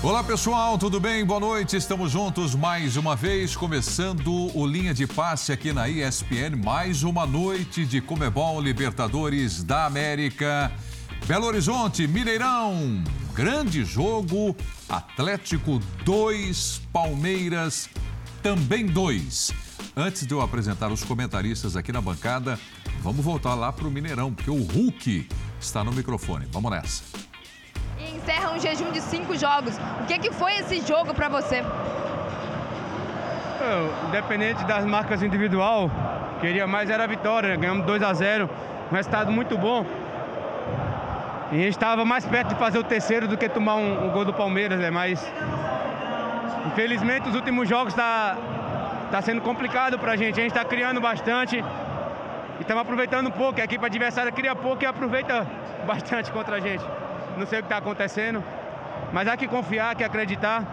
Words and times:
Olá 0.00 0.22
pessoal, 0.22 0.78
tudo 0.78 1.00
bem? 1.00 1.24
Boa 1.24 1.40
noite. 1.40 1.76
Estamos 1.76 2.12
juntos 2.12 2.54
mais 2.54 2.96
uma 2.96 3.16
vez, 3.16 3.56
começando 3.56 4.56
o 4.56 4.64
Linha 4.64 4.94
de 4.94 5.08
Passe 5.08 5.50
aqui 5.50 5.72
na 5.72 5.88
ESPN. 5.88 6.54
Mais 6.64 7.02
uma 7.02 7.26
noite 7.26 7.84
de 7.84 8.00
Comebol 8.00 8.60
Libertadores 8.60 9.64
da 9.64 9.86
América. 9.86 10.70
Belo 11.26 11.46
Horizonte, 11.46 12.06
Mineirão. 12.06 13.02
Grande 13.34 13.84
jogo. 13.84 14.54
Atlético 14.88 15.80
2, 16.04 16.80
Palmeiras 16.92 17.90
também 18.40 18.86
2. 18.86 19.52
Antes 19.96 20.24
de 20.24 20.32
eu 20.32 20.40
apresentar 20.40 20.92
os 20.92 21.02
comentaristas 21.02 21.76
aqui 21.76 21.90
na 21.90 22.00
bancada, 22.00 22.56
vamos 23.02 23.24
voltar 23.24 23.56
lá 23.56 23.72
para 23.72 23.88
o 23.88 23.90
Mineirão, 23.90 24.32
porque 24.32 24.50
o 24.50 24.62
Hulk 24.62 25.28
está 25.60 25.82
no 25.82 25.92
microfone. 25.92 26.46
Vamos 26.52 26.70
nessa 26.70 27.17
encerra 28.08 28.52
um 28.52 28.58
jejum 28.58 28.90
de 28.90 29.00
cinco 29.00 29.36
jogos. 29.36 29.78
O 30.02 30.06
que, 30.06 30.18
que 30.18 30.32
foi 30.32 30.52
esse 30.58 30.80
jogo 30.80 31.14
para 31.14 31.28
você? 31.28 31.64
independente 34.06 34.64
das 34.64 34.84
marcas 34.84 35.22
individual, 35.22 35.90
queria 36.40 36.66
mais 36.66 36.90
era 36.90 37.04
a 37.04 37.06
vitória. 37.06 37.56
Ganhamos 37.56 37.84
2 37.86 38.02
a 38.02 38.12
0 38.14 38.48
um 38.90 38.94
resultado 38.94 39.30
muito 39.30 39.56
bom. 39.58 39.84
E 41.50 41.56
a 41.56 41.58
gente 41.58 41.70
estava 41.70 42.04
mais 42.04 42.24
perto 42.26 42.50
de 42.50 42.54
fazer 42.56 42.78
o 42.78 42.84
terceiro 42.84 43.26
do 43.26 43.36
que 43.36 43.48
tomar 43.48 43.76
um, 43.76 44.06
um 44.06 44.10
gol 44.10 44.24
do 44.24 44.32
Palmeiras, 44.32 44.78
né? 44.78 44.90
Mas 44.90 45.30
infelizmente 46.66 47.28
os 47.28 47.34
últimos 47.34 47.68
jogos 47.68 47.92
está 47.92 48.36
tá 49.10 49.20
sendo 49.22 49.40
complicado 49.40 49.98
para 49.98 50.12
a 50.12 50.16
gente. 50.16 50.38
A 50.38 50.42
gente 50.42 50.56
está 50.56 50.64
criando 50.64 51.00
bastante 51.00 51.56
e 51.56 52.60
estamos 52.60 52.82
aproveitando 52.82 53.30
pouco. 53.30 53.60
A 53.60 53.64
equipe 53.64 53.84
adversária 53.84 54.30
cria 54.30 54.54
pouco 54.54 54.82
e 54.82 54.86
aproveita 54.86 55.46
bastante 55.86 56.30
contra 56.30 56.56
a 56.56 56.60
gente 56.60 56.84
não 57.38 57.46
sei 57.46 57.60
o 57.60 57.62
que 57.62 57.66
está 57.66 57.78
acontecendo. 57.78 58.42
Mas 59.12 59.26
há 59.28 59.36
que 59.36 59.48
confiar, 59.48 59.94
que 59.94 60.04
acreditar 60.04 60.64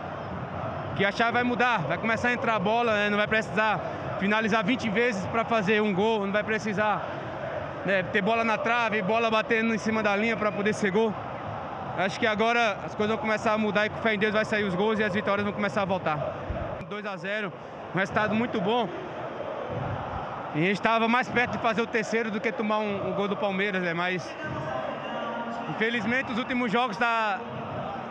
que 0.95 1.05
a 1.05 1.11
chave 1.11 1.33
vai 1.33 1.44
mudar, 1.44 1.80
vai 1.80 1.97
começar 1.97 2.30
a 2.30 2.33
entrar 2.33 2.55
a 2.55 2.59
bola, 2.59 2.94
né? 2.94 3.09
não 3.09 3.17
vai 3.17 3.27
precisar 3.27 3.80
finalizar 4.19 4.63
20 4.63 4.89
vezes 4.89 5.25
para 5.27 5.44
fazer 5.44 5.81
um 5.81 5.94
gol, 5.94 6.25
não 6.25 6.31
vai 6.31 6.44
precisar 6.44 7.05
né, 7.85 8.02
ter 8.03 8.22
bola 8.22 8.44
na 8.44 8.57
trave, 8.57 9.02
bola 9.02 9.30
batendo 9.30 9.75
em 9.75 9.77
cima 9.77 10.02
da 10.02 10.16
linha 10.16 10.38
para 10.38 10.52
poder 10.52 10.73
ser 10.73 10.91
gol. 10.91 11.13
Acho 11.97 12.19
que 12.19 12.25
agora 12.25 12.77
as 12.85 12.95
coisas 12.95 13.16
vão 13.16 13.17
começar 13.17 13.53
a 13.53 13.57
mudar 13.57 13.85
e 13.85 13.89
com 13.89 14.02
fé 14.02 14.16
em 14.16 14.19
Deus 14.19 14.33
vai 14.33 14.44
sair 14.44 14.63
os 14.63 14.75
gols 14.75 15.00
e 15.00 15.03
as 15.03 15.13
vitórias 15.13 15.45
vão 15.45 15.53
começar 15.53 15.81
a 15.81 15.85
voltar. 15.85 16.17
2 16.89 17.05
a 17.05 17.16
0 17.16 17.52
um 17.94 17.97
resultado 17.97 18.35
muito 18.35 18.59
bom. 18.59 18.89
E 20.53 20.59
a 20.59 20.61
gente 20.61 20.73
estava 20.73 21.07
mais 21.07 21.29
perto 21.29 21.53
de 21.53 21.57
fazer 21.59 21.81
o 21.81 21.88
terceiro 21.88 22.29
do 22.29 22.41
que 22.41 22.52
tomar 22.52 22.79
um, 22.79 23.09
um 23.09 23.13
gol 23.13 23.27
do 23.27 23.38
Palmeiras, 23.38 23.81
né? 23.81 23.94
Mas 23.94 24.25
Infelizmente, 25.69 26.31
os 26.31 26.38
últimos 26.38 26.71
jogos 26.71 26.95
está 26.95 27.39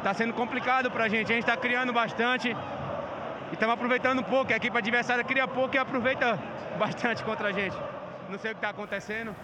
tá 0.02 0.12
sendo 0.12 0.32
complicado 0.32 0.90
para 0.90 1.04
a 1.04 1.08
gente. 1.08 1.30
A 1.30 1.34
gente 1.34 1.44
está 1.44 1.56
criando 1.56 1.92
bastante 1.92 2.48
e 2.48 3.54
estamos 3.54 3.74
aproveitando 3.74 4.22
pouco. 4.22 4.52
A 4.52 4.56
equipe 4.56 4.76
adversária 4.76 5.22
cria 5.24 5.46
pouco 5.46 5.74
e 5.74 5.78
aproveita 5.78 6.38
bastante 6.78 7.22
contra 7.22 7.48
a 7.48 7.52
gente. 7.52 7.76
Não 8.28 8.38
sei 8.38 8.50
o 8.50 8.54
que 8.54 8.58
está 8.58 8.70
acontecendo, 8.70 9.34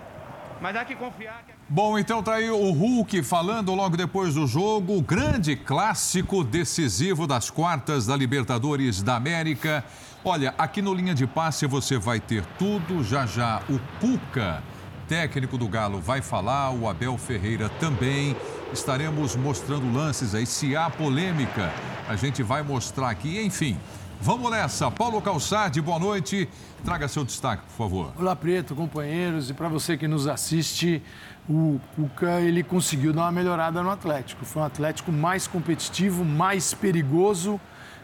mas 0.61 0.75
há 0.77 0.84
que 0.84 0.94
confiar. 0.94 1.44
Que... 1.47 1.52
Bom, 1.69 1.98
então 1.98 2.22
tá 2.22 2.34
aí 2.34 2.50
o 2.50 2.70
Hulk 2.72 3.22
falando 3.22 3.75
logo 3.75 3.97
depois 3.97 4.34
do 4.34 4.47
jogo, 4.47 4.97
o 4.97 5.02
grande 5.02 5.55
clássico 5.55 6.42
decisivo 6.42 7.27
das 7.27 7.48
quartas 7.48 8.06
da 8.06 8.17
Libertadores 8.17 9.02
da 9.02 9.14
América. 9.14 9.84
Olha, 10.24 10.55
aqui 10.58 10.83
no 10.83 10.92
Linha 10.92 11.14
de 11.14 11.27
Passe 11.27 11.67
você 11.67 11.97
vai 11.97 12.19
ter 12.19 12.45
tudo, 12.58 13.05
já 13.05 13.24
já 13.24 13.62
o 13.69 13.78
Cuca 14.00 14.62
técnico 15.10 15.58
do 15.58 15.66
Galo 15.66 16.00
vai 16.00 16.22
falar, 16.22 16.70
o 16.70 16.88
Abel 16.88 17.18
Ferreira 17.18 17.68
também. 17.80 18.36
Estaremos 18.72 19.34
mostrando 19.34 19.92
lances 19.92 20.36
aí. 20.36 20.46
Se 20.46 20.76
há 20.76 20.88
polêmica, 20.88 21.72
a 22.08 22.14
gente 22.14 22.44
vai 22.44 22.62
mostrar 22.62 23.10
aqui. 23.10 23.44
Enfim, 23.44 23.76
vamos 24.20 24.48
nessa. 24.52 24.88
Paulo 24.88 25.20
Calçade, 25.20 25.80
boa 25.80 25.98
noite. 25.98 26.48
Traga 26.84 27.08
seu 27.08 27.24
destaque, 27.24 27.64
por 27.64 27.72
favor. 27.72 28.12
Olá, 28.16 28.36
Preto, 28.36 28.76
companheiros. 28.76 29.50
E 29.50 29.52
para 29.52 29.66
você 29.66 29.96
que 29.96 30.06
nos 30.06 30.28
assiste, 30.28 31.02
o 31.48 31.80
Cuca 31.96 32.40
ele 32.40 32.62
conseguiu 32.62 33.12
dar 33.12 33.22
uma 33.22 33.32
melhorada 33.32 33.82
no 33.82 33.90
Atlético. 33.90 34.44
Foi 34.44 34.62
um 34.62 34.64
Atlético 34.64 35.10
mais 35.10 35.48
competitivo, 35.48 36.24
mais 36.24 36.72
perigoso 36.72 37.60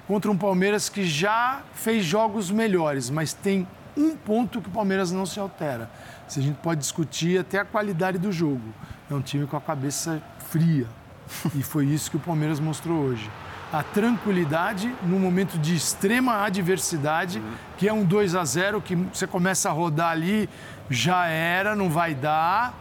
contra 0.09 0.29
um 0.29 0.37
Palmeiras 0.37 0.89
que 0.89 1.07
já 1.07 1.63
fez 1.73 2.05
jogos 2.05 2.51
melhores, 2.51 3.11
mas 3.11 3.33
tem 3.33 3.65
um 3.97 4.17
ponto 4.17 4.61
que 4.61 4.69
o 4.69 4.73
Palmeiras 4.73 5.13
não 5.13 5.25
se 5.25 5.39
altera 5.39 5.89
se 6.29 6.41
a 6.41 6.43
gente 6.43 6.57
pode 6.57 6.81
discutir 6.81 7.39
até 7.39 7.59
a 7.59 7.65
qualidade 7.65 8.19
do 8.19 8.33
jogo. 8.33 8.63
É 9.11 9.15
um 9.15 9.21
time 9.21 9.47
com 9.47 9.57
a 9.57 9.61
cabeça 9.61 10.23
fria. 10.49 10.87
E 11.55 11.63
foi 11.63 11.87
isso 11.87 12.11
que 12.11 12.17
o 12.17 12.21
Palmeiras 12.21 12.61
mostrou 12.61 12.99
hoje. 12.99 13.31
A 13.73 13.83
tranquilidade 13.83 14.95
no 15.03 15.19
momento 15.19 15.59
de 15.59 15.75
extrema 15.75 16.45
adversidade, 16.45 17.43
que 17.77 17.89
é 17.89 17.93
um 17.93 18.05
2 18.05 18.35
a 18.35 18.45
0 18.45 18.81
que 18.81 18.95
você 18.95 19.27
começa 19.27 19.69
a 19.69 19.73
rodar 19.73 20.11
ali, 20.11 20.49
já 20.89 21.27
era, 21.27 21.75
não 21.75 21.91
vai 21.91 22.15
dar. 22.15 22.75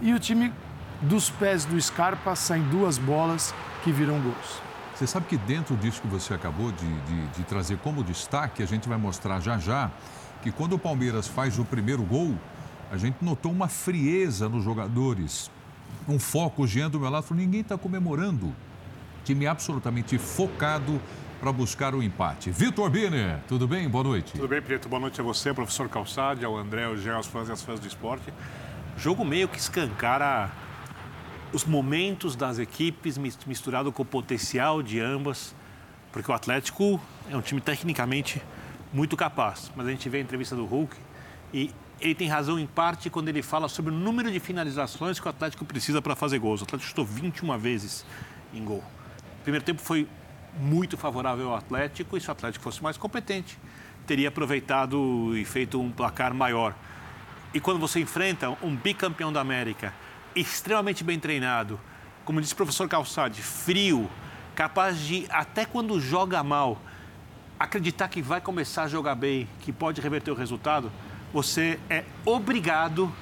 E 0.00 0.12
o 0.12 0.18
time 0.18 0.52
dos 1.00 1.30
pés 1.30 1.64
do 1.64 1.80
Scarpa 1.80 2.34
saem 2.34 2.64
duas 2.64 2.98
bolas 2.98 3.54
que 3.84 3.92
viram 3.92 4.20
gols. 4.20 4.62
Você 4.94 5.06
sabe 5.06 5.26
que 5.26 5.36
dentro 5.36 5.76
disso 5.76 6.00
que 6.00 6.08
você 6.08 6.34
acabou 6.34 6.70
de, 6.72 7.00
de, 7.02 7.26
de 7.28 7.42
trazer 7.44 7.78
como 7.78 8.02
destaque, 8.02 8.62
a 8.62 8.66
gente 8.66 8.88
vai 8.88 8.98
mostrar 8.98 9.40
já 9.40 9.58
já 9.58 9.90
que 10.42 10.52
quando 10.52 10.74
o 10.74 10.78
Palmeiras 10.78 11.26
faz 11.26 11.58
o 11.58 11.64
primeiro 11.64 12.02
gol, 12.02 12.34
a 12.94 12.96
gente 12.96 13.16
notou 13.20 13.50
uma 13.50 13.66
frieza 13.66 14.48
nos 14.48 14.62
jogadores, 14.62 15.50
um 16.08 16.16
foco. 16.16 16.62
O 16.62 16.66
Jean 16.66 16.88
do 16.88 17.00
meu 17.00 17.10
lado 17.10 17.24
falou: 17.24 17.42
ninguém 17.42 17.60
está 17.60 17.76
comemorando. 17.76 18.54
Time 19.24 19.48
absolutamente 19.48 20.16
focado 20.16 21.00
para 21.40 21.50
buscar 21.50 21.92
o 21.92 22.02
empate. 22.02 22.52
Vitor 22.52 22.88
Biner, 22.88 23.40
tudo 23.48 23.66
bem? 23.66 23.88
Boa 23.88 24.04
noite. 24.04 24.32
Tudo 24.32 24.46
bem, 24.46 24.62
Preto. 24.62 24.88
Boa 24.88 25.00
noite 25.00 25.20
a 25.20 25.24
você, 25.24 25.52
professor 25.52 25.88
Calçade, 25.88 26.44
ao 26.44 26.56
André, 26.56 26.84
ao 26.84 26.96
Jean, 26.96 27.16
aos 27.16 27.26
fãs 27.26 27.48
e 27.48 27.52
às 27.52 27.62
fãs 27.62 27.80
do 27.80 27.86
esporte. 27.86 28.32
Jogo 28.96 29.24
meio 29.24 29.48
que 29.48 29.58
escancara 29.58 30.52
os 31.52 31.64
momentos 31.64 32.36
das 32.36 32.60
equipes 32.60 33.18
misturado 33.18 33.90
com 33.90 34.02
o 34.02 34.06
potencial 34.06 34.82
de 34.82 35.00
ambas, 35.00 35.54
porque 36.12 36.30
o 36.30 36.34
Atlético 36.34 37.00
é 37.28 37.36
um 37.36 37.40
time 37.40 37.60
tecnicamente 37.60 38.40
muito 38.92 39.16
capaz. 39.16 39.72
Mas 39.74 39.88
a 39.88 39.90
gente 39.90 40.08
vê 40.08 40.18
a 40.18 40.20
entrevista 40.20 40.54
do 40.54 40.64
Hulk 40.64 40.96
e 41.52 41.72
ele 42.00 42.14
tem 42.14 42.28
razão 42.28 42.58
em 42.58 42.66
parte 42.66 43.08
quando 43.08 43.28
ele 43.28 43.42
fala 43.42 43.68
sobre 43.68 43.92
o 43.92 43.94
número 43.94 44.30
de 44.30 44.40
finalizações 44.40 45.20
que 45.20 45.26
o 45.26 45.30
Atlético 45.30 45.64
precisa 45.64 46.02
para 46.02 46.14
fazer 46.14 46.38
gols. 46.38 46.60
O 46.60 46.64
Atlético 46.64 46.88
chutou 46.88 47.04
21 47.04 47.56
vezes 47.58 48.04
em 48.52 48.64
gol. 48.64 48.82
O 49.40 49.42
primeiro 49.42 49.64
tempo 49.64 49.80
foi 49.80 50.08
muito 50.58 50.96
favorável 50.96 51.50
ao 51.50 51.56
Atlético 51.56 52.16
e 52.16 52.20
se 52.20 52.28
o 52.28 52.32
Atlético 52.32 52.62
fosse 52.62 52.82
mais 52.82 52.96
competente, 52.96 53.58
teria 54.06 54.28
aproveitado 54.28 55.36
e 55.36 55.44
feito 55.44 55.80
um 55.80 55.90
placar 55.90 56.34
maior. 56.34 56.74
E 57.52 57.60
quando 57.60 57.78
você 57.78 58.00
enfrenta 58.00 58.50
um 58.62 58.74
bicampeão 58.74 59.32
da 59.32 59.40
América, 59.40 59.94
extremamente 60.34 61.04
bem 61.04 61.18
treinado, 61.18 61.78
como 62.24 62.40
disse 62.40 62.52
o 62.52 62.56
professor 62.56 62.88
Calçade, 62.88 63.42
frio, 63.42 64.10
capaz 64.54 64.98
de, 64.98 65.26
até 65.30 65.64
quando 65.64 66.00
joga 66.00 66.42
mal, 66.42 66.80
acreditar 67.58 68.08
que 68.08 68.20
vai 68.20 68.40
começar 68.40 68.84
a 68.84 68.88
jogar 68.88 69.14
bem, 69.14 69.48
que 69.60 69.72
pode 69.72 70.00
reverter 70.00 70.30
o 70.30 70.34
resultado, 70.34 70.90
você 71.34 71.80
é 71.90 72.04
obrigado 72.24 73.12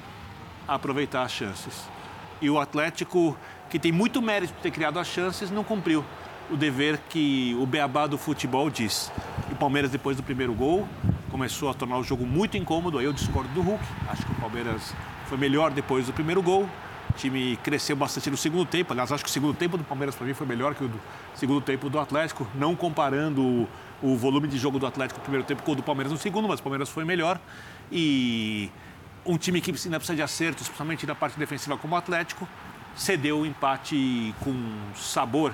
a 0.67 0.75
aproveitar 0.75 1.23
as 1.23 1.31
chances. 1.31 1.89
E 2.39 2.47
o 2.47 2.59
Atlético, 2.59 3.35
que 3.71 3.79
tem 3.79 3.91
muito 3.91 4.21
mérito 4.21 4.53
de 4.53 4.59
ter 4.59 4.69
criado 4.69 4.99
as 4.99 5.07
chances, 5.07 5.49
não 5.49 5.63
cumpriu 5.63 6.05
o 6.51 6.55
dever 6.55 6.99
que 7.09 7.57
o 7.59 7.65
beabá 7.65 8.05
do 8.05 8.15
futebol 8.15 8.69
diz. 8.69 9.11
E 9.49 9.53
o 9.53 9.55
Palmeiras, 9.55 9.89
depois 9.89 10.15
do 10.15 10.21
primeiro 10.21 10.53
gol, 10.53 10.87
começou 11.31 11.71
a 11.71 11.73
tornar 11.73 11.97
o 11.97 12.03
jogo 12.03 12.23
muito 12.23 12.55
incômodo. 12.55 12.99
Aí 12.99 13.05
eu 13.05 13.13
discordo 13.13 13.49
do 13.51 13.61
Hulk. 13.61 13.83
Acho 14.07 14.23
que 14.23 14.31
o 14.31 14.35
Palmeiras 14.35 14.93
foi 15.25 15.39
melhor 15.39 15.71
depois 15.71 16.05
do 16.05 16.13
primeiro 16.13 16.43
gol. 16.43 16.69
O 17.09 17.13
time 17.13 17.57
cresceu 17.63 17.95
bastante 17.95 18.29
no 18.29 18.37
segundo 18.37 18.65
tempo. 18.67 18.93
Aliás, 18.93 19.11
acho 19.11 19.23
que 19.23 19.29
o 19.29 19.33
segundo 19.33 19.55
tempo 19.55 19.75
do 19.75 19.83
Palmeiras, 19.83 20.13
para 20.13 20.27
mim, 20.27 20.35
foi 20.35 20.45
melhor 20.45 20.75
que 20.75 20.83
o 20.83 20.91
segundo 21.33 21.61
tempo 21.61 21.89
do 21.89 21.99
Atlético. 21.99 22.47
Não 22.53 22.75
comparando 22.75 23.67
o 24.03 24.15
volume 24.15 24.47
de 24.47 24.59
jogo 24.59 24.77
do 24.77 24.85
Atlético 24.85 25.19
no 25.19 25.23
primeiro 25.23 25.47
tempo 25.47 25.63
com 25.63 25.71
o 25.71 25.75
do 25.75 25.81
Palmeiras 25.81 26.11
no 26.11 26.19
segundo, 26.19 26.47
mas 26.47 26.59
o 26.59 26.63
Palmeiras 26.63 26.89
foi 26.89 27.05
melhor. 27.05 27.39
E 27.95 28.71
um 29.23 29.37
time 29.37 29.61
que 29.61 29.69
ainda 29.69 29.99
precisa 29.99 30.15
de 30.15 30.21
acertos, 30.23 30.63
especialmente 30.63 31.05
na 31.05 31.13
parte 31.13 31.37
defensiva 31.37 31.77
como 31.77 31.93
o 31.93 31.97
Atlético, 31.97 32.47
cedeu 32.95 33.41
o 33.41 33.45
empate 33.45 34.33
com 34.39 34.53
sabor 34.95 35.53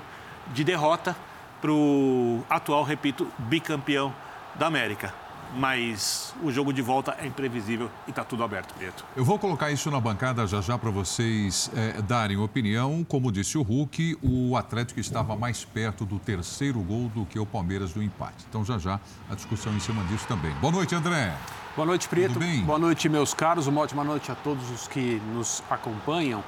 de 0.54 0.64
derrota 0.64 1.16
para 1.60 1.72
o 1.72 2.44
atual, 2.50 2.84
repito, 2.84 3.28
bicampeão 3.38 4.16
da 4.56 4.68
América 4.68 5.14
mas 5.56 6.34
o 6.44 6.52
jogo 6.52 6.72
de 6.72 6.82
volta 6.82 7.16
é 7.20 7.26
imprevisível 7.26 7.90
e 8.08 8.12
está 8.12 8.24
tudo 8.24 8.44
aberto, 8.44 8.74
Preto. 8.74 9.06
Eu 9.16 9.26
vou 9.26 9.40
colocar 9.40 9.72
isso 9.72 9.90
na 9.90 10.00
bancada 10.00 10.46
já 10.46 10.62
já 10.62 10.78
para 10.78 10.90
vocês 10.90 11.72
é, 11.76 12.02
darem 12.02 12.38
opinião. 12.38 13.04
Como 13.04 13.32
disse 13.32 13.58
o 13.58 13.62
Hulk, 13.62 14.18
o 14.22 14.56
Atlético 14.56 15.00
estava 15.00 15.36
mais 15.36 15.66
perto 15.66 16.06
do 16.06 16.20
terceiro 16.20 16.80
gol 16.82 17.10
do 17.10 17.26
que 17.26 17.40
o 17.40 17.46
Palmeiras 17.46 17.94
do 17.94 18.04
empate. 18.04 18.46
Então 18.48 18.64
já 18.64 18.78
já 18.78 19.00
a 19.30 19.36
discussão 19.36 19.74
em 19.76 19.80
cima 19.80 20.04
disso 20.06 20.28
também. 20.28 20.52
Boa 20.56 20.72
noite, 20.72 20.94
André. 20.94 21.36
Boa 21.80 21.88
noite, 21.88 22.10
Preto. 22.10 22.38
Boa 22.66 22.78
noite, 22.78 23.08
meus 23.08 23.34
caros. 23.34 23.66
Uma 23.66 23.80
ótima 23.80 24.04
noite 24.04 24.30
a 24.30 24.36
todos 24.36 24.70
os 24.70 24.86
que 24.86 25.22
nos 25.34 25.64
acompanham. 25.70 26.44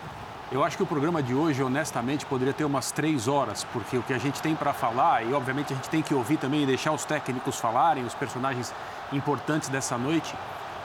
Eu 0.52 0.62
acho 0.62 0.76
que 0.76 0.84
o 0.84 0.86
programa 0.86 1.24
de 1.24 1.34
hoje, 1.34 1.64
honestamente, 1.64 2.26
poderia 2.26 2.54
ter 2.54 2.66
umas 2.66 2.92
três 2.92 3.30
horas, 3.30 3.66
porque 3.72 3.98
o 3.98 4.04
que 4.04 4.14
a 4.14 4.18
gente 4.18 4.42
tem 4.42 4.58
para 4.58 4.74
falar, 4.74 5.26
e 5.26 5.34
obviamente 5.34 5.72
a 5.72 5.76
gente 5.78 5.88
tem 5.88 6.02
que 6.02 6.14
ouvir 6.14 6.36
também 6.36 6.64
e 6.64 6.66
deixar 6.66 6.92
os 6.92 7.06
técnicos 7.06 7.58
falarem, 7.58 8.04
os 8.04 8.14
personagens 8.14 8.74
importantes 9.14 9.70
dessa 9.70 9.98
noite, 9.98 10.36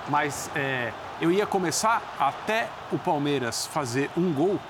mas 0.08 0.48
é, 0.54 0.92
eu 1.20 1.32
ia 1.32 1.44
começar 1.44 2.00
até 2.16 2.68
o 2.92 2.98
Palmeiras 3.00 3.66
fazer 3.66 4.08
um 4.16 4.32
gol. 4.32 4.60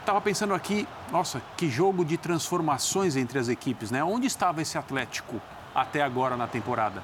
Estava 0.00 0.20
pensando 0.20 0.52
aqui, 0.52 0.86
nossa, 1.10 1.40
que 1.56 1.70
jogo 1.70 2.04
de 2.04 2.18
transformações 2.18 3.16
entre 3.16 3.38
as 3.38 3.48
equipes, 3.48 3.90
né? 3.90 4.04
Onde 4.04 4.26
estava 4.26 4.60
esse 4.60 4.76
Atlético 4.76 5.40
até 5.74 6.02
agora 6.02 6.36
na 6.36 6.46
temporada? 6.46 7.02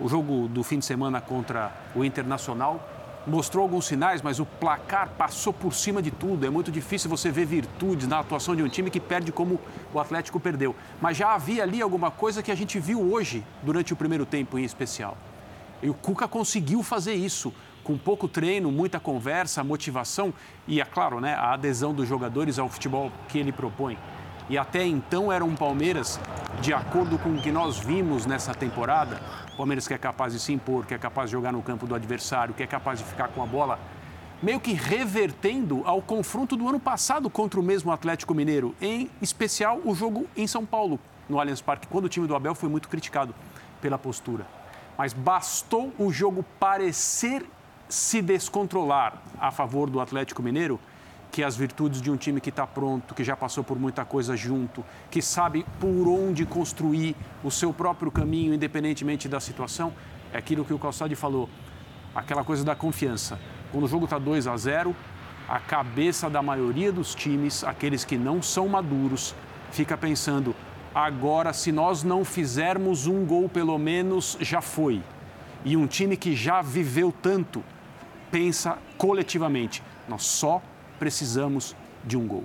O 0.00 0.08
jogo 0.08 0.48
do 0.48 0.62
fim 0.62 0.78
de 0.78 0.86
semana 0.86 1.20
contra 1.20 1.70
o 1.94 2.02
Internacional 2.02 2.80
mostrou 3.26 3.62
alguns 3.62 3.84
sinais, 3.84 4.22
mas 4.22 4.40
o 4.40 4.46
placar 4.46 5.10
passou 5.10 5.52
por 5.52 5.74
cima 5.74 6.00
de 6.00 6.10
tudo. 6.10 6.46
É 6.46 6.48
muito 6.48 6.72
difícil 6.72 7.10
você 7.10 7.30
ver 7.30 7.44
virtudes 7.44 8.08
na 8.08 8.18
atuação 8.18 8.56
de 8.56 8.62
um 8.62 8.68
time 8.68 8.90
que 8.90 8.98
perde 8.98 9.30
como 9.30 9.60
o 9.92 10.00
Atlético 10.00 10.40
perdeu. 10.40 10.74
Mas 11.02 11.18
já 11.18 11.34
havia 11.34 11.62
ali 11.64 11.82
alguma 11.82 12.10
coisa 12.10 12.42
que 12.42 12.50
a 12.50 12.54
gente 12.54 12.80
viu 12.80 13.12
hoje, 13.12 13.44
durante 13.62 13.92
o 13.92 13.96
primeiro 13.96 14.24
tempo 14.24 14.58
em 14.58 14.64
especial. 14.64 15.18
E 15.82 15.90
o 15.90 15.94
Cuca 15.94 16.26
conseguiu 16.26 16.82
fazer 16.82 17.12
isso 17.12 17.52
com 17.84 17.98
pouco 17.98 18.26
treino, 18.26 18.72
muita 18.72 18.98
conversa, 18.98 19.62
motivação 19.62 20.32
e, 20.66 20.80
é 20.80 20.84
claro, 20.84 21.20
né, 21.20 21.34
a 21.34 21.52
adesão 21.52 21.92
dos 21.92 22.08
jogadores 22.08 22.58
ao 22.58 22.70
futebol 22.70 23.12
que 23.28 23.38
ele 23.38 23.52
propõe. 23.52 23.98
E 24.50 24.58
até 24.58 24.84
então 24.84 25.30
era 25.30 25.44
um 25.44 25.54
Palmeiras, 25.54 26.18
de 26.60 26.74
acordo 26.74 27.16
com 27.16 27.28
o 27.36 27.40
que 27.40 27.52
nós 27.52 27.78
vimos 27.78 28.26
nessa 28.26 28.52
temporada, 28.52 29.22
Palmeiras 29.56 29.86
que 29.86 29.94
é 29.94 29.98
capaz 29.98 30.32
de 30.32 30.40
se 30.40 30.52
impor, 30.52 30.84
que 30.84 30.92
é 30.92 30.98
capaz 30.98 31.30
de 31.30 31.36
jogar 31.36 31.52
no 31.52 31.62
campo 31.62 31.86
do 31.86 31.94
adversário, 31.94 32.52
que 32.52 32.64
é 32.64 32.66
capaz 32.66 32.98
de 32.98 33.04
ficar 33.04 33.28
com 33.28 33.44
a 33.44 33.46
bola, 33.46 33.78
meio 34.42 34.58
que 34.58 34.72
revertendo 34.72 35.82
ao 35.84 36.02
confronto 36.02 36.56
do 36.56 36.68
ano 36.68 36.80
passado 36.80 37.30
contra 37.30 37.60
o 37.60 37.62
mesmo 37.62 37.92
Atlético 37.92 38.34
Mineiro, 38.34 38.74
em 38.80 39.08
especial 39.22 39.80
o 39.84 39.94
jogo 39.94 40.26
em 40.36 40.48
São 40.48 40.66
Paulo, 40.66 40.98
no 41.28 41.38
Allianz 41.38 41.60
Parque, 41.60 41.86
quando 41.86 42.06
o 42.06 42.08
time 42.08 42.26
do 42.26 42.34
Abel 42.34 42.56
foi 42.56 42.68
muito 42.68 42.88
criticado 42.88 43.32
pela 43.80 43.98
postura. 43.98 44.44
Mas 44.98 45.12
bastou 45.12 45.92
o 45.96 46.10
jogo 46.10 46.44
parecer 46.58 47.46
se 47.88 48.20
descontrolar 48.20 49.22
a 49.40 49.52
favor 49.52 49.88
do 49.88 50.00
Atlético 50.00 50.42
Mineiro 50.42 50.80
que 51.30 51.44
as 51.44 51.56
virtudes 51.56 52.02
de 52.02 52.10
um 52.10 52.16
time 52.16 52.40
que 52.40 52.50
está 52.50 52.66
pronto, 52.66 53.14
que 53.14 53.22
já 53.22 53.36
passou 53.36 53.62
por 53.62 53.78
muita 53.78 54.04
coisa 54.04 54.36
junto, 54.36 54.84
que 55.10 55.22
sabe 55.22 55.64
por 55.78 56.08
onde 56.08 56.44
construir 56.44 57.14
o 57.44 57.50
seu 57.50 57.72
próprio 57.72 58.10
caminho, 58.10 58.52
independentemente 58.52 59.28
da 59.28 59.40
situação, 59.40 59.92
é 60.32 60.38
aquilo 60.38 60.64
que 60.64 60.74
o 60.74 60.78
Calçade 60.78 61.14
falou, 61.14 61.48
aquela 62.14 62.44
coisa 62.44 62.64
da 62.64 62.74
confiança. 62.74 63.38
Quando 63.70 63.84
o 63.84 63.88
jogo 63.88 64.04
está 64.04 64.18
2 64.18 64.46
a 64.46 64.56
0, 64.56 64.94
a 65.48 65.58
cabeça 65.58 66.28
da 66.28 66.42
maioria 66.42 66.92
dos 66.92 67.14
times, 67.14 67.64
aqueles 67.64 68.04
que 68.04 68.16
não 68.16 68.42
são 68.42 68.68
maduros, 68.68 69.34
fica 69.70 69.96
pensando: 69.96 70.54
agora, 70.94 71.52
se 71.52 71.72
nós 71.72 72.02
não 72.02 72.24
fizermos 72.24 73.06
um 73.06 73.24
gol, 73.24 73.48
pelo 73.48 73.78
menos 73.78 74.36
já 74.40 74.60
foi. 74.60 75.02
E 75.64 75.76
um 75.76 75.86
time 75.86 76.16
que 76.16 76.34
já 76.34 76.62
viveu 76.62 77.12
tanto 77.12 77.62
pensa 78.30 78.78
coletivamente: 78.96 79.82
nós 80.08 80.24
só 80.24 80.62
precisamos 81.00 81.74
de 82.04 82.16
um 82.16 82.28
gol. 82.28 82.44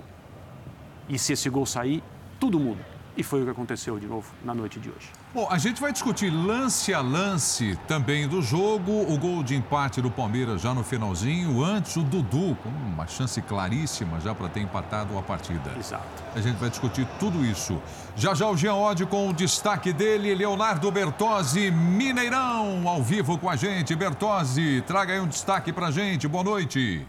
E 1.08 1.18
se 1.18 1.34
esse 1.34 1.48
gol 1.48 1.66
sair, 1.66 2.02
tudo 2.40 2.58
muda. 2.58 2.96
E 3.16 3.22
foi 3.22 3.40
o 3.40 3.44
que 3.44 3.50
aconteceu 3.50 3.98
de 3.98 4.06
novo 4.06 4.30
na 4.44 4.54
noite 4.54 4.78
de 4.78 4.90
hoje. 4.90 5.10
Bom, 5.32 5.48
a 5.50 5.56
gente 5.56 5.80
vai 5.80 5.90
discutir 5.90 6.30
lance 6.30 6.92
a 6.92 7.00
lance 7.00 7.78
também 7.88 8.28
do 8.28 8.42
jogo. 8.42 8.92
O 9.10 9.18
gol 9.18 9.42
de 9.42 9.54
empate 9.54 10.02
do 10.02 10.10
Palmeiras 10.10 10.60
já 10.60 10.74
no 10.74 10.82
finalzinho. 10.84 11.64
Antes, 11.64 11.96
o 11.96 12.02
Dudu, 12.02 12.56
com 12.62 12.68
uma 12.68 13.06
chance 13.06 13.40
claríssima 13.40 14.20
já 14.20 14.34
para 14.34 14.48
ter 14.48 14.60
empatado 14.60 15.16
a 15.16 15.22
partida. 15.22 15.72
Exato. 15.78 16.04
A 16.34 16.40
gente 16.40 16.56
vai 16.56 16.68
discutir 16.68 17.06
tudo 17.18 17.44
isso. 17.44 17.80
Já 18.16 18.34
já 18.34 18.48
o 18.48 18.56
Jean 18.56 18.74
Oddi 18.74 19.06
com 19.06 19.28
o 19.28 19.32
destaque 19.32 19.92
dele, 19.94 20.34
Leonardo 20.34 20.90
Bertozzi, 20.90 21.70
Mineirão, 21.70 22.86
ao 22.86 23.02
vivo 23.02 23.38
com 23.38 23.48
a 23.48 23.56
gente. 23.56 23.94
Bertozzi, 23.94 24.84
traga 24.86 25.14
aí 25.14 25.20
um 25.20 25.28
destaque 25.28 25.72
para 25.72 25.90
gente. 25.90 26.28
Boa 26.28 26.44
noite. 26.44 27.06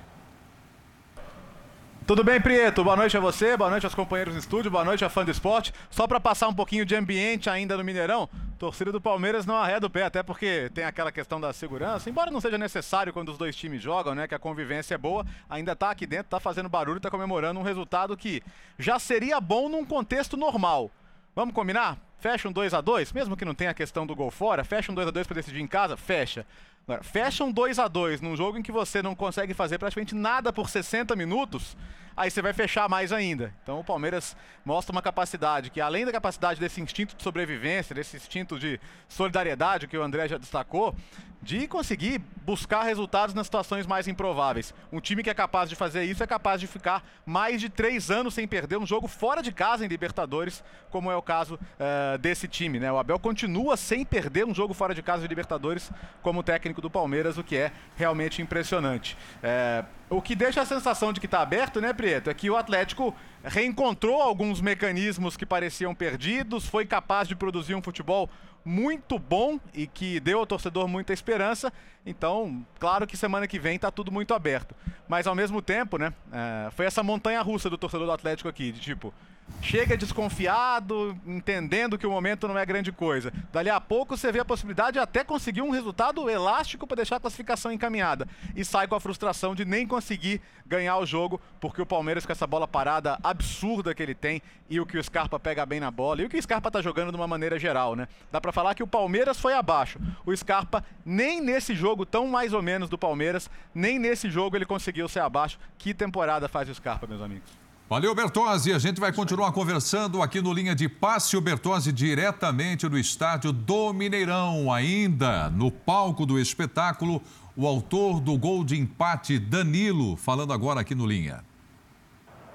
Tudo 2.08 2.24
bem, 2.24 2.40
Prieto? 2.40 2.86
Boa 2.86 2.96
noite 2.96 3.18
a 3.18 3.20
você, 3.20 3.58
boa 3.58 3.70
noite 3.70 3.86
aos 3.86 3.94
companheiros 3.94 4.34
no 4.34 4.40
estúdio, 4.40 4.72
boa 4.72 4.86
noite 4.86 5.04
a 5.04 5.10
fã 5.10 5.26
do 5.26 5.30
esporte. 5.30 5.74
Só 5.90 6.08
para 6.08 6.22
passar 6.22 6.48
um 6.48 6.54
pouquinho 6.54 6.86
de 6.86 6.96
ambiente 6.96 7.50
ainda 7.50 7.76
no 7.76 7.84
Mineirão, 7.84 8.30
torcida 8.58 8.94
do 8.94 9.02
Palmeiras 9.02 9.46
não 9.46 9.58
arreda 9.58 9.88
o 9.88 9.90
pé, 9.90 10.04
até 10.04 10.24
porque 10.24 10.72
tem 10.74 10.86
aquela 10.86 11.12
questão 11.12 11.38
da 11.42 11.52
segurança, 11.52 12.10
embora 12.10 12.32
não 12.32 12.40
seja 12.40 12.58
necessário 12.58 13.12
quando 13.12 13.28
os 13.28 13.38
dois 13.38 13.58
times 13.58 13.82
jogam, 13.82 14.16
né, 14.16 14.26
que 14.26 14.34
a 14.34 14.40
convivência 14.40 14.96
é 14.96 14.98
boa, 14.98 15.26
ainda 15.50 15.76
tá 15.76 15.92
aqui 15.92 16.08
dentro, 16.08 16.30
tá 16.30 16.40
fazendo 16.40 16.70
barulho, 16.70 17.02
tá 17.02 17.12
comemorando 17.12 17.60
um 17.60 17.64
resultado 17.64 18.16
que 18.16 18.42
já 18.80 18.98
seria 19.00 19.42
bom 19.42 19.68
num 19.68 19.84
contexto 19.84 20.38
normal. 20.38 20.90
Vamos 21.36 21.54
combinar? 21.54 21.98
Fecha 22.20 22.48
um 22.48 22.54
2 22.54 22.74
a 22.74 22.80
2 22.80 23.12
mesmo 23.12 23.36
que 23.36 23.44
não 23.44 23.54
tenha 23.54 23.72
a 23.72 23.74
questão 23.74 24.08
do 24.08 24.16
gol 24.16 24.32
fora, 24.32 24.64
fecha 24.64 24.94
um 24.94 24.96
2 24.96 25.10
a 25.10 25.12
2 25.12 25.28
para 25.28 25.36
decidir 25.36 25.60
em 25.60 25.68
casa, 25.68 25.98
fecha. 25.98 26.46
Agora, 26.90 27.04
fecha 27.04 27.44
um 27.44 27.52
2 27.52 27.80
a 27.80 27.88
2 27.90 28.22
num 28.22 28.34
jogo 28.34 28.58
em 28.58 28.64
que 28.64 28.72
você 28.72 29.02
não 29.02 29.14
consegue 29.14 29.54
fazer 29.54 29.78
praticamente 29.78 30.16
nada 30.16 30.54
por 30.54 30.70
60 30.70 31.18
minutos, 31.18 31.76
aí 32.16 32.32
você 32.32 32.42
vai 32.42 32.54
fechar 32.54 32.88
mais 32.88 33.12
ainda. 33.12 33.54
Então 33.62 33.82
o 33.82 33.84
Palmeiras 33.84 34.38
mostra 34.64 34.94
uma 34.94 35.02
capacidade 35.02 35.70
que, 35.70 35.82
além 35.82 36.06
da 36.06 36.14
capacidade 36.14 36.62
desse 36.62 36.80
instinto 36.80 37.14
de 37.18 37.22
sobrevivência, 37.22 37.94
desse 37.94 38.16
instinto 38.16 38.58
de 38.58 38.80
solidariedade 39.10 39.86
que 39.86 39.98
o 39.98 40.02
André 40.02 40.30
já 40.30 40.38
destacou, 40.38 40.96
de 41.42 41.68
conseguir 41.68 42.22
buscar 42.46 42.84
resultados 42.84 43.36
nas 43.36 43.48
situações 43.48 43.86
mais 43.86 44.08
improváveis. 44.08 44.74
Um 44.92 45.00
time 45.00 45.22
que 45.22 45.30
é 45.30 45.34
capaz 45.34 45.70
de 45.70 45.76
fazer 45.76 46.04
isso 46.04 46.24
é 46.24 46.28
capaz 46.28 46.60
de 46.62 46.68
ficar 46.68 47.04
mais 47.26 47.60
de 47.60 47.70
três 47.70 48.10
anos 48.10 48.34
sem 48.34 48.48
perder 48.48 48.78
um 48.78 48.86
jogo 48.86 49.08
fora 49.08 49.42
de 49.42 49.52
casa 49.52 49.86
em 49.86 49.88
Libertadores, 49.88 50.64
como 50.90 51.12
é 51.12 51.16
o 51.16 51.22
caso 51.22 51.56
uh, 51.56 52.18
desse 52.18 52.48
time. 52.48 52.80
Né? 52.80 52.92
O 52.92 52.98
Abel 52.98 53.20
continua 53.20 53.78
sem 53.78 54.06
perder 54.06 54.46
um 54.46 54.56
jogo 54.56 54.74
fora 54.74 54.96
de 54.96 55.02
casa 55.02 55.22
de 55.22 55.28
Libertadores 55.28 55.92
como 56.22 56.42
técnico 56.42 56.82
do 56.82 56.90
Palmeiras, 56.90 57.38
o 57.38 57.44
que 57.44 57.56
é 57.56 57.72
realmente 57.96 58.42
impressionante. 58.42 59.18
É, 59.44 59.84
o 60.10 60.22
que 60.22 60.36
deixa 60.36 60.62
a 60.62 60.66
sensação 60.66 61.12
de 61.12 61.20
que 61.20 61.26
está 61.26 61.42
aberto, 61.42 61.82
né, 61.82 61.92
Prieto, 61.92 62.30
é 62.30 62.34
que 62.34 62.50
o 62.50 62.56
Atlético 62.56 63.14
reencontrou 63.44 64.22
alguns 64.22 64.62
mecanismos 64.62 65.36
que 65.36 65.46
pareciam 65.46 65.94
perdidos, 65.94 66.66
foi 66.66 66.86
capaz 66.86 67.28
de 67.28 67.36
produzir 67.36 67.76
um 67.76 67.82
futebol 67.82 68.30
muito 68.68 69.18
bom 69.18 69.58
e 69.74 69.88
que 69.88 70.20
deu 70.20 70.40
ao 70.40 70.46
torcedor 70.46 70.88
muita 70.90 71.14
esperança. 71.14 71.72
Então, 72.06 72.66
claro 72.78 73.08
que 73.08 73.16
semana 73.16 73.48
que 73.48 73.58
vem 73.58 73.78
está 73.78 73.90
tudo 73.90 74.12
muito 74.12 74.34
aberto. 74.34 74.76
Mas 75.08 75.26
ao 75.26 75.34
mesmo 75.34 75.62
tempo, 75.62 75.98
né, 75.98 76.14
é, 76.32 76.70
foi 76.72 76.86
essa 76.86 77.02
montanha 77.02 77.42
russa 77.42 77.70
do 77.70 77.78
torcedor 77.78 78.06
do 78.06 78.12
Atlético 78.12 78.50
aqui, 78.50 78.74
de 78.74 78.82
tipo, 78.82 79.14
chega 79.62 79.98
desconfiado, 79.98 81.18
entendendo 81.26 81.98
que 81.98 82.08
o 82.08 82.12
momento 82.12 82.48
não 82.48 82.58
é 82.58 82.66
grande 82.66 82.92
coisa. 82.92 83.34
Dali 83.52 83.70
a 83.70 83.82
pouco 83.82 84.16
você 84.16 84.32
vê 84.32 84.40
a 84.40 84.46
possibilidade 84.46 84.94
de 84.94 85.00
até 85.00 85.24
conseguir 85.24 85.62
um 85.62 85.72
resultado 85.72 86.30
elástico 86.30 86.88
para 86.88 86.98
deixar 86.98 87.18
a 87.18 87.20
classificação 87.20 87.72
encaminhada. 87.72 88.28
E 88.56 88.64
sai 88.64 88.88
com 88.88 88.96
a 88.96 89.00
frustração 89.00 89.54
de 89.54 89.66
nem 89.66 89.86
conseguir 89.86 90.42
ganhar 90.66 90.98
o 90.98 91.06
jogo, 91.06 91.42
porque 91.60 91.82
o 91.82 91.86
Palmeiras, 91.86 92.26
com 92.26 92.32
essa 92.32 92.48
bola 92.48 92.68
parada 92.68 93.18
absurda 93.24 93.94
que 93.94 94.04
ele 94.04 94.16
tem, 94.16 94.42
e 94.70 94.80
o 94.80 94.86
que 94.86 94.98
o 94.98 95.04
Scarpa 95.04 95.40
pega 95.40 95.66
bem 95.66 95.80
na 95.80 95.90
bola, 95.90 96.22
e 96.22 96.26
o 96.26 96.30
que 96.30 96.38
o 96.38 96.42
Scarpa 96.42 96.70
tá 96.70 96.82
jogando 96.82 97.12
de 97.12 97.18
uma 97.18 97.28
maneira 97.28 97.58
geral, 97.58 97.96
né? 97.96 98.08
Dá 98.32 98.40
para 98.40 98.52
falar 98.52 98.76
que 98.76 98.84
o 98.84 98.88
Palmeiras 98.88 99.40
foi 99.40 99.54
abaixo. 99.54 100.00
O 100.26 100.36
Scarpa, 100.36 100.84
nem 101.06 101.42
nesse 101.42 101.74
jogo 101.74 102.06
tão 102.06 102.28
mais 102.28 102.54
ou 102.54 102.62
menos 102.62 102.90
do 102.90 102.98
Palmeiras, 102.98 103.50
nem 103.74 103.98
nesse 103.98 104.30
jogo 104.30 104.56
ele 104.56 104.66
conseguiu 104.66 105.08
ser 105.08 105.22
abaixo. 105.22 105.60
Que 105.78 105.94
temporada 105.94 106.48
faz 106.48 106.70
o 106.70 106.76
Scarpa, 106.76 107.08
meus 107.08 107.22
amigos? 107.22 107.67
Valeu, 107.90 108.14
Bertozzi. 108.14 108.74
A 108.74 108.80
gente 108.80 109.00
vai 109.00 109.14
continuar 109.14 109.54
conversando 109.54 110.22
aqui 110.22 110.42
no 110.42 110.52
Linha 110.52 110.76
de 110.76 110.90
Passe. 110.90 111.38
O 111.38 111.42
Bertozzi 111.42 111.94
diretamente 111.94 112.86
do 112.90 112.98
estádio 112.98 113.54
do 113.54 113.94
Mineirão, 113.94 114.70
ainda 114.70 115.50
no 115.50 115.72
palco 115.72 116.26
do 116.26 116.38
espetáculo. 116.38 117.22
O 117.56 117.66
autor 117.66 118.20
do 118.20 118.38
gol 118.38 118.66
de 118.66 118.78
empate, 118.78 119.40
Danilo, 119.40 120.18
falando 120.18 120.52
agora 120.52 120.82
aqui 120.82 120.94
no 120.94 121.06
Linha. 121.06 121.46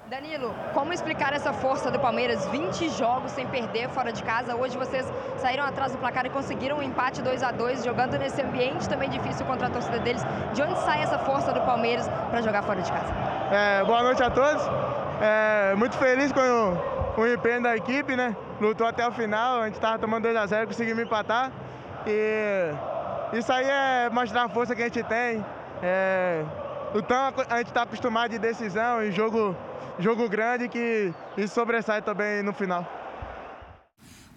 Danilo, 0.07 0.53
como 0.71 0.93
explicar 0.93 1.33
essa 1.33 1.51
força 1.51 1.89
do 1.89 1.99
Palmeiras? 1.99 2.45
20 2.49 2.89
jogos 2.89 3.31
sem 3.31 3.47
perder 3.47 3.89
fora 3.89 4.13
de 4.13 4.21
casa. 4.21 4.55
Hoje 4.55 4.77
vocês 4.77 5.03
saíram 5.39 5.63
atrás 5.63 5.93
do 5.93 5.97
placar 5.97 6.27
e 6.27 6.29
conseguiram 6.29 6.77
um 6.77 6.83
empate 6.83 7.23
2 7.23 7.41
a 7.41 7.51
2 7.51 7.83
jogando 7.83 8.19
nesse 8.19 8.39
ambiente 8.39 8.87
também 8.87 9.09
difícil 9.09 9.47
contra 9.47 9.65
a 9.65 9.69
torcida 9.71 9.97
deles. 9.97 10.21
De 10.53 10.61
onde 10.61 10.79
sai 10.81 11.01
essa 11.01 11.17
força 11.17 11.51
do 11.51 11.61
Palmeiras 11.61 12.07
para 12.29 12.39
jogar 12.43 12.61
fora 12.61 12.83
de 12.83 12.91
casa? 12.91 13.11
É, 13.51 13.83
boa 13.83 14.03
noite 14.03 14.21
a 14.21 14.29
todos. 14.29 15.02
É, 15.25 15.73
muito 15.75 15.97
feliz 15.97 16.33
com 16.33 16.41
o, 16.41 17.21
o 17.21 17.25
empenho 17.25 17.63
da 17.63 17.77
equipe, 17.77 18.13
né? 18.13 18.35
Lutou 18.59 18.85
até 18.85 19.07
o 19.07 19.11
final, 19.13 19.61
a 19.61 19.65
gente 19.67 19.75
estava 19.75 19.97
tomando 19.97 20.23
2 20.23 20.35
a 20.35 20.45
0 20.45 20.67
conseguimos 20.67 21.01
empatar. 21.01 21.49
E 22.05 22.69
isso 23.31 23.49
aí 23.53 23.65
é 23.65 24.09
mostrar 24.09 24.43
a 24.43 24.49
força 24.49 24.75
que 24.75 24.81
a 24.81 24.85
gente 24.85 25.01
tem. 25.03 25.45
É, 25.81 26.43
a 27.49 27.57
gente 27.59 27.67
está 27.67 27.83
acostumado 27.83 28.31
de 28.31 28.37
decisão 28.37 29.01
e 29.01 29.13
jogo, 29.13 29.55
jogo 29.97 30.27
grande 30.27 30.67
que 30.67 31.13
isso 31.37 31.55
sobressai 31.55 32.01
também 32.01 32.43
no 32.43 32.51
final. 32.51 32.85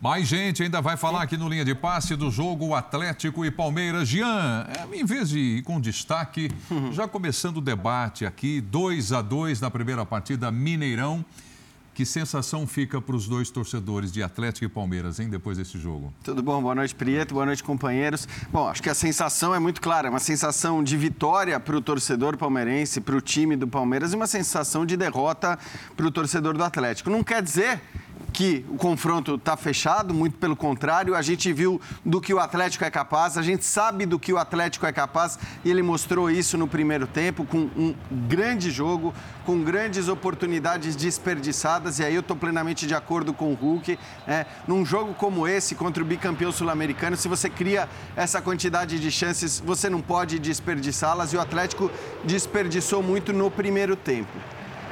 Mais 0.01 0.29
gente 0.29 0.63
ainda 0.63 0.83
vai 0.83 0.95
falar 0.95 1.23
aqui 1.23 1.39
no 1.39 1.49
linha 1.49 1.65
de 1.65 1.75
passe 1.75 2.15
do 2.17 2.31
jogo 2.31 2.75
Atlético 2.75 3.47
e 3.47 3.51
Palmeiras. 3.51 4.07
Jean, 4.07 4.67
é, 4.69 4.97
em 4.97 5.05
vez 5.07 5.31
de 5.31 5.39
ir 5.39 5.63
com 5.63 5.81
destaque, 5.81 6.51
já 6.93 7.09
começando 7.09 7.57
o 7.57 7.61
debate 7.63 8.27
aqui, 8.27 8.61
2 8.61 9.15
a 9.15 9.23
2 9.23 9.63
na 9.63 9.71
primeira 9.71 10.05
partida, 10.05 10.51
Mineirão. 10.53 11.25
Que 11.95 12.05
sensação 12.05 12.67
fica 12.67 13.01
para 13.01 13.17
os 13.17 13.27
dois 13.27 13.49
torcedores 13.49 14.13
de 14.13 14.23
Atlético 14.23 14.67
e 14.67 14.69
Palmeiras, 14.69 15.19
hein, 15.19 15.31
depois 15.31 15.57
desse 15.57 15.79
jogo? 15.79 16.13
Tudo 16.23 16.43
bom? 16.43 16.61
Boa 16.61 16.75
noite, 16.75 16.95
Prieto. 16.95 17.33
Boa 17.33 17.47
noite, 17.47 17.65
companheiros. 17.65 18.29
Bom, 18.53 18.69
acho 18.69 18.83
que 18.83 18.91
a 18.91 18.95
sensação 18.95 19.55
é 19.55 19.59
muito 19.59 19.81
clara. 19.81 20.09
É 20.09 20.11
uma 20.11 20.21
sensação 20.21 20.85
de 20.85 20.95
vitória 20.95 21.59
para 21.59 21.75
o 21.75 21.81
torcedor 21.81 22.37
palmeirense, 22.37 23.01
para 23.01 23.17
o 23.17 23.21
time 23.23 23.57
do 23.57 23.67
Palmeiras 23.67 24.13
e 24.13 24.17
uma 24.17 24.27
sensação 24.27 24.85
de 24.85 24.95
derrota 24.95 25.59
para 25.97 26.07
o 26.07 26.11
torcedor 26.11 26.55
do 26.55 26.63
Atlético. 26.63 27.09
Não 27.09 27.25
quer 27.25 27.43
dizer 27.43 27.81
que 28.37 28.67
o 28.69 28.77
confronto 28.77 29.37
está 29.37 29.57
fechado, 29.57 30.13
muito 30.13 30.37
pelo 30.37 30.55
contrário, 30.55 31.15
a 31.15 31.23
gente 31.23 31.51
viu 31.55 31.81
do 32.05 32.21
que 32.21 32.35
o 32.35 32.39
Atlético 32.39 32.85
é 32.85 32.91
capaz, 32.91 33.39
a 33.39 33.43
gente 33.43 33.65
sabe 33.65 34.05
do 34.05 34.19
que 34.19 34.31
o 34.31 34.37
Atlético 34.37 34.85
é 34.85 34.93
capaz 34.93 35.39
e 35.65 35.71
ele 35.71 35.83
mostrou 35.83 36.31
isso 36.31 36.59
no 36.59 36.69
primeiro 36.69 37.07
tempo 37.07 37.47
com 37.47 37.71
um 37.75 37.95
grande 38.29 38.71
jogo, 38.71 39.15
com 39.47 39.65
grandes 39.65 40.09
oportunidades 40.09 40.95
desperdiçadas 40.95 41.99
e 41.99 42.05
aí 42.05 42.15
eu 42.15 42.21
estou 42.21 42.37
plenamente 42.37 42.87
de 42.87 42.95
acordo 42.95 43.33
com 43.33 43.53
o 43.53 43.55
Hulk. 43.55 43.99
É, 44.29 44.45
num 44.69 44.85
jogo 44.85 45.15
como 45.15 45.49
esse 45.49 45.75
contra 45.75 46.03
o 46.03 46.07
bicampeão 46.07 46.53
sul-americano, 46.53 47.17
se 47.17 47.29
você 47.29 47.49
cria 47.49 47.89
essa 48.15 48.43
quantidade 48.43 49.01
de 49.01 49.11
chances, 49.11 49.59
você 49.65 49.89
não 49.89 50.03
pode 50.03 50.39
desperdiçá-las 50.39 51.33
e 51.33 51.39
o 51.39 51.41
Atlético 51.41 51.91
desperdiçou 52.23 53.03
muito 53.03 53.33
no 53.33 53.51
primeiro 53.51 53.97
tempo. 53.97 54.29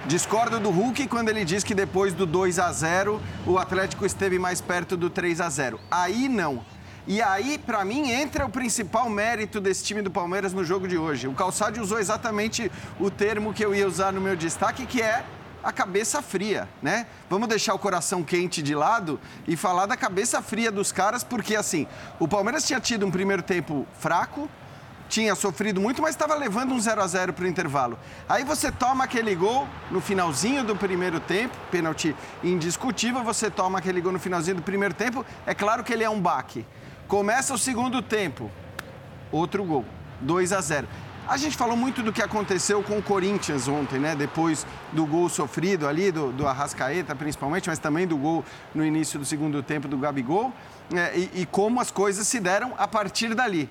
Discordo 0.06 0.60
do 0.60 0.68
Hulk 0.68 1.06
quando 1.06 1.30
ele 1.30 1.46
diz 1.46 1.64
que 1.64 1.74
depois 1.74 2.12
do 2.12 2.26
2 2.26 2.58
a 2.58 2.70
0 2.70 3.18
o 3.46 3.58
Atlético 3.58 4.04
esteve 4.04 4.38
mais 4.38 4.60
perto 4.60 4.98
do 4.98 5.08
3 5.08 5.40
a 5.40 5.48
0. 5.48 5.80
Aí 5.90 6.28
não. 6.28 6.62
E 7.06 7.22
aí, 7.22 7.56
para 7.56 7.82
mim, 7.86 8.10
entra 8.10 8.44
o 8.44 8.50
principal 8.50 9.08
mérito 9.08 9.62
desse 9.62 9.82
time 9.82 10.02
do 10.02 10.10
Palmeiras 10.10 10.52
no 10.52 10.62
jogo 10.62 10.86
de 10.86 10.98
hoje. 10.98 11.26
O 11.26 11.32
Calçado 11.32 11.80
usou 11.80 11.98
exatamente 11.98 12.70
o 13.00 13.10
termo 13.10 13.54
que 13.54 13.64
eu 13.64 13.74
ia 13.74 13.86
usar 13.86 14.12
no 14.12 14.20
meu 14.20 14.36
destaque, 14.36 14.84
que 14.84 15.00
é 15.00 15.24
a 15.62 15.72
cabeça 15.72 16.20
fria, 16.20 16.68
né? 16.82 17.06
Vamos 17.30 17.48
deixar 17.48 17.72
o 17.72 17.78
coração 17.78 18.22
quente 18.22 18.62
de 18.62 18.74
lado 18.74 19.18
e 19.48 19.56
falar 19.56 19.86
da 19.86 19.96
cabeça 19.96 20.42
fria 20.42 20.70
dos 20.70 20.92
caras, 20.92 21.24
porque 21.24 21.56
assim, 21.56 21.86
o 22.20 22.28
Palmeiras 22.28 22.66
tinha 22.66 22.78
tido 22.78 23.06
um 23.06 23.10
primeiro 23.10 23.42
tempo 23.42 23.86
fraco, 23.98 24.50
tinha 25.14 25.36
sofrido 25.36 25.80
muito, 25.80 26.02
mas 26.02 26.10
estava 26.10 26.34
levando 26.34 26.74
um 26.74 26.80
0 26.80 27.00
a 27.00 27.06
0 27.06 27.32
para 27.32 27.44
o 27.44 27.46
intervalo. 27.46 27.96
Aí 28.28 28.42
você 28.42 28.72
toma 28.72 29.04
aquele 29.04 29.32
gol 29.36 29.64
no 29.88 30.00
finalzinho 30.00 30.64
do 30.64 30.74
primeiro 30.74 31.20
tempo, 31.20 31.56
pênalti 31.70 32.16
indiscutível, 32.42 33.22
você 33.22 33.48
toma 33.48 33.78
aquele 33.78 34.00
gol 34.00 34.10
no 34.10 34.18
finalzinho 34.18 34.56
do 34.56 34.62
primeiro 34.62 34.92
tempo, 34.92 35.24
é 35.46 35.54
claro 35.54 35.84
que 35.84 35.92
ele 35.92 36.02
é 36.02 36.10
um 36.10 36.20
baque. 36.20 36.66
Começa 37.06 37.54
o 37.54 37.58
segundo 37.58 38.02
tempo, 38.02 38.50
outro 39.30 39.62
gol, 39.62 39.84
2 40.20 40.52
a 40.52 40.60
0. 40.60 40.88
A 41.28 41.36
gente 41.36 41.56
falou 41.56 41.76
muito 41.76 42.02
do 42.02 42.12
que 42.12 42.20
aconteceu 42.20 42.82
com 42.82 42.98
o 42.98 43.02
Corinthians 43.02 43.68
ontem, 43.68 44.00
né? 44.00 44.16
Depois 44.16 44.66
do 44.92 45.06
gol 45.06 45.28
sofrido 45.28 45.86
ali, 45.86 46.10
do, 46.10 46.32
do 46.32 46.46
Arrascaeta 46.46 47.14
principalmente, 47.14 47.68
mas 47.68 47.78
também 47.78 48.04
do 48.04 48.16
gol 48.16 48.44
no 48.74 48.84
início 48.84 49.16
do 49.16 49.24
segundo 49.24 49.62
tempo 49.62 49.86
do 49.86 49.96
Gabigol, 49.96 50.52
é, 50.92 51.16
e, 51.16 51.42
e 51.42 51.46
como 51.46 51.80
as 51.80 51.92
coisas 51.92 52.26
se 52.26 52.40
deram 52.40 52.74
a 52.76 52.88
partir 52.88 53.32
dali. 53.32 53.70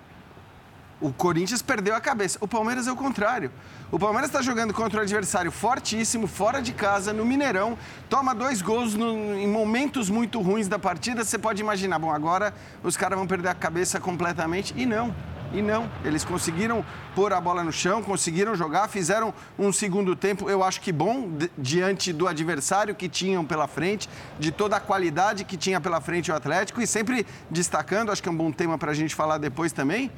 O 1.03 1.11
Corinthians 1.11 1.61
perdeu 1.61 1.93
a 1.93 1.99
cabeça. 1.99 2.37
O 2.39 2.47
Palmeiras 2.47 2.87
é 2.87 2.91
o 2.91 2.95
contrário. 2.95 3.51
O 3.91 3.99
Palmeiras 3.99 4.29
está 4.29 4.41
jogando 4.41 4.73
contra 4.73 5.01
um 5.01 5.03
adversário 5.03 5.51
fortíssimo, 5.51 6.27
fora 6.27 6.61
de 6.61 6.71
casa, 6.71 7.11
no 7.11 7.25
Mineirão. 7.25 7.77
Toma 8.09 8.33
dois 8.33 8.61
gols 8.61 8.93
no, 8.93 9.35
em 9.35 9.45
momentos 9.45 10.09
muito 10.09 10.39
ruins 10.39 10.69
da 10.69 10.79
partida. 10.79 11.25
Você 11.25 11.37
pode 11.37 11.61
imaginar, 11.61 11.99
bom, 11.99 12.09
agora 12.09 12.53
os 12.81 12.95
caras 12.95 13.17
vão 13.17 13.27
perder 13.27 13.49
a 13.49 13.53
cabeça 13.53 13.99
completamente. 13.99 14.73
E 14.77 14.85
não. 14.85 15.13
E 15.51 15.61
não, 15.61 15.91
eles 16.05 16.23
conseguiram 16.23 16.85
pôr 17.13 17.33
a 17.33 17.41
bola 17.41 17.65
no 17.65 17.71
chão, 17.71 18.01
conseguiram 18.01 18.55
jogar, 18.55 18.87
fizeram 18.87 19.33
um 19.59 19.71
segundo 19.71 20.15
tempo, 20.15 20.49
eu 20.49 20.63
acho 20.63 20.81
que 20.81 20.91
bom, 20.91 21.29
diante 21.55 22.11
do 22.11 22.27
adversário 22.27 22.95
que 22.95 23.07
tinham 23.07 23.45
pela 23.45 23.67
frente, 23.67 24.09
de 24.39 24.51
toda 24.51 24.77
a 24.77 24.79
qualidade 24.79 25.43
que 25.43 25.55
tinha 25.55 25.79
pela 25.79 26.01
frente 26.01 26.31
o 26.31 26.35
Atlético, 26.35 26.81
e 26.81 26.87
sempre 26.87 27.23
destacando, 27.51 28.11
acho 28.11 28.23
que 28.23 28.27
é 28.27 28.31
um 28.31 28.35
bom 28.35 28.51
tema 28.51 28.79
para 28.79 28.89
a 28.89 28.95
gente 28.95 29.13
falar 29.13 29.37
depois 29.37 29.71
também, 29.71 30.09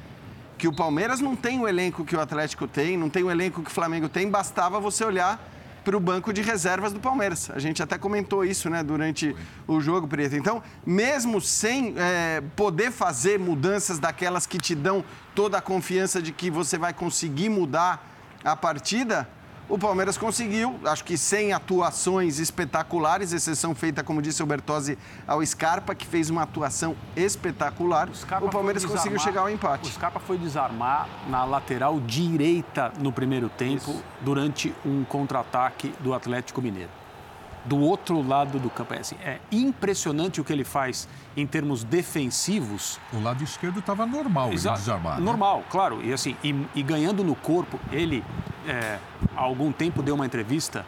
que 0.58 0.66
o 0.66 0.72
Palmeiras 0.72 1.20
não 1.20 1.36
tem 1.36 1.60
o 1.60 1.68
elenco 1.68 2.04
que 2.04 2.16
o 2.16 2.20
Atlético 2.20 2.66
tem, 2.66 2.96
não 2.96 3.10
tem 3.10 3.22
o 3.22 3.30
elenco 3.30 3.62
que 3.62 3.70
o 3.70 3.72
Flamengo 3.72 4.08
tem, 4.08 4.30
bastava 4.30 4.80
você 4.80 5.04
olhar 5.04 5.40
para 5.86 5.96
o 5.96 6.00
banco 6.00 6.32
de 6.32 6.42
reservas 6.42 6.92
do 6.92 6.98
Palmeiras. 6.98 7.48
A 7.54 7.60
gente 7.60 7.80
até 7.80 7.96
comentou 7.96 8.44
isso 8.44 8.68
né, 8.68 8.82
durante 8.82 9.36
o 9.68 9.80
jogo, 9.80 10.08
Preto. 10.08 10.34
Então, 10.34 10.60
mesmo 10.84 11.40
sem 11.40 11.94
é, 11.96 12.42
poder 12.56 12.90
fazer 12.90 13.38
mudanças 13.38 14.00
daquelas 14.00 14.46
que 14.46 14.58
te 14.58 14.74
dão 14.74 15.04
toda 15.32 15.58
a 15.58 15.60
confiança 15.60 16.20
de 16.20 16.32
que 16.32 16.50
você 16.50 16.76
vai 16.76 16.92
conseguir 16.92 17.48
mudar 17.48 18.04
a 18.42 18.56
partida, 18.56 19.28
o 19.68 19.78
Palmeiras 19.78 20.16
conseguiu, 20.16 20.78
acho 20.84 21.04
que 21.04 21.18
sem 21.18 21.52
atuações 21.52 22.38
espetaculares, 22.38 23.32
exceção 23.32 23.74
feita, 23.74 24.02
como 24.02 24.22
disse 24.22 24.42
o 24.42 24.46
Bertozzi, 24.46 24.96
ao 25.26 25.44
Scarpa, 25.44 25.94
que 25.94 26.06
fez 26.06 26.30
uma 26.30 26.42
atuação 26.42 26.96
espetacular. 27.16 28.08
O, 28.08 28.44
o 28.46 28.50
Palmeiras 28.50 28.84
conseguiu 28.84 29.18
chegar 29.18 29.42
ao 29.42 29.50
empate. 29.50 29.88
O 29.88 29.92
Scarpa 29.92 30.20
foi 30.20 30.38
desarmar 30.38 31.08
na 31.28 31.44
lateral 31.44 31.98
direita 32.00 32.92
no 32.98 33.10
primeiro 33.12 33.48
tempo, 33.48 33.90
Isso. 33.90 34.04
durante 34.20 34.74
um 34.84 35.04
contra-ataque 35.04 35.92
do 36.00 36.14
Atlético 36.14 36.62
Mineiro 36.62 37.05
do 37.66 37.78
outro 37.78 38.26
lado 38.26 38.58
do 38.58 38.70
campo. 38.70 38.94
É, 38.94 38.98
assim, 38.98 39.16
é 39.22 39.38
impressionante 39.50 40.40
o 40.40 40.44
que 40.44 40.52
ele 40.52 40.64
faz 40.64 41.08
em 41.36 41.46
termos 41.46 41.84
defensivos. 41.84 42.98
O 43.12 43.20
lado 43.20 43.42
esquerdo 43.42 43.80
estava 43.80 44.06
normal, 44.06 44.52
Exato, 44.52 44.78
desarmar. 44.78 45.18
Né? 45.18 45.24
Normal, 45.24 45.64
claro. 45.70 46.02
E 46.02 46.12
assim, 46.12 46.36
e, 46.42 46.54
e, 46.74 46.82
ganhando 46.82 47.24
no 47.24 47.34
corpo, 47.34 47.78
ele 47.90 48.24
é, 48.66 48.98
há 49.36 49.40
algum 49.40 49.72
tempo 49.72 50.02
deu 50.02 50.14
uma 50.14 50.26
entrevista 50.26 50.86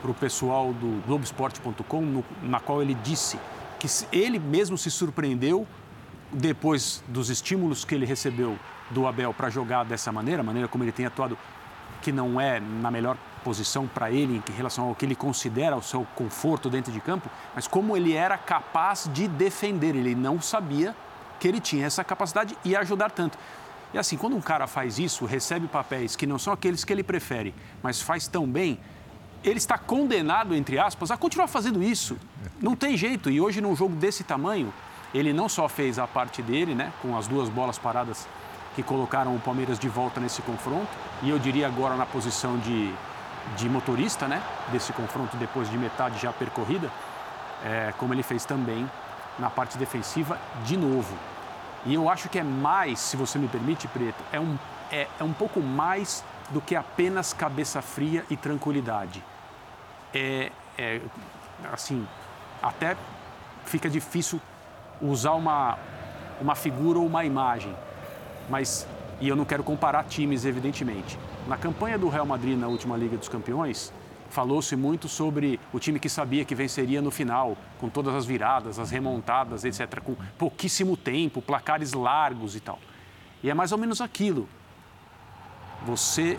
para 0.00 0.10
o 0.10 0.14
pessoal 0.14 0.72
do 0.72 1.02
Globoesporte.com, 1.06 2.22
na 2.42 2.60
qual 2.60 2.80
ele 2.80 2.94
disse 2.94 3.38
que 3.78 3.88
ele 4.12 4.38
mesmo 4.38 4.78
se 4.78 4.90
surpreendeu 4.90 5.66
depois 6.32 7.02
dos 7.08 7.28
estímulos 7.28 7.84
que 7.84 7.94
ele 7.94 8.06
recebeu 8.06 8.58
do 8.90 9.06
Abel 9.06 9.34
para 9.34 9.50
jogar 9.50 9.84
dessa 9.84 10.12
maneira, 10.12 10.40
a 10.40 10.44
maneira 10.44 10.68
como 10.68 10.84
ele 10.84 10.92
tem 10.92 11.06
atuado, 11.06 11.36
que 12.00 12.12
não 12.12 12.40
é 12.40 12.60
na 12.60 12.90
melhor 12.90 13.16
posição 13.44 13.86
para 13.86 14.10
ele 14.10 14.42
em 14.48 14.52
relação 14.52 14.88
ao 14.88 14.94
que 14.94 15.04
ele 15.04 15.14
considera 15.14 15.76
o 15.76 15.82
seu 15.82 16.06
conforto 16.14 16.68
dentro 16.68 16.92
de 16.92 17.00
campo, 17.00 17.28
mas 17.54 17.66
como 17.66 17.96
ele 17.96 18.14
era 18.14 18.36
capaz 18.36 19.08
de 19.12 19.26
defender. 19.28 19.94
Ele 19.94 20.14
não 20.14 20.40
sabia 20.40 20.94
que 21.38 21.48
ele 21.48 21.60
tinha 21.60 21.86
essa 21.86 22.04
capacidade 22.04 22.56
e 22.64 22.76
ajudar 22.76 23.10
tanto. 23.10 23.38
E 23.92 23.98
assim, 23.98 24.16
quando 24.16 24.36
um 24.36 24.40
cara 24.40 24.66
faz 24.66 24.98
isso, 24.98 25.24
recebe 25.24 25.66
papéis 25.66 26.14
que 26.14 26.26
não 26.26 26.38
são 26.38 26.52
aqueles 26.52 26.84
que 26.84 26.92
ele 26.92 27.02
prefere, 27.02 27.54
mas 27.82 28.00
faz 28.00 28.28
tão 28.28 28.46
bem, 28.46 28.78
ele 29.42 29.56
está 29.56 29.76
condenado, 29.78 30.54
entre 30.54 30.78
aspas, 30.78 31.10
a 31.10 31.16
continuar 31.16 31.48
fazendo 31.48 31.82
isso. 31.82 32.16
Não 32.60 32.76
tem 32.76 32.96
jeito. 32.96 33.30
E 33.30 33.40
hoje, 33.40 33.60
num 33.60 33.74
jogo 33.74 33.96
desse 33.96 34.22
tamanho, 34.22 34.72
ele 35.14 35.32
não 35.32 35.48
só 35.48 35.68
fez 35.68 35.98
a 35.98 36.06
parte 36.06 36.42
dele, 36.42 36.74
né, 36.74 36.92
com 37.02 37.16
as 37.16 37.26
duas 37.26 37.48
bolas 37.48 37.78
paradas 37.78 38.28
que 38.74 38.82
colocaram 38.82 39.34
o 39.34 39.40
Palmeiras 39.40 39.78
de 39.78 39.88
volta 39.88 40.20
nesse 40.20 40.42
confronto, 40.42 40.90
e 41.22 41.30
eu 41.30 41.38
diria 41.38 41.66
agora 41.66 41.96
na 41.96 42.06
posição 42.06 42.58
de 42.58 42.94
de 43.56 43.68
motorista, 43.68 44.28
né? 44.28 44.42
Desse 44.70 44.92
confronto 44.92 45.36
depois 45.36 45.70
de 45.70 45.78
metade 45.78 46.20
já 46.20 46.32
percorrida, 46.32 46.90
é, 47.64 47.92
como 47.98 48.14
ele 48.14 48.22
fez 48.22 48.44
também 48.44 48.88
na 49.38 49.50
parte 49.50 49.78
defensiva 49.78 50.38
de 50.64 50.76
novo. 50.76 51.16
E 51.86 51.94
eu 51.94 52.08
acho 52.10 52.28
que 52.28 52.38
é 52.38 52.42
mais, 52.42 52.98
se 52.98 53.16
você 53.16 53.38
me 53.38 53.48
permite, 53.48 53.88
Preto, 53.88 54.22
é 54.32 54.38
um, 54.38 54.58
é, 54.92 55.08
é 55.18 55.24
um 55.24 55.32
pouco 55.32 55.60
mais 55.60 56.22
do 56.50 56.60
que 56.60 56.76
apenas 56.76 57.32
cabeça 57.32 57.80
fria 57.80 58.24
e 58.28 58.36
tranquilidade. 58.36 59.22
É, 60.12 60.52
é 60.76 61.00
assim, 61.72 62.06
até 62.62 62.96
fica 63.64 63.88
difícil 63.88 64.40
usar 65.00 65.32
uma, 65.32 65.78
uma 66.40 66.54
figura 66.54 66.98
ou 66.98 67.06
uma 67.06 67.24
imagem, 67.24 67.74
mas 68.50 68.86
e 69.20 69.28
eu 69.28 69.36
não 69.36 69.44
quero 69.44 69.62
comparar 69.62 70.04
times, 70.04 70.44
evidentemente. 70.44 71.18
Na 71.46 71.56
campanha 71.56 71.98
do 71.98 72.08
Real 72.08 72.24
Madrid 72.24 72.58
na 72.58 72.68
última 72.68 72.96
Liga 72.96 73.18
dos 73.18 73.28
Campeões, 73.28 73.92
falou-se 74.30 74.74
muito 74.74 75.08
sobre 75.08 75.60
o 75.72 75.78
time 75.78 76.00
que 76.00 76.08
sabia 76.08 76.44
que 76.44 76.54
venceria 76.54 77.02
no 77.02 77.10
final, 77.10 77.56
com 77.78 77.90
todas 77.90 78.14
as 78.14 78.24
viradas, 78.24 78.78
as 78.78 78.90
remontadas, 78.90 79.64
etc., 79.64 80.00
com 80.00 80.16
pouquíssimo 80.38 80.96
tempo, 80.96 81.42
placares 81.42 81.92
largos 81.92 82.56
e 82.56 82.60
tal. 82.60 82.78
E 83.42 83.50
é 83.50 83.54
mais 83.54 83.72
ou 83.72 83.78
menos 83.78 84.00
aquilo. 84.00 84.48
Você 85.84 86.38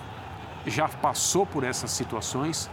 já 0.65 0.87
passou 0.87 1.45
por 1.45 1.63
essas 1.63 1.91
situações 1.91 2.69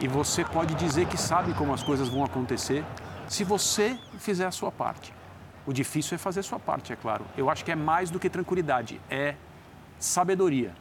e 0.00 0.08
você 0.08 0.44
pode 0.44 0.74
dizer 0.74 1.06
que 1.06 1.16
sabe 1.16 1.54
como 1.54 1.72
as 1.72 1.82
coisas 1.82 2.08
vão 2.08 2.24
acontecer 2.24 2.84
se 3.28 3.44
você 3.44 3.96
fizer 4.18 4.46
a 4.46 4.50
sua 4.50 4.72
parte. 4.72 5.12
O 5.66 5.72
difícil 5.72 6.16
é 6.16 6.18
fazer 6.18 6.40
a 6.40 6.42
sua 6.42 6.58
parte, 6.58 6.92
é 6.92 6.96
claro. 6.96 7.24
Eu 7.36 7.48
acho 7.48 7.64
que 7.64 7.70
é 7.70 7.76
mais 7.76 8.10
do 8.10 8.18
que 8.18 8.28
tranquilidade, 8.28 9.00
é 9.08 9.36
sabedoria. 9.98 10.74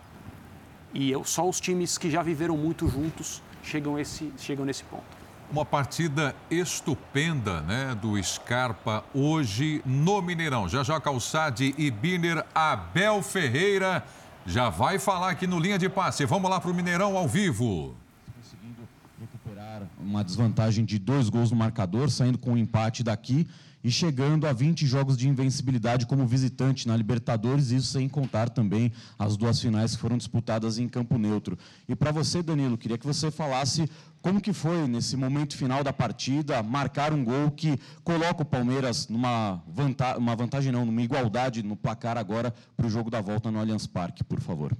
E 0.93 1.11
eu, 1.11 1.23
só 1.23 1.47
os 1.47 1.59
times 1.59 1.97
que 1.97 2.09
já 2.09 2.21
viveram 2.21 2.57
muito 2.57 2.87
juntos 2.87 3.41
chegam, 3.63 3.97
esse, 3.99 4.33
chegam 4.37 4.65
nesse 4.65 4.83
ponto. 4.83 5.21
Uma 5.51 5.65
partida 5.65 6.35
estupenda, 6.49 7.61
né, 7.61 7.93
do 7.93 8.21
Scarpa 8.23 9.03
hoje 9.13 9.81
no 9.85 10.21
Mineirão. 10.21 10.67
Já 10.67 10.81
já 10.81 10.99
Calçade 10.99 11.75
e 11.77 11.91
Biner, 11.91 12.45
Abel 12.55 13.21
Ferreira 13.21 14.03
já 14.45 14.69
vai 14.69 14.97
falar 14.97 15.29
aqui 15.29 15.45
no 15.45 15.59
linha 15.59 15.77
de 15.77 15.89
passe. 15.89 16.25
Vamos 16.25 16.49
lá 16.49 16.59
para 16.59 16.71
o 16.71 16.73
Mineirão 16.73 17.15
ao 17.15 17.27
vivo. 17.27 17.95
Conseguindo 18.41 18.87
recuperar 19.19 19.83
uma 19.99 20.23
desvantagem 20.23 20.83
de 20.83 20.97
dois 20.97 21.29
gols 21.29 21.51
no 21.51 21.57
marcador, 21.57 22.09
saindo 22.09 22.37
com 22.37 22.53
um 22.53 22.57
empate 22.57 23.03
daqui 23.03 23.47
e 23.83 23.91
chegando 23.91 24.45
a 24.45 24.53
20 24.53 24.85
jogos 24.85 25.17
de 25.17 25.27
invencibilidade 25.27 26.05
como 26.05 26.25
visitante 26.25 26.87
na 26.87 26.95
Libertadores, 26.95 27.71
isso 27.71 27.87
sem 27.87 28.07
contar 28.07 28.49
também 28.49 28.91
as 29.17 29.35
duas 29.35 29.59
finais 29.59 29.95
que 29.95 30.01
foram 30.01 30.17
disputadas 30.17 30.77
em 30.77 30.87
campo 30.87 31.17
neutro. 31.17 31.57
E 31.87 31.95
para 31.95 32.11
você, 32.11 32.43
Danilo, 32.43 32.77
queria 32.77 32.97
que 32.97 33.07
você 33.07 33.31
falasse 33.31 33.89
como 34.21 34.39
que 34.39 34.53
foi 34.53 34.87
nesse 34.87 35.17
momento 35.17 35.57
final 35.57 35.83
da 35.83 35.91
partida 35.91 36.61
marcar 36.61 37.11
um 37.11 37.23
gol 37.23 37.49
que 37.49 37.79
coloca 38.03 38.43
o 38.43 38.45
Palmeiras 38.45 39.07
numa 39.07 39.63
vantagem, 39.67 40.17
uma 40.19 40.35
vantagem 40.35 40.71
não, 40.71 40.85
numa 40.85 41.01
igualdade 41.01 41.63
no 41.63 41.75
placar 41.75 42.17
agora 42.17 42.53
para 42.77 42.85
o 42.85 42.89
jogo 42.89 43.09
da 43.09 43.19
volta 43.19 43.49
no 43.49 43.59
Allianz 43.59 43.87
Parque, 43.87 44.23
por 44.23 44.39
favor. 44.39 44.77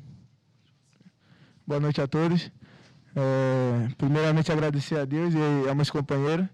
Boa 1.65 1.79
noite 1.79 1.99
a 2.01 2.07
todos. 2.07 2.51
É, 3.15 3.89
primeiramente 3.97 4.51
agradecer 4.51 4.97
a 4.97 5.05
Deus 5.05 5.33
e 5.33 5.69
a 5.69 5.73
meus 5.73 5.89
companheiros 5.89 6.47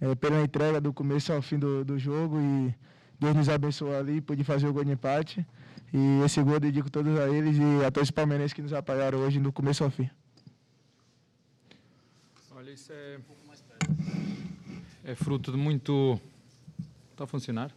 é, 0.00 0.14
pela 0.14 0.42
entrega 0.42 0.80
do 0.80 0.92
começo 0.92 1.32
ao 1.32 1.40
fim 1.40 1.58
do, 1.58 1.84
do 1.84 1.98
jogo 1.98 2.38
e 2.40 2.74
Deus 3.18 3.34
nos 3.34 3.48
abençoou 3.48 3.96
ali, 3.96 4.20
pude 4.20 4.44
fazer 4.44 4.66
o 4.66 4.72
gol 4.72 4.84
de 4.84 4.92
empate. 4.92 5.46
E 5.92 6.22
esse 6.24 6.42
gol 6.42 6.54
eu 6.54 6.60
dedico 6.60 6.90
todos 6.90 7.18
a 7.18 7.28
eles 7.28 7.56
e 7.56 7.84
a 7.84 7.90
todos 7.90 8.08
os 8.08 8.10
palmeirenses 8.10 8.52
que 8.52 8.60
nos 8.60 8.72
apoiaram 8.72 9.18
hoje 9.18 9.40
do 9.40 9.52
começo 9.52 9.84
ao 9.84 9.90
fim. 9.90 10.10
Olha, 12.54 12.70
isso 12.70 12.92
é, 12.92 13.18
é 15.04 15.14
fruto 15.14 15.52
de 15.52 15.56
muito. 15.56 16.20
Está 17.12 17.24
a 17.24 17.26
funcionar? 17.26 17.70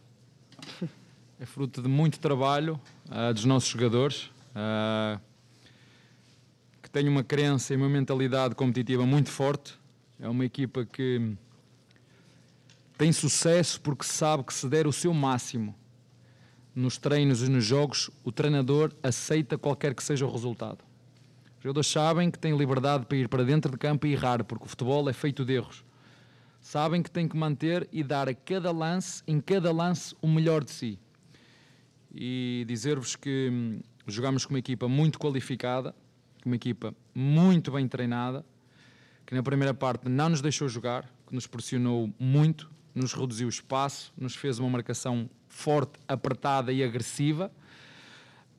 É 1.38 1.46
fruto 1.46 1.80
de 1.80 1.88
muito 1.88 2.20
trabalho 2.20 2.78
uh, 3.06 3.32
dos 3.32 3.46
nossos 3.46 3.70
jogadores, 3.70 4.24
uh, 4.50 5.18
que 6.82 6.90
têm 6.90 7.08
uma 7.08 7.24
crença 7.24 7.72
e 7.72 7.78
uma 7.78 7.88
mentalidade 7.88 8.54
competitiva 8.54 9.06
muito 9.06 9.30
forte. 9.30 9.78
É 10.18 10.28
uma 10.28 10.44
equipa 10.44 10.84
que 10.84 11.34
tem 13.00 13.12
sucesso 13.12 13.80
porque 13.80 14.04
sabe 14.04 14.44
que 14.44 14.52
se 14.52 14.68
der 14.68 14.86
o 14.86 14.92
seu 14.92 15.14
máximo 15.14 15.74
nos 16.74 16.98
treinos 16.98 17.42
e 17.42 17.48
nos 17.48 17.64
jogos, 17.64 18.10
o 18.22 18.30
treinador 18.30 18.92
aceita 19.02 19.56
qualquer 19.56 19.94
que 19.94 20.02
seja 20.02 20.26
o 20.26 20.30
resultado. 20.30 20.84
Os 21.56 21.62
jogadores 21.62 21.86
sabem 21.86 22.30
que 22.30 22.38
têm 22.38 22.54
liberdade 22.54 23.06
para 23.06 23.16
ir 23.16 23.26
para 23.26 23.42
dentro 23.42 23.72
de 23.72 23.78
campo 23.78 24.06
e 24.06 24.12
errar, 24.12 24.44
porque 24.44 24.66
o 24.66 24.68
futebol 24.68 25.08
é 25.08 25.14
feito 25.14 25.46
de 25.46 25.54
erros. 25.54 25.82
Sabem 26.60 27.02
que 27.02 27.10
têm 27.10 27.26
que 27.26 27.38
manter 27.38 27.88
e 27.90 28.04
dar 28.04 28.28
a 28.28 28.34
cada 28.34 28.70
lance, 28.70 29.22
em 29.26 29.40
cada 29.40 29.72
lance, 29.72 30.14
o 30.20 30.28
melhor 30.28 30.62
de 30.62 30.70
si. 30.70 30.98
E 32.14 32.66
dizer-vos 32.68 33.16
que 33.16 33.48
hum, 33.50 33.80
jogamos 34.06 34.44
com 34.44 34.52
uma 34.52 34.58
equipa 34.58 34.86
muito 34.86 35.18
qualificada, 35.18 35.94
uma 36.44 36.56
equipa 36.56 36.94
muito 37.14 37.72
bem 37.72 37.88
treinada, 37.88 38.44
que 39.24 39.34
na 39.34 39.42
primeira 39.42 39.72
parte 39.72 40.06
não 40.06 40.28
nos 40.28 40.42
deixou 40.42 40.68
jogar, 40.68 41.10
que 41.26 41.34
nos 41.34 41.46
pressionou 41.46 42.12
muito, 42.18 42.70
nos 42.94 43.12
reduziu 43.12 43.46
o 43.46 43.50
espaço, 43.50 44.12
nos 44.16 44.34
fez 44.34 44.58
uma 44.58 44.68
marcação 44.68 45.28
forte, 45.48 45.92
apertada 46.06 46.72
e 46.72 46.82
agressiva. 46.82 47.50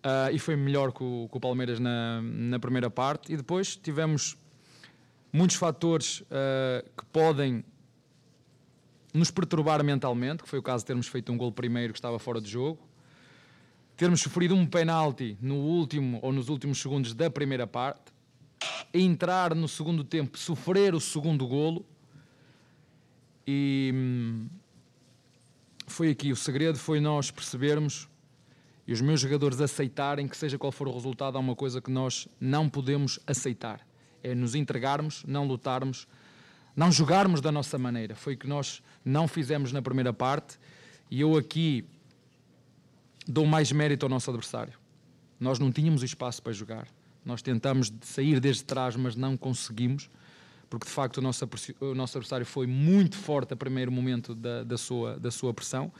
Uh, 0.04 0.34
e 0.34 0.40
foi 0.40 0.56
melhor 0.56 0.92
que 0.92 1.04
o, 1.04 1.30
que 1.30 1.38
o 1.38 1.40
Palmeiras 1.40 1.80
na, 1.80 2.22
na, 2.24 2.60
primeira 2.60 2.90
parte. 2.90 3.32
E 3.32 3.38
depois 3.38 3.76
tivemos 3.76 4.36
muitos 5.32 5.56
fatores 5.56 6.22
uh, 6.22 6.84
que 6.98 7.06
podem 7.06 7.64
nos 9.14 9.30
perturbar 9.30 9.84
mentalmente, 9.84 10.42
que 10.42 10.50
foi 10.50 10.58
o 10.58 10.64
caso 10.64 10.84
de 10.84 10.88
termos 10.88 11.08
feito 11.08 11.32
um 11.32 11.38
gol 11.38 11.52
primeiro 11.52 11.94
que 11.94 12.00
estava 12.00 12.18
fora 12.18 12.42
de 12.42 12.50
jogo, 12.50 12.80
termos 13.96 14.22
sofrido 14.22 14.56
um 14.56 14.66
penalti 14.66 15.38
no 15.40 15.56
último 15.56 16.20
ou 16.24 16.32
nos 16.32 16.50
últimos 16.50 16.82
segundos 16.82 17.14
da 17.14 17.30
primeira 17.30 17.68
parte, 17.68 18.12
entrar 18.94 19.54
no 19.54 19.68
segundo 19.68 20.04
tempo, 20.04 20.38
sofrer 20.38 20.96
o 20.96 21.00
segundo 21.00 21.48
golo 21.48 21.86
e 23.52 23.92
hum, 23.94 24.48
foi 25.86 26.10
aqui 26.10 26.32
o 26.32 26.36
segredo 26.36 26.78
foi 26.78 27.02
nós 27.02 27.30
percebermos 27.30 28.08
e 28.88 28.94
os 28.94 29.02
meus 29.02 29.20
jogadores 29.20 29.60
aceitarem 29.60 30.28
que 30.28 30.38
seja 30.38 30.58
qual 30.58 30.72
for 30.72 30.88
o 30.88 30.94
resultado 30.94 31.38
há 31.38 31.40
uma 31.40 31.56
coisa 31.56 31.82
que 31.82 31.92
nós 31.92 32.30
não 32.40 32.70
podemos 32.70 33.20
aceitar 33.28 33.86
é 34.24 34.36
nos 34.36 34.56
entregarmos, 34.56 35.24
não 35.28 35.48
lutarmos, 35.48 36.08
não 36.76 36.92
jogarmos 36.92 37.42
da 37.42 37.52
nossa 37.52 37.78
maneira. 37.78 38.16
Foi 38.16 38.36
o 38.36 38.38
que 38.38 38.48
nós 38.48 38.84
não 39.04 39.28
fizemos 39.28 39.72
na 39.72 39.82
primeira 39.82 40.14
parte 40.14 40.60
e 41.10 41.20
eu 41.22 41.36
aqui 41.36 41.84
dou 43.28 43.46
mais 43.46 43.72
mérito 43.72 44.06
ao 44.06 44.10
nosso 44.10 44.30
adversário. 44.30 44.74
Nós 45.40 45.58
não 45.58 45.72
tínhamos 45.72 46.04
espaço 46.04 46.42
para 46.42 46.54
jogar. 46.54 46.88
Nós 47.26 47.42
tentamos 47.42 47.92
sair 48.02 48.40
desde 48.40 48.64
trás, 48.64 48.96
mas 48.96 49.16
não 49.16 49.36
conseguimos 49.36 50.10
porque 50.72 50.86
de 50.86 50.92
facto 50.94 51.18
o 51.18 51.22
nosso, 51.22 51.46
o 51.82 51.94
nosso 51.94 52.18
adversário 52.18 52.46
foi 52.46 52.66
muito 52.66 53.18
forte 53.18 53.54
a 53.54 53.58
primeiro 53.58 53.92
momento 53.92 54.34
da, 54.34 54.64
da, 54.64 54.78
sua, 54.78 55.20
da 55.20 55.30
sua 55.30 55.54
pressão. 55.54 55.92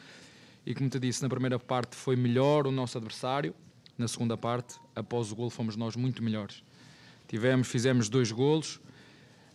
E 0.66 0.74
como 0.74 0.90
te 0.90 0.98
disse, 0.98 1.22
na 1.22 1.28
primeira 1.28 1.60
parte 1.60 1.98
foi 1.98 2.16
melhor 2.16 2.66
o 2.66 2.72
nosso 2.72 2.98
adversário, 2.98 3.54
na 3.98 4.08
segunda 4.08 4.38
parte, 4.38 4.76
após 4.96 5.30
o 5.30 5.36
golo, 5.36 5.50
fomos 5.50 5.76
nós 5.76 5.98
muito 5.98 6.24
melhores. 6.24 6.64
Tivemos, 7.28 7.68
fizemos 7.68 8.08
dois 8.08 8.32
golos, 8.32 8.80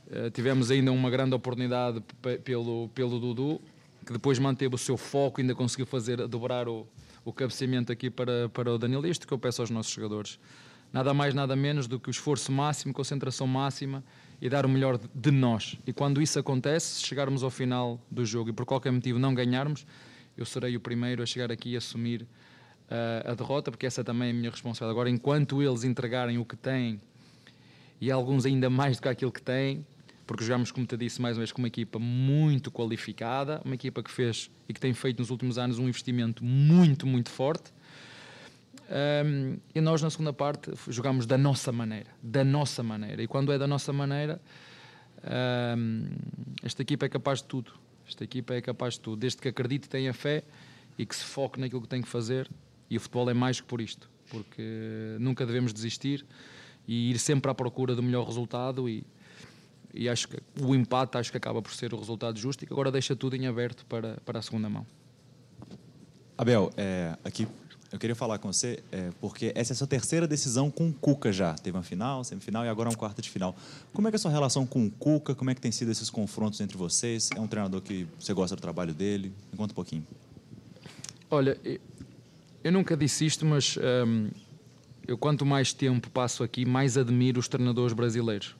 uh, 0.08 0.30
tivemos 0.34 0.70
ainda 0.70 0.92
uma 0.92 1.08
grande 1.08 1.34
oportunidade 1.34 2.04
pelo, 2.44 2.90
pelo 2.90 3.18
Dudu, 3.18 3.58
que 4.04 4.12
depois 4.12 4.38
manteve 4.38 4.74
o 4.74 4.78
seu 4.78 4.98
foco, 4.98 5.40
ainda 5.40 5.54
conseguiu 5.54 5.86
fazer 5.86 6.28
dobrar 6.28 6.68
o, 6.68 6.86
o 7.24 7.32
cabeceamento 7.32 7.90
aqui 7.90 8.10
para, 8.10 8.50
para 8.50 8.70
o 8.70 8.76
Daniel. 8.76 9.06
Isto 9.06 9.26
que 9.26 9.32
eu 9.32 9.38
peço 9.38 9.62
aos 9.62 9.70
nossos 9.70 9.94
jogadores. 9.94 10.38
Nada 10.92 11.14
mais, 11.14 11.32
nada 11.32 11.56
menos 11.56 11.86
do 11.86 11.98
que 11.98 12.10
o 12.10 12.12
esforço 12.12 12.52
máximo, 12.52 12.92
concentração 12.92 13.46
máxima 13.46 14.04
e 14.40 14.48
dar 14.48 14.66
o 14.66 14.68
melhor 14.68 14.98
de 15.14 15.30
nós. 15.30 15.78
E 15.86 15.92
quando 15.92 16.20
isso 16.20 16.38
acontece, 16.38 16.96
se 16.96 17.06
chegarmos 17.06 17.42
ao 17.42 17.50
final 17.50 18.00
do 18.10 18.24
jogo 18.24 18.50
e 18.50 18.52
por 18.52 18.66
qualquer 18.66 18.92
motivo 18.92 19.18
não 19.18 19.34
ganharmos, 19.34 19.86
eu 20.36 20.44
serei 20.44 20.76
o 20.76 20.80
primeiro 20.80 21.22
a 21.22 21.26
chegar 21.26 21.50
aqui 21.50 21.70
e 21.70 21.76
assumir 21.76 22.22
uh, 22.22 23.30
a 23.30 23.34
derrota, 23.34 23.70
porque 23.70 23.86
essa 23.86 24.04
também 24.04 24.28
é 24.28 24.30
a 24.30 24.34
minha 24.34 24.50
responsabilidade. 24.50 24.94
Agora, 24.94 25.10
enquanto 25.10 25.62
eles 25.62 25.84
entregarem 25.84 26.38
o 26.38 26.44
que 26.44 26.56
têm, 26.56 27.00
e 28.00 28.10
alguns 28.10 28.44
ainda 28.44 28.68
mais 28.68 28.96
do 28.98 29.02
que 29.02 29.08
aquilo 29.08 29.32
que 29.32 29.40
têm, 29.40 29.86
porque 30.26 30.44
jogamos, 30.44 30.72
como 30.72 30.84
te 30.84 30.96
disse, 30.96 31.22
mais 31.22 31.36
uma 31.36 31.40
vez 31.40 31.52
com 31.52 31.62
uma 31.62 31.68
equipa 31.68 31.98
muito 31.98 32.70
qualificada, 32.70 33.62
uma 33.64 33.74
equipa 33.74 34.02
que 34.02 34.10
fez 34.10 34.50
e 34.68 34.74
que 34.74 34.80
tem 34.80 34.92
feito 34.92 35.20
nos 35.20 35.30
últimos 35.30 35.56
anos 35.56 35.78
um 35.78 35.88
investimento 35.88 36.44
muito, 36.44 37.06
muito 37.06 37.30
forte. 37.30 37.72
Um, 38.88 39.58
e 39.74 39.80
nós, 39.80 40.00
na 40.00 40.10
segunda 40.10 40.32
parte, 40.32 40.70
jogamos 40.88 41.26
da 41.26 41.36
nossa 41.36 41.72
maneira. 41.72 42.10
Da 42.22 42.44
nossa 42.44 42.82
maneira. 42.82 43.22
E 43.22 43.26
quando 43.26 43.52
é 43.52 43.58
da 43.58 43.66
nossa 43.66 43.92
maneira, 43.92 44.40
um, 45.76 46.06
esta 46.62 46.82
equipa 46.82 47.06
é 47.06 47.08
capaz 47.08 47.40
de 47.40 47.44
tudo. 47.44 47.72
Esta 48.06 48.22
equipa 48.22 48.54
é 48.54 48.60
capaz 48.60 48.94
de 48.94 49.00
tudo. 49.00 49.16
Desde 49.16 49.40
que 49.40 49.48
acredite, 49.48 49.88
tenha 49.88 50.14
fé 50.14 50.44
e 50.96 51.04
que 51.04 51.14
se 51.14 51.24
foque 51.24 51.58
naquilo 51.58 51.82
que 51.82 51.88
tem 51.88 52.00
que 52.00 52.08
fazer. 52.08 52.48
E 52.88 52.96
o 52.96 53.00
futebol 53.00 53.28
é 53.28 53.34
mais 53.34 53.60
que 53.60 53.66
por 53.66 53.80
isto. 53.80 54.08
Porque 54.30 55.16
nunca 55.18 55.44
devemos 55.44 55.72
desistir 55.72 56.24
e 56.86 57.10
ir 57.10 57.18
sempre 57.18 57.50
à 57.50 57.54
procura 57.54 57.94
do 57.94 58.02
melhor 58.02 58.24
resultado. 58.24 58.88
E, 58.88 59.04
e 59.92 60.08
acho 60.08 60.28
que 60.28 60.38
o 60.62 60.74
empate 60.76 61.18
acho 61.18 61.32
que 61.32 61.36
acaba 61.36 61.60
por 61.60 61.72
ser 61.72 61.92
o 61.92 61.98
resultado 61.98 62.38
justo 62.38 62.64
e 62.64 62.68
agora 62.70 62.92
deixa 62.92 63.16
tudo 63.16 63.34
em 63.34 63.46
aberto 63.48 63.84
para, 63.86 64.18
para 64.24 64.38
a 64.38 64.42
segunda 64.42 64.68
mão. 64.68 64.86
Abel, 66.38 66.70
é, 66.76 67.16
aqui 67.24 67.48
eu 67.92 67.98
queria 67.98 68.16
falar 68.16 68.38
com 68.38 68.52
você, 68.52 68.82
é, 68.90 69.10
porque 69.20 69.52
essa 69.54 69.72
é 69.72 69.74
a 69.74 69.76
sua 69.76 69.86
terceira 69.86 70.26
decisão 70.26 70.70
com 70.70 70.88
o 70.88 70.92
Cuca 70.92 71.32
já. 71.32 71.54
Teve 71.54 71.76
uma 71.76 71.82
final, 71.82 72.24
semifinal 72.24 72.64
e 72.64 72.68
agora 72.68 72.88
um 72.88 72.94
quarto 72.94 73.22
de 73.22 73.30
final. 73.30 73.54
Como 73.92 74.08
é 74.08 74.10
que 74.10 74.16
é 74.16 74.18
a 74.18 74.20
sua 74.20 74.30
relação 74.30 74.66
com 74.66 74.86
o 74.86 74.90
Cuca? 74.90 75.34
Como 75.34 75.50
é 75.50 75.54
que 75.54 75.60
tem 75.60 75.70
sido 75.70 75.90
esses 75.90 76.10
confrontos 76.10 76.60
entre 76.60 76.76
vocês? 76.76 77.30
É 77.34 77.40
um 77.40 77.46
treinador 77.46 77.80
que 77.80 78.06
você 78.18 78.34
gosta 78.34 78.56
do 78.56 78.62
trabalho 78.62 78.92
dele? 78.92 79.32
Me 79.52 79.56
conta 79.56 79.72
um 79.72 79.74
pouquinho. 79.74 80.06
Olha, 81.30 81.58
eu 82.62 82.72
nunca 82.72 82.96
disse 82.96 83.24
isto, 83.24 83.46
mas 83.46 83.76
hum, 84.06 84.30
eu 85.06 85.16
quanto 85.16 85.46
mais 85.46 85.72
tempo 85.72 86.10
passo 86.10 86.42
aqui, 86.42 86.64
mais 86.64 86.98
admiro 86.98 87.38
os 87.38 87.46
treinadores 87.46 87.92
brasileiros. 87.92 88.56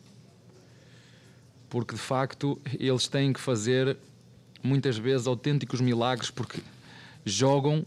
Porque, 1.68 1.94
de 1.94 2.00
facto, 2.00 2.60
eles 2.78 3.08
têm 3.08 3.32
que 3.32 3.40
fazer, 3.40 3.96
muitas 4.62 4.96
vezes, 4.96 5.26
autênticos 5.26 5.80
milagres, 5.80 6.30
porque 6.30 6.62
jogam 7.24 7.84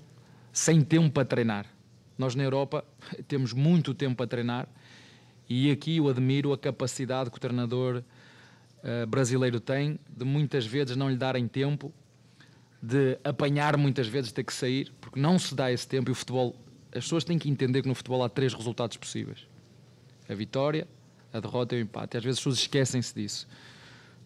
sem 0.60 0.82
tempo 0.82 1.10
para 1.10 1.24
treinar. 1.24 1.66
Nós 2.18 2.36
na 2.36 2.44
Europa 2.44 2.84
temos 3.30 3.54
muito 3.54 3.94
tempo 3.94 4.18
para 4.18 4.28
treinar 4.28 4.68
e 5.50 5.72
aqui 5.72 5.98
eu 5.98 6.10
admiro 6.10 6.52
a 6.52 6.58
capacidade 6.58 7.32
que 7.32 7.38
o 7.38 7.40
treinador 7.40 8.04
uh, 8.84 9.08
brasileiro 9.08 9.60
tem 9.62 9.98
de 10.10 10.26
muitas 10.26 10.66
vezes 10.66 10.98
não 10.98 11.10
lhe 11.10 11.16
darem 11.16 11.48
tempo, 11.48 11.94
de 12.82 13.18
apanhar 13.24 13.78
muitas 13.78 14.08
vezes 14.08 14.34
ter 14.34 14.44
que 14.44 14.54
sair, 14.54 14.92
porque 15.00 15.18
não 15.20 15.40
se 15.40 15.56
dá 15.56 15.72
esse 15.72 15.88
tempo 15.88 16.10
e 16.10 16.14
o 16.14 16.16
futebol. 16.16 16.54
As 16.90 17.06
pessoas 17.06 17.24
têm 17.24 17.40
que 17.40 17.50
entender 17.50 17.82
que 17.82 17.88
no 17.88 17.96
futebol 17.96 18.22
há 18.22 18.30
três 18.30 18.54
resultados 18.54 18.98
possíveis: 18.98 19.48
a 20.28 20.34
vitória, 20.34 20.86
a 21.32 21.40
derrota 21.40 21.74
e 21.74 21.80
o 21.80 21.82
empate. 21.82 22.18
Às 22.18 22.24
vezes 22.24 22.38
as 22.38 22.42
pessoas 22.42 22.60
esquecem-se 22.60 23.16
disso. 23.16 23.48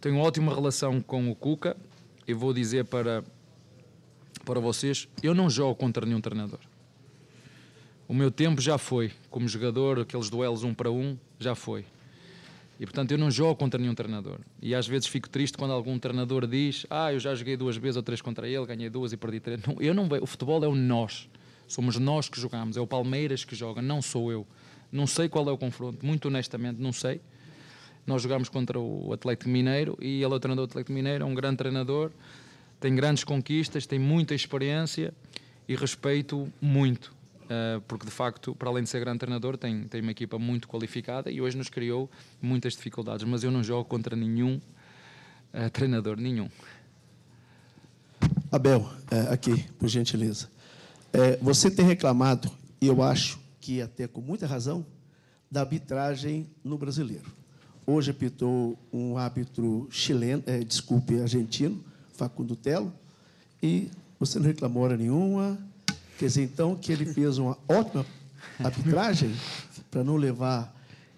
Tenho 0.02 0.16
uma 0.16 0.24
ótima 0.26 0.54
relação 0.54 1.00
com 1.00 1.30
o 1.30 1.36
Cuca 1.36 1.78
e 2.28 2.34
vou 2.34 2.54
dizer 2.54 2.86
para, 2.86 3.24
para 4.46 4.60
vocês: 4.60 5.08
eu 5.22 5.34
não 5.34 5.50
jogo 5.50 5.76
contra 5.76 6.06
nenhum 6.06 6.22
treinador. 6.22 6.60
O 8.08 8.14
meu 8.14 8.30
tempo 8.30 8.62
já 8.62 8.78
foi. 8.78 9.12
Como 9.30 9.48
jogador, 9.48 10.00
aqueles 10.02 10.30
duelos 10.30 10.64
um 10.64 10.74
para 10.74 10.92
um, 10.92 11.18
já 11.40 11.56
foi. 11.56 11.86
E 12.80 12.86
portanto 12.86 13.12
eu 13.12 13.18
não 13.18 13.32
jogo 13.32 13.56
contra 13.56 13.80
nenhum 13.80 13.96
treinador. 13.96 14.40
E 14.62 14.76
às 14.76 14.88
vezes 14.88 15.08
fico 15.08 15.30
triste 15.30 15.58
quando 15.58 15.72
algum 15.72 15.98
treinador 15.98 16.46
diz: 16.46 16.86
Ah, 16.90 17.14
eu 17.14 17.20
já 17.20 17.34
joguei 17.34 17.56
duas 17.56 17.78
vezes 17.78 17.96
ou 17.96 18.04
três 18.04 18.22
contra 18.22 18.48
ele, 18.48 18.66
ganhei 18.66 18.90
duas 18.90 19.14
e 19.14 19.18
perdi 19.18 19.40
três. 19.40 19.62
Não, 19.66 19.78
eu 19.80 19.94
não 19.94 20.08
O 20.22 20.26
futebol 20.26 20.64
é 20.64 20.68
o 20.68 20.76
nós. 20.76 21.30
Somos 21.68 21.98
nós 21.98 22.28
que 22.28 22.40
jogamos. 22.40 22.78
É 22.78 22.82
o 22.82 22.88
Palmeiras 22.88 23.46
que 23.46 23.56
joga, 23.56 23.82
não 23.82 24.02
sou 24.02 24.32
eu. 24.32 24.46
Não 24.92 25.08
sei 25.08 25.30
qual 25.30 25.48
é 25.48 25.52
o 25.52 25.58
confronto. 25.58 26.06
Muito 26.06 26.28
honestamente, 26.28 26.80
não 26.80 26.92
sei. 26.92 27.22
Nós 28.06 28.22
jogamos 28.22 28.50
contra 28.50 28.78
o 28.78 29.14
Atlético 29.14 29.50
Mineiro 29.50 29.98
e 30.02 30.22
ele 30.22 30.26
é 30.26 30.36
o 30.36 30.40
treinador 30.40 30.68
do 30.68 30.72
Atlético 30.72 30.92
Mineiro, 30.92 31.24
é 31.24 31.26
um 31.26 31.34
grande 31.34 31.58
treinador, 31.58 32.12
tem 32.84 32.94
grandes 32.94 33.24
conquistas, 33.24 33.86
tem 33.86 33.98
muita 33.98 34.36
experiência 34.36 35.14
e 35.70 35.74
respeito 35.74 36.52
muito. 36.62 37.16
Uh, 37.44 37.80
porque 37.88 38.06
de 38.06 38.12
facto, 38.12 38.54
para 38.54 38.68
além 38.68 38.84
de 38.84 38.90
ser 38.90 39.00
grande 39.00 39.20
treinador, 39.20 39.56
tem, 39.56 39.86
tem 39.86 40.02
uma 40.02 40.12
equipa 40.12 40.38
muito 40.38 40.68
qualificada 40.68 41.32
e 41.32 41.40
hoje 41.40 41.56
nos 41.56 41.70
criou 41.70 42.12
muitas 42.42 42.74
dificuldades. 42.74 43.26
Mas 43.26 43.42
eu 43.42 43.52
não 43.52 43.64
jogo 43.64 43.86
contra 43.86 44.18
nenhum 44.18 44.60
uh, 45.54 45.70
treinador, 45.72 46.18
nenhum. 46.18 46.50
Abel, 48.52 48.92
é, 49.10 49.34
aqui, 49.34 49.64
por 49.80 49.88
gentileza. 49.88 50.50
É, 51.14 51.38
você 51.38 51.72
tem 51.72 51.86
reclamado, 51.86 52.52
e 52.82 52.88
eu 52.88 53.02
acho 53.02 53.40
que 53.62 53.82
até 53.82 54.10
com 54.10 54.20
muita 54.20 54.46
razão, 54.46 54.86
da 55.50 55.62
arbitragem 55.62 56.50
no 56.62 56.78
brasileiro. 56.78 57.32
Hoje 57.88 58.12
apitou 58.12 58.78
um 58.92 59.18
árbitro 59.18 59.88
chileno, 59.90 60.44
é, 60.46 60.60
desculpe, 60.60 61.22
argentino, 61.22 61.82
Facundo 62.14 62.56
Telo, 62.56 62.94
e 63.62 63.90
você 64.20 64.40
não 64.40 64.46
reclamou 64.46 64.84
hora 64.84 64.98
nenhuma. 64.98 65.58
Quer 66.18 66.28
dizer, 66.28 66.44
então, 66.44 66.76
que 66.76 66.92
ele 66.92 67.06
fez 67.06 67.38
uma 67.38 67.58
ótima 67.68 68.06
arbitragem 68.60 69.34
para 69.90 70.04
não 70.04 70.16
levar 70.16 70.74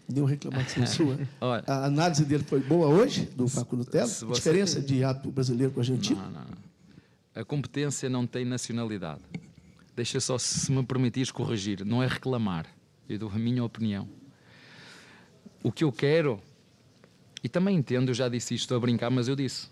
nenhuma 0.08 0.30
reclamação 0.30 0.86
sua. 0.88 1.20
A 1.68 1.86
análise 1.86 2.26
dele 2.26 2.44
foi 2.44 2.60
boa 2.62 2.88
hoje, 2.88 3.26
do 3.36 3.48
Facundo 3.48 3.86
Telo? 3.86 4.08
Você... 4.08 4.26
Diferença 4.26 4.82
de 4.82 5.04
árbitro 5.04 5.32
brasileiro 5.32 5.74
com 5.74 5.80
argentino? 5.80 6.22
Não, 6.22 6.32
não. 6.32 6.66
A 7.34 7.44
competência 7.44 8.10
não 8.10 8.26
tem 8.26 8.46
nacionalidade. 8.46 9.22
Deixa 9.96 10.20
só, 10.20 10.38
se 10.38 10.72
me 10.72 10.84
permitires 10.84 11.32
corrigir, 11.32 11.86
não 11.86 12.02
é 12.02 12.08
reclamar. 12.08 12.66
Eu 13.08 13.20
dou 13.20 13.30
a 13.30 13.38
minha 13.38 13.64
opinião. 13.64 14.08
O 15.62 15.72
que 15.72 15.84
eu 15.84 15.92
quero 15.92 16.42
e 17.46 17.48
também 17.48 17.78
entendo, 17.78 18.10
eu 18.10 18.16
já 18.16 18.28
disse 18.28 18.56
isto 18.56 18.74
a 18.74 18.80
brincar, 18.80 19.12
mas 19.12 19.28
eu 19.28 19.36
disse: 19.36 19.68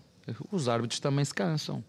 os 0.50 0.68
árbitros 0.68 1.00
também 1.00 1.24
se 1.24 1.34
cansam. 1.34 1.82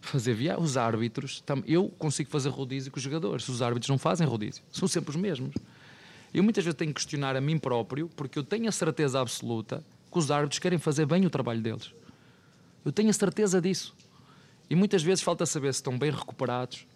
Fazer 0.00 0.32
via, 0.34 0.58
os 0.58 0.76
árbitros, 0.76 1.42
eu 1.66 1.88
consigo 1.98 2.30
fazer 2.30 2.48
rodízio 2.48 2.90
com 2.90 2.96
os 2.96 3.02
jogadores, 3.02 3.48
os 3.48 3.60
árbitros 3.60 3.88
não 3.88 3.98
fazem 3.98 4.26
rodízio, 4.26 4.62
são 4.72 4.88
sempre 4.88 5.10
os 5.10 5.16
mesmos. 5.16 5.54
Eu 6.32 6.42
muitas 6.42 6.64
vezes 6.64 6.78
tenho 6.78 6.90
que 6.90 7.00
questionar 7.00 7.36
a 7.36 7.40
mim 7.40 7.58
próprio, 7.58 8.08
porque 8.16 8.38
eu 8.38 8.42
tenho 8.42 8.68
a 8.68 8.72
certeza 8.72 9.20
absoluta 9.20 9.84
que 10.10 10.18
os 10.18 10.30
árbitros 10.30 10.58
querem 10.58 10.78
fazer 10.78 11.04
bem 11.04 11.26
o 11.26 11.30
trabalho 11.30 11.60
deles. 11.60 11.92
Eu 12.84 12.92
tenho 12.92 13.10
a 13.10 13.12
certeza 13.12 13.60
disso. 13.60 13.94
E 14.70 14.74
muitas 14.74 15.02
vezes 15.02 15.22
falta 15.22 15.44
saber 15.44 15.74
se 15.74 15.80
estão 15.80 15.98
bem 15.98 16.10
recuperados, 16.10 16.86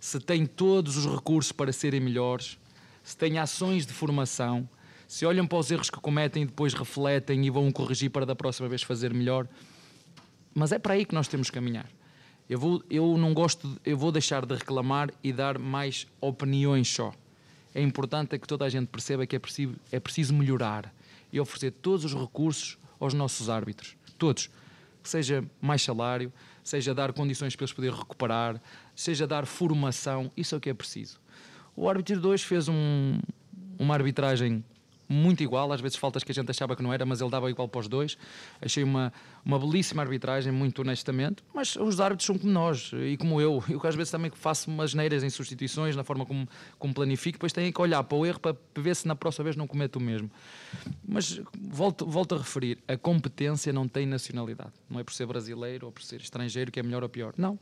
se 0.00 0.20
têm 0.20 0.44
todos 0.44 0.96
os 0.96 1.06
recursos 1.06 1.52
para 1.52 1.72
serem 1.72 2.00
melhores, 2.00 2.58
se 3.02 3.16
têm 3.16 3.38
ações 3.38 3.86
de 3.86 3.92
formação, 3.92 4.68
se 5.06 5.24
olham 5.24 5.46
para 5.46 5.58
os 5.58 5.70
erros 5.70 5.88
que 5.88 5.98
cometem 5.98 6.42
e 6.42 6.46
depois 6.46 6.74
refletem 6.74 7.46
e 7.46 7.50
vão 7.50 7.70
corrigir 7.72 8.10
para 8.10 8.26
da 8.26 8.36
próxima 8.36 8.68
vez 8.68 8.82
fazer 8.82 9.14
melhor. 9.14 9.48
Mas 10.58 10.72
é 10.72 10.78
para 10.78 10.94
aí 10.94 11.04
que 11.04 11.14
nós 11.14 11.28
temos 11.28 11.48
que 11.48 11.54
caminhar. 11.54 11.88
Eu, 12.50 12.58
vou, 12.58 12.82
eu 12.90 13.16
não 13.16 13.32
gosto, 13.32 13.78
eu 13.84 13.96
vou 13.96 14.10
deixar 14.10 14.44
de 14.44 14.54
reclamar 14.54 15.10
e 15.22 15.32
dar 15.32 15.58
mais 15.58 16.06
opiniões 16.20 16.88
só. 16.88 17.12
É 17.74 17.80
importante 17.80 18.34
é 18.34 18.38
que 18.38 18.46
toda 18.46 18.64
a 18.64 18.68
gente 18.68 18.88
perceba 18.88 19.24
que 19.24 19.36
é 19.36 19.38
preciso, 19.38 19.76
é 19.92 20.00
preciso 20.00 20.34
melhorar 20.34 20.92
e 21.32 21.38
oferecer 21.38 21.70
todos 21.70 22.04
os 22.04 22.14
recursos 22.14 22.76
aos 22.98 23.14
nossos 23.14 23.48
árbitros. 23.48 23.96
Todos. 24.18 24.50
Seja 25.04 25.44
mais 25.60 25.82
salário, 25.82 26.32
seja 26.64 26.92
dar 26.92 27.12
condições 27.12 27.54
para 27.54 27.64
eles 27.64 27.72
poderem 27.72 27.96
recuperar, 27.96 28.60
seja 28.96 29.26
dar 29.26 29.46
formação, 29.46 30.30
isso 30.36 30.54
é 30.54 30.58
o 30.58 30.60
que 30.60 30.70
é 30.70 30.74
preciso. 30.74 31.20
O 31.76 31.88
árbitro 31.88 32.20
2 32.20 32.42
fez 32.42 32.68
um, 32.68 33.20
uma 33.78 33.94
arbitragem 33.94 34.64
muito 35.08 35.42
igual, 35.42 35.72
às 35.72 35.80
vezes 35.80 35.96
faltas 35.96 36.22
que 36.22 36.30
a 36.30 36.34
gente 36.34 36.50
achava 36.50 36.76
que 36.76 36.82
não 36.82 36.92
era, 36.92 37.06
mas 37.06 37.20
ele 37.20 37.30
dava 37.30 37.50
igual 37.50 37.66
para 37.68 37.80
os 37.80 37.88
dois. 37.88 38.18
Achei 38.60 38.84
uma, 38.84 39.12
uma 39.44 39.58
belíssima 39.58 40.02
arbitragem, 40.02 40.52
muito 40.52 40.82
honestamente, 40.82 41.42
mas 41.54 41.76
os 41.76 42.00
árbitros 42.00 42.26
são 42.26 42.38
como 42.38 42.52
nós 42.52 42.90
e 42.92 43.16
como 43.16 43.40
eu. 43.40 43.62
Eu 43.78 43.80
às 43.84 43.94
vezes 43.94 44.10
também 44.10 44.30
faço 44.34 44.70
umas 44.70 44.92
neiras 44.92 45.22
em 45.22 45.30
substituições, 45.30 45.96
na 45.96 46.04
forma 46.04 46.26
como, 46.26 46.46
como 46.78 46.92
planifico, 46.92 47.38
depois 47.38 47.52
tenho 47.52 47.72
que 47.72 47.80
olhar 47.80 48.02
para 48.02 48.18
o 48.18 48.26
erro 48.26 48.40
para 48.40 48.56
ver 48.76 48.94
se 48.94 49.06
na 49.06 49.14
próxima 49.14 49.44
vez 49.44 49.56
não 49.56 49.66
cometo 49.66 49.96
o 49.96 50.00
mesmo. 50.00 50.30
Mas 51.06 51.40
volto, 51.58 52.04
volto 52.04 52.34
a 52.34 52.38
referir, 52.38 52.78
a 52.86 52.96
competência 52.96 53.72
não 53.72 53.88
tem 53.88 54.04
nacionalidade. 54.04 54.72
Não 54.90 55.00
é 55.00 55.04
por 55.04 55.14
ser 55.14 55.26
brasileiro 55.26 55.86
ou 55.86 55.92
por 55.92 56.02
ser 56.02 56.20
estrangeiro 56.20 56.70
que 56.70 56.80
é 56.80 56.82
melhor 56.82 57.02
ou 57.02 57.08
pior. 57.08 57.32
Não. 57.36 57.58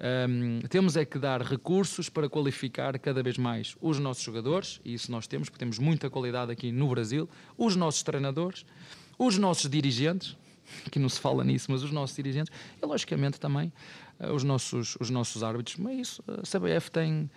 Um, 0.00 0.60
temos 0.68 0.96
é 0.96 1.04
que 1.04 1.18
dar 1.18 1.40
recursos 1.40 2.08
para 2.08 2.28
qualificar 2.28 2.98
cada 2.98 3.22
vez 3.22 3.38
mais 3.38 3.76
os 3.80 3.98
nossos 3.98 4.22
jogadores, 4.22 4.80
e 4.84 4.94
isso 4.94 5.10
nós 5.10 5.26
temos, 5.26 5.48
porque 5.48 5.58
temos 5.58 5.78
muita 5.78 6.10
qualidade 6.10 6.50
aqui 6.50 6.72
no 6.72 6.88
Brasil, 6.88 7.28
os 7.56 7.76
nossos 7.76 8.02
treinadores, 8.02 8.66
os 9.18 9.38
nossos 9.38 9.70
dirigentes, 9.70 10.36
que 10.90 10.98
não 10.98 11.08
se 11.08 11.20
fala 11.20 11.44
nisso, 11.44 11.70
mas 11.70 11.82
os 11.82 11.92
nossos 11.92 12.16
dirigentes, 12.16 12.52
e 12.82 12.84
logicamente 12.84 13.38
também 13.38 13.72
uh, 14.18 14.32
os, 14.32 14.42
nossos, 14.42 14.96
os 15.00 15.10
nossos 15.10 15.42
árbitros. 15.42 15.76
Mas 15.76 16.00
isso, 16.00 16.24
a 16.26 16.42
CBF 16.42 16.90
tem, 16.90 17.30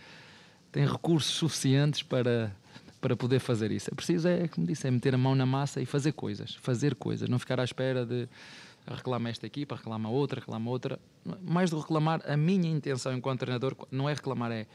tem 0.72 0.86
recursos 0.86 1.34
suficientes 1.34 2.02
para, 2.02 2.56
para 3.00 3.15
poder 3.15 3.39
fazer 3.39 3.72
isso. 3.72 3.89
É 3.91 3.96
preciso, 3.96 4.28
é, 4.28 4.48
como 4.48 4.65
disse, 4.65 4.88
é 4.88 4.91
meter 4.91 5.13
a 5.13 5.17
mão 5.17 5.36
na 5.36 5.46
massa 5.46 5.80
e 5.80 5.86
fazer 5.86 6.13
coisas, 6.13 6.56
fazer 6.56 6.96
coisas, 6.96 7.30
não 7.30 7.38
ficar 7.38 7.60
à 7.60 7.63
espera 7.63 8.06
de 8.06 8.28
reclama 8.95 9.30
esta 9.30 9.45
equipa, 9.45 9.76
reclama 9.76 10.10
outra, 10.10 10.39
reclama 10.39 10.69
outra. 10.69 11.00
Mais 11.41 11.69
do 11.69 11.80
reclamar, 11.80 12.21
a 12.26 12.38
minha 12.38 12.69
intenção 12.69 13.13
enquanto 13.13 13.39
treinador 13.39 13.76
não 13.91 14.08
é 14.08 14.13
reclamar, 14.13 14.52
é 14.52 14.65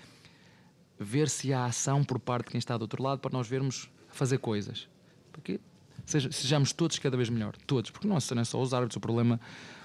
ver 0.98 1.28
se 1.28 1.52
há 1.52 1.64
ação 1.64 2.04
por 2.04 2.18
parte 2.18 2.46
de 2.46 2.52
quem 2.52 2.58
está 2.58 2.76
do 2.76 2.82
outro 2.82 3.02
lado 3.02 3.20
para 3.20 3.32
nós 3.32 3.48
vermos 3.48 3.88
fazer 4.10 4.38
coisas. 4.38 4.88
Porque 5.32 5.60
seja, 6.04 6.30
sejamos 6.30 6.72
todos 6.72 6.98
cada 6.98 7.16
vez 7.16 7.28
melhor, 7.28 7.56
todos, 7.66 7.90
porque 7.90 8.06
não 8.06 8.16
é 8.16 8.44
só 8.44 8.60
os 8.60 8.74
árbitros, 8.74 8.96
o 8.96 9.00
problema, 9.00 9.40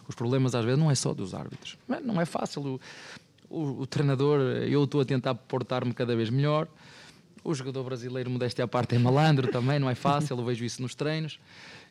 os 0.07 0.15
problemas 0.15 0.55
às 0.55 0.65
vezes 0.65 0.79
não 0.79 0.91
é 0.91 0.95
só 0.95 1.13
dos 1.13 1.33
árbitros. 1.33 1.77
Não 2.03 2.19
é 2.19 2.25
fácil. 2.25 2.79
O, 3.49 3.59
o, 3.61 3.81
o 3.81 3.87
treinador, 3.87 4.39
eu 4.39 4.83
estou 4.83 5.01
a 5.01 5.05
tentar 5.05 5.35
portar-me 5.35 5.93
cada 5.93 6.15
vez 6.15 6.29
melhor. 6.29 6.67
O 7.43 7.53
jogador 7.53 7.83
brasileiro, 7.83 8.29
modéstia 8.29 8.65
à 8.65 8.67
parte, 8.67 8.95
é 8.95 8.99
malandro 8.99 9.49
também, 9.49 9.79
não 9.79 9.89
é 9.89 9.95
fácil, 9.95 10.37
eu 10.37 10.43
vejo 10.43 10.65
isso 10.65 10.81
nos 10.81 10.93
treinos. 10.93 11.39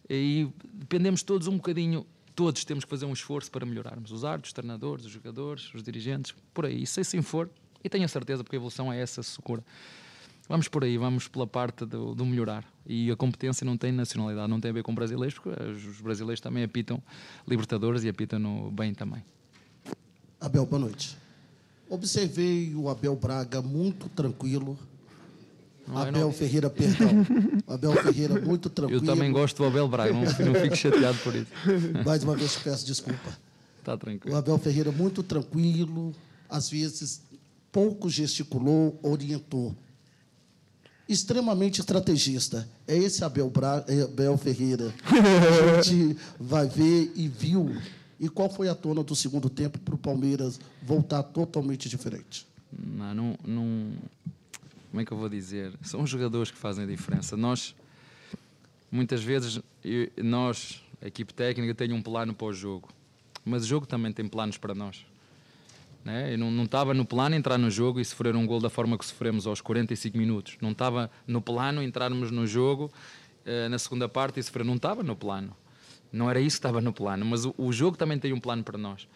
E 0.09 0.49
dependemos 0.73 1.23
todos 1.23 1.47
um 1.49 1.57
bocadinho 1.57 2.07
todos 2.37 2.65
temos 2.65 2.85
que 2.85 2.91
fazer 2.91 3.07
um 3.07 3.15
esforço 3.15 3.51
para 3.51 3.65
melhorarmos. 3.65 4.13
Os 4.13 4.25
árbitros, 4.25 4.51
os 4.51 4.53
treinadores, 4.53 5.07
os 5.07 5.11
jogadores, 5.11 5.75
os 5.75 5.83
dirigentes, 5.83 6.35
por 6.53 6.67
aí. 6.67 6.87
Se 6.87 7.01
assim 7.01 7.23
for, 7.23 7.51
e 7.83 7.89
tenho 7.89 8.05
a 8.05 8.09
certeza, 8.09 8.45
porque 8.45 8.57
a 8.57 8.59
evolução 8.59 8.93
é 8.93 9.01
essa, 9.01 9.23
Socorro. 9.23 9.65
Vamos 10.49 10.69
por 10.69 10.85
aí, 10.85 10.97
vamos 10.97 11.27
pela 11.27 11.47
parte 11.47 11.85
do, 11.85 12.15
do, 12.15 12.25
melhorar. 12.25 12.65
E 12.87 13.11
a 13.11 13.17
competência 13.17 13.65
não 13.65 13.77
tem 13.77 13.91
nacionalidade, 13.91 14.49
não 14.49 14.61
tem 14.61 14.71
a 14.71 14.75
ver 14.75 14.83
com 14.83 14.95
brasileiros, 14.95 15.37
porque 15.39 15.61
os 15.61 16.01
brasileiros 16.01 16.41
também 16.41 16.63
apitam 16.63 17.03
Libertadores 17.49 18.05
e 18.05 18.09
apitam 18.09 18.39
no 18.39 18.71
bem 18.71 18.95
também. 18.95 19.25
Abel, 20.39 20.67
boa 20.67 20.79
noite. 20.79 21.17
Observei 21.89 22.75
o 22.75 22.89
Abel 22.89 23.17
Braga 23.17 23.63
muito 23.63 24.09
tranquilo, 24.11 24.79
não, 25.87 25.99
Abel 25.99 26.21
não... 26.21 26.33
Ferreira, 26.33 26.71
perdão. 26.71 27.27
Abel 27.67 27.93
Ferreira, 27.93 28.41
muito 28.41 28.69
tranquilo. 28.69 29.01
Eu 29.01 29.07
também 29.07 29.31
gosto 29.31 29.57
do 29.57 29.65
Abel 29.65 29.89
Braga, 29.89 30.13
não, 30.13 30.23
não 30.23 30.61
fico 30.61 30.77
chateado 30.77 31.19
por 31.19 31.35
isso. 31.35 31.47
Mais 32.05 32.23
uma 32.25 32.35
vez 32.37 32.57
peço 32.57 32.87
desculpa. 32.87 33.39
Está 33.79 33.97
tranquilo. 33.97 34.35
O 34.35 34.39
Abel 34.39 34.59
Ferreira, 34.59 34.91
muito 34.91 35.23
tranquilo, 35.23 36.15
às 36.49 36.69
vezes 36.69 37.23
pouco 37.71 38.09
gesticulou, 38.09 38.99
orientou. 39.03 39.75
Extremamente 41.09 41.79
estrategista. 41.81 42.69
É 42.89 42.97
esse 42.97 43.23
Abel, 43.23 43.49
Bra... 43.49 43.85
É 43.87 44.03
Abel 44.03 44.37
Ferreira 44.37 44.93
que 45.09 45.15
a 45.15 45.83
gente 45.83 46.17
vai 46.41 46.67
ver 46.67 47.13
e 47.15 47.29
viu. 47.29 47.77
E 48.19 48.29
qual 48.29 48.51
foi 48.51 48.69
a 48.69 48.75
tona 48.75 49.05
do 49.05 49.15
segundo 49.15 49.49
tempo 49.49 49.79
para 49.79 49.95
o 49.95 49.99
Palmeiras 49.99 50.59
voltar 50.83 51.23
totalmente 51.23 51.89
diferente? 51.89 52.47
Não, 52.73 53.15
não, 53.15 53.39
não, 53.47 53.93
como 54.97 55.03
é 55.03 55.05
que 55.05 55.13
eu 55.13 55.19
vou 55.19 55.29
dizer? 55.29 55.75
São 55.83 56.01
os 56.05 56.09
jogadores 56.09 56.51
que 56.51 56.57
fazem 56.57 56.85
a 56.85 56.87
diferença. 56.87 57.37
Nós, 57.37 57.77
muitas 58.91 59.23
vezes, 59.23 59.61
nós, 60.17 60.83
a 61.03 61.07
equipe 61.07 61.35
técnica, 61.35 61.75
tem 61.75 61.93
um 61.93 62.01
plano 62.01 62.33
para 62.33 62.47
o 62.47 62.53
jogo, 62.55 62.89
mas 63.45 63.65
o 63.65 63.67
jogo 63.67 63.85
também 63.85 64.11
tem 64.11 64.27
planos 64.27 64.57
para 64.57 64.75
nós. 64.75 65.05
Né? 66.03 66.33
Eu 66.33 66.39
não, 66.39 66.65
estava 66.65 66.95
no 66.95 67.05
plano 67.05 67.35
entrar 67.35 67.59
no 67.59 67.71
jogo 67.71 68.01
e 68.01 68.05
sofrer 68.07 68.35
um 68.35 68.47
gol 68.47 68.59
da 68.59 68.71
forma 68.71 68.97
que 68.97 69.05
sofremos 69.05 69.47
aos 69.47 69.61
45 69.61 70.17
minutos. 70.17 70.57
Não 70.63 70.71
estava 70.71 71.11
no 71.27 71.43
plano 71.43 71.83
entrarmos 71.83 72.31
no 72.31 72.47
jogo 72.47 72.91
uh, 73.45 73.69
na 73.69 73.79
segunda 73.79 74.09
parte 74.09 74.41
e 74.41 74.43
sofrer. 74.43 74.65
Não 74.65 74.77
estava 74.77 75.03
no 75.03 75.15
plano. 75.15 75.55
Não 76.11 76.31
era 76.31 76.41
isso 76.41 76.57
que 76.57 76.61
estava 76.61 76.81
no 76.81 76.91
plano, 76.95 77.27
mas 77.27 77.45
o, 77.45 77.55
o 77.59 77.71
jogo 77.71 77.99
também 77.99 78.19
tem 78.19 78.33
um 78.33 78.41
plano 78.41 78.65
para 78.65 78.79
nós. 78.79 79.07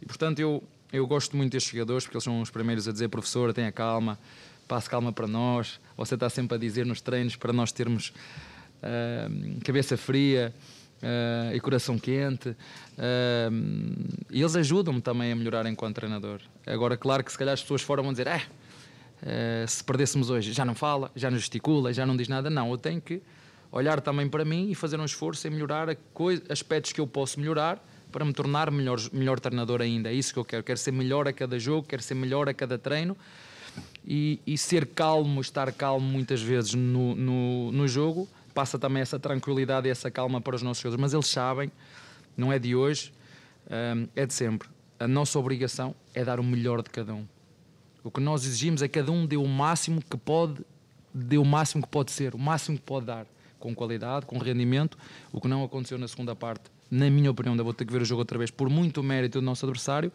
E 0.00 0.06
portanto 0.06 0.38
eu, 0.38 0.64
eu 0.90 1.06
gosto 1.06 1.36
muito 1.36 1.52
destes 1.52 1.72
jogadores 1.72 2.04
porque 2.04 2.16
eles 2.16 2.24
são 2.24 2.40
os 2.40 2.48
primeiros 2.48 2.88
a 2.88 2.92
dizer, 2.92 3.08
professor, 3.08 3.52
tenha 3.52 3.70
calma, 3.70 4.18
passe 4.70 4.88
calma 4.88 5.12
para 5.12 5.26
nós. 5.26 5.80
Você 5.96 6.14
está 6.14 6.30
sempre 6.30 6.54
a 6.54 6.58
dizer 6.58 6.86
nos 6.86 7.00
treinos 7.00 7.34
para 7.34 7.52
nós 7.52 7.72
termos 7.72 8.12
uh, 8.78 9.60
cabeça 9.64 9.96
fria. 9.96 10.54
Uh, 11.02 11.56
e 11.56 11.60
coração 11.60 11.98
quente. 11.98 12.50
Uh, 12.50 12.56
e 14.30 14.42
eles 14.42 14.54
ajudam-me 14.54 15.00
também 15.00 15.32
a 15.32 15.34
melhorar 15.34 15.64
enquanto 15.64 15.96
treinador. 15.96 16.42
Agora, 16.66 16.94
claro 16.94 17.24
que 17.24 17.32
se 17.32 17.38
calhar 17.38 17.54
as 17.54 17.62
pessoas 17.62 17.80
fora 17.80 18.02
vão 18.02 18.12
dizer: 18.12 18.28
eh, 19.22 19.64
se 19.66 19.82
perdêssemos 19.82 20.28
hoje, 20.28 20.52
já 20.52 20.62
não 20.62 20.74
fala, 20.74 21.10
já 21.16 21.30
não 21.30 21.38
gesticula, 21.38 21.90
já 21.90 22.04
não 22.04 22.14
diz 22.14 22.28
nada. 22.28 22.50
Não, 22.50 22.70
eu 22.70 22.76
tenho 22.76 23.00
que 23.00 23.22
olhar 23.72 23.98
também 24.02 24.28
para 24.28 24.44
mim 24.44 24.70
e 24.70 24.74
fazer 24.74 25.00
um 25.00 25.04
esforço 25.06 25.48
em 25.48 25.50
melhorar 25.50 25.88
aspectos 26.50 26.92
que 26.92 27.00
eu 27.00 27.06
posso 27.06 27.40
melhorar 27.40 27.82
para 28.12 28.22
me 28.22 28.34
tornar 28.34 28.70
melhor, 28.70 28.98
melhor 29.10 29.40
treinador 29.40 29.80
ainda. 29.80 30.10
É 30.10 30.12
isso 30.12 30.34
que 30.34 30.38
eu 30.38 30.44
quero. 30.44 30.62
Quero 30.62 30.78
ser 30.78 30.92
melhor 30.92 31.26
a 31.26 31.32
cada 31.32 31.58
jogo, 31.58 31.86
quero 31.88 32.02
ser 32.02 32.14
melhor 32.14 32.46
a 32.46 32.52
cada 32.52 32.78
treino. 32.78 33.16
E, 34.12 34.40
e 34.44 34.58
ser 34.58 34.86
calmo, 34.86 35.40
estar 35.40 35.72
calmo 35.72 36.04
muitas 36.04 36.42
vezes 36.42 36.74
no, 36.74 37.14
no, 37.14 37.70
no 37.70 37.86
jogo, 37.86 38.28
passa 38.52 38.76
também 38.76 39.00
essa 39.00 39.20
tranquilidade 39.20 39.86
e 39.86 39.90
essa 39.90 40.10
calma 40.10 40.40
para 40.40 40.56
os 40.56 40.62
nossos 40.62 40.82
jogadores. 40.82 41.00
Mas 41.00 41.14
eles 41.14 41.28
sabem, 41.28 41.70
não 42.36 42.52
é 42.52 42.58
de 42.58 42.74
hoje, 42.74 43.12
hum, 43.70 44.08
é 44.16 44.26
de 44.26 44.34
sempre. 44.34 44.68
A 44.98 45.06
nossa 45.06 45.38
obrigação 45.38 45.94
é 46.12 46.24
dar 46.24 46.40
o 46.40 46.42
melhor 46.42 46.82
de 46.82 46.90
cada 46.90 47.14
um. 47.14 47.24
O 48.02 48.10
que 48.10 48.20
nós 48.20 48.44
exigimos 48.44 48.82
é 48.82 48.88
que 48.88 48.98
cada 48.98 49.12
um 49.12 49.24
dê 49.24 49.36
o 49.36 49.46
máximo 49.46 50.02
que 50.02 50.16
pode, 50.16 50.56
dê 51.14 51.38
o 51.38 51.44
máximo 51.44 51.80
que 51.80 51.88
pode 51.88 52.10
ser, 52.10 52.34
o 52.34 52.38
máximo 52.38 52.78
que 52.78 52.82
pode 52.82 53.06
dar, 53.06 53.26
com 53.60 53.72
qualidade, 53.76 54.26
com 54.26 54.38
rendimento, 54.38 54.98
o 55.30 55.40
que 55.40 55.46
não 55.46 55.62
aconteceu 55.62 55.98
na 55.98 56.08
segunda 56.08 56.34
parte. 56.34 56.64
Na 56.90 57.08
minha 57.08 57.30
opinião, 57.30 57.52
ainda 57.52 57.62
vou 57.62 57.72
ter 57.72 57.84
que 57.84 57.92
ver 57.92 58.02
o 58.02 58.04
jogo 58.04 58.22
outra 58.22 58.36
vez 58.36 58.50
por 58.50 58.68
muito 58.68 59.02
mérito 59.04 59.40
do 59.40 59.44
nosso 59.44 59.64
adversário, 59.64 60.10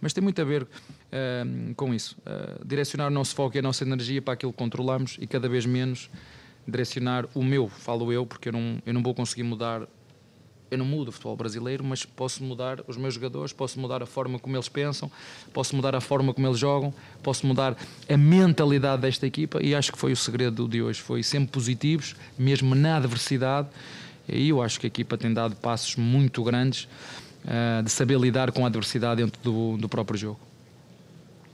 mas 0.00 0.12
tem 0.12 0.22
muito 0.22 0.40
a 0.40 0.44
ver 0.44 0.62
uh, 0.62 1.74
com 1.74 1.94
isso. 1.94 2.16
Uh, 2.20 2.64
direcionar 2.64 3.08
o 3.08 3.10
nosso 3.10 3.34
foco 3.34 3.56
e 3.56 3.58
a 3.58 3.62
nossa 3.62 3.84
energia 3.84 4.20
para 4.20 4.34
aquilo 4.34 4.52
que 4.52 4.58
controlamos 4.58 5.16
e 5.20 5.26
cada 5.26 5.48
vez 5.48 5.66
menos 5.66 6.10
direcionar 6.66 7.26
o 7.34 7.42
meu, 7.42 7.68
falo 7.68 8.12
eu, 8.12 8.26
porque 8.26 8.48
eu 8.48 8.52
não, 8.52 8.82
eu 8.84 8.94
não 8.94 9.02
vou 9.02 9.14
conseguir 9.14 9.42
mudar. 9.42 9.82
Eu 10.70 10.78
não 10.78 10.86
mudo 10.86 11.08
o 11.08 11.12
futebol 11.12 11.36
brasileiro, 11.36 11.84
mas 11.84 12.04
posso 12.04 12.42
mudar 12.42 12.82
os 12.88 12.96
meus 12.96 13.14
jogadores, 13.14 13.52
posso 13.52 13.78
mudar 13.78 14.02
a 14.02 14.06
forma 14.06 14.40
como 14.40 14.56
eles 14.56 14.68
pensam, 14.68 15.10
posso 15.52 15.76
mudar 15.76 15.94
a 15.94 16.00
forma 16.00 16.34
como 16.34 16.48
eles 16.48 16.58
jogam, 16.58 16.92
posso 17.22 17.46
mudar 17.46 17.76
a 18.08 18.16
mentalidade 18.16 19.02
desta 19.02 19.24
equipa 19.24 19.62
e 19.62 19.72
acho 19.72 19.92
que 19.92 19.98
foi 19.98 20.10
o 20.10 20.16
segredo 20.16 20.66
de 20.66 20.82
hoje. 20.82 21.00
Foi 21.00 21.22
sempre 21.22 21.50
positivos, 21.52 22.16
mesmo 22.36 22.74
na 22.74 22.96
adversidade. 22.96 23.68
E 24.26 24.48
eu 24.48 24.62
acho 24.62 24.80
que 24.80 24.86
a 24.86 24.88
equipa 24.88 25.18
tem 25.18 25.32
dado 25.32 25.54
passos 25.56 25.96
muito 25.96 26.42
grandes 26.42 26.88
uh, 27.44 27.82
de 27.82 27.90
saber 27.90 28.18
lidar 28.18 28.52
com 28.52 28.64
a 28.64 28.68
adversidade 28.68 29.22
dentro 29.22 29.40
do, 29.42 29.76
do 29.76 29.88
próprio 29.88 30.18
jogo. 30.18 30.40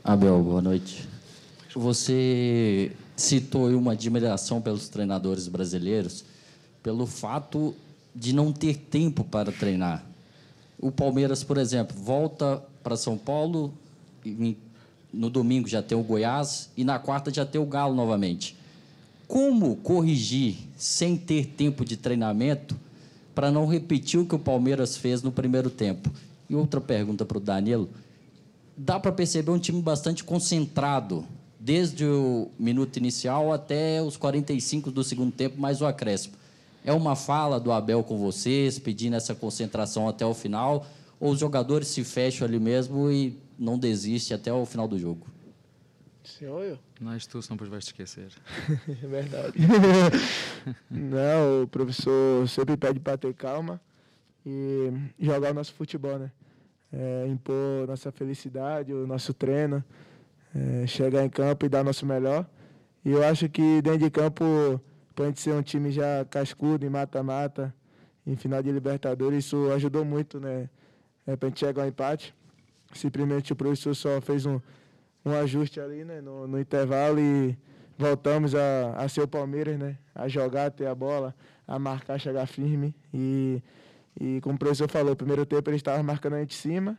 Abel, 0.02 0.42
boa 0.42 0.62
noite. 0.62 1.08
Você 1.74 2.92
citou 3.16 3.68
uma 3.70 3.92
admiração 3.92 4.60
pelos 4.60 4.88
treinadores 4.88 5.46
brasileiros 5.46 6.24
pelo 6.82 7.06
fato 7.06 7.74
de 8.14 8.32
não 8.32 8.52
ter 8.52 8.76
tempo 8.76 9.22
para 9.22 9.52
treinar. 9.52 10.04
O 10.78 10.90
Palmeiras, 10.90 11.44
por 11.44 11.58
exemplo, 11.58 11.96
volta 11.96 12.62
para 12.82 12.96
São 12.96 13.18
Paulo, 13.18 13.72
no 15.12 15.28
domingo 15.28 15.68
já 15.68 15.82
tem 15.82 15.96
o 15.96 16.02
Goiás 16.02 16.70
e 16.76 16.84
na 16.84 16.98
quarta 16.98 17.32
já 17.32 17.44
tem 17.44 17.60
o 17.60 17.66
Galo 17.66 17.94
novamente. 17.94 18.56
Como 19.28 19.76
corrigir 19.76 20.56
sem 20.76 21.16
ter 21.16 21.46
tempo 21.46 21.84
de 21.84 21.96
treinamento 21.96 22.76
para 23.40 23.50
não 23.50 23.64
repetir 23.64 24.20
o 24.20 24.26
que 24.26 24.34
o 24.34 24.38
Palmeiras 24.38 24.98
fez 24.98 25.22
no 25.22 25.32
primeiro 25.32 25.70
tempo? 25.70 26.12
E 26.46 26.54
outra 26.54 26.78
pergunta 26.78 27.24
para 27.24 27.38
o 27.38 27.40
Danilo: 27.40 27.88
dá 28.76 29.00
para 29.00 29.10
perceber 29.10 29.50
um 29.50 29.58
time 29.58 29.80
bastante 29.80 30.22
concentrado 30.22 31.24
desde 31.58 32.04
o 32.04 32.50
minuto 32.58 32.98
inicial 32.98 33.50
até 33.50 34.02
os 34.02 34.18
45 34.18 34.90
do 34.90 35.02
segundo 35.02 35.32
tempo, 35.32 35.58
mais 35.58 35.80
o 35.80 35.86
acréscimo. 35.86 36.34
É 36.84 36.92
uma 36.92 37.16
fala 37.16 37.58
do 37.58 37.72
Abel 37.72 38.04
com 38.04 38.18
vocês, 38.18 38.78
pedindo 38.78 39.16
essa 39.16 39.34
concentração 39.34 40.06
até 40.06 40.26
o 40.26 40.34
final, 40.34 40.86
ou 41.18 41.32
os 41.32 41.40
jogadores 41.40 41.88
se 41.88 42.04
fecham 42.04 42.46
ali 42.46 42.60
mesmo 42.60 43.10
e 43.10 43.38
não 43.58 43.78
desistem 43.78 44.34
até 44.34 44.52
o 44.52 44.66
final 44.66 44.86
do 44.86 44.98
jogo? 44.98 45.26
Senhor 46.24 46.62
eu? 46.62 46.78
Não 47.00 47.12
és 47.12 47.26
tu, 47.26 47.40
depois 47.40 47.70
vais 47.70 47.84
te 47.84 47.88
esquecer. 47.88 48.28
é 48.88 49.06
verdade. 49.06 49.54
não, 50.90 51.62
o 51.62 51.68
professor 51.68 52.46
sempre 52.48 52.76
pede 52.76 53.00
para 53.00 53.16
ter 53.16 53.34
calma 53.34 53.80
e 54.44 54.92
jogar 55.18 55.50
o 55.50 55.54
nosso 55.54 55.74
futebol, 55.74 56.18
né? 56.18 56.30
É, 56.92 57.26
impor 57.28 57.86
nossa 57.86 58.10
felicidade, 58.10 58.92
o 58.92 59.06
nosso 59.06 59.32
treino 59.32 59.84
é, 60.54 60.86
chegar 60.86 61.24
em 61.24 61.30
campo 61.30 61.66
e 61.66 61.68
dar 61.68 61.84
nosso 61.84 62.04
melhor. 62.04 62.46
E 63.04 63.10
eu 63.10 63.24
acho 63.24 63.48
que 63.48 63.80
dentro 63.82 64.00
de 64.00 64.10
campo, 64.10 64.44
para 65.14 65.26
a 65.26 65.28
gente 65.28 65.40
ser 65.40 65.52
um 65.52 65.62
time 65.62 65.90
já 65.90 66.24
cascudo 66.28 66.84
em 66.84 66.90
mata-mata, 66.90 67.74
em 68.26 68.36
final 68.36 68.62
de 68.62 68.70
Libertadores, 68.70 69.46
isso 69.46 69.70
ajudou 69.72 70.04
muito, 70.04 70.38
né? 70.38 70.68
É, 71.26 71.36
para 71.36 71.46
a 71.46 71.50
gente 71.50 71.60
chegar 71.60 71.82
ao 71.82 71.88
empate. 71.88 72.34
Simplesmente 72.92 73.52
o 73.52 73.56
professor 73.56 73.94
só 73.94 74.20
fez 74.20 74.44
um, 74.46 74.60
um 75.24 75.32
ajuste 75.34 75.80
ali 75.80 76.04
né? 76.04 76.20
no, 76.20 76.46
no 76.46 76.58
intervalo 76.58 77.20
e 77.20 77.56
voltamos 77.98 78.54
a, 78.54 78.94
a 78.96 79.08
ser 79.08 79.22
o 79.22 79.28
Palmeiras, 79.28 79.78
né? 79.78 79.98
A 80.14 80.26
jogar, 80.28 80.70
ter 80.70 80.86
a 80.86 80.94
bola, 80.94 81.34
a 81.66 81.78
marcar, 81.78 82.18
chegar 82.18 82.46
firme. 82.46 82.94
E, 83.12 83.62
e 84.18 84.40
como 84.40 84.56
o 84.56 84.58
professor 84.58 84.88
falou, 84.88 85.14
primeiro 85.14 85.44
tempo 85.44 85.68
ele 85.68 85.76
estava 85.76 86.02
marcando 86.02 86.34
a 86.34 86.40
gente 86.40 86.54
em 86.54 86.58
cima 86.58 86.98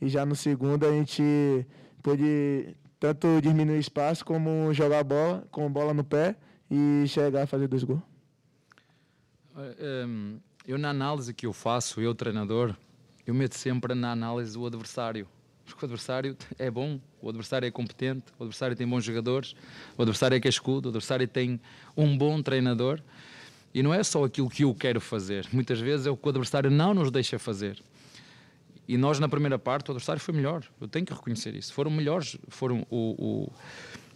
e 0.00 0.08
já 0.08 0.24
no 0.24 0.34
segundo 0.34 0.86
a 0.86 0.90
gente 0.90 1.66
pôde 2.02 2.74
tanto 2.98 3.40
diminuir 3.40 3.78
espaço 3.78 4.24
como 4.24 4.72
jogar 4.72 5.04
bola 5.04 5.46
com 5.50 5.70
bola 5.70 5.92
no 5.92 6.02
pé 6.02 6.36
e 6.70 7.04
chegar 7.06 7.42
a 7.42 7.46
fazer 7.46 7.68
dois 7.68 7.84
gols. 7.84 8.02
Ehm, 9.78 10.38
eu 10.66 10.78
na 10.78 10.90
análise 10.90 11.34
que 11.34 11.46
eu 11.46 11.52
faço, 11.52 12.00
eu 12.00 12.14
treinador, 12.14 12.74
eu 13.26 13.34
meto 13.34 13.56
sempre 13.56 13.94
na 13.94 14.12
análise 14.12 14.56
o 14.56 14.66
adversário. 14.66 15.26
Porque 15.68 15.84
o 15.84 15.86
adversário 15.86 16.36
é 16.58 16.70
bom, 16.70 17.00
o 17.20 17.28
adversário 17.28 17.66
é 17.66 17.70
competente, 17.70 18.24
o 18.38 18.44
adversário 18.44 18.76
tem 18.76 18.86
bons 18.86 19.04
jogadores, 19.04 19.54
o 19.96 20.02
adversário 20.02 20.36
é 20.36 20.40
cascudo, 20.40 20.88
o 20.88 20.90
adversário 20.90 21.26
tem 21.26 21.60
um 21.96 22.16
bom 22.16 22.42
treinador. 22.42 23.00
E 23.74 23.82
não 23.82 23.92
é 23.92 24.02
só 24.02 24.24
aquilo 24.24 24.48
que 24.48 24.64
eu 24.64 24.74
quero 24.74 25.00
fazer, 25.00 25.46
muitas 25.52 25.78
vezes 25.78 26.06
é 26.06 26.10
o 26.10 26.16
que 26.16 26.26
o 26.26 26.30
adversário 26.30 26.70
não 26.70 26.94
nos 26.94 27.10
deixa 27.10 27.38
fazer. 27.38 27.78
E 28.88 28.96
nós, 28.96 29.18
na 29.18 29.28
primeira 29.28 29.58
parte, 29.58 29.90
o 29.90 29.92
adversário 29.92 30.20
foi 30.20 30.32
melhor. 30.34 30.64
Eu 30.80 30.88
tenho 30.88 31.04
que 31.04 31.12
reconhecer 31.12 31.54
isso. 31.54 31.74
Foram 31.74 31.90
melhores. 31.90 32.38
Foram 32.48 32.86
o, 32.88 33.10
o, 33.18 33.52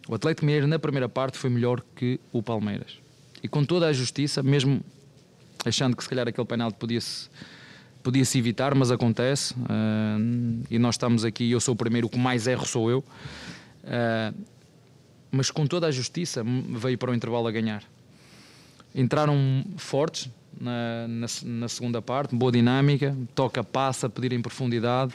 o 0.09 0.15
Atlético 0.15 0.47
Mineiro, 0.47 0.67
na 0.67 0.79
primeira 0.79 1.11
parte, 1.11 1.37
foi 1.37 1.51
melhor 1.51 1.85
que 1.95 2.19
o 2.33 2.43
Palmeiras. 2.43 2.99
E 3.43 3.49
com 3.49 3.63
toda 3.65 3.87
a 3.87 3.93
justiça, 3.93 4.43
mesmo 4.43 4.83
achando 5.65 5.95
que 5.95 6.03
se 6.03 6.09
calhar 6.09 6.27
aquele 6.27 6.47
penalti 6.47 6.77
podia-se 6.77 7.29
podia 8.03 8.25
-se 8.25 8.39
evitar, 8.39 8.75
mas 8.75 8.91
acontece. 8.91 9.55
Uh, 9.55 10.65
e 10.71 10.79
nós 10.79 10.95
estamos 10.95 11.25
aqui, 11.25 11.51
eu 11.51 11.61
sou 11.61 11.75
o 11.75 11.77
primeiro, 11.77 12.07
o 12.07 12.11
que 12.11 12.19
mais 12.19 12.47
erro 12.47 12.67
sou 12.67 12.91
eu. 12.91 12.99
Uh, 13.85 14.35
mas 15.31 15.51
com 15.51 15.67
toda 15.67 15.87
a 15.87 15.91
justiça, 15.91 16.45
veio 16.45 16.99
para 16.99 17.11
o 17.11 17.15
intervalo 17.15 17.47
a 17.47 17.51
ganhar. 17.51 17.83
Entraram 18.95 19.65
fortes, 19.79 20.29
na, 20.61 21.09
na, 21.09 21.27
na, 21.43 21.69
segunda 21.69 22.03
parte, 22.03 22.37
boa 22.37 22.53
dinâmica, 22.53 23.17
toca, 23.35 23.65
passa, 23.65 24.09
pedir 24.09 24.33
em 24.33 24.43
profundidade. 24.43 25.13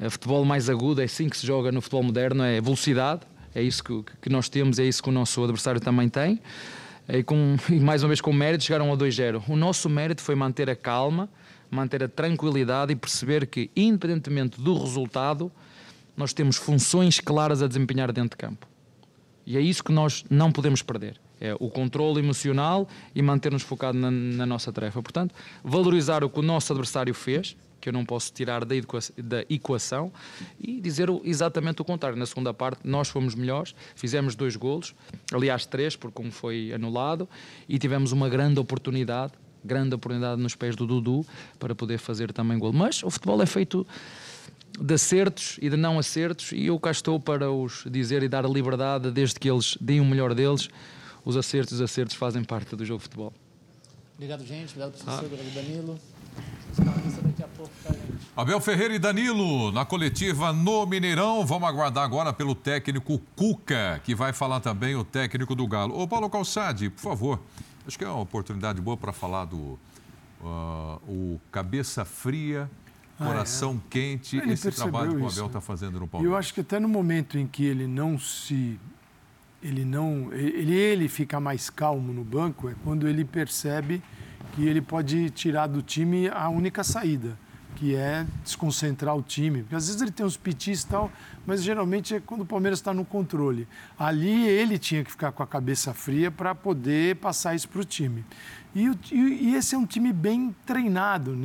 É, 0.00 0.08
futebol 0.08 0.44
mais 0.44 0.68
agudo, 0.68 1.00
é 1.00 1.04
assim 1.04 1.28
que 1.28 1.36
se 1.36 1.46
joga 1.46 1.70
no 1.70 1.80
futebol 1.80 2.02
moderno, 2.02 2.42
é 2.42 2.60
velocidade, 2.60 3.20
é 3.54 3.62
isso 3.62 3.84
que, 3.84 4.04
que 4.22 4.28
nós 4.28 4.48
temos, 4.48 4.78
é 4.78 4.84
isso 4.84 5.02
que 5.02 5.08
o 5.08 5.12
nosso 5.12 5.42
adversário 5.44 5.80
também 5.80 6.08
tem. 6.08 6.40
E, 7.08 7.22
com, 7.22 7.56
e 7.70 7.78
mais 7.78 8.02
uma 8.02 8.08
vez 8.08 8.20
com 8.20 8.32
mérito 8.32 8.64
chegaram 8.64 8.90
ao 8.90 8.96
2-0. 8.96 9.42
O 9.48 9.56
nosso 9.56 9.88
mérito 9.88 10.22
foi 10.22 10.34
manter 10.34 10.68
a 10.68 10.74
calma, 10.74 11.28
manter 11.74 12.02
a 12.02 12.08
tranquilidade 12.08 12.92
e 12.92 12.96
perceber 12.96 13.46
que, 13.46 13.70
independentemente 13.74 14.60
do 14.60 14.78
resultado, 14.78 15.50
nós 16.16 16.32
temos 16.32 16.56
funções 16.56 17.20
claras 17.20 17.62
a 17.62 17.66
desempenhar 17.66 18.12
dentro 18.12 18.30
de 18.30 18.36
campo. 18.36 18.66
E 19.46 19.56
é 19.56 19.60
isso 19.60 19.84
que 19.84 19.92
nós 19.92 20.24
não 20.30 20.50
podemos 20.50 20.80
perder 20.80 21.20
é 21.40 21.54
o 21.60 21.68
controle 21.68 22.20
emocional 22.20 22.88
e 23.14 23.20
manter-nos 23.20 23.62
focados 23.62 24.00
na, 24.00 24.10
na, 24.10 24.46
nossa 24.46 24.72
tarefa. 24.72 25.02
Portanto, 25.02 25.34
valorizar 25.62 26.24
o 26.24 26.30
que 26.30 26.38
o 26.38 26.42
nosso 26.42 26.72
adversário 26.72 27.12
fez, 27.12 27.56
que 27.80 27.88
eu 27.88 27.92
não 27.92 28.04
posso 28.04 28.32
tirar 28.32 28.64
da, 28.64 28.74
da 29.18 29.44
equação, 29.50 30.10
e 30.58 30.80
dizer 30.80 31.08
exatamente 31.22 31.82
o 31.82 31.84
contrário. 31.84 32.16
Na 32.16 32.24
segunda 32.24 32.54
parte, 32.54 32.80
nós 32.84 33.08
fomos 33.08 33.34
melhores, 33.34 33.74
fizemos 33.94 34.34
dois 34.34 34.56
golos, 34.56 34.94
aliás, 35.32 35.66
três, 35.66 35.94
porque 35.94 36.22
um 36.22 36.30
foi 36.30 36.72
anulado, 36.72 37.28
e 37.68 37.78
tivemos 37.78 38.10
uma 38.10 38.28
grande 38.28 38.58
oportunidade 38.58 39.32
grande 39.64 39.94
oportunidade 39.94 40.40
nos 40.40 40.54
pés 40.54 40.76
do 40.76 40.86
Dudu 40.86 41.24
para 41.58 41.74
poder 41.74 41.98
fazer 41.98 42.32
também 42.32 42.58
gol. 42.58 42.72
Mas 42.72 43.02
o 43.02 43.10
futebol 43.10 43.40
é 43.42 43.46
feito 43.46 43.86
de 44.78 44.94
acertos 44.94 45.58
e 45.62 45.70
de 45.70 45.76
não 45.76 45.98
acertos, 45.98 46.52
e 46.52 46.66
eu 46.66 46.78
cá 46.80 46.90
estou 46.90 47.20
para 47.20 47.50
os 47.50 47.84
dizer 47.86 48.22
e 48.22 48.28
dar 48.28 48.44
a 48.44 48.48
liberdade 48.48 49.10
desde 49.10 49.38
que 49.38 49.48
eles 49.48 49.78
deem 49.80 50.00
o 50.00 50.04
melhor 50.04 50.34
deles 50.34 50.68
os 51.24 51.36
acertos 51.36 51.72
e 51.72 51.76
os 51.76 51.80
acertos 51.80 52.16
fazem 52.16 52.44
parte 52.44 52.76
do 52.76 52.84
jogo 52.84 52.98
de 52.98 53.04
futebol. 53.04 53.32
Obrigado, 54.14 54.44
gente. 54.44 54.68
Obrigado, 54.70 54.92
professor. 54.92 55.22
Ah. 55.22 55.26
Obrigado, 55.26 55.54
Danilo. 55.54 55.98
Abel 58.36 58.60
Ferreira 58.60 58.94
e 58.94 58.98
Danilo, 58.98 59.70
na 59.70 59.84
coletiva 59.84 60.52
no 60.52 60.84
Mineirão. 60.86 61.46
Vamos 61.46 61.68
aguardar 61.68 62.04
agora 62.04 62.32
pelo 62.32 62.54
técnico 62.54 63.20
Cuca, 63.36 64.00
que 64.04 64.14
vai 64.14 64.32
falar 64.32 64.60
também 64.60 64.96
o 64.96 65.04
técnico 65.04 65.54
do 65.54 65.66
Galo. 65.68 65.96
Ô, 65.96 66.08
Paulo 66.08 66.28
Calçade, 66.28 66.90
por 66.90 67.00
favor. 67.00 67.40
Acho 67.86 67.98
que 67.98 68.04
é 68.04 68.08
uma 68.08 68.20
oportunidade 68.20 68.80
boa 68.80 68.96
para 68.96 69.12
falar 69.12 69.44
do 69.44 69.78
uh, 70.40 71.00
o 71.06 71.40
cabeça 71.50 72.04
fria, 72.04 72.70
coração 73.18 73.72
ah, 73.72 73.86
é. 73.86 73.90
quente, 73.90 74.36
ele 74.36 74.52
esse 74.52 74.70
trabalho 74.72 75.10
que 75.16 75.22
o 75.22 75.28
Abel 75.28 75.46
está 75.46 75.60
fazendo 75.60 76.00
no 76.00 76.06
Palmeiras. 76.06 76.32
Eu 76.32 76.38
acho 76.38 76.54
que 76.54 76.60
até 76.60 76.80
no 76.80 76.88
momento 76.88 77.38
em 77.38 77.46
que 77.46 77.64
ele 77.64 77.86
não 77.86 78.18
se 78.18 78.78
ele 79.62 79.84
não 79.84 80.32
ele 80.32 80.74
ele 80.74 81.08
fica 81.08 81.40
mais 81.40 81.70
calmo 81.70 82.12
no 82.12 82.24
banco 82.24 82.68
é 82.68 82.74
quando 82.84 83.08
ele 83.08 83.24
percebe 83.24 84.02
que 84.54 84.66
ele 84.66 84.80
pode 84.80 85.30
tirar 85.30 85.66
do 85.66 85.82
time 85.82 86.28
a 86.28 86.48
única 86.48 86.84
saída 86.84 87.38
que 87.76 87.94
é 87.94 88.26
desconcentrar 88.42 89.16
o 89.16 89.22
time. 89.22 89.62
Porque 89.62 89.74
às 89.74 89.86
vezes 89.86 90.00
ele 90.00 90.10
tem 90.10 90.24
uns 90.24 90.36
pitis 90.36 90.82
e 90.82 90.86
tal, 90.86 91.10
mas 91.46 91.62
geralmente 91.62 92.14
é 92.14 92.20
quando 92.20 92.42
o 92.42 92.46
Palmeiras 92.46 92.78
está 92.78 92.94
no 92.94 93.04
controle. 93.04 93.66
Ali 93.98 94.46
ele 94.46 94.78
tinha 94.78 95.04
que 95.04 95.10
ficar 95.10 95.32
com 95.32 95.42
a 95.42 95.46
cabeça 95.46 95.92
fria 95.92 96.30
para 96.30 96.54
poder 96.54 97.16
passar 97.16 97.54
isso 97.54 97.68
para 97.68 97.80
o 97.80 97.84
time. 97.84 98.24
E, 98.74 98.90
e, 99.12 99.54
esse 99.54 99.74
é 99.74 99.78
um 99.78 99.86
time 99.86 100.12
bem 100.12 100.54
treinado. 100.66 101.38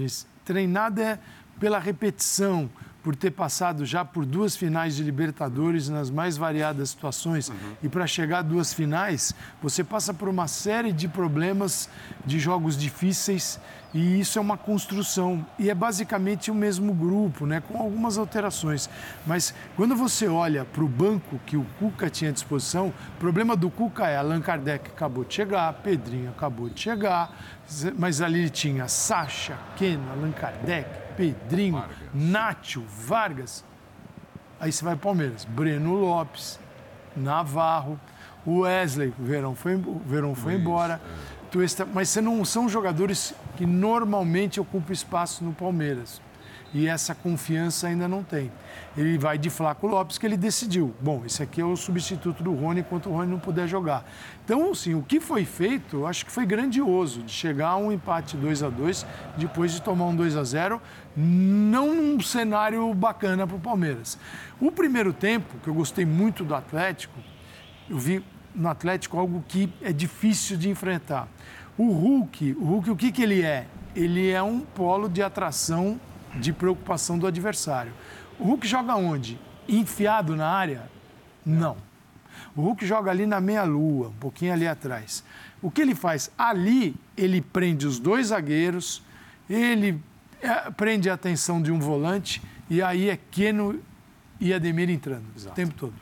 Treinado 0.43 1.01
é 1.01 1.19
pela 1.59 1.77
repetição, 1.77 2.69
por 3.09 3.15
ter 3.15 3.31
passado 3.31 3.87
já 3.87 4.05
por 4.05 4.23
duas 4.23 4.55
finais 4.55 4.95
de 4.95 5.01
Libertadores 5.01 5.89
nas 5.89 6.11
mais 6.11 6.37
variadas 6.37 6.91
situações. 6.91 7.49
Uhum. 7.49 7.55
E 7.81 7.89
para 7.89 8.05
chegar 8.05 8.37
a 8.37 8.41
duas 8.43 8.71
finais, 8.71 9.33
você 9.63 9.83
passa 9.83 10.13
por 10.13 10.29
uma 10.29 10.47
série 10.47 10.91
de 10.91 11.07
problemas 11.07 11.89
de 12.23 12.39
jogos 12.39 12.77
difíceis 12.77 13.59
e 13.95 14.19
isso 14.19 14.37
é 14.37 14.41
uma 14.43 14.55
construção. 14.55 15.43
E 15.57 15.71
é 15.71 15.73
basicamente 15.73 16.51
o 16.51 16.53
mesmo 16.53 16.93
grupo, 16.93 17.47
né, 17.47 17.63
com 17.67 17.81
algumas 17.81 18.15
alterações. 18.15 18.87
Mas 19.25 19.55
quando 19.75 19.95
você 19.95 20.27
olha 20.27 20.63
para 20.63 20.83
o 20.83 20.87
banco 20.87 21.39
que 21.47 21.57
o 21.57 21.65
Cuca 21.79 22.11
tinha 22.11 22.29
à 22.29 22.33
disposição, 22.33 22.89
o 22.89 23.19
problema 23.19 23.55
do 23.55 23.71
Cuca 23.71 24.05
é 24.05 24.17
Allan 24.17 24.39
Kardec 24.39 24.87
acabou 24.87 25.23
de 25.23 25.33
chegar, 25.33 25.73
Pedrinho 25.73 26.29
acabou 26.29 26.69
de 26.69 26.79
chegar, 26.79 27.35
mas 27.97 28.21
ali 28.21 28.51
tinha 28.51 28.87
Sacha, 28.87 29.57
Keno, 29.75 30.11
Allan 30.11 30.31
Kardec, 30.31 31.08
Pedrinho, 31.19 31.73
Vargas. 31.73 31.97
Nátio, 32.13 32.85
Vargas. 32.87 33.65
Aí 34.57 34.71
você 34.71 34.85
vai 34.85 34.95
para 34.95 35.03
Palmeiras. 35.03 35.43
Breno 35.43 35.95
Lopes, 35.95 36.57
Navarro, 37.15 37.99
Wesley, 38.47 39.13
o 39.19 39.23
Verão 39.23 39.53
foi, 39.53 39.75
o 39.75 40.01
Verão 40.05 40.33
foi 40.33 40.53
Isso, 40.53 40.61
embora. 40.61 41.01
É. 41.53 41.85
Mas 41.93 42.09
você 42.09 42.21
não 42.21 42.45
são 42.45 42.69
jogadores 42.69 43.33
que 43.57 43.65
normalmente 43.65 44.59
ocupam 44.59 44.93
espaço 44.93 45.43
no 45.43 45.51
Palmeiras 45.51 46.21
e 46.73 46.87
essa 46.87 47.13
confiança 47.15 47.87
ainda 47.87 48.07
não 48.07 48.23
tem. 48.23 48.51
Ele 48.97 49.17
vai 49.17 49.37
de 49.37 49.49
Flaco 49.49 49.87
Lopes, 49.87 50.17
que 50.17 50.25
ele 50.25 50.35
decidiu. 50.35 50.93
Bom, 50.99 51.23
esse 51.25 51.41
aqui 51.43 51.61
é 51.61 51.65
o 51.65 51.75
substituto 51.75 52.43
do 52.43 52.53
Rony 52.53 52.81
enquanto 52.81 53.09
o 53.09 53.13
Rony 53.13 53.31
não 53.31 53.39
puder 53.39 53.67
jogar. 53.67 54.03
Então, 54.43 54.71
assim, 54.71 54.95
o 54.95 55.01
que 55.01 55.19
foi 55.19 55.45
feito, 55.45 56.05
acho 56.05 56.25
que 56.25 56.31
foi 56.31 56.45
grandioso, 56.45 57.21
de 57.21 57.31
chegar 57.31 57.69
a 57.69 57.77
um 57.77 57.91
empate 57.91 58.35
2 58.35 58.63
a 58.63 58.69
2 58.69 59.05
depois 59.37 59.71
de 59.71 59.81
tomar 59.81 60.05
um 60.05 60.15
2 60.15 60.35
a 60.35 60.43
0 60.43 60.81
não 61.15 61.93
num 61.93 62.19
cenário 62.19 62.93
bacana 62.93 63.45
para 63.45 63.55
o 63.55 63.59
Palmeiras. 63.59 64.17
O 64.59 64.71
primeiro 64.71 65.13
tempo, 65.13 65.55
que 65.63 65.69
eu 65.69 65.73
gostei 65.73 66.05
muito 66.05 66.43
do 66.43 66.55
Atlético, 66.55 67.19
eu 67.89 67.97
vi 67.97 68.23
no 68.55 68.69
Atlético 68.69 69.17
algo 69.17 69.43
que 69.47 69.71
é 69.81 69.91
difícil 69.91 70.57
de 70.57 70.69
enfrentar. 70.69 71.27
O 71.77 71.91
Hulk, 71.91 72.57
o 72.59 72.65
Hulk, 72.65 72.89
o 72.91 72.95
que, 72.95 73.11
que 73.11 73.21
ele 73.21 73.41
é? 73.41 73.65
Ele 73.95 74.29
é 74.29 74.41
um 74.41 74.59
polo 74.59 75.07
de 75.07 75.21
atração 75.21 75.99
de 76.35 76.53
preocupação 76.53 77.17
do 77.17 77.25
adversário. 77.25 77.91
O 78.39 78.45
Hulk 78.45 78.65
joga 78.65 78.95
onde? 78.95 79.37
Enfiado 79.67 80.35
na 80.35 80.47
área? 80.47 80.89
Não. 81.45 81.75
O 82.55 82.61
Hulk 82.61 82.85
joga 82.85 83.11
ali 83.11 83.25
na 83.25 83.41
meia-lua, 83.41 84.07
um 84.07 84.13
pouquinho 84.13 84.53
ali 84.53 84.67
atrás. 84.67 85.23
O 85.61 85.69
que 85.69 85.81
ele 85.81 85.93
faz? 85.93 86.31
Ali, 86.37 86.95
ele 87.17 87.41
prende 87.41 87.85
os 87.85 87.99
dois 87.99 88.27
zagueiros, 88.27 89.03
ele 89.49 90.01
é, 90.41 90.71
prende 90.71 91.09
a 91.09 91.13
atenção 91.13 91.61
de 91.61 91.71
um 91.71 91.79
volante, 91.79 92.41
e 92.69 92.81
aí 92.81 93.09
é 93.09 93.19
Keno 93.29 93.81
e 94.39 94.53
Ademir 94.53 94.89
entrando 94.89 95.25
Exato. 95.35 95.51
o 95.51 95.55
tempo 95.55 95.73
todo. 95.73 95.93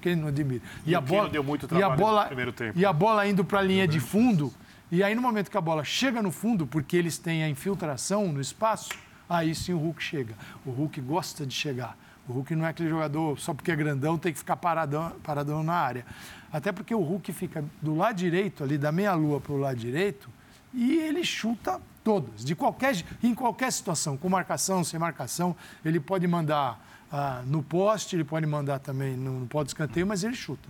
Keno 0.00 0.26
e 0.26 0.28
Ademir. 0.28 0.60
E, 0.84 0.90
e 0.90 0.94
a 0.94 1.00
bola 1.00 1.30
deu 1.30 1.42
muito 1.42 1.66
trabalho 1.66 1.90
e 1.90 1.92
a 1.92 1.96
bola, 1.96 2.20
no 2.20 2.26
primeiro 2.26 2.52
tempo. 2.52 2.78
E 2.78 2.84
a 2.84 2.92
bola 2.92 3.26
indo 3.26 3.44
para 3.44 3.60
a 3.60 3.62
linha 3.62 3.88
de 3.88 3.98
fundo, 3.98 4.52
e 4.92 5.02
aí 5.02 5.14
no 5.14 5.22
momento 5.22 5.50
que 5.50 5.56
a 5.56 5.60
bola 5.60 5.82
chega 5.84 6.20
no 6.20 6.30
fundo, 6.30 6.66
porque 6.66 6.96
eles 6.96 7.16
têm 7.16 7.42
a 7.42 7.48
infiltração 7.48 8.30
no 8.30 8.40
espaço, 8.40 8.90
aí 9.28 9.54
sim 9.54 9.72
o 9.72 9.78
Hulk 9.78 10.02
chega. 10.02 10.34
O 10.64 10.70
Hulk 10.70 11.00
gosta 11.00 11.44
de 11.44 11.54
chegar. 11.54 11.96
O 12.28 12.32
Hulk 12.32 12.54
não 12.54 12.66
é 12.66 12.68
aquele 12.70 12.90
jogador, 12.90 13.38
só 13.38 13.54
porque 13.54 13.72
é 13.72 13.76
grandão, 13.76 14.18
tem 14.18 14.32
que 14.32 14.38
ficar 14.38 14.56
paradão, 14.56 15.12
paradão 15.22 15.62
na 15.62 15.74
área. 15.74 16.04
Até 16.52 16.72
porque 16.72 16.94
o 16.94 17.00
Hulk 17.00 17.32
fica 17.32 17.64
do 17.80 17.94
lado 17.94 18.16
direito, 18.16 18.62
ali 18.62 18.76
da 18.76 18.92
meia-lua 18.92 19.40
para 19.40 19.52
o 19.52 19.56
lado 19.56 19.76
direito, 19.76 20.28
e 20.74 20.98
ele 20.98 21.24
chuta 21.24 21.80
todas, 22.04 22.44
de 22.44 22.54
qualquer, 22.54 23.02
em 23.22 23.34
qualquer 23.34 23.72
situação, 23.72 24.16
com 24.16 24.28
marcação, 24.28 24.84
sem 24.84 25.00
marcação. 25.00 25.56
Ele 25.82 25.98
pode 25.98 26.26
mandar 26.26 26.84
ah, 27.10 27.42
no 27.46 27.62
poste, 27.62 28.14
ele 28.14 28.24
pode 28.24 28.46
mandar 28.46 28.78
também 28.78 29.16
no, 29.16 29.40
no 29.40 29.46
pode 29.46 29.70
escanteio, 29.70 30.06
mas 30.06 30.22
ele 30.22 30.34
chuta. 30.34 30.68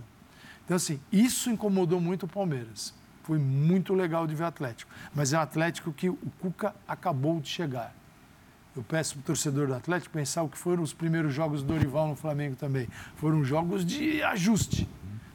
Então, 0.63 0.77
assim, 0.77 0.99
isso 1.11 1.49
incomodou 1.49 1.99
muito 1.99 2.25
o 2.25 2.29
Palmeiras. 2.29 2.93
Foi 3.23 3.37
muito 3.37 3.93
legal 3.93 4.25
de 4.25 4.35
ver 4.35 4.43
o 4.43 4.47
Atlético. 4.47 4.91
Mas 5.13 5.33
é 5.33 5.37
um 5.37 5.41
Atlético 5.41 5.91
que 5.91 6.09
o 6.09 6.17
Cuca 6.39 6.73
acabou 6.87 7.39
de 7.39 7.49
chegar. 7.49 7.93
Eu 8.79 8.83
peço 8.87 9.15
para 9.15 9.19
o 9.19 9.23
torcedor 9.23 9.67
do 9.67 9.73
Atlético 9.73 10.13
pensar 10.13 10.41
o 10.41 10.47
que 10.47 10.57
foram 10.57 10.81
os 10.81 10.93
primeiros 10.93 11.33
jogos 11.33 11.61
do 11.61 11.67
Dorival 11.67 12.07
no 12.07 12.15
Flamengo 12.15 12.55
também. 12.55 12.87
Foram 13.17 13.43
jogos 13.43 13.85
de 13.85 14.23
ajuste. 14.23 14.87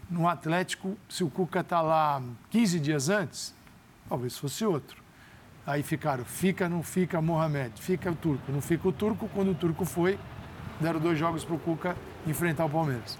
No 0.09 0.27
Atlético, 0.27 0.97
se 1.11 1.23
o 1.23 1.29
Cuca 1.29 1.61
está 1.61 1.83
lá 1.83 2.23
15 2.49 2.81
dias 2.81 3.11
antes, 3.11 3.55
talvez 4.09 4.39
fosse 4.39 4.65
outro. 4.65 5.03
Aí 5.67 5.83
ficaram, 5.83 6.25
fica, 6.25 6.71
não 6.71 6.83
fica 6.83 7.21
Mohamed, 7.21 7.73
fica 7.83 8.11
o 8.11 8.15
turco, 8.15 8.51
não 8.51 8.63
fica 8.63 8.89
o 8.89 8.93
turco. 8.93 9.29
Quando 9.35 9.51
o 9.51 9.55
turco 9.55 9.85
foi, 9.85 10.19
deram 10.81 10.99
dois 10.99 11.19
jogos 11.19 11.45
para 11.45 11.55
o 11.55 11.59
Cuca 11.59 11.95
enfrentar 12.27 12.65
o 12.65 12.71
Palmeiras. 12.71 13.19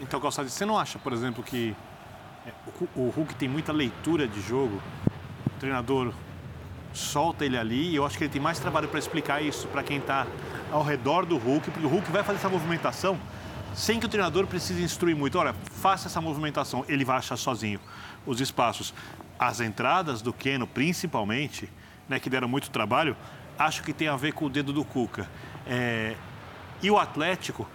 Então, 0.00 0.18
Calçado, 0.22 0.48
você 0.48 0.64
não 0.64 0.78
acha, 0.78 0.98
por 0.98 1.12
exemplo, 1.12 1.44
que 1.44 1.76
é, 2.46 2.52
o 2.96 3.10
Hulk 3.10 3.34
tem 3.34 3.46
muita 3.46 3.74
leitura 3.74 4.26
de 4.26 4.40
jogo? 4.40 4.80
O 5.48 5.60
treinador 5.60 6.14
solta 6.92 7.44
ele 7.44 7.56
ali 7.56 7.90
e 7.90 7.96
eu 7.96 8.04
acho 8.04 8.18
que 8.18 8.24
ele 8.24 8.32
tem 8.32 8.40
mais 8.40 8.58
trabalho 8.58 8.88
para 8.88 8.98
explicar 8.98 9.42
isso 9.42 9.68
para 9.68 9.82
quem 9.82 9.98
está 9.98 10.26
ao 10.70 10.82
redor 10.82 11.24
do 11.24 11.36
Hulk, 11.36 11.70
porque 11.70 11.86
o 11.86 11.90
Hulk 11.90 12.10
vai 12.10 12.22
fazer 12.22 12.38
essa 12.38 12.48
movimentação 12.48 13.18
sem 13.74 14.00
que 14.00 14.06
o 14.06 14.08
treinador 14.08 14.46
precise 14.46 14.82
instruir 14.82 15.16
muito. 15.16 15.38
Olha, 15.38 15.54
faça 15.72 16.08
essa 16.08 16.20
movimentação, 16.20 16.84
ele 16.88 17.04
vai 17.04 17.18
achar 17.18 17.36
sozinho 17.36 17.80
os 18.26 18.40
espaços. 18.40 18.92
As 19.38 19.60
entradas 19.60 20.20
do 20.20 20.32
Keno, 20.32 20.66
principalmente, 20.66 21.70
né, 22.08 22.18
que 22.18 22.28
deram 22.28 22.48
muito 22.48 22.70
trabalho, 22.70 23.16
acho 23.58 23.82
que 23.82 23.92
tem 23.92 24.08
a 24.08 24.16
ver 24.16 24.32
com 24.32 24.46
o 24.46 24.50
dedo 24.50 24.72
do 24.72 24.84
Cuca. 24.84 25.28
É... 25.66 26.16
E 26.82 26.90
o 26.90 26.98
Atlético, 26.98 27.66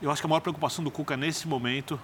eu 0.00 0.10
acho 0.10 0.22
que 0.22 0.26
a 0.26 0.28
maior 0.28 0.40
preocupação 0.40 0.84
do 0.84 0.90
Cuca 0.90 1.16
nesse 1.16 1.48
momento. 1.48 2.00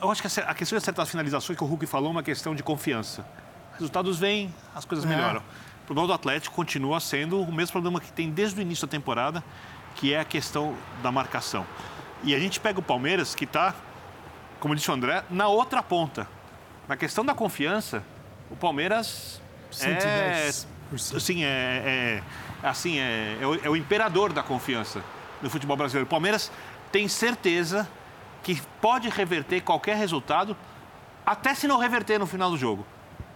Eu 0.00 0.10
acho 0.10 0.20
que 0.20 0.40
a 0.40 0.54
questão 0.54 0.76
de 0.76 0.84
certas 0.84 1.08
finalizações 1.08 1.56
que 1.56 1.62
o 1.62 1.66
Hulk 1.66 1.86
falou 1.86 2.08
é 2.08 2.12
uma 2.12 2.22
questão 2.22 2.54
de 2.54 2.62
confiança 2.62 3.24
resultados 3.74 4.18
vêm, 4.18 4.54
as 4.74 4.84
coisas 4.84 5.04
é. 5.04 5.08
melhoram. 5.08 5.42
O 5.82 5.86
problema 5.86 6.06
do 6.06 6.12
Atlético 6.12 6.54
continua 6.54 7.00
sendo 7.00 7.40
o 7.40 7.52
mesmo 7.52 7.72
problema 7.72 8.00
que 8.00 8.12
tem 8.12 8.30
desde 8.30 8.60
o 8.60 8.62
início 8.62 8.86
da 8.86 8.90
temporada, 8.90 9.42
que 9.94 10.14
é 10.14 10.20
a 10.20 10.24
questão 10.24 10.74
da 11.02 11.10
marcação. 11.10 11.66
E 12.22 12.34
a 12.34 12.38
gente 12.38 12.60
pega 12.60 12.78
o 12.78 12.82
Palmeiras, 12.82 13.34
que 13.34 13.44
está, 13.44 13.74
como 14.60 14.74
disse 14.74 14.90
o 14.90 14.94
André, 14.94 15.24
na 15.28 15.48
outra 15.48 15.82
ponta. 15.82 16.28
Na 16.88 16.96
questão 16.96 17.24
da 17.24 17.34
confiança, 17.34 18.02
o 18.50 18.56
Palmeiras 18.56 19.40
110%. 19.72 20.04
é, 20.04 20.48
assim, 21.16 21.44
é, 21.44 21.48
é, 21.48 22.22
assim, 22.62 22.98
é, 22.98 23.38
é, 23.40 23.46
o, 23.46 23.66
é 23.66 23.68
o 23.68 23.76
imperador 23.76 24.32
da 24.32 24.42
confiança 24.42 25.02
no 25.40 25.50
futebol 25.50 25.76
brasileiro. 25.76 26.06
O 26.06 26.10
Palmeiras 26.10 26.50
tem 26.92 27.08
certeza 27.08 27.88
que 28.42 28.60
pode 28.80 29.08
reverter 29.08 29.60
qualquer 29.62 29.96
resultado, 29.96 30.56
até 31.26 31.54
se 31.54 31.66
não 31.66 31.78
reverter 31.78 32.18
no 32.18 32.26
final 32.26 32.50
do 32.50 32.56
jogo 32.56 32.86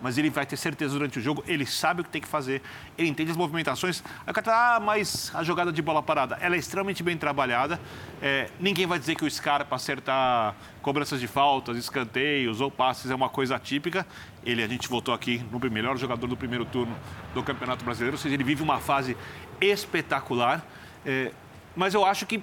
mas 0.01 0.19
ele 0.19 0.31
vai 0.31 0.45
ter 0.45 0.57
certeza 0.57 0.93
durante 0.95 1.19
o 1.19 1.23
jogo, 1.23 1.43
ele 1.47 1.65
sabe 1.65 2.01
o 2.01 2.05
que 2.05 2.11
tem 2.11 2.21
que 2.21 2.29
fazer, 2.29 2.63
ele 2.97 3.09
entende 3.09 3.31
as 3.31 3.37
movimentações. 3.37 4.03
Aí 4.27 4.33
cara 4.33 4.45
tá, 4.45 4.77
ah, 4.77 4.81
mas 4.81 5.31
a 5.35 5.43
jogada 5.43 5.73
de 5.73 5.81
bola 5.81 6.03
parada, 6.03 6.37
ela 6.41 6.57
é 6.57 6.59
extremamente 6.59 7.03
bem 7.03 7.17
trabalhada. 7.17 7.81
É, 8.21 8.51
ninguém 8.61 8.87
vai 8.87 8.99
dizer 8.99 9.15
que 9.15 9.25
o 9.25 9.31
Scarpa 9.31 9.77
acertar 9.77 10.55
cobranças 10.83 11.21
de 11.21 11.27
faltas, 11.27 11.77
escanteios 11.77 12.61
ou 12.61 12.71
passes 12.71 13.11
é 13.11 13.15
uma 13.15 13.29
coisa 13.29 13.57
atípica. 13.57 14.07
Ele, 14.45 14.63
a 14.63 14.69
gente 14.69 14.89
votou 14.89 15.15
aqui 15.15 15.45
no 15.51 15.59
melhor 15.71 15.97
jogador 15.97 16.27
do 16.27 16.37
primeiro 16.37 16.65
turno 16.65 16.97
do 17.35 17.43
Campeonato 17.43 17.85
Brasileiro, 17.85 18.17
ou 18.17 18.21
seja, 18.21 18.35
ele 18.35 18.45
vive 18.45 18.63
uma 18.63 18.79
fase 18.79 19.17
espetacular. 19.61 20.65
É, 21.05 21.33
mas 21.75 21.95
eu 21.95 22.05
acho 22.05 22.27
que, 22.27 22.43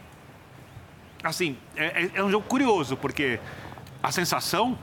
assim, 1.23 1.57
é, 1.75 2.03
é, 2.03 2.11
é 2.15 2.23
um 2.23 2.29
jogo 2.29 2.47
curioso, 2.47 2.97
porque 2.97 3.39
a 4.01 4.11
sensação 4.11 4.77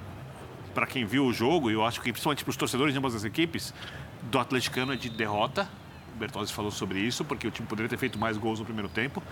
para 0.74 0.86
quem 0.86 1.04
viu 1.04 1.26
o 1.26 1.32
jogo, 1.32 1.70
e 1.70 1.74
eu 1.74 1.84
acho 1.84 2.00
que 2.00 2.12
principalmente 2.12 2.44
para 2.44 2.50
os 2.50 2.56
torcedores 2.56 2.92
de 2.92 2.98
ambas 2.98 3.14
as 3.14 3.24
equipes, 3.24 3.74
do 4.22 4.38
atleticano 4.38 4.92
é 4.92 4.96
de 4.96 5.08
derrota, 5.08 5.68
Bertozzi 6.20 6.52
falou 6.52 6.70
sobre 6.70 7.00
isso, 7.00 7.24
porque 7.24 7.48
o 7.48 7.50
time 7.50 7.66
poderia 7.66 7.88
ter 7.88 7.96
feito 7.96 8.18
mais 8.18 8.36
gols 8.36 8.58
no 8.58 8.64
primeiro 8.64 8.88
tempo. 8.88 9.22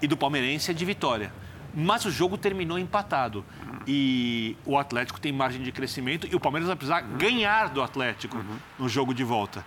E 0.00 0.06
do 0.06 0.16
palmeirense 0.16 0.70
é 0.70 0.74
de 0.74 0.84
vitória. 0.84 1.30
Mas 1.74 2.04
o 2.06 2.10
jogo 2.10 2.38
terminou 2.38 2.78
empatado. 2.78 3.44
E 3.86 4.56
o 4.64 4.78
Atlético 4.78 5.20
tem 5.20 5.32
margem 5.32 5.62
de 5.62 5.70
crescimento 5.70 6.26
e 6.26 6.34
o 6.34 6.40
Palmeiras 6.40 6.66
vai 6.66 6.76
precisar 6.76 7.02
ganhar 7.02 7.68
do 7.68 7.82
Atlético 7.82 8.42
no 8.78 8.88
jogo 8.88 9.12
de 9.12 9.22
volta. 9.22 9.64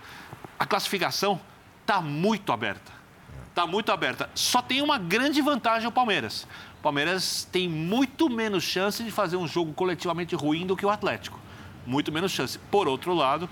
A 0.58 0.66
classificação 0.66 1.40
está 1.82 2.00
muito 2.00 2.52
aberta. 2.52 2.90
Está 3.48 3.64
muito 3.66 3.92
aberta. 3.92 4.28
Só 4.34 4.60
tem 4.60 4.82
uma 4.82 4.98
grande 4.98 5.40
vantagem 5.40 5.86
o 5.86 5.92
Palmeiras. 5.92 6.46
O 6.78 6.80
Palmeiras 6.80 7.46
tem 7.50 7.68
muito 7.68 8.30
menos 8.30 8.62
chance 8.62 9.02
de 9.02 9.10
fazer 9.10 9.36
um 9.36 9.48
jogo 9.48 9.72
coletivamente 9.72 10.36
ruim 10.36 10.64
do 10.64 10.76
que 10.76 10.86
o 10.86 10.90
Atlético. 10.90 11.40
Muito 11.84 12.12
menos 12.12 12.30
chance. 12.30 12.56
Por 12.70 12.86
outro 12.86 13.12
lado, 13.12 13.46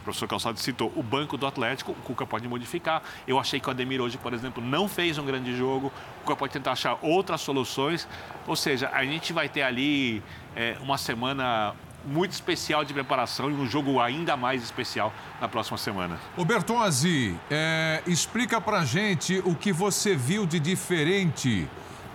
o 0.00 0.04
professor 0.04 0.28
Calçado 0.28 0.60
citou 0.60 0.92
o 0.94 1.02
banco 1.02 1.36
do 1.36 1.44
Atlético, 1.44 1.90
o 1.90 1.94
Cuca 1.96 2.24
pode 2.24 2.46
modificar. 2.46 3.02
Eu 3.26 3.36
achei 3.36 3.58
que 3.58 3.66
o 3.66 3.70
Ademir 3.72 4.00
hoje, 4.00 4.16
por 4.16 4.32
exemplo, 4.32 4.62
não 4.62 4.88
fez 4.88 5.18
um 5.18 5.24
grande 5.26 5.56
jogo. 5.56 5.88
O 5.88 6.20
Cuca 6.20 6.36
pode 6.36 6.52
tentar 6.52 6.72
achar 6.72 6.96
outras 7.02 7.40
soluções. 7.40 8.06
Ou 8.46 8.54
seja, 8.54 8.88
a 8.92 9.04
gente 9.04 9.32
vai 9.32 9.48
ter 9.48 9.62
ali 9.62 10.22
é, 10.54 10.76
uma 10.80 10.96
semana 10.96 11.74
muito 12.04 12.30
especial 12.30 12.84
de 12.84 12.94
preparação 12.94 13.50
e 13.50 13.54
um 13.54 13.66
jogo 13.66 14.00
ainda 14.00 14.36
mais 14.36 14.62
especial 14.62 15.12
na 15.40 15.48
próxima 15.48 15.76
semana. 15.76 16.16
O 16.36 16.44
Bertozzi, 16.44 17.36
é, 17.50 18.04
explica 18.06 18.60
pra 18.60 18.84
gente 18.84 19.42
o 19.44 19.52
que 19.52 19.72
você 19.72 20.14
viu 20.14 20.46
de 20.46 20.60
diferente 20.60 21.68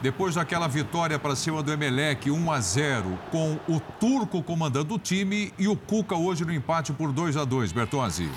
depois 0.04 0.36
daquela 0.36 0.68
vitória 0.68 1.18
para 1.18 1.34
cima 1.34 1.64
do 1.64 1.72
Emelec 1.72 2.30
1 2.30 2.52
a 2.52 2.60
0, 2.60 3.18
com 3.32 3.58
o 3.70 3.80
Turco 3.80 4.44
comandando 4.44 4.96
o 4.96 5.00
time 5.00 5.54
e 5.58 5.66
o 5.66 5.78
Cuca 5.78 6.14
hoje 6.14 6.44
no 6.44 6.52
empate 6.52 6.92
por 6.92 7.14
2 7.14 7.38
a 7.38 7.46
2, 7.46 7.72
Bertozzi. 7.72 8.30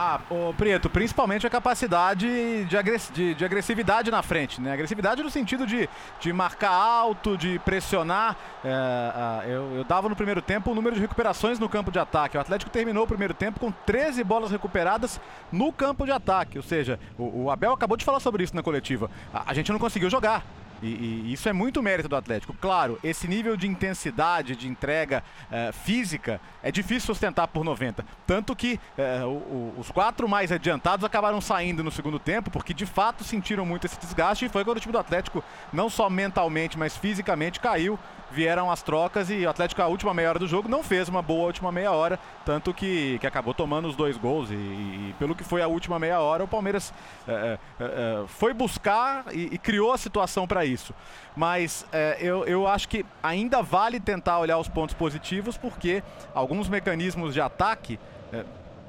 Ah, 0.00 0.20
ô, 0.30 0.54
Prieto, 0.54 0.88
principalmente 0.88 1.44
a 1.44 1.50
capacidade 1.50 2.64
de, 2.66 2.76
agress 2.76 3.12
de, 3.12 3.34
de, 3.34 3.44
agressividade 3.44 4.12
na 4.12 4.22
frente, 4.22 4.60
né? 4.60 4.72
Agressividade 4.72 5.24
no 5.24 5.28
sentido 5.28 5.66
de, 5.66 5.88
de 6.20 6.32
marcar 6.32 6.70
alto, 6.70 7.36
de 7.36 7.58
pressionar. 7.58 8.36
É, 8.64 9.42
eu, 9.48 9.74
eu 9.78 9.82
dava 9.82 10.08
no 10.08 10.14
primeiro 10.14 10.40
tempo 10.40 10.70
o 10.70 10.74
número 10.76 10.94
de 10.94 11.00
recuperações 11.00 11.58
no 11.58 11.68
campo 11.68 11.90
de 11.90 11.98
ataque. 11.98 12.36
O 12.36 12.40
Atlético 12.40 12.70
terminou 12.70 13.02
o 13.02 13.08
primeiro 13.08 13.34
tempo 13.34 13.58
com 13.58 13.72
13 13.72 14.22
bolas 14.22 14.52
recuperadas 14.52 15.20
no 15.50 15.72
campo 15.72 16.04
de 16.04 16.12
ataque. 16.12 16.58
Ou 16.58 16.62
seja, 16.62 17.00
o, 17.18 17.46
o 17.46 17.50
Abel 17.50 17.72
acabou 17.72 17.96
de 17.96 18.04
falar 18.04 18.20
sobre 18.20 18.44
isso 18.44 18.54
na 18.54 18.62
coletiva. 18.62 19.10
a, 19.34 19.50
a 19.50 19.52
gente 19.52 19.72
não 19.72 19.80
conseguiu 19.80 20.08
jogar. 20.08 20.44
E, 20.82 20.86
e, 20.86 21.32
isso 21.32 21.48
é 21.48 21.52
muito 21.52 21.82
mérito 21.82 22.08
do 22.08 22.16
Atlético. 22.16 22.54
Claro, 22.60 22.98
esse 23.02 23.26
nível 23.26 23.56
de 23.56 23.66
intensidade, 23.66 24.56
de 24.56 24.68
entrega 24.68 25.22
uh, 25.50 25.72
física 25.72 26.40
é 26.62 26.70
difícil 26.70 27.06
sustentar 27.06 27.48
por 27.48 27.64
90. 27.64 28.04
Tanto 28.26 28.54
que 28.54 28.78
uh, 28.96 29.26
o, 29.26 29.30
o, 29.30 29.74
os 29.78 29.90
quatro 29.90 30.28
mais 30.28 30.52
adiantados 30.52 31.04
acabaram 31.04 31.40
saindo 31.40 31.82
no 31.82 31.90
segundo 31.90 32.18
tempo, 32.18 32.50
porque 32.50 32.72
de 32.72 32.86
fato 32.86 33.24
sentiram 33.24 33.64
muito 33.66 33.86
esse 33.86 33.98
desgaste. 33.98 34.44
E 34.44 34.48
foi 34.48 34.64
quando 34.64 34.76
o 34.76 34.80
time 34.80 34.92
do 34.92 34.98
Atlético, 34.98 35.42
não 35.72 35.88
só 35.88 36.08
mentalmente, 36.08 36.78
mas 36.78 36.96
fisicamente, 36.96 37.60
caiu. 37.60 37.98
Vieram 38.30 38.70
as 38.70 38.82
trocas 38.82 39.30
e 39.30 39.46
o 39.46 39.50
Atlético, 39.50 39.80
a 39.80 39.86
última 39.86 40.12
meia 40.12 40.28
hora 40.28 40.38
do 40.38 40.46
jogo, 40.46 40.68
não 40.68 40.82
fez 40.82 41.08
uma 41.08 41.22
boa 41.22 41.46
última 41.46 41.72
meia 41.72 41.92
hora. 41.92 42.18
Tanto 42.44 42.74
que, 42.74 43.18
que 43.18 43.26
acabou 43.26 43.54
tomando 43.54 43.88
os 43.88 43.96
dois 43.96 44.16
gols. 44.16 44.50
E, 44.50 44.54
e 44.54 45.14
pelo 45.18 45.34
que 45.34 45.44
foi 45.44 45.62
a 45.62 45.68
última 45.68 45.98
meia 45.98 46.20
hora, 46.20 46.44
o 46.44 46.48
Palmeiras 46.48 46.92
uh, 47.26 48.26
foi 48.28 48.52
buscar 48.52 49.24
e, 49.32 49.48
e 49.52 49.58
criou 49.58 49.92
a 49.92 49.98
situação 49.98 50.46
para 50.46 50.64
isso. 50.64 50.94
Mas 51.36 51.86
é, 51.92 52.18
eu, 52.20 52.44
eu 52.44 52.66
acho 52.66 52.88
que 52.88 53.04
ainda 53.22 53.62
vale 53.62 53.98
tentar 54.00 54.38
olhar 54.38 54.58
os 54.58 54.68
pontos 54.68 54.94
positivos, 54.94 55.56
porque 55.56 56.02
alguns 56.34 56.68
mecanismos 56.68 57.32
de 57.32 57.40
ataque. 57.40 57.98
É, 58.32 58.44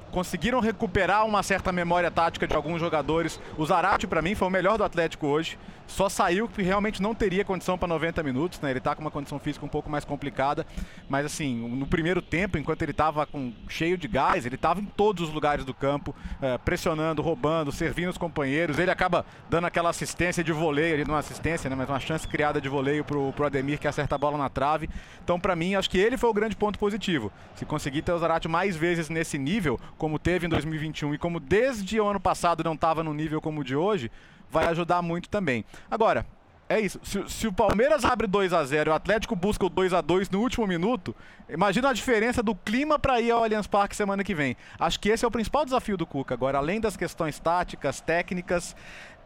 conseguiram 0.10 0.60
recuperar 0.60 1.24
uma 1.24 1.44
certa 1.44 1.72
memória 1.72 2.10
tática 2.10 2.48
de 2.48 2.56
alguns 2.56 2.80
jogadores. 2.80 3.40
O 3.56 3.64
Zarate, 3.64 4.08
para 4.08 4.24
mim, 4.24 4.34
foi 4.34 4.48
o 4.48 4.52
melhor 4.52 4.76
do 4.76 4.84
Atlético 4.84 5.28
hoje 5.28 5.56
só 5.90 6.08
saiu 6.08 6.48
que 6.48 6.62
realmente 6.62 7.02
não 7.02 7.16
teria 7.16 7.44
condição 7.44 7.78
para 7.78 7.88
90 7.88 8.22
minutos, 8.22 8.62
né? 8.62 8.70
Ele 8.70 8.78
está 8.78 8.96
com 8.96 9.02
uma 9.02 9.12
condição 9.12 9.40
física 9.40 9.66
um 9.66 9.70
pouco 9.70 9.90
mais 9.90 10.06
complicada, 10.06 10.66
mas 11.10 11.26
assim, 11.26 11.68
no 11.68 11.88
primeiro 11.88 12.22
tempo, 12.22 12.58
enquanto 12.58 12.82
ele 12.84 12.92
estava 12.92 13.28
cheio 13.68 13.98
de 13.98 14.08
gás, 14.08 14.46
ele 14.46 14.56
estava 14.56 14.80
em 14.80 14.86
todos 14.86 15.28
os 15.28 15.34
lugares 15.34 15.66
do 15.66 15.74
campo, 15.74 16.16
é, 16.42 16.58
pressionando, 16.60 17.22
roubando, 17.22 17.72
servindo 17.72 18.10
os 18.10 18.18
companheiros. 18.18 18.78
Ele 18.78 18.92
acaba 18.92 19.26
dando 19.50 19.66
aquela 19.66 19.90
assistência 19.90 20.44
de 20.44 20.52
voleio, 20.52 21.06
não 21.08 21.16
assistência, 21.16 21.70
né? 21.70 21.76
Mas 21.76 21.90
uma 21.90 22.00
chance 22.00 22.28
criada 22.28 22.62
de 22.62 22.70
voleio 22.70 23.04
pro, 23.04 23.34
pro 23.34 23.48
Ademir 23.48 23.80
que 23.80 23.88
acerta 23.88 24.14
a 24.14 24.18
bola 24.18 24.38
na 24.38 24.48
trave. 24.48 24.88
Então, 25.24 25.40
para 25.40 25.56
mim, 25.56 25.74
acho 25.74 25.90
que 25.90 25.98
ele 25.98 26.18
foi 26.18 26.30
o 26.30 26.34
grande 26.34 26.56
ponto 26.56 26.78
positivo. 26.78 27.32
Se 27.56 27.66
conseguir 27.66 28.04
ter 28.04 28.12
o 28.12 28.20
Zarate 28.20 28.48
mais 28.48 28.76
vezes 28.76 29.10
nesse 29.10 29.40
nível, 29.40 29.80
como 29.98 30.20
teve 30.20 30.46
em 30.46 30.50
2021 30.50 31.16
e 31.16 31.18
como 31.18 31.40
desde 31.40 32.00
o 32.00 32.06
ano 32.06 32.20
passado 32.20 32.64
não 32.64 32.74
estava 32.74 33.04
no 33.04 33.14
nível 33.14 33.42
como 33.42 33.62
o 33.62 33.64
de 33.64 33.76
hoje, 33.76 34.12
vai 34.52 34.66
ajudar 34.68 35.02
muito 35.02 35.30
também. 35.30 35.64
Agora, 35.90 36.26
é 36.70 36.80
isso. 36.80 37.00
Se, 37.02 37.28
se, 37.28 37.48
o 37.48 37.52
Palmeiras 37.52 38.06
abre 38.06 38.28
2 38.28 38.54
a 38.54 38.64
0 38.64 38.90
e 38.90 38.94
o 38.94 38.96
Atlético 38.96 39.36
busca 39.36 39.66
o 39.66 39.70
2 39.70 39.92
a 39.92 40.02
2 40.02 40.30
no 40.30 40.40
último 40.40 40.68
minuto, 40.68 41.16
imagina 41.50 41.90
a 41.90 41.94
diferença 41.94 42.44
do 42.44 42.54
clima 42.54 43.00
para 43.00 43.20
ir 43.20 43.32
ao 43.32 43.44
Allianz 43.44 43.66
Parque 43.66 43.96
semana 43.96 44.24
que 44.24 44.36
vem. 44.36 44.56
Acho 44.80 45.00
que 45.00 45.10
esse 45.10 45.26
é 45.26 45.28
o 45.28 45.32
principal 45.32 45.66
desafio 45.66 45.98
do 45.98 46.06
Cuca. 46.06 46.36
Agora, 46.36 46.60
além 46.60 46.80
das 46.80 46.96
questões 46.96 47.40
táticas, 47.40 48.02
técnicas, 48.02 48.76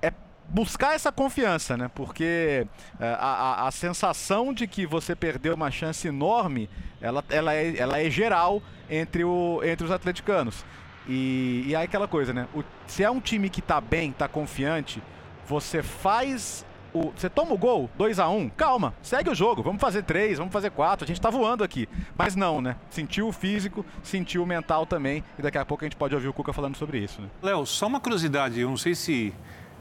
é 0.02 0.14
buscar 0.48 0.96
essa 0.96 1.12
confiança, 1.12 1.76
né? 1.76 1.92
Porque 1.94 2.66
é, 2.98 3.08
a, 3.20 3.66
a, 3.66 3.68
a, 3.68 3.72
sensação 3.72 4.54
de 4.54 4.66
que 4.66 4.86
você 4.86 5.14
perdeu 5.14 5.54
uma 5.54 5.70
chance 5.70 6.08
enorme, 6.08 6.70
ela, 7.02 7.26
ela, 7.30 7.54
é, 7.54 7.78
ela 7.78 8.02
é 8.02 8.10
geral 8.10 8.64
entre, 8.90 9.26
o, 9.26 9.60
entre 9.66 9.86
os 9.86 9.92
atleticanos. 9.92 10.64
E, 11.08 11.66
e 11.68 11.76
aí 11.76 11.86
aquela 11.86 12.08
coisa, 12.08 12.34
né? 12.34 12.48
O, 12.54 12.64
se 12.88 13.04
é 13.04 13.12
um 13.12 13.20
time 13.20 13.50
que 13.50 13.62
tá 13.62 13.82
bem, 13.82 14.12
tá 14.12 14.28
confiante, 14.28 15.02
você 15.46 15.84
faz 15.84 16.66
o, 16.94 17.12
você 17.16 17.30
toma 17.30 17.54
o 17.54 17.58
gol, 17.58 17.90
2 17.98 18.20
a 18.20 18.30
1 18.30 18.38
um, 18.38 18.50
calma, 18.50 18.94
segue 19.02 19.30
o 19.30 19.36
jogo, 19.36 19.64
vamos 19.64 19.82
fazer 19.82 20.04
3, 20.04 20.38
vamos 20.38 20.54
fazer 20.54 20.70
4, 20.70 21.04
a 21.04 21.08
gente 21.08 21.20
tá 21.20 21.30
voando 21.30 21.64
aqui. 21.64 21.90
Mas 22.16 22.36
não, 22.36 22.62
né? 22.62 22.76
Sentiu 22.90 23.28
o 23.28 23.32
físico, 23.32 23.84
sentiu 24.04 24.44
o 24.44 24.46
mental 24.46 24.86
também, 24.86 25.24
e 25.38 25.42
daqui 25.42 25.58
a 25.58 25.66
pouco 25.66 25.84
a 25.84 25.88
gente 25.88 25.98
pode 25.98 26.14
ouvir 26.14 26.28
o 26.28 26.34
Cuca 26.34 26.54
falando 26.54 26.76
sobre 26.76 27.00
isso. 27.00 27.22
Né? 27.22 27.28
Léo, 27.42 27.66
só 27.66 27.88
uma 27.88 28.00
curiosidade, 28.00 28.60
eu 28.60 28.70
não 28.70 28.78
sei 28.78 28.94
se 28.94 29.34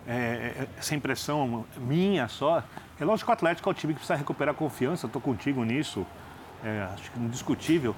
é, 0.09 0.66
essa 0.79 0.95
impressão 0.95 1.66
minha 1.77 2.29
só, 2.29 2.64
é 2.99 3.05
lógico 3.05 3.27
que 3.27 3.31
o 3.31 3.35
Atlético 3.35 3.68
é 3.68 3.73
o 3.73 3.75
time 3.75 3.93
que 3.93 3.99
precisa 3.99 4.16
recuperar 4.16 4.55
a 4.55 4.57
confiança, 4.57 5.07
tô 5.07 5.20
contigo 5.20 5.62
nisso, 5.64 6.07
é, 6.65 6.89
acho 6.93 7.11
que 7.11 7.19
indiscutível. 7.19 7.95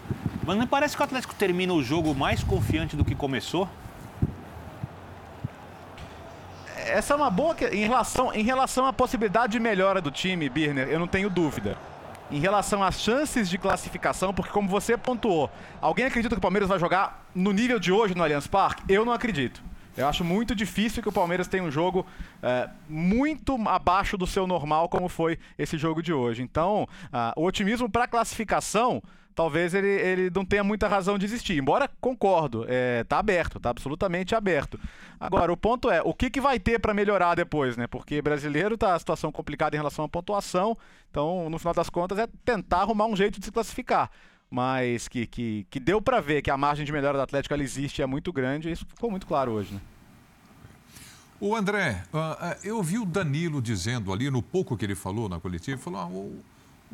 Mas 0.46 0.56
não 0.56 0.66
parece 0.66 0.96
que 0.96 1.02
o 1.02 1.04
Atlético 1.04 1.34
termina 1.34 1.72
o 1.72 1.82
jogo 1.82 2.14
mais 2.14 2.42
confiante 2.42 2.96
do 2.96 3.04
que 3.04 3.14
começou? 3.14 3.68
essa 6.94 7.14
é 7.14 7.16
uma 7.16 7.30
boa. 7.30 7.56
Em 7.72 7.86
relação, 7.86 8.32
em 8.32 8.42
relação 8.42 8.86
à 8.86 8.92
possibilidade 8.92 9.52
de 9.52 9.60
melhora 9.60 10.00
do 10.00 10.10
time, 10.10 10.48
Birner, 10.48 10.88
eu 10.88 10.98
não 10.98 11.06
tenho 11.06 11.28
dúvida. 11.28 11.76
Em 12.30 12.38
relação 12.38 12.82
às 12.82 13.00
chances 13.00 13.48
de 13.48 13.58
classificação, 13.58 14.32
porque 14.32 14.50
como 14.50 14.68
você 14.68 14.96
pontuou, 14.96 15.50
alguém 15.80 16.06
acredita 16.06 16.34
que 16.34 16.38
o 16.38 16.42
Palmeiras 16.42 16.68
vai 16.68 16.78
jogar 16.78 17.26
no 17.34 17.52
nível 17.52 17.78
de 17.78 17.92
hoje 17.92 18.14
no 18.14 18.22
Allianz 18.22 18.46
Parque? 18.46 18.82
Eu 18.88 19.04
não 19.04 19.12
acredito. 19.12 19.62
Eu 19.96 20.08
acho 20.08 20.24
muito 20.24 20.54
difícil 20.54 21.02
que 21.02 21.08
o 21.08 21.12
Palmeiras 21.12 21.46
tenha 21.46 21.62
um 21.62 21.70
jogo 21.70 22.04
é, 22.42 22.68
muito 22.88 23.56
abaixo 23.68 24.18
do 24.18 24.26
seu 24.26 24.46
normal, 24.46 24.88
como 24.88 25.08
foi 25.08 25.38
esse 25.58 25.78
jogo 25.78 26.02
de 26.02 26.12
hoje. 26.12 26.42
Então, 26.42 26.88
uh, 27.06 27.40
o 27.40 27.44
otimismo 27.44 27.88
para 27.88 28.08
classificação 28.08 29.02
talvez 29.34 29.74
ele, 29.74 29.88
ele 29.88 30.30
não 30.34 30.44
tenha 30.44 30.62
muita 30.62 30.88
razão 30.88 31.18
de 31.18 31.24
existir. 31.24 31.58
Embora 31.58 31.90
concordo, 32.00 32.64
é, 32.68 33.04
tá 33.04 33.18
aberto, 33.18 33.58
tá 33.58 33.70
absolutamente 33.70 34.34
aberto. 34.34 34.78
Agora, 35.18 35.52
o 35.52 35.56
ponto 35.56 35.90
é, 35.90 36.00
o 36.02 36.14
que, 36.14 36.30
que 36.30 36.40
vai 36.40 36.58
ter 36.58 36.78
para 36.78 36.94
melhorar 36.94 37.34
depois, 37.34 37.76
né? 37.76 37.86
Porque 37.86 38.22
brasileiro 38.22 38.78
tá 38.78 38.94
a 38.94 38.98
situação 38.98 39.32
complicada 39.32 39.76
em 39.76 39.78
relação 39.78 40.04
à 40.04 40.08
pontuação, 40.08 40.76
então, 41.10 41.48
no 41.50 41.58
final 41.58 41.74
das 41.74 41.90
contas, 41.90 42.18
é 42.18 42.28
tentar 42.44 42.82
arrumar 42.82 43.06
um 43.06 43.16
jeito 43.16 43.38
de 43.38 43.46
se 43.46 43.52
classificar. 43.52 44.10
Mas 44.54 45.08
que, 45.08 45.26
que, 45.26 45.66
que 45.68 45.80
deu 45.80 46.00
para 46.00 46.20
ver 46.20 46.40
que 46.40 46.48
a 46.48 46.56
margem 46.56 46.86
de 46.86 46.92
melhora 46.92 47.18
do 47.18 47.22
Atlético 47.22 47.52
ela 47.52 47.62
existe 47.64 48.00
é 48.00 48.06
muito 48.06 48.32
grande, 48.32 48.68
e 48.68 48.72
isso 48.72 48.86
ficou 48.86 49.10
muito 49.10 49.26
claro 49.26 49.50
hoje, 49.50 49.74
né? 49.74 49.80
O 51.40 51.56
André, 51.56 52.04
uh, 52.14 52.56
eu 52.62 52.80
vi 52.80 52.96
o 52.98 53.04
Danilo 53.04 53.60
dizendo 53.60 54.12
ali, 54.12 54.30
no 54.30 54.40
pouco 54.40 54.76
que 54.76 54.84
ele 54.84 54.94
falou 54.94 55.28
na 55.28 55.40
coletiva, 55.40 55.76
falou: 55.76 56.00
ah, 56.00 56.06
o 56.06 56.40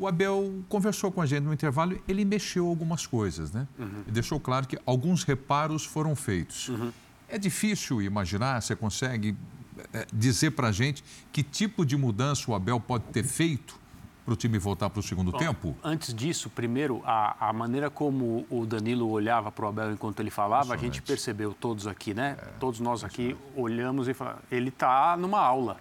o 0.01 0.07
Abel 0.07 0.63
conversou 0.67 1.11
com 1.11 1.21
a 1.21 1.27
gente 1.27 1.43
no 1.43 1.53
intervalo, 1.53 2.01
ele 2.07 2.25
mexeu 2.25 2.65
algumas 2.65 3.05
coisas, 3.05 3.51
né? 3.51 3.67
Uhum. 3.77 4.03
E 4.07 4.11
deixou 4.11 4.39
claro 4.39 4.67
que 4.67 4.75
alguns 4.83 5.23
reparos 5.23 5.85
foram 5.85 6.15
feitos. 6.15 6.69
Uhum. 6.69 6.91
É 7.29 7.37
difícil 7.37 8.01
imaginar, 8.01 8.59
você 8.59 8.75
consegue 8.75 9.35
é, 9.93 10.07
dizer 10.11 10.51
para 10.51 10.69
a 10.69 10.71
gente 10.71 11.03
que 11.31 11.43
tipo 11.43 11.85
de 11.85 11.95
mudança 11.95 12.49
o 12.49 12.55
Abel 12.55 12.79
pode 12.79 13.03
ter 13.05 13.23
feito 13.23 13.79
para 14.23 14.33
o 14.33 14.37
time 14.37 14.57
voltar 14.59 14.89
para 14.89 14.99
o 14.99 15.03
segundo 15.03 15.31
Bom, 15.31 15.37
tempo? 15.37 15.75
Antes 15.83 16.13
disso, 16.13 16.49
primeiro, 16.49 17.01
a, 17.05 17.49
a 17.49 17.53
maneira 17.53 17.89
como 17.89 18.45
o 18.49 18.65
Danilo 18.65 19.09
olhava 19.09 19.51
para 19.51 19.65
o 19.65 19.67
Abel 19.69 19.91
enquanto 19.91 20.19
ele 20.19 20.29
falava, 20.29 20.73
a 20.73 20.77
gente 20.77 21.01
percebeu 21.01 21.53
todos 21.53 21.87
aqui, 21.87 22.13
né? 22.13 22.37
É, 22.39 22.45
todos 22.59 22.79
nós 22.79 23.03
aqui 23.03 23.35
olhamos 23.55 24.07
e 24.07 24.13
falamos, 24.13 24.41
ele 24.51 24.69
está 24.69 25.17
numa 25.17 25.39
aula. 25.39 25.77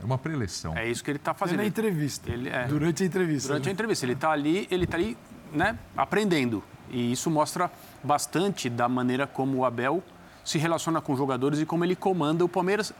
É 0.00 0.04
uma 0.04 0.16
preleção. 0.16 0.76
É 0.76 0.88
isso 0.88 1.04
que 1.04 1.10
ele 1.10 1.18
está 1.18 1.34
fazendo. 1.34 1.60
É 1.60 1.62
na 1.62 1.68
entrevista. 1.68 2.30
Ele, 2.30 2.48
é, 2.48 2.66
durante 2.66 3.02
a 3.02 3.06
entrevista. 3.06 3.48
Durante 3.48 3.64
né? 3.64 3.70
a 3.70 3.72
entrevista. 3.72 4.06
Ele 4.06 4.12
está 4.12 4.30
ali, 4.30 4.68
ele 4.70 4.84
está 4.84 4.96
ali, 4.96 5.16
né, 5.52 5.78
aprendendo. 5.96 6.62
E 6.88 7.12
isso 7.12 7.30
mostra 7.30 7.70
bastante 8.02 8.70
da 8.70 8.88
maneira 8.88 9.26
como 9.26 9.58
o 9.58 9.64
Abel 9.64 10.02
se 10.44 10.58
relaciona 10.58 11.00
com 11.00 11.14
jogadores 11.16 11.60
e 11.60 11.66
como 11.66 11.84
ele 11.84 11.94
comanda 11.94 12.44
o 12.44 12.48
Palmeiras, 12.48 12.92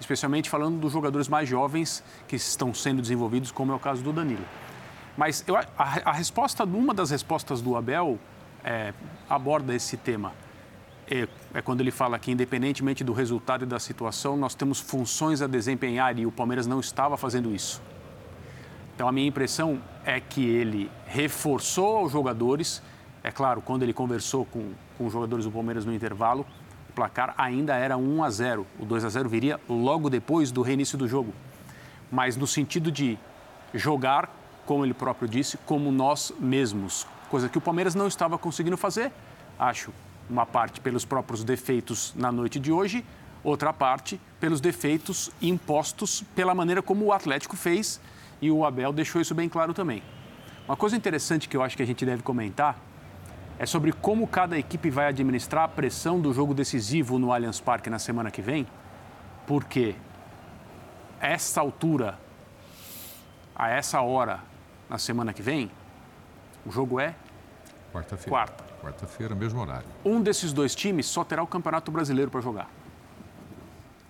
especialmente 0.00 0.48
falando 0.48 0.78
dos 0.78 0.92
jogadores 0.92 1.28
mais 1.28 1.48
jovens 1.48 2.02
que 2.26 2.36
estão 2.36 2.72
sendo 2.72 3.02
desenvolvidos, 3.02 3.50
como 3.50 3.72
é 3.72 3.74
o 3.74 3.78
caso 3.78 4.02
do 4.02 4.12
Danilo. 4.12 4.44
Mas 5.16 5.44
eu, 5.46 5.56
a, 5.56 5.66
a 5.76 6.12
resposta, 6.12 6.64
uma 6.64 6.94
das 6.94 7.10
respostas 7.10 7.60
do 7.60 7.76
Abel 7.76 8.18
é, 8.62 8.92
aborda 9.28 9.74
esse 9.74 9.96
tema. 9.96 10.32
É, 11.10 11.26
é, 11.54 11.62
quando 11.62 11.80
ele 11.80 11.90
fala 11.90 12.18
que, 12.18 12.30
independentemente 12.30 13.02
do 13.02 13.12
resultado 13.12 13.64
e 13.64 13.66
da 13.66 13.80
situação, 13.80 14.36
nós 14.36 14.54
temos 14.54 14.78
funções 14.78 15.40
a 15.40 15.46
desempenhar 15.46 16.18
e 16.18 16.26
o 16.26 16.30
Palmeiras 16.30 16.66
não 16.66 16.80
estava 16.80 17.16
fazendo 17.16 17.54
isso. 17.54 17.82
Então, 18.94 19.08
a 19.08 19.12
minha 19.12 19.26
impressão 19.26 19.80
é 20.04 20.20
que 20.20 20.44
ele 20.44 20.90
reforçou 21.06 22.04
os 22.04 22.12
jogadores. 22.12 22.82
É 23.22 23.30
claro, 23.30 23.62
quando 23.62 23.84
ele 23.84 23.92
conversou 23.92 24.44
com, 24.44 24.72
com 24.96 25.06
os 25.06 25.12
jogadores 25.12 25.44
do 25.44 25.50
Palmeiras 25.50 25.84
no 25.84 25.94
intervalo, 25.94 26.44
placar 26.98 27.32
ainda 27.38 27.76
era 27.76 27.96
1 27.96 28.24
a 28.24 28.28
0. 28.28 28.66
O 28.76 28.84
2 28.84 29.04
a 29.04 29.08
0 29.08 29.28
viria 29.28 29.60
logo 29.68 30.10
depois 30.10 30.50
do 30.50 30.62
reinício 30.62 30.98
do 30.98 31.06
jogo. 31.06 31.32
Mas 32.10 32.36
no 32.36 32.44
sentido 32.44 32.90
de 32.90 33.16
jogar, 33.72 34.28
como 34.66 34.84
ele 34.84 34.92
próprio 34.92 35.28
disse, 35.28 35.56
como 35.58 35.92
nós 35.92 36.32
mesmos, 36.40 37.06
coisa 37.30 37.48
que 37.48 37.56
o 37.56 37.60
Palmeiras 37.60 37.94
não 37.94 38.08
estava 38.08 38.36
conseguindo 38.36 38.76
fazer, 38.76 39.12
acho 39.56 39.92
uma 40.28 40.44
parte 40.44 40.80
pelos 40.80 41.04
próprios 41.04 41.44
defeitos 41.44 42.12
na 42.16 42.32
noite 42.32 42.58
de 42.58 42.72
hoje, 42.72 43.04
outra 43.44 43.72
parte 43.72 44.20
pelos 44.40 44.60
defeitos 44.60 45.30
impostos 45.40 46.24
pela 46.34 46.52
maneira 46.52 46.82
como 46.82 47.04
o 47.04 47.12
Atlético 47.12 47.56
fez 47.56 48.00
e 48.42 48.50
o 48.50 48.64
Abel 48.64 48.92
deixou 48.92 49.20
isso 49.20 49.36
bem 49.36 49.48
claro 49.48 49.72
também. 49.72 50.02
Uma 50.66 50.76
coisa 50.76 50.96
interessante 50.96 51.48
que 51.48 51.56
eu 51.56 51.62
acho 51.62 51.76
que 51.76 51.82
a 51.84 51.86
gente 51.86 52.04
deve 52.04 52.24
comentar 52.24 52.76
é 53.58 53.66
sobre 53.66 53.92
como 53.92 54.26
cada 54.26 54.56
equipe 54.56 54.88
vai 54.88 55.08
administrar 55.08 55.64
a 55.64 55.68
pressão 55.68 56.20
do 56.20 56.32
jogo 56.32 56.54
decisivo 56.54 57.18
no 57.18 57.32
Allianz 57.32 57.60
Parque 57.60 57.90
na 57.90 57.98
semana 57.98 58.30
que 58.30 58.40
vem, 58.40 58.66
porque 59.46 59.96
essa 61.20 61.60
altura, 61.60 62.18
a 63.54 63.68
essa 63.68 64.00
hora, 64.00 64.40
na 64.88 64.96
semana 64.96 65.32
que 65.32 65.42
vem, 65.42 65.70
o 66.64 66.70
jogo 66.70 67.00
é 67.00 67.14
quarta-feira. 67.92 68.30
Quarta. 68.30 68.64
Quarta-feira, 68.80 69.34
mesmo 69.34 69.60
horário. 69.60 69.88
Um 70.04 70.22
desses 70.22 70.52
dois 70.52 70.72
times 70.74 71.06
só 71.06 71.24
terá 71.24 71.42
o 71.42 71.46
Campeonato 71.46 71.90
Brasileiro 71.90 72.30
para 72.30 72.40
jogar. 72.40 72.70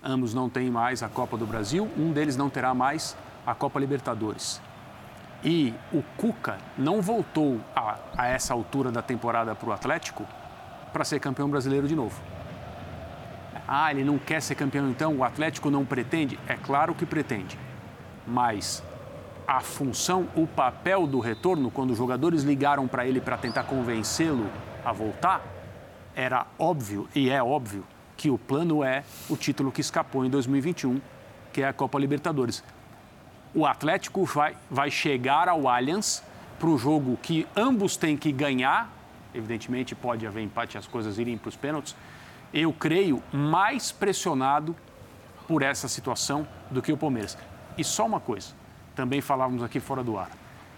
Ambos 0.02 0.34
não 0.34 0.50
têm 0.50 0.70
mais 0.70 1.02
a 1.02 1.08
Copa 1.08 1.38
do 1.38 1.46
Brasil, 1.46 1.90
um 1.96 2.12
deles 2.12 2.36
não 2.36 2.50
terá 2.50 2.74
mais 2.74 3.16
a 3.46 3.54
Copa 3.54 3.80
Libertadores. 3.80 4.60
E 5.44 5.72
o 5.92 6.02
Cuca 6.16 6.58
não 6.76 7.00
voltou 7.00 7.60
a, 7.74 7.96
a 8.16 8.26
essa 8.26 8.52
altura 8.52 8.90
da 8.90 9.02
temporada 9.02 9.54
para 9.54 9.68
o 9.68 9.72
Atlético 9.72 10.26
para 10.92 11.04
ser 11.04 11.20
campeão 11.20 11.48
brasileiro 11.48 11.86
de 11.86 11.94
novo. 11.94 12.20
Ah, 13.66 13.90
ele 13.90 14.02
não 14.02 14.18
quer 14.18 14.40
ser 14.40 14.54
campeão 14.54 14.88
então? 14.88 15.16
O 15.16 15.24
Atlético 15.24 15.70
não 15.70 15.84
pretende? 15.84 16.38
É 16.48 16.54
claro 16.54 16.94
que 16.94 17.04
pretende. 17.04 17.58
Mas 18.26 18.82
a 19.46 19.60
função, 19.60 20.26
o 20.34 20.46
papel 20.46 21.06
do 21.06 21.20
retorno, 21.20 21.70
quando 21.70 21.90
os 21.90 21.98
jogadores 21.98 22.42
ligaram 22.42 22.88
para 22.88 23.06
ele 23.06 23.20
para 23.20 23.36
tentar 23.36 23.64
convencê-lo 23.64 24.46
a 24.84 24.92
voltar, 24.92 25.42
era 26.14 26.46
óbvio 26.58 27.08
e 27.14 27.30
é 27.30 27.42
óbvio 27.42 27.84
que 28.16 28.28
o 28.28 28.36
plano 28.36 28.82
é 28.82 29.04
o 29.28 29.36
título 29.36 29.70
que 29.70 29.80
escapou 29.80 30.24
em 30.24 30.30
2021, 30.30 31.00
que 31.52 31.62
é 31.62 31.68
a 31.68 31.72
Copa 31.72 31.98
Libertadores. 31.98 32.64
O 33.54 33.64
Atlético 33.64 34.24
vai, 34.24 34.56
vai 34.70 34.90
chegar 34.90 35.48
ao 35.48 35.68
Allianz 35.68 36.22
para 36.58 36.68
o 36.68 36.76
jogo 36.76 37.18
que 37.22 37.46
ambos 37.56 37.96
têm 37.96 38.16
que 38.16 38.30
ganhar. 38.32 38.90
Evidentemente, 39.34 39.94
pode 39.94 40.26
haver 40.26 40.42
empate 40.42 40.76
e 40.76 40.78
as 40.78 40.86
coisas 40.86 41.18
irem 41.18 41.38
para 41.38 41.48
os 41.48 41.56
pênaltis. 41.56 41.94
Eu 42.52 42.72
creio 42.72 43.22
mais 43.32 43.92
pressionado 43.92 44.74
por 45.46 45.62
essa 45.62 45.88
situação 45.88 46.46
do 46.70 46.82
que 46.82 46.92
o 46.92 46.96
Palmeiras. 46.96 47.38
E 47.76 47.84
só 47.84 48.06
uma 48.06 48.20
coisa: 48.20 48.52
também 48.94 49.20
falávamos 49.20 49.62
aqui 49.62 49.80
fora 49.80 50.02
do 50.02 50.18
ar. 50.18 50.30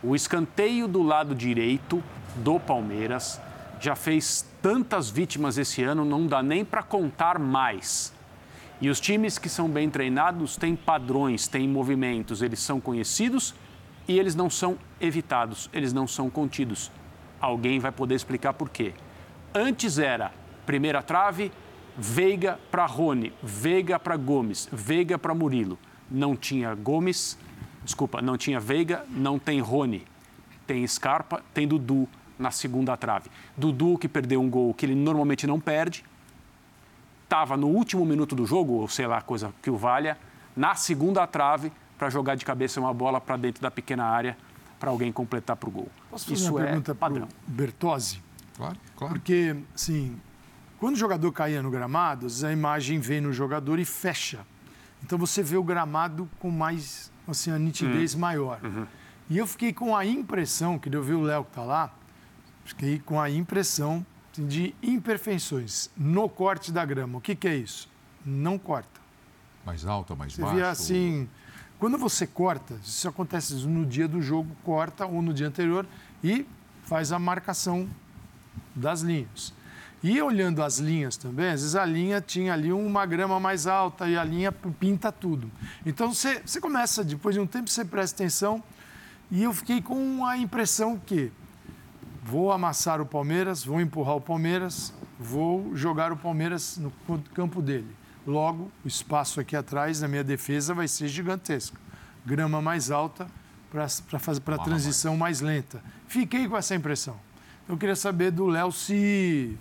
O 0.03 0.15
escanteio 0.15 0.87
do 0.87 1.03
lado 1.03 1.35
direito 1.35 2.03
do 2.37 2.59
Palmeiras 2.59 3.41
já 3.81 3.97
fez 3.97 4.47
tantas 4.63 5.11
vítimas 5.11 5.59
esse 5.59 5.83
ano, 5.83 6.05
não 6.05 6.27
dá 6.27 6.43
nem 6.43 6.65
para 6.65 6.83
contar 6.83 7.39
mais. 7.39 8.13
E 8.81 8.89
os 8.89 8.99
times 8.99 9.39
que 9.39 9.49
são 9.49 9.69
bem 9.69 9.91
treinados 9.91 10.57
têm 10.57 10.75
padrões, 10.75 11.47
têm 11.47 11.69
movimentos, 11.69 12.41
eles 12.41 12.61
são 12.61 12.81
conhecidos 12.81 13.55
e 14.09 14.19
eles 14.19 14.35
não 14.35 14.49
são 14.49 14.79
evitados, 15.01 15.69
eles 15.73 15.93
não 15.93 16.07
são 16.07 16.31
contidos. 16.31 16.91
Alguém 17.41 17.79
vai 17.79 17.93
poder 17.93 18.15
explicar 18.15 18.55
por 18.55 18.71
quê. 18.71 18.95
Antes 19.55 19.99
era 19.99 20.33
primeira 20.65 21.03
trave, 21.03 21.53
Veiga 21.97 22.59
para 22.71 22.87
Rony, 22.87 23.33
Veiga 23.43 23.99
para 23.99 24.17
Gomes, 24.17 24.69
Veiga 24.73 25.19
para 25.19 25.35
Murilo. 25.35 25.79
Não 26.11 26.35
tinha 26.35 26.75
Gomes, 26.75 27.37
Desculpa, 27.85 28.21
não 28.21 28.37
tinha 28.37 28.61
Veiga, 28.61 29.05
não 29.09 29.39
tem 29.39 29.61
Rony. 29.61 30.05
Tem 30.67 30.87
Scarpa, 30.87 31.43
tem 31.55 31.67
Dudu 31.67 32.09
na 32.39 32.51
segunda 32.51 32.97
trave. 32.97 33.31
Dudu 33.57 33.99
que 33.99 34.09
perdeu 34.09 34.41
um 34.41 34.51
gol 34.51 34.75
que 34.75 34.87
ele 34.87 34.95
normalmente 34.95 35.47
não 35.47 35.59
perde. 35.59 36.05
Estava 37.31 37.57
no 37.57 37.69
último 37.69 38.05
minuto 38.05 38.35
do 38.35 38.45
jogo, 38.45 38.73
ou 38.73 38.89
sei 38.89 39.07
lá, 39.07 39.23
coisa 39.23 39.55
que 39.63 39.71
o 39.71 39.77
valha, 39.77 40.19
na 40.57 40.75
segunda 40.75 41.25
trave 41.29 41.71
para 41.97 42.11
jogar 42.11 42.35
de 42.35 42.45
cabeça 42.45 42.81
uma 42.81 42.93
bola 42.93 43.21
para 43.21 43.37
dentro 43.37 43.63
da 43.63 43.71
pequena 43.71 44.05
área 44.05 44.37
para 44.81 44.91
alguém 44.91 45.13
completar 45.13 45.55
para 45.55 45.69
o 45.69 45.71
gol. 45.71 45.89
Posso 46.11 46.25
fazer 46.25 46.35
Isso 46.35 46.51
uma 46.51 46.61
é 46.61 46.67
pergunta 46.67 46.93
padrão. 46.93 47.29
Bertozzi? 47.47 48.21
Claro, 48.57 48.77
claro. 48.97 49.15
Porque, 49.15 49.55
assim, 49.73 50.21
quando 50.81 50.97
o 50.97 50.99
jogador 50.99 51.31
caía 51.31 51.63
no 51.63 51.71
gramado, 51.71 52.27
a 52.45 52.53
imagem 52.53 52.99
vem 52.99 53.21
no 53.21 53.33
jogador 53.33 53.79
e 53.79 53.85
fecha. 53.85 54.41
Então 55.01 55.17
você 55.17 55.41
vê 55.41 55.57
o 55.57 55.63
gramado 55.63 56.29
com 56.41 56.51
mais 56.51 57.13
assim, 57.29 57.53
a 57.53 57.59
nitidez 57.61 58.15
uhum. 58.15 58.21
maior. 58.21 58.59
Uhum. 58.61 58.87
E 59.29 59.39
eu 59.39 59.47
fiquei 59.47 59.73
com 59.73 59.97
a 59.97 60.05
impressão, 60.05 60.81
que 60.81 60.93
eu 60.93 61.01
vi 61.01 61.13
o 61.13 61.21
Léo 61.21 61.45
que 61.45 61.51
está 61.51 61.63
lá, 61.63 61.95
fiquei 62.65 62.99
com 62.99 63.21
a 63.21 63.31
impressão 63.31 64.05
de 64.37 64.75
imperfeições 64.83 65.91
no 65.97 66.29
corte 66.29 66.73
da 66.73 66.85
grama. 66.85 67.19
O 67.19 67.21
que, 67.21 67.35
que 67.35 67.49
é 67.49 67.57
isso? 67.57 67.89
Não 68.25 68.59
corta. 68.59 69.01
Mais 69.65 69.85
alta, 69.85 70.15
mais 70.15 70.33
você 70.33 70.43
baixa? 70.43 70.55
Via 70.55 70.71
assim, 70.71 71.29
quando 71.79 71.99
você 71.99 72.27
corta, 72.27 72.75
isso 72.85 73.09
acontece 73.09 73.55
no 73.67 73.85
dia 73.85 74.07
do 74.07 74.21
jogo, 74.21 74.55
corta 74.65 75.07
ou 75.07 75.21
no 75.23 75.33
dia 75.33 75.49
anterior 75.49 75.87
e 76.23 76.47
faz 76.85 77.13
a 77.13 77.19
marcação 77.19 77.89
das 78.75 79.01
linhas. 79.01 79.53
E 80.03 80.21
olhando 80.23 80.63
as 80.63 80.79
linhas 80.79 81.17
também, 81.17 81.47
às 81.49 81.61
vezes 81.61 81.77
a 81.77 81.85
linha 81.85 82.23
tinha 82.23 82.55
ali 82.55 82.73
uma 82.73 83.05
grama 83.05 83.39
mais 83.39 83.67
alta 83.67 84.09
e 84.09 84.17
a 84.17 84.25
linha 84.25 84.51
pinta 84.51 85.13
tudo. 85.13 85.51
Então 85.85 86.13
você, 86.13 86.41
você 86.45 86.59
começa, 86.59 87.05
depois 87.05 87.35
de 87.35 87.41
um 87.41 87.47
tempo, 87.47 87.69
você 87.69 87.85
presta 87.85 88.23
atenção. 88.23 88.63
E 89.31 89.43
eu 89.43 89.53
fiquei 89.53 89.81
com 89.83 90.25
a 90.25 90.39
impressão 90.39 90.99
que 90.99 91.31
vou 92.31 92.53
amassar 92.53 93.01
o 93.01 93.07
Palmeiras, 93.07 93.65
vou 93.65 93.81
empurrar 93.81 94.15
o 94.15 94.21
Palmeiras, 94.21 94.95
vou 95.19 95.75
jogar 95.75 96.13
o 96.13 96.17
Palmeiras 96.17 96.79
no 96.79 96.93
campo 97.35 97.61
dele. 97.61 97.89
Logo, 98.25 98.71
o 98.85 98.89
espaço 98.89 99.41
aqui 99.41 99.57
atrás, 99.57 100.01
na 100.01 100.07
minha 100.07 100.23
defesa, 100.23 100.73
vai 100.73 100.87
ser 100.87 101.09
gigantesco. 101.09 101.77
Grama 102.25 102.63
mais 102.63 102.89
alta 102.91 103.27
para 103.69 104.19
fazer 104.21 104.41
para 104.41 104.55
a 104.55 104.59
transição 104.59 105.17
mais 105.17 105.41
lenta. 105.41 105.83
Fiquei 106.07 106.47
com 106.47 106.57
essa 106.57 106.73
impressão. 106.75 107.17
Eu 107.69 107.77
queria 107.77 107.97
saber 107.97 108.31
do 108.31 108.47
Léo 108.47 108.71
se 108.71 109.59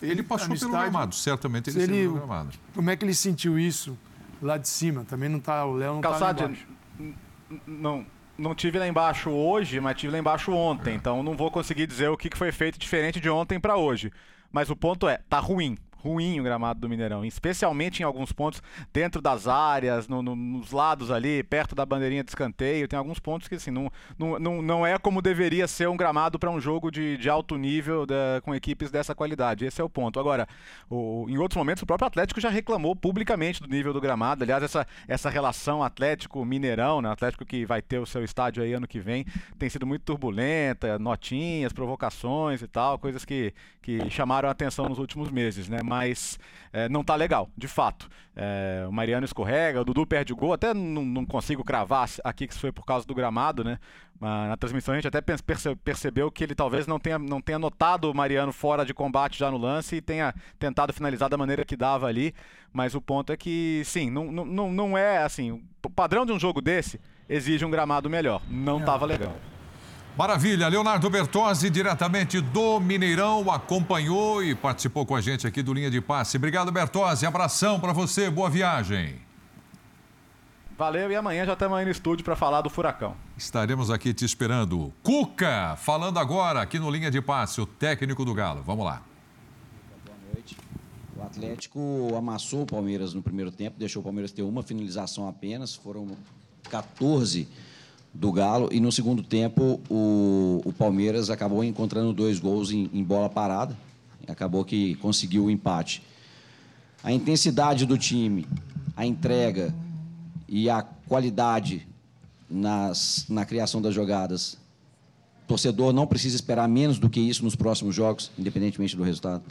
ele 0.00 0.22
passou 0.22 0.56
pelo 0.56 0.70
gramado, 0.70 1.14
certamente 1.14 1.68
ele, 1.68 1.82
ele 1.82 2.02
pelo 2.02 2.14
gramado. 2.14 2.50
Como 2.74 2.88
é 2.88 2.96
que 2.96 3.04
ele 3.04 3.14
sentiu 3.14 3.58
isso 3.58 3.98
lá 4.40 4.56
de 4.56 4.68
cima? 4.68 5.04
Também 5.04 5.28
não 5.28 5.38
está, 5.38 5.66
o 5.66 5.74
Léo 5.74 6.00
não 6.00 6.00
está 6.00 6.16
lá 6.16 6.30
embaixo. 6.32 6.66
Não, 7.66 8.06
não 8.38 8.54
tive 8.54 8.78
lá 8.78 8.86
embaixo 8.86 9.30
hoje, 9.30 9.80
mas 9.80 9.98
tive 9.98 10.12
lá 10.12 10.18
embaixo 10.18 10.52
ontem. 10.52 10.94
Então 10.94 11.22
não 11.22 11.36
vou 11.36 11.50
conseguir 11.50 11.86
dizer 11.86 12.08
o 12.08 12.16
que 12.16 12.30
foi 12.36 12.52
feito 12.52 12.78
diferente 12.78 13.20
de 13.20 13.28
ontem 13.28 13.58
para 13.58 13.76
hoje. 13.76 14.12
Mas 14.50 14.70
o 14.70 14.76
ponto 14.76 15.08
é, 15.08 15.18
tá 15.28 15.38
ruim 15.38 15.76
ruim 16.02 16.40
o 16.40 16.42
gramado 16.42 16.80
do 16.80 16.88
Mineirão, 16.88 17.24
especialmente 17.24 18.00
em 18.00 18.04
alguns 18.04 18.32
pontos 18.32 18.62
dentro 18.92 19.20
das 19.20 19.46
áreas, 19.46 20.08
no, 20.08 20.22
no, 20.22 20.34
nos 20.34 20.70
lados 20.70 21.10
ali, 21.10 21.42
perto 21.42 21.74
da 21.74 21.84
bandeirinha 21.84 22.22
de 22.22 22.30
escanteio. 22.30 22.88
Tem 22.88 22.98
alguns 22.98 23.18
pontos 23.18 23.48
que 23.48 23.56
assim, 23.56 23.70
não, 23.70 23.90
não, 24.18 24.62
não, 24.62 24.86
é 24.86 24.98
como 24.98 25.20
deveria 25.20 25.66
ser 25.66 25.88
um 25.88 25.96
gramado 25.96 26.38
para 26.38 26.50
um 26.50 26.60
jogo 26.60 26.90
de, 26.90 27.16
de 27.16 27.28
alto 27.28 27.56
nível 27.56 28.06
da, 28.06 28.40
com 28.42 28.54
equipes 28.54 28.90
dessa 28.90 29.14
qualidade. 29.14 29.64
Esse 29.64 29.80
é 29.80 29.84
o 29.84 29.88
ponto. 29.88 30.18
Agora, 30.18 30.46
o, 30.88 31.26
em 31.28 31.38
outros 31.38 31.56
momentos, 31.56 31.82
o 31.82 31.86
próprio 31.86 32.06
Atlético 32.06 32.40
já 32.40 32.48
reclamou 32.48 32.94
publicamente 32.94 33.60
do 33.60 33.68
nível 33.68 33.92
do 33.92 34.00
gramado. 34.00 34.44
Aliás, 34.44 34.62
essa, 34.62 34.86
essa 35.06 35.28
relação 35.28 35.82
Atlético-Mineirão, 35.82 37.02
né? 37.02 37.10
Atlético 37.10 37.44
que 37.44 37.64
vai 37.64 37.82
ter 37.82 37.98
o 37.98 38.06
seu 38.06 38.22
estádio 38.22 38.62
aí 38.62 38.72
ano 38.72 38.86
que 38.86 39.00
vem, 39.00 39.24
tem 39.58 39.68
sido 39.68 39.86
muito 39.86 40.02
turbulenta, 40.02 40.98
notinhas, 40.98 41.72
provocações 41.72 42.62
e 42.62 42.66
tal, 42.66 42.98
coisas 42.98 43.24
que, 43.24 43.52
que 43.82 44.08
chamaram 44.10 44.48
a 44.48 44.52
atenção 44.52 44.88
nos 44.88 44.98
últimos 44.98 45.30
meses, 45.30 45.68
né? 45.68 45.78
Mas 45.88 46.38
é, 46.72 46.88
não 46.88 47.02
tá 47.02 47.14
legal, 47.14 47.48
de 47.56 47.66
fato. 47.68 48.08
É, 48.36 48.84
o 48.88 48.92
Mariano 48.92 49.24
escorrega, 49.24 49.80
o 49.80 49.84
Dudu 49.84 50.06
perde 50.06 50.32
o 50.32 50.36
gol, 50.36 50.52
até 50.52 50.72
não, 50.72 51.04
não 51.04 51.26
consigo 51.26 51.64
cravar 51.64 52.08
aqui 52.22 52.46
que 52.46 52.52
isso 52.52 52.60
foi 52.60 52.70
por 52.70 52.84
causa 52.84 53.06
do 53.06 53.14
gramado, 53.14 53.64
né? 53.64 53.78
Na 54.20 54.56
transmissão 54.56 54.94
a 54.94 54.96
gente 54.96 55.06
até 55.06 55.20
perce 55.20 55.76
percebeu 55.76 56.28
que 56.28 56.42
ele 56.42 56.54
talvez 56.54 56.88
não 56.88 56.98
tenha, 56.98 57.20
não 57.20 57.40
tenha 57.40 57.58
notado 57.58 58.10
o 58.10 58.14
Mariano 58.14 58.52
fora 58.52 58.84
de 58.84 58.92
combate 58.92 59.38
já 59.38 59.48
no 59.48 59.56
lance 59.56 59.96
e 59.96 60.00
tenha 60.00 60.34
tentado 60.58 60.92
finalizar 60.92 61.28
da 61.28 61.36
maneira 61.36 61.64
que 61.64 61.76
dava 61.76 62.08
ali. 62.08 62.34
Mas 62.72 62.96
o 62.96 63.00
ponto 63.00 63.32
é 63.32 63.36
que, 63.36 63.82
sim, 63.84 64.10
não, 64.10 64.32
não, 64.32 64.72
não 64.72 64.98
é 64.98 65.18
assim. 65.18 65.62
O 65.84 65.90
padrão 65.90 66.26
de 66.26 66.32
um 66.32 66.38
jogo 66.38 66.60
desse 66.60 67.00
exige 67.28 67.64
um 67.64 67.70
gramado 67.70 68.10
melhor. 68.10 68.42
Não 68.48 68.80
estava 68.80 69.06
legal. 69.06 69.34
Maravilha, 70.18 70.66
Leonardo 70.66 71.08
Bertozzi, 71.08 71.70
diretamente 71.70 72.40
do 72.40 72.80
Mineirão, 72.80 73.48
acompanhou 73.52 74.42
e 74.42 74.52
participou 74.52 75.06
com 75.06 75.14
a 75.14 75.20
gente 75.20 75.46
aqui 75.46 75.62
do 75.62 75.72
Linha 75.72 75.88
de 75.88 76.00
Passe. 76.00 76.36
Obrigado, 76.36 76.72
Bertozzi. 76.72 77.24
Abração 77.24 77.78
para 77.78 77.92
você, 77.92 78.28
boa 78.28 78.50
viagem. 78.50 79.20
Valeu 80.76 81.08
e 81.12 81.14
amanhã 81.14 81.46
já 81.46 81.52
estamos 81.52 81.78
aí 81.78 81.84
no 81.84 81.92
estúdio 81.92 82.24
para 82.24 82.34
falar 82.34 82.62
do 82.62 82.68
Furacão. 82.68 83.14
Estaremos 83.36 83.92
aqui 83.92 84.12
te 84.12 84.24
esperando. 84.24 84.92
Cuca, 85.04 85.76
falando 85.76 86.18
agora 86.18 86.62
aqui 86.62 86.80
no 86.80 86.90
Linha 86.90 87.12
de 87.12 87.22
Passe, 87.22 87.60
o 87.60 87.66
técnico 87.66 88.24
do 88.24 88.34
Galo. 88.34 88.60
Vamos 88.64 88.84
lá. 88.84 89.00
Boa 90.04 90.18
noite. 90.34 90.56
O 91.16 91.22
Atlético 91.22 92.12
amassou 92.18 92.62
o 92.62 92.66
Palmeiras 92.66 93.14
no 93.14 93.22
primeiro 93.22 93.52
tempo, 93.52 93.78
deixou 93.78 94.00
o 94.00 94.04
Palmeiras 94.04 94.32
ter 94.32 94.42
uma 94.42 94.64
finalização 94.64 95.28
apenas, 95.28 95.76
foram 95.76 96.08
14 96.68 97.67
do 98.18 98.32
Galo. 98.32 98.68
E 98.72 98.80
no 98.80 98.90
segundo 98.90 99.22
tempo, 99.22 99.80
o, 99.88 100.60
o 100.64 100.72
Palmeiras 100.72 101.30
acabou 101.30 101.62
encontrando 101.62 102.12
dois 102.12 102.38
gols 102.38 102.72
em, 102.72 102.90
em 102.92 103.02
bola 103.02 103.28
parada. 103.28 103.76
Acabou 104.26 104.64
que 104.64 104.96
conseguiu 104.96 105.44
o 105.44 105.50
empate. 105.50 106.02
A 107.02 107.12
intensidade 107.12 107.86
do 107.86 107.96
time, 107.96 108.46
a 108.96 109.06
entrega 109.06 109.72
e 110.48 110.68
a 110.68 110.82
qualidade 110.82 111.86
nas, 112.50 113.24
na 113.28 113.44
criação 113.44 113.80
das 113.80 113.94
jogadas. 113.94 114.58
Torcedor 115.46 115.92
não 115.92 116.06
precisa 116.06 116.36
esperar 116.36 116.68
menos 116.68 116.98
do 116.98 117.08
que 117.08 117.20
isso 117.20 117.42
nos 117.44 117.56
próximos 117.56 117.94
jogos, 117.94 118.30
independentemente 118.38 118.96
do 118.96 119.02
resultado. 119.02 119.42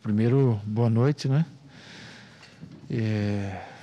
Primeiro, 0.00 0.60
boa 0.64 0.90
noite, 0.90 1.26
né? 1.26 1.44
É 2.88 3.73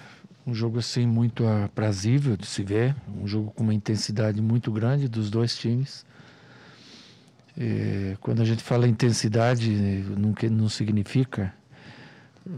um 0.51 0.53
jogo 0.53 0.79
assim 0.79 1.07
muito 1.07 1.47
aprazível 1.47 2.35
de 2.35 2.45
se 2.45 2.61
ver, 2.61 2.93
um 3.17 3.25
jogo 3.25 3.51
com 3.51 3.63
uma 3.63 3.73
intensidade 3.73 4.41
muito 4.41 4.69
grande 4.69 5.07
dos 5.07 5.29
dois 5.29 5.57
times. 5.57 6.05
É, 7.57 8.17
quando 8.19 8.41
a 8.41 8.45
gente 8.45 8.61
fala 8.61 8.85
intensidade, 8.85 9.69
não, 9.71 10.35
não 10.51 10.69
significa 10.69 11.53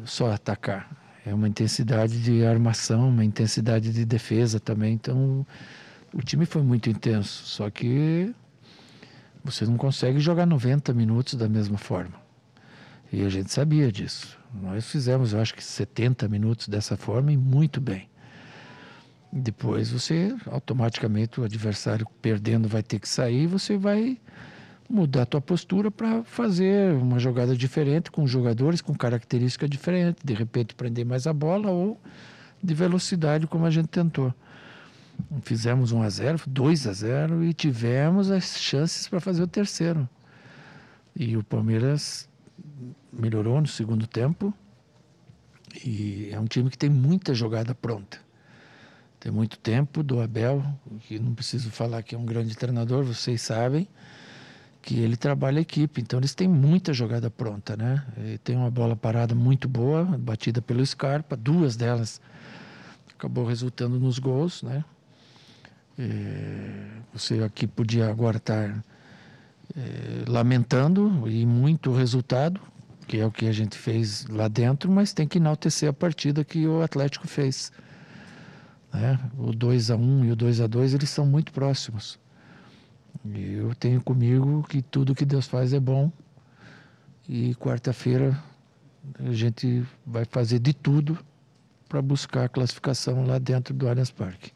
só 0.06 0.32
atacar. 0.32 0.90
É 1.24 1.34
uma 1.34 1.48
intensidade 1.48 2.22
de 2.22 2.44
armação, 2.44 3.10
uma 3.10 3.24
intensidade 3.24 3.94
de 3.94 4.06
defesa 4.06 4.60
também. 4.60 4.94
Então, 4.94 5.46
o 6.12 6.22
time 6.22 6.46
foi 6.46 6.64
muito 6.64 6.90
intenso. 6.90 7.46
Só 7.46 7.70
que 7.70 8.34
você 9.44 9.66
não 9.66 9.78
consegue 9.78 10.20
jogar 10.20 10.48
90 10.48 10.94
minutos 10.94 11.36
da 11.36 11.48
mesma 11.48 11.78
forma. 11.78 12.16
E 13.12 13.24
a 13.24 13.30
gente 13.30 13.52
sabia 13.52 13.92
disso. 13.92 14.43
Nós 14.54 14.86
fizemos, 14.90 15.34
eu 15.34 15.42
acho 15.42 15.56
que 15.56 15.64
70 15.64 16.28
minutos 16.28 16.68
dessa 16.68 16.96
forma 16.96 17.32
e 17.32 17.38
muito 17.38 17.82
bem. 17.82 18.08
Depois 19.32 19.90
você, 19.90 20.36
automaticamente, 20.46 21.42
o 21.42 21.44
adversário 21.44 22.06
perdendo 22.22 22.68
vai 22.68 22.84
ter 22.84 23.00
que 23.00 23.10
sair, 23.10 23.48
você 23.48 23.76
vai 23.76 24.20
mudar 24.88 25.24
a 25.24 25.26
tua 25.26 25.42
postura 25.42 25.90
para 25.90 26.24
fazer 26.24 26.94
uma 26.94 27.18
jogada 27.18 27.56
diferente 27.58 28.12
com 28.12 28.28
jogadores 28.28 28.80
com 28.80 28.94
características 28.94 29.70
diferentes, 29.70 30.22
de 30.24 30.34
repente 30.36 30.76
prender 30.76 31.04
mais 31.04 31.26
a 31.26 31.34
bola 31.34 31.72
ou 31.72 32.00
de 32.62 32.74
velocidade 32.76 33.48
como 33.48 33.66
a 33.66 33.72
gente 33.72 33.88
tentou. 33.88 34.32
Fizemos 35.42 35.92
1 35.92 36.02
a 36.04 36.10
0, 36.10 36.42
2 36.46 36.88
a 36.88 36.94
0 36.94 37.44
e 37.44 37.54
tivemos 37.54 38.30
as 38.30 38.60
chances 38.60 39.08
para 39.08 39.20
fazer 39.20 39.42
o 39.42 39.48
terceiro. 39.48 40.08
E 41.16 41.36
o 41.36 41.44
Palmeiras 41.44 42.30
melhorou 43.12 43.60
no 43.62 43.68
segundo 43.68 44.08
tempo 44.08 44.54
e 45.86 46.30
é 46.32 46.40
um 46.40 46.46
time 46.46 46.70
que 46.70 46.78
tem 46.78 46.90
muita 46.90 47.34
jogada 47.34 47.74
pronta. 47.74 48.20
Tem 49.20 49.32
muito 49.32 49.58
tempo 49.58 50.04
do 50.04 50.20
Abel, 50.22 50.64
que 51.08 51.18
não 51.18 51.34
preciso 51.34 51.72
falar 51.72 52.04
que 52.04 52.14
é 52.14 52.18
um 52.18 52.26
grande 52.26 52.56
treinador, 52.56 53.04
vocês 53.04 53.42
sabem 53.42 53.88
que 54.82 55.00
ele 55.00 55.16
trabalha 55.16 55.60
a 55.60 55.62
equipe, 55.62 56.02
então 56.02 56.20
eles 56.20 56.36
têm 56.36 56.48
muita 56.48 56.92
jogada 56.94 57.30
pronta, 57.32 57.78
né? 57.78 58.06
E 58.18 58.38
tem 58.40 58.58
uma 58.58 58.70
bola 58.70 58.98
parada 58.98 59.34
muito 59.34 59.70
boa, 59.70 60.04
batida 60.04 60.62
pelo 60.62 60.86
Scarpa, 60.86 61.38
duas 61.38 61.78
delas 61.78 62.20
acabou 63.18 63.46
resultando 63.46 63.98
nos 63.98 64.20
gols, 64.20 64.62
né? 64.62 64.84
você 67.14 67.44
aqui 67.44 67.68
podia 67.68 68.10
agora 68.10 68.38
estar 68.38 68.84
é, 69.76 70.30
lamentando 70.30 71.28
e 71.28 71.46
muito 71.46 71.92
o 71.92 71.96
resultado, 71.96 72.60
que 73.08 73.20
é 73.20 73.26
o 73.26 73.32
que 73.32 73.48
a 73.48 73.52
gente 73.52 73.78
fez 73.78 74.26
lá 74.28 74.48
dentro, 74.48 74.92
mas 74.92 75.14
tem 75.14 75.28
que 75.28 75.38
enaltecer 75.38 75.90
a 75.90 75.94
partida 75.94 76.44
que 76.44 76.66
o 76.68 76.82
Atlético 76.82 77.28
fez. 77.28 77.72
Né? 78.94 79.20
O 79.38 79.52
2 79.52 79.92
a 79.92 79.96
1 79.96 80.26
e 80.26 80.32
o 80.32 80.36
2 80.36 80.62
a 80.62 80.68
2 80.68 80.94
eles 80.94 81.10
são 81.10 81.26
muito 81.26 81.52
próximos. 81.52 82.20
E 83.26 83.54
eu 83.54 83.74
tenho 83.76 84.02
comigo 84.02 84.64
que 84.68 84.82
tudo 84.82 85.16
que 85.16 85.26
Deus 85.26 85.48
faz 85.48 85.74
é 85.74 85.80
bom. 85.80 86.12
E 87.28 87.56
quarta-feira 87.56 88.38
a 89.20 89.32
gente 89.32 89.84
vai 90.06 90.26
fazer 90.26 90.60
de 90.60 90.74
tudo 90.74 91.18
para 91.88 92.02
buscar 92.02 92.46
a 92.46 92.50
classificação 92.50 93.26
lá 93.26 93.38
dentro 93.38 93.74
do 93.74 93.88
Allianz 93.88 94.12
Parque. 94.12 94.52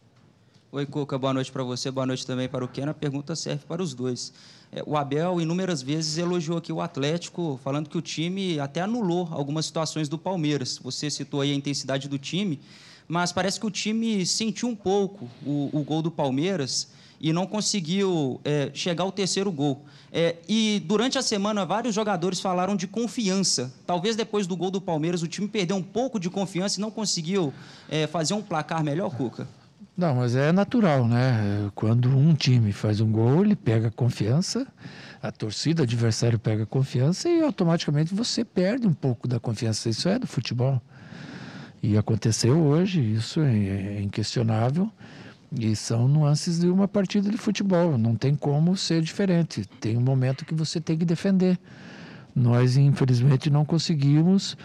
Oi, 0.72 0.86
Cuca, 0.86 1.18
boa 1.18 1.34
noite 1.34 1.52
para 1.52 1.64
você, 1.64 1.90
boa 1.90 2.06
noite 2.06 2.26
também 2.26 2.50
para 2.50 2.64
o 2.64 2.68
Ken. 2.68 2.90
A 2.90 2.94
pergunta 2.94 3.36
serve 3.36 3.64
para 3.66 3.82
os 3.82 3.94
dois. 3.94 4.34
É, 4.72 4.84
o 4.86 4.98
Abel, 4.98 5.40
inúmeras 5.40 5.82
vezes, 5.82 6.18
elogiou 6.18 6.58
aqui 6.58 6.72
o 6.72 6.82
Atlético, 6.82 7.60
falando 7.64 7.90
que 7.90 7.98
o 7.98 8.02
time 8.02 8.60
até 8.60 8.82
anulou 8.82 9.28
algumas 9.32 9.66
situações 9.66 10.10
do 10.10 10.18
Palmeiras. 10.18 10.80
Você 10.84 11.10
citou 11.10 11.42
aí 11.42 11.52
a 11.52 11.56
intensidade 11.56 12.08
do 12.08 12.18
time, 12.18 12.60
mas 13.08 13.32
parece 13.32 13.60
que 13.60 13.66
o 13.66 13.72
time 13.72 14.26
sentiu 14.26 14.68
um 14.68 14.76
pouco 14.76 15.30
o, 15.46 15.70
o 15.72 15.84
gol 15.84 16.02
do 16.02 16.12
Palmeiras 16.12 16.90
e 17.20 17.34
não 17.34 17.48
conseguiu 17.48 18.40
é, 18.44 18.70
chegar 18.74 19.04
ao 19.04 19.12
terceiro 19.12 19.52
gol. 19.52 19.84
É, 20.12 20.36
e 20.48 20.82
durante 20.86 21.18
a 21.18 21.22
semana, 21.22 21.66
vários 21.66 21.96
jogadores 21.96 22.40
falaram 22.40 22.76
de 22.76 22.88
confiança. 22.88 23.74
Talvez 23.86 24.16
depois 24.16 24.46
do 24.46 24.56
gol 24.56 24.70
do 24.70 24.82
Palmeiras, 24.82 25.24
o 25.24 25.28
time 25.28 25.48
perdeu 25.48 25.76
um 25.76 25.84
pouco 25.84 26.20
de 26.20 26.30
confiança 26.30 26.80
e 26.80 26.82
não 26.82 26.92
conseguiu 26.92 27.54
é, 27.90 28.06
fazer 28.08 28.34
um 28.34 28.42
placar 28.42 28.84
melhor, 28.84 29.10
Cuca? 29.16 29.48
Não, 29.98 30.14
mas 30.14 30.36
é 30.36 30.52
natural, 30.52 31.08
né? 31.08 31.72
Quando 31.74 32.16
um 32.16 32.36
time 32.36 32.72
faz 32.72 33.02
um 33.02 33.12
gol, 33.12 33.44
ele 33.44 33.56
pega 33.56 33.90
confiança, 33.90 34.68
a 35.24 35.32
torcida 35.32 35.82
adversário 35.82 36.38
pega 36.38 36.68
confiança 36.68 37.28
e 37.28 37.42
automaticamente 37.42 38.14
você 38.14 38.46
perde 38.46 38.86
um 38.86 38.94
pouco 38.94 39.28
da 39.28 39.40
confiança. 39.40 39.90
Isso 39.90 40.08
é 40.08 40.20
do 40.20 40.28
futebol. 40.28 40.80
E 41.82 41.98
aconteceu 41.98 42.60
hoje, 42.60 43.02
isso 43.02 43.42
é, 43.42 43.98
é 43.98 44.02
inquestionável. 44.02 44.88
E 45.52 45.76
são 45.76 46.08
nuances 46.08 46.60
de 46.60 46.68
uma 46.68 46.88
partida 46.88 47.32
de 47.32 47.38
futebol. 47.38 47.98
Não 47.98 48.14
tem 48.16 48.36
como 48.36 48.78
ser 48.78 49.02
diferente. 49.02 49.66
Tem 49.80 49.98
um 49.98 50.02
momento 50.02 50.46
que 50.46 50.54
você 50.54 50.80
tem 50.80 50.96
que 50.96 51.06
defender. 51.06 51.58
Nós, 52.36 52.78
infelizmente, 52.78 53.50
não 53.50 53.66
conseguimos 53.66 54.56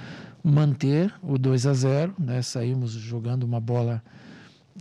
manter 0.45 1.11
o 1.23 1.39
2 1.39 1.67
a 1.67 1.73
0, 1.73 2.15
né? 2.19 2.43
Saímos 2.43 2.91
jogando 2.91 3.45
uma 3.45 3.61
bola 3.61 4.03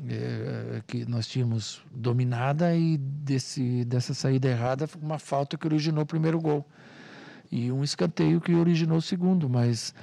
é, 0.07 0.81
que 0.87 1.05
nós 1.05 1.27
tínhamos 1.27 1.81
dominada 1.91 2.75
e 2.75 2.97
desse, 2.97 3.83
dessa 3.85 4.13
saída 4.13 4.47
errada 4.47 4.89
uma 5.01 5.19
falta 5.19 5.57
que 5.57 5.67
originou 5.67 6.03
o 6.03 6.07
primeiro 6.07 6.39
gol 6.39 6.65
e 7.51 7.71
um 7.71 7.83
escanteio 7.83 8.39
que 8.39 8.53
originou 8.53 8.97
o 8.97 9.01
segundo, 9.01 9.49
mas 9.49 9.93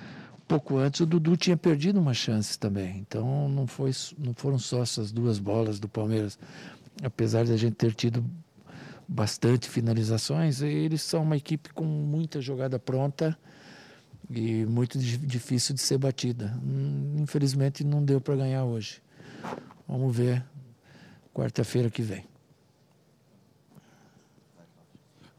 pouco 0.46 0.76
antes 0.76 1.00
o 1.00 1.06
Dudu 1.06 1.36
tinha 1.36 1.56
perdido 1.56 1.98
uma 1.98 2.12
chance 2.12 2.58
também. 2.58 2.98
Então 2.98 3.48
não 3.48 3.66
foi 3.66 3.92
não 4.18 4.34
foram 4.34 4.58
só 4.58 4.82
essas 4.82 5.10
duas 5.10 5.38
bolas 5.38 5.80
do 5.80 5.88
Palmeiras, 5.88 6.38
apesar 7.02 7.44
de 7.44 7.52
a 7.52 7.56
gente 7.56 7.74
ter 7.74 7.94
tido 7.94 8.24
bastante 9.08 9.68
finalizações, 9.68 10.60
eles 10.60 11.00
são 11.00 11.22
uma 11.22 11.36
equipe 11.36 11.72
com 11.72 11.84
muita 11.84 12.42
jogada 12.42 12.78
pronta 12.78 13.38
e 14.28 14.66
muito 14.66 14.98
difícil 14.98 15.74
de 15.74 15.80
ser 15.80 15.96
batida. 15.96 16.54
Hum, 16.62 17.16
infelizmente 17.18 17.82
não 17.82 18.04
deu 18.04 18.20
para 18.20 18.36
ganhar 18.36 18.64
hoje. 18.64 19.00
Vamos 19.88 20.14
ver 20.14 20.44
quarta-feira 21.32 21.88
que 21.88 22.02
vem. 22.02 22.26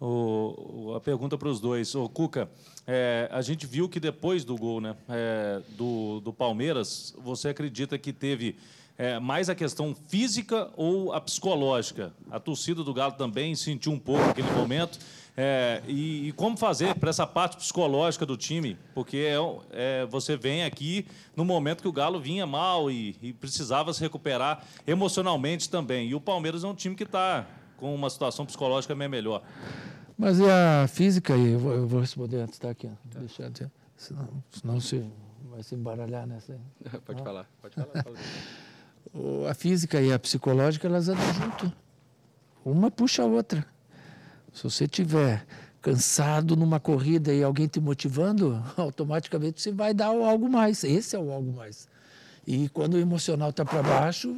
O, 0.01 0.93
a 0.95 0.99
pergunta 0.99 1.37
para 1.37 1.49
os 1.49 1.59
dois. 1.59 1.93
O 1.93 2.09
Cuca, 2.09 2.49
é, 2.87 3.29
a 3.31 3.43
gente 3.43 3.67
viu 3.67 3.87
que 3.87 3.99
depois 3.99 4.43
do 4.43 4.57
gol 4.57 4.81
né, 4.81 4.95
é, 5.07 5.61
do, 5.77 6.19
do 6.21 6.33
Palmeiras, 6.33 7.13
você 7.19 7.49
acredita 7.49 7.95
que 7.99 8.11
teve 8.11 8.57
é, 8.97 9.19
mais 9.19 9.49
a 9.49 9.55
questão 9.55 9.93
física 10.07 10.71
ou 10.75 11.13
a 11.13 11.21
psicológica? 11.21 12.11
A 12.31 12.39
torcida 12.39 12.83
do 12.83 12.91
Galo 12.91 13.13
também 13.13 13.53
sentiu 13.53 13.91
um 13.91 13.99
pouco 13.99 14.23
aquele 14.23 14.49
momento. 14.53 14.97
É, 15.37 15.81
e, 15.87 16.27
e, 16.27 16.31
como 16.33 16.57
fazer 16.57 16.95
para 16.95 17.09
essa 17.09 17.25
parte 17.25 17.55
psicológica 17.57 18.25
do 18.25 18.35
time? 18.35 18.77
Porque 18.93 19.17
é, 19.17 19.37
é, 19.71 20.05
você 20.05 20.35
vem 20.35 20.63
aqui 20.63 21.07
no 21.35 21.45
momento 21.45 21.81
que 21.81 21.87
o 21.87 21.93
Galo 21.93 22.19
vinha 22.19 22.45
mal 22.45 22.91
e, 22.91 23.15
e, 23.21 23.31
precisava 23.31 23.93
se 23.93 24.01
recuperar 24.01 24.63
emocionalmente 24.85 25.69
também. 25.69 26.09
E 26.09 26.15
o 26.15 26.19
Palmeiras 26.19 26.63
é 26.63 26.67
um 26.67 26.75
time 26.75 26.95
que 26.95 27.03
está 27.03 27.45
com 27.77 27.95
uma 27.95 28.09
situação 28.09 28.45
psicológica 28.45 28.93
bem 28.93 29.07
melhor. 29.07 29.41
Mas 30.17 30.39
e 30.39 30.43
a 30.43 30.85
física 30.87 31.33
aí? 31.33 31.53
Eu 31.53 31.59
vou, 31.59 31.73
eu 31.73 31.87
vou 31.87 32.01
responder 32.01 32.41
antes, 32.41 32.59
tá 32.59 32.69
aqui. 32.69 32.89
Deixa, 33.05 33.49
senão, 33.95 34.27
senão 34.51 34.81
se 34.81 35.09
vai 35.49 35.63
se 35.63 35.75
embaralhar 35.75 36.27
nessa 36.27 36.53
aí. 36.53 36.59
Pode 37.05 37.21
ah. 37.21 37.23
falar, 37.23 37.49
pode 37.61 37.75
falar. 37.75 38.05
a 39.49 39.53
física 39.53 40.01
e 40.01 40.11
a 40.11 40.19
psicológica, 40.19 40.87
elas 40.87 41.09
andam 41.09 41.33
junto. 41.33 41.73
Uma 42.63 42.91
puxa 42.91 43.23
a 43.23 43.25
outra. 43.25 43.65
Se 44.53 44.63
você 44.63 44.87
tiver 44.87 45.45
cansado 45.81 46.55
numa 46.55 46.79
corrida 46.79 47.33
e 47.33 47.43
alguém 47.43 47.67
te 47.67 47.79
motivando, 47.79 48.63
automaticamente 48.77 49.61
você 49.61 49.71
vai 49.71 49.93
dar 49.93 50.07
algo 50.07 50.49
mais. 50.49 50.83
Esse 50.83 51.15
é 51.15 51.19
o 51.19 51.31
algo 51.31 51.53
mais. 51.53 51.87
E 52.45 52.67
quando 52.69 52.95
o 52.95 52.99
emocional 52.99 53.51
está 53.51 53.63
para 53.63 53.83
baixo, 53.83 54.33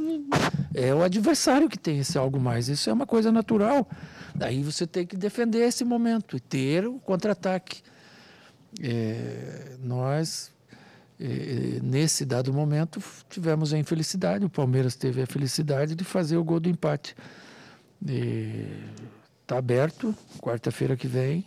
é 0.73 0.93
o 0.93 1.01
adversário 1.01 1.69
que 1.69 1.77
tem 1.77 1.99
esse 1.99 2.17
algo 2.17 2.39
mais. 2.39 2.67
Isso 2.67 2.89
é 2.89 2.93
uma 2.93 3.07
coisa 3.07 3.31
natural. 3.31 3.87
Daí 4.35 4.61
você 4.63 4.85
tem 4.85 5.05
que 5.05 5.15
defender 5.15 5.59
esse 5.59 5.85
momento 5.85 6.35
e 6.35 6.39
ter 6.39 6.85
o 6.85 6.99
contra-ataque. 6.99 7.81
É, 8.81 9.77
nós, 9.81 10.51
é, 11.19 11.79
nesse 11.81 12.25
dado 12.25 12.53
momento, 12.53 13.01
tivemos 13.29 13.73
a 13.73 13.77
infelicidade, 13.77 14.43
o 14.45 14.49
Palmeiras 14.49 14.95
teve 14.95 15.21
a 15.21 15.25
felicidade 15.25 15.95
de 15.95 16.03
fazer 16.03 16.37
o 16.37 16.43
gol 16.43 16.59
do 16.59 16.69
empate. 16.69 17.15
Está 19.51 19.59
aberto, 19.59 20.15
quarta-feira 20.39 20.95
que 20.95 21.07
vem. 21.07 21.45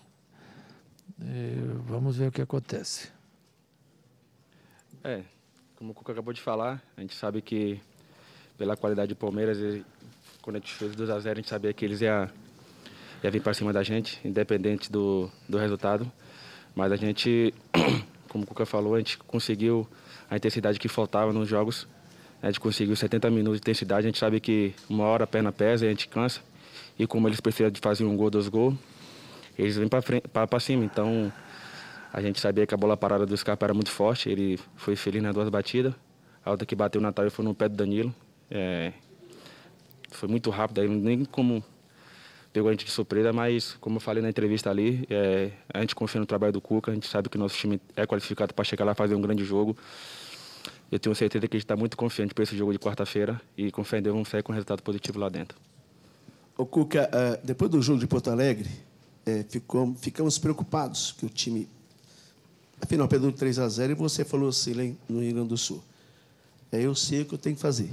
É, 1.22 1.54
vamos 1.86 2.18
ver 2.18 2.28
o 2.28 2.30
que 2.30 2.42
acontece. 2.42 3.08
É, 5.02 5.22
como 5.74 5.92
o 5.92 5.94
Cuca 5.94 6.12
acabou 6.12 6.34
de 6.34 6.42
falar, 6.42 6.82
a 6.98 7.00
gente 7.00 7.14
sabe 7.14 7.40
que 7.40 7.80
pela 8.58 8.76
qualidade 8.76 9.14
do 9.14 9.16
Palmeiras, 9.16 9.56
quando 10.42 10.56
a 10.56 10.58
gente 10.58 10.74
fez 10.74 10.94
2 10.94 11.08
a 11.08 11.18
0 11.18 11.32
a 11.32 11.36
gente 11.36 11.48
sabia 11.48 11.72
que 11.72 11.82
eles 11.82 12.02
iam, 12.02 12.28
ia 13.22 13.30
vir 13.30 13.40
para 13.40 13.54
cima 13.54 13.72
da 13.72 13.82
gente, 13.82 14.20
independente 14.22 14.92
do, 14.92 15.30
do 15.48 15.56
resultado. 15.56 16.06
Mas 16.74 16.92
a 16.92 16.96
gente, 16.96 17.54
como 18.28 18.44
o 18.44 18.46
Cuca 18.46 18.66
falou, 18.66 18.96
a 18.96 18.98
gente 18.98 19.16
conseguiu 19.16 19.88
a 20.28 20.36
intensidade 20.36 20.78
que 20.78 20.88
faltava 20.88 21.32
nos 21.32 21.48
jogos. 21.48 21.88
A 22.42 22.48
gente 22.48 22.60
conseguiu 22.60 22.94
70 22.94 23.30
minutos 23.30 23.60
de 23.60 23.64
intensidade. 23.64 24.06
A 24.06 24.10
gente 24.10 24.18
sabe 24.18 24.40
que 24.40 24.74
uma 24.90 25.04
hora 25.04 25.24
a 25.24 25.26
perna 25.26 25.50
pesa 25.50 25.86
a 25.86 25.88
gente 25.88 26.06
cansa. 26.06 26.42
E 26.98 27.06
como 27.06 27.28
eles 27.28 27.40
precisam 27.40 27.70
de 27.70 27.80
fazer 27.80 28.04
um 28.04 28.16
gol, 28.16 28.30
dois 28.30 28.48
gols, 28.48 28.74
eles 29.58 29.76
vêm 29.76 29.88
para 29.88 30.60
cima. 30.60 30.84
Então 30.84 31.32
a 32.12 32.20
gente 32.20 32.40
sabia 32.40 32.66
que 32.66 32.74
a 32.74 32.76
bola 32.76 32.96
parada 32.96 33.26
do 33.26 33.36
Scarpa 33.36 33.66
era 33.66 33.74
muito 33.74 33.90
forte, 33.90 34.28
ele 34.28 34.58
foi 34.76 34.94
feliz 34.94 35.22
nas 35.22 35.34
duas 35.34 35.48
batidas. 35.48 35.94
A 36.44 36.50
outra 36.50 36.66
que 36.66 36.76
bateu 36.76 37.00
na 37.00 37.12
trave 37.12 37.30
foi 37.30 37.44
no 37.44 37.54
pé 37.54 37.68
do 37.68 37.76
Danilo. 37.76 38.14
É, 38.50 38.92
foi 40.10 40.28
muito 40.28 40.50
rápido, 40.50 40.80
aí 40.80 40.88
nem 40.88 41.24
como 41.24 41.64
pegou 42.52 42.68
a 42.68 42.72
gente 42.72 42.84
de 42.84 42.92
surpresa, 42.92 43.32
mas 43.32 43.76
como 43.80 43.96
eu 43.96 44.00
falei 44.00 44.22
na 44.22 44.28
entrevista 44.28 44.70
ali, 44.70 45.04
é, 45.10 45.50
a 45.72 45.80
gente 45.80 45.94
confia 45.94 46.20
no 46.20 46.26
trabalho 46.26 46.52
do 46.52 46.60
Cuca, 46.60 46.92
a 46.92 46.94
gente 46.94 47.08
sabe 47.08 47.28
que 47.28 47.36
o 47.36 47.40
nosso 47.40 47.56
time 47.56 47.80
é 47.96 48.06
qualificado 48.06 48.54
para 48.54 48.64
chegar 48.64 48.84
lá 48.84 48.92
e 48.92 48.94
fazer 48.94 49.16
um 49.16 49.20
grande 49.20 49.44
jogo. 49.44 49.76
Eu 50.92 51.00
tenho 51.00 51.14
certeza 51.16 51.48
que 51.48 51.56
a 51.56 51.58
gente 51.58 51.64
está 51.64 51.74
muito 51.74 51.96
confiante 51.96 52.32
para 52.32 52.44
esse 52.44 52.56
jogo 52.56 52.72
de 52.72 52.78
quarta-feira 52.78 53.40
e 53.56 53.72
com 53.72 53.82
em 53.82 54.02
Deus 54.02 54.14
vamos 54.14 54.28
sair 54.28 54.44
com 54.44 54.52
um 54.52 54.54
resultado 54.54 54.84
positivo 54.84 55.18
lá 55.18 55.28
dentro. 55.28 55.58
O 56.56 56.64
Cuca, 56.64 57.10
uh, 57.10 57.46
depois 57.46 57.70
do 57.70 57.82
jogo 57.82 57.98
de 57.98 58.06
Porto 58.06 58.30
Alegre, 58.30 58.70
é, 59.26 59.44
ficou, 59.48 59.94
ficamos 59.96 60.38
preocupados 60.38 61.12
que 61.18 61.26
o 61.26 61.28
time 61.28 61.68
Afinal, 62.84 63.08
perdeu 63.08 63.32
3 63.32 63.58
a 63.60 63.68
0 63.68 63.92
e 63.92 63.94
você 63.94 64.26
falou 64.26 64.50
assim 64.50 64.96
no 65.08 65.20
Rio 65.20 65.32
Grande 65.32 65.48
do 65.48 65.56
Sul. 65.56 65.82
É, 66.70 66.82
eu 66.82 66.94
sei 66.94 67.22
o 67.22 67.24
que 67.24 67.34
eu 67.34 67.38
tenho 67.38 67.56
que 67.56 67.62
fazer. 67.62 67.90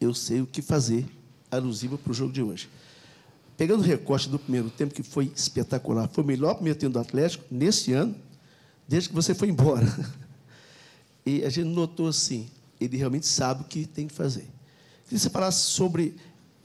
Eu 0.00 0.14
sei 0.14 0.40
o 0.40 0.46
que 0.46 0.62
fazer, 0.62 1.06
alusivo 1.50 1.98
para 1.98 2.10
o 2.10 2.14
jogo 2.14 2.32
de 2.32 2.42
hoje. 2.42 2.68
Pegando 3.56 3.80
o 3.80 3.86
recorte 3.86 4.30
do 4.30 4.38
primeiro 4.38 4.70
tempo, 4.70 4.94
que 4.94 5.02
foi 5.02 5.30
espetacular, 5.36 6.08
foi 6.08 6.24
o 6.24 6.26
melhor 6.26 6.54
primeiro 6.54 6.78
tempo 6.78 6.94
do 6.94 6.98
Atlético 6.98 7.44
nesse 7.50 7.92
ano, 7.92 8.16
desde 8.88 9.10
que 9.10 9.14
você 9.14 9.34
foi 9.34 9.48
embora. 9.48 9.86
E 11.26 11.44
a 11.44 11.50
gente 11.50 11.68
notou 11.68 12.08
assim, 12.08 12.48
ele 12.80 12.96
realmente 12.96 13.26
sabe 13.26 13.60
o 13.60 13.64
que 13.64 13.86
tem 13.86 14.08
que 14.08 14.14
fazer. 14.14 14.40
Queria 15.04 15.10
que 15.10 15.18
você 15.18 15.28
falasse 15.28 15.64
sobre 15.64 16.16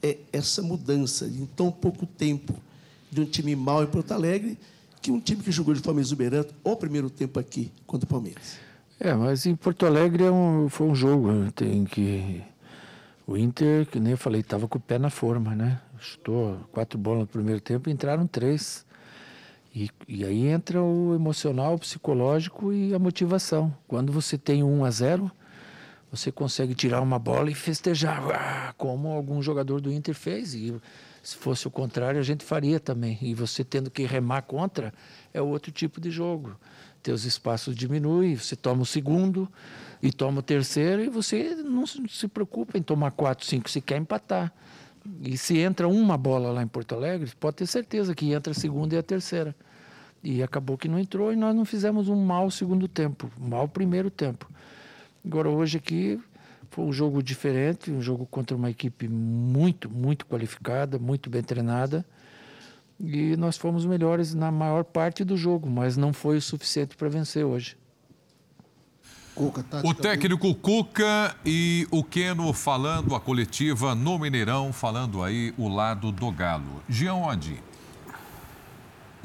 é, 0.02 0.18
essa 0.32 0.62
mudança 0.62 1.26
em 1.26 1.46
tão 1.46 1.70
pouco 1.70 2.06
tempo 2.06 2.54
de 3.10 3.20
um 3.20 3.24
time 3.24 3.54
mal 3.56 3.82
em 3.82 3.86
Porto 3.86 4.12
Alegre 4.12 4.58
que 5.00 5.10
um 5.10 5.20
time 5.20 5.42
que 5.42 5.52
jogou 5.52 5.74
de 5.74 5.80
forma 5.80 6.00
exuberante 6.00 6.50
o 6.64 6.74
primeiro 6.76 7.08
tempo 7.08 7.38
aqui 7.38 7.70
contra 7.86 8.04
o 8.04 8.08
Palmeiras. 8.08 8.58
É, 8.98 9.14
mas 9.14 9.46
em 9.46 9.54
Porto 9.54 9.86
Alegre 9.86 10.24
é 10.24 10.30
um, 10.30 10.68
foi 10.68 10.86
um 10.86 10.94
jogo. 10.94 11.30
Né? 11.30 11.52
Tem 11.54 11.84
que. 11.84 12.42
O 13.26 13.36
Inter, 13.36 13.86
que 13.86 14.00
nem 14.00 14.12
eu 14.12 14.18
falei, 14.18 14.40
estava 14.40 14.66
com 14.66 14.78
o 14.78 14.80
pé 14.80 14.98
na 14.98 15.10
forma, 15.10 15.54
né? 15.54 15.80
Chutou 15.98 16.58
quatro 16.72 16.98
bolas 16.98 17.20
no 17.20 17.26
primeiro 17.26 17.60
tempo 17.60 17.90
entraram 17.90 18.26
três. 18.26 18.86
E, 19.74 19.90
e 20.08 20.24
aí 20.24 20.46
entra 20.46 20.82
o 20.82 21.14
emocional, 21.14 21.74
o 21.74 21.78
psicológico 21.78 22.72
e 22.72 22.94
a 22.94 22.98
motivação. 22.98 23.74
Quando 23.86 24.10
você 24.10 24.38
tem 24.38 24.62
um 24.62 24.84
a 24.84 24.90
zero, 24.90 25.30
você 26.16 26.32
consegue 26.32 26.74
tirar 26.74 27.00
uma 27.00 27.18
bola 27.18 27.50
e 27.50 27.54
festejar, 27.54 28.22
ah, 28.32 28.74
como 28.76 29.08
algum 29.08 29.42
jogador 29.42 29.80
do 29.80 29.92
Inter 29.92 30.14
fez. 30.14 30.54
E 30.54 30.74
se 31.22 31.36
fosse 31.36 31.66
o 31.66 31.70
contrário, 31.70 32.18
a 32.18 32.22
gente 32.22 32.44
faria 32.44 32.80
também. 32.80 33.18
E 33.20 33.34
você 33.34 33.62
tendo 33.62 33.90
que 33.90 34.04
remar 34.04 34.42
contra, 34.42 34.92
é 35.34 35.40
outro 35.40 35.70
tipo 35.70 36.00
de 36.00 36.10
jogo. 36.10 36.56
Teus 37.02 37.24
espaços 37.24 37.76
diminuem, 37.76 38.36
você 38.36 38.56
toma 38.56 38.82
o 38.82 38.86
segundo 38.86 39.48
e 40.02 40.10
toma 40.12 40.40
o 40.40 40.42
terceiro 40.42 41.02
e 41.04 41.08
você 41.08 41.54
não 41.54 41.86
se 41.86 42.26
preocupa 42.28 42.76
em 42.76 42.82
tomar 42.82 43.12
quatro, 43.12 43.46
cinco, 43.46 43.70
se 43.70 43.80
quer 43.80 43.98
empatar. 43.98 44.52
E 45.22 45.38
se 45.38 45.58
entra 45.58 45.86
uma 45.86 46.16
bola 46.16 46.50
lá 46.50 46.62
em 46.62 46.66
Porto 46.66 46.94
Alegre, 46.94 47.30
pode 47.38 47.56
ter 47.56 47.66
certeza 47.66 48.14
que 48.14 48.32
entra 48.32 48.50
a 48.50 48.54
segunda 48.54 48.94
e 48.94 48.98
a 48.98 49.02
terceira. 49.02 49.54
E 50.22 50.42
acabou 50.42 50.76
que 50.76 50.88
não 50.88 50.98
entrou 50.98 51.32
e 51.32 51.36
nós 51.36 51.54
não 51.54 51.64
fizemos 51.64 52.08
um 52.08 52.16
mau 52.16 52.50
segundo 52.50 52.88
tempo, 52.88 53.30
um 53.40 53.48
mau 53.48 53.68
primeiro 53.68 54.10
tempo. 54.10 54.50
Agora 55.26 55.50
hoje 55.50 55.78
aqui 55.78 56.20
foi 56.70 56.84
um 56.84 56.92
jogo 56.92 57.20
diferente, 57.20 57.90
um 57.90 58.00
jogo 58.00 58.24
contra 58.26 58.56
uma 58.56 58.70
equipe 58.70 59.08
muito, 59.08 59.90
muito 59.90 60.24
qualificada, 60.24 61.00
muito 61.00 61.28
bem 61.28 61.42
treinada. 61.42 62.06
E 63.00 63.36
nós 63.36 63.56
fomos 63.56 63.84
melhores 63.84 64.34
na 64.34 64.52
maior 64.52 64.84
parte 64.84 65.24
do 65.24 65.36
jogo, 65.36 65.68
mas 65.68 65.96
não 65.96 66.12
foi 66.12 66.36
o 66.36 66.42
suficiente 66.42 66.96
para 66.96 67.08
vencer 67.08 67.44
hoje. 67.44 67.76
Cuca, 69.34 69.62
o 69.84 69.92
técnico 69.92 70.54
Cuca 70.54 71.36
e 71.44 71.86
o 71.90 72.02
Queno 72.02 72.50
falando 72.54 73.14
a 73.14 73.20
coletiva 73.20 73.94
no 73.94 74.18
Mineirão, 74.18 74.72
falando 74.72 75.22
aí 75.22 75.52
o 75.58 75.68
lado 75.68 76.10
do 76.10 76.30
Galo. 76.30 76.82
Jean 76.88 77.16
Oddi, 77.16 77.62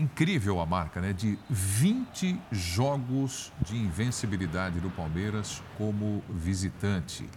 incrível 0.01 0.59
a 0.59 0.65
marca, 0.65 0.99
né? 0.99 1.13
De 1.13 1.37
20 1.49 2.39
jogos 2.51 3.53
de 3.61 3.77
invencibilidade 3.77 4.79
do 4.79 4.89
Palmeiras 4.89 5.61
como 5.77 6.23
visitante. 6.29 7.29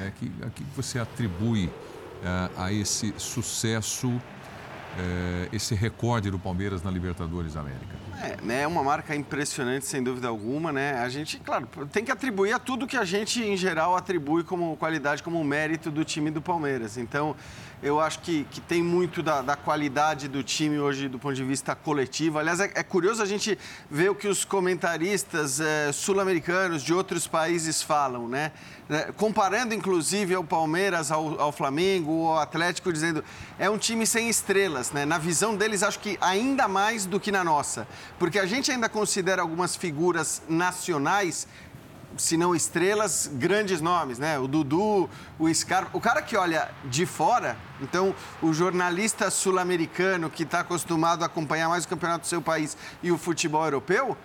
É, 0.00 0.10
que, 0.10 0.32
a 0.44 0.50
que 0.50 0.64
você 0.74 0.98
atribui 0.98 1.70
é, 2.22 2.50
a 2.56 2.72
esse 2.72 3.12
sucesso, 3.18 4.20
é, 4.98 5.48
esse 5.52 5.74
recorde 5.74 6.30
do 6.30 6.38
Palmeiras 6.38 6.82
na 6.82 6.90
Libertadores 6.90 7.56
América? 7.56 8.00
É, 8.22 8.36
né, 8.42 8.66
uma 8.66 8.82
marca 8.82 9.16
impressionante, 9.16 9.86
sem 9.86 10.02
dúvida 10.02 10.28
alguma, 10.28 10.70
né? 10.70 10.98
A 11.00 11.08
gente, 11.08 11.38
claro, 11.38 11.66
tem 11.90 12.04
que 12.04 12.12
atribuir 12.12 12.52
a 12.52 12.58
tudo 12.58 12.86
que 12.86 12.96
a 12.96 13.04
gente, 13.04 13.42
em 13.42 13.56
geral, 13.56 13.96
atribui 13.96 14.44
como 14.44 14.76
qualidade, 14.76 15.22
como 15.22 15.42
mérito 15.42 15.90
do 15.90 16.04
time 16.04 16.30
do 16.30 16.42
Palmeiras. 16.42 16.98
Então, 16.98 17.34
eu 17.82 17.98
acho 17.98 18.18
que, 18.20 18.44
que 18.50 18.60
tem 18.60 18.82
muito 18.82 19.22
da, 19.22 19.40
da, 19.40 19.56
qualidade 19.56 20.28
do 20.28 20.42
time 20.42 20.78
hoje 20.78 21.08
do 21.08 21.18
ponto 21.18 21.34
de 21.34 21.44
vista 21.44 21.74
coletivo. 21.74 22.38
Aliás, 22.38 22.60
é, 22.60 22.70
é 22.74 22.82
curioso 22.82 23.22
a 23.22 23.26
gente 23.26 23.58
ver 23.90 24.10
o 24.10 24.14
que 24.14 24.28
os 24.28 24.44
comentaristas 24.44 25.60
é, 25.60 25.90
sul-americanos 25.90 26.82
de 26.82 26.92
outros 26.92 27.26
países 27.26 27.82
falam, 27.82 28.28
né? 28.28 28.52
É, 28.88 29.12
comparando, 29.12 29.72
inclusive, 29.72 30.34
ao 30.34 30.44
Palmeiras, 30.44 31.10
ao, 31.10 31.40
ao 31.40 31.52
Flamengo, 31.52 32.26
ao 32.26 32.38
Atlético, 32.40 32.92
dizendo 32.92 33.24
é 33.58 33.70
um 33.70 33.78
time 33.78 34.06
sem 34.06 34.28
estrelas, 34.28 34.90
né? 34.90 35.06
Na 35.06 35.16
visão 35.16 35.56
deles, 35.56 35.82
acho 35.82 36.00
que 36.00 36.18
ainda 36.20 36.68
mais 36.68 37.06
do 37.06 37.18
que 37.18 37.32
na 37.32 37.42
nossa. 37.42 37.88
Porque 38.18 38.38
a 38.38 38.46
gente 38.46 38.70
ainda 38.70 38.88
considera 38.88 39.40
algumas 39.40 39.74
figuras 39.74 40.42
nacionais 40.48 41.46
se 42.16 42.36
não 42.36 42.54
estrelas, 42.54 43.30
grandes 43.32 43.80
nomes, 43.80 44.18
né? 44.18 44.38
O 44.38 44.46
Dudu, 44.46 45.08
o 45.38 45.52
Scarpa. 45.54 45.96
O 45.96 46.00
cara 46.00 46.22
que 46.22 46.36
olha 46.36 46.70
de 46.84 47.06
fora, 47.06 47.56
então 47.80 48.14
o 48.42 48.52
jornalista 48.52 49.30
sul-americano 49.30 50.28
que 50.30 50.42
está 50.42 50.60
acostumado 50.60 51.22
a 51.22 51.26
acompanhar 51.26 51.68
mais 51.68 51.84
o 51.84 51.88
campeonato 51.88 52.22
do 52.22 52.26
seu 52.26 52.42
país 52.42 52.76
e 53.02 53.10
o 53.10 53.18
futebol 53.18 53.64
europeu, 53.64 54.16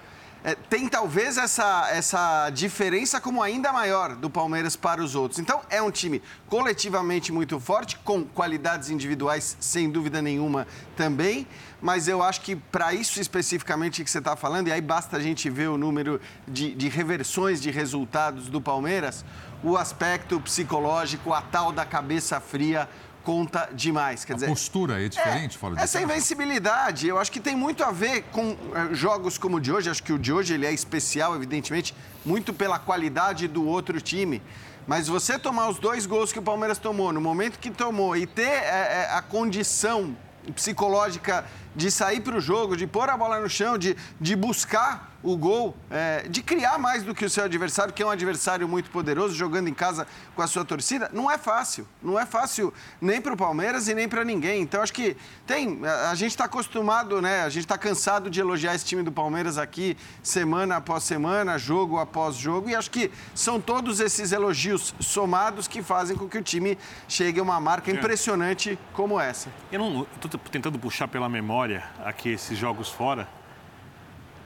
é, 0.45 0.53
tem 0.53 0.87
talvez 0.87 1.39
essa, 1.39 1.89
essa 1.89 2.51
diferença 2.51 3.19
como 3.19 3.41
ainda 3.41 3.73
maior 3.73 4.15
do 4.15 4.29
Palmeiras 4.29 4.75
para 4.75 5.03
os 5.03 5.15
outros. 5.15 5.39
Então, 5.39 5.59
é 5.71 5.81
um 5.81 5.89
time 5.89 6.21
coletivamente 6.47 7.31
muito 7.31 7.59
forte, 7.59 7.97
com 8.03 8.23
qualidades 8.23 8.91
individuais, 8.91 9.57
sem 9.59 9.89
dúvida 9.89 10.21
nenhuma, 10.21 10.67
também. 10.95 11.47
Mas 11.85 12.07
eu 12.07 12.23
acho 12.23 12.41
que 12.41 12.55
para 12.55 12.95
isso 12.95 13.21
especificamente 13.21 14.03
que 14.03 14.09
você 14.09 14.17
está 14.17 14.35
falando, 14.35 14.69
e 14.69 14.71
aí 14.71 14.81
basta 14.81 15.17
a 15.17 15.19
gente 15.19 15.51
ver 15.51 15.69
o 15.69 15.77
número 15.77 16.19
de, 16.47 16.73
de 16.73 16.89
reversões 16.89 17.61
de 17.61 17.69
resultados 17.69 18.49
do 18.49 18.59
Palmeiras, 18.59 19.23
o 19.63 19.77
aspecto 19.77 20.41
psicológico, 20.41 21.31
a 21.31 21.43
tal 21.43 21.71
da 21.71 21.85
cabeça 21.85 22.39
fria, 22.39 22.89
conta 23.23 23.69
demais. 23.71 24.25
Quer 24.25 24.33
a 24.33 24.35
dizer, 24.35 24.47
postura 24.47 24.99
é 24.99 25.07
diferente 25.07 25.57
é, 25.57 25.59
fora 25.59 25.75
de 25.75 25.83
Essa 25.83 26.01
invencibilidade, 26.01 27.07
eu 27.07 27.19
acho 27.19 27.31
que 27.31 27.39
tem 27.39 27.55
muito 27.55 27.83
a 27.83 27.91
ver 27.91 28.23
com 28.31 28.57
eh, 28.73 28.95
jogos 28.95 29.37
como 29.37 29.57
o 29.57 29.61
de 29.61 29.71
hoje. 29.71 29.87
Acho 29.87 30.01
que 30.01 30.11
o 30.11 30.17
de 30.17 30.33
hoje 30.33 30.55
ele 30.55 30.65
é 30.65 30.73
especial, 30.73 31.35
evidentemente, 31.35 31.93
muito 32.25 32.51
pela 32.51 32.79
qualidade 32.79 33.47
do 33.47 33.63
outro 33.63 34.01
time. 34.01 34.41
Mas 34.87 35.07
você 35.07 35.37
tomar 35.37 35.69
os 35.69 35.77
dois 35.77 36.07
gols 36.07 36.33
que 36.33 36.39
o 36.39 36.41
Palmeiras 36.41 36.79
tomou, 36.79 37.13
no 37.13 37.21
momento 37.21 37.59
que 37.59 37.69
tomou, 37.69 38.17
e 38.17 38.25
ter 38.25 38.41
eh, 38.41 39.07
a 39.11 39.21
condição 39.21 40.17
psicológica 40.53 41.45
de 41.75 41.91
sair 41.91 42.21
para 42.21 42.37
o 42.37 42.41
jogo, 42.41 42.77
de 42.77 42.87
pôr 42.87 43.09
a 43.09 43.17
bola 43.17 43.39
no 43.39 43.49
chão, 43.49 43.77
de, 43.77 43.95
de 44.19 44.35
buscar 44.35 45.15
o 45.25 45.35
gol, 45.35 45.75
é, 45.89 46.27
de 46.29 46.43
criar 46.43 46.77
mais 46.77 47.01
do 47.01 47.13
que 47.15 47.25
o 47.25 47.29
seu 47.29 47.43
adversário, 47.43 47.91
que 47.91 48.03
é 48.03 48.05
um 48.05 48.11
adversário 48.11 48.67
muito 48.67 48.91
poderoso, 48.91 49.33
jogando 49.33 49.67
em 49.67 49.73
casa 49.73 50.07
com 50.35 50.41
a 50.41 50.47
sua 50.47 50.63
torcida, 50.63 51.09
não 51.11 51.29
é 51.29 51.37
fácil. 51.37 51.87
Não 52.01 52.19
é 52.19 52.25
fácil 52.25 52.71
nem 53.01 53.19
para 53.19 53.33
o 53.33 53.37
Palmeiras 53.37 53.87
e 53.87 53.95
nem 53.95 54.07
para 54.07 54.23
ninguém. 54.23 54.61
Então, 54.61 54.83
acho 54.83 54.93
que 54.93 55.17
tem. 55.47 55.81
A, 55.83 56.11
a 56.11 56.15
gente 56.15 56.31
está 56.31 56.45
acostumado, 56.45 57.21
né? 57.21 57.41
A 57.41 57.49
gente 57.49 57.63
está 57.63 57.77
cansado 57.77 58.29
de 58.29 58.39
elogiar 58.39 58.75
esse 58.75 58.85
time 58.85 59.01
do 59.01 59.11
Palmeiras 59.11 59.57
aqui, 59.57 59.97
semana 60.21 60.77
após 60.77 61.03
semana, 61.03 61.57
jogo 61.57 61.97
após 61.97 62.35
jogo. 62.35 62.69
E 62.69 62.75
acho 62.75 62.91
que 62.91 63.09
são 63.33 63.59
todos 63.59 63.99
esses 63.99 64.31
elogios 64.31 64.93
somados 64.99 65.67
que 65.67 65.81
fazem 65.81 66.15
com 66.15 66.29
que 66.29 66.37
o 66.37 66.43
time 66.43 66.77
chegue 67.07 67.39
a 67.39 67.43
uma 67.43 67.59
marca 67.59 67.89
impressionante 67.89 68.77
como 68.93 69.19
essa. 69.19 69.49
Eu 69.71 69.79
não 69.79 70.07
estou 70.21 70.39
tentando 70.51 70.77
puxar 70.77 71.07
pela 71.07 71.27
memória 71.27 71.64
aqui 72.03 72.29
esses 72.29 72.57
jogos 72.57 72.89
fora. 72.89 73.27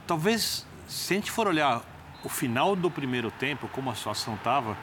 Talvez 0.06 0.66
se 0.88 1.14
a 1.14 1.16
gente 1.16 1.30
for 1.30 1.46
olhar 1.46 1.82
o 2.24 2.28
final 2.28 2.74
do 2.74 2.90
primeiro 2.90 3.30
tempo, 3.30 3.68
como 3.68 3.90
a 3.90 3.94
situação 3.94 4.34
estava, 4.34 4.76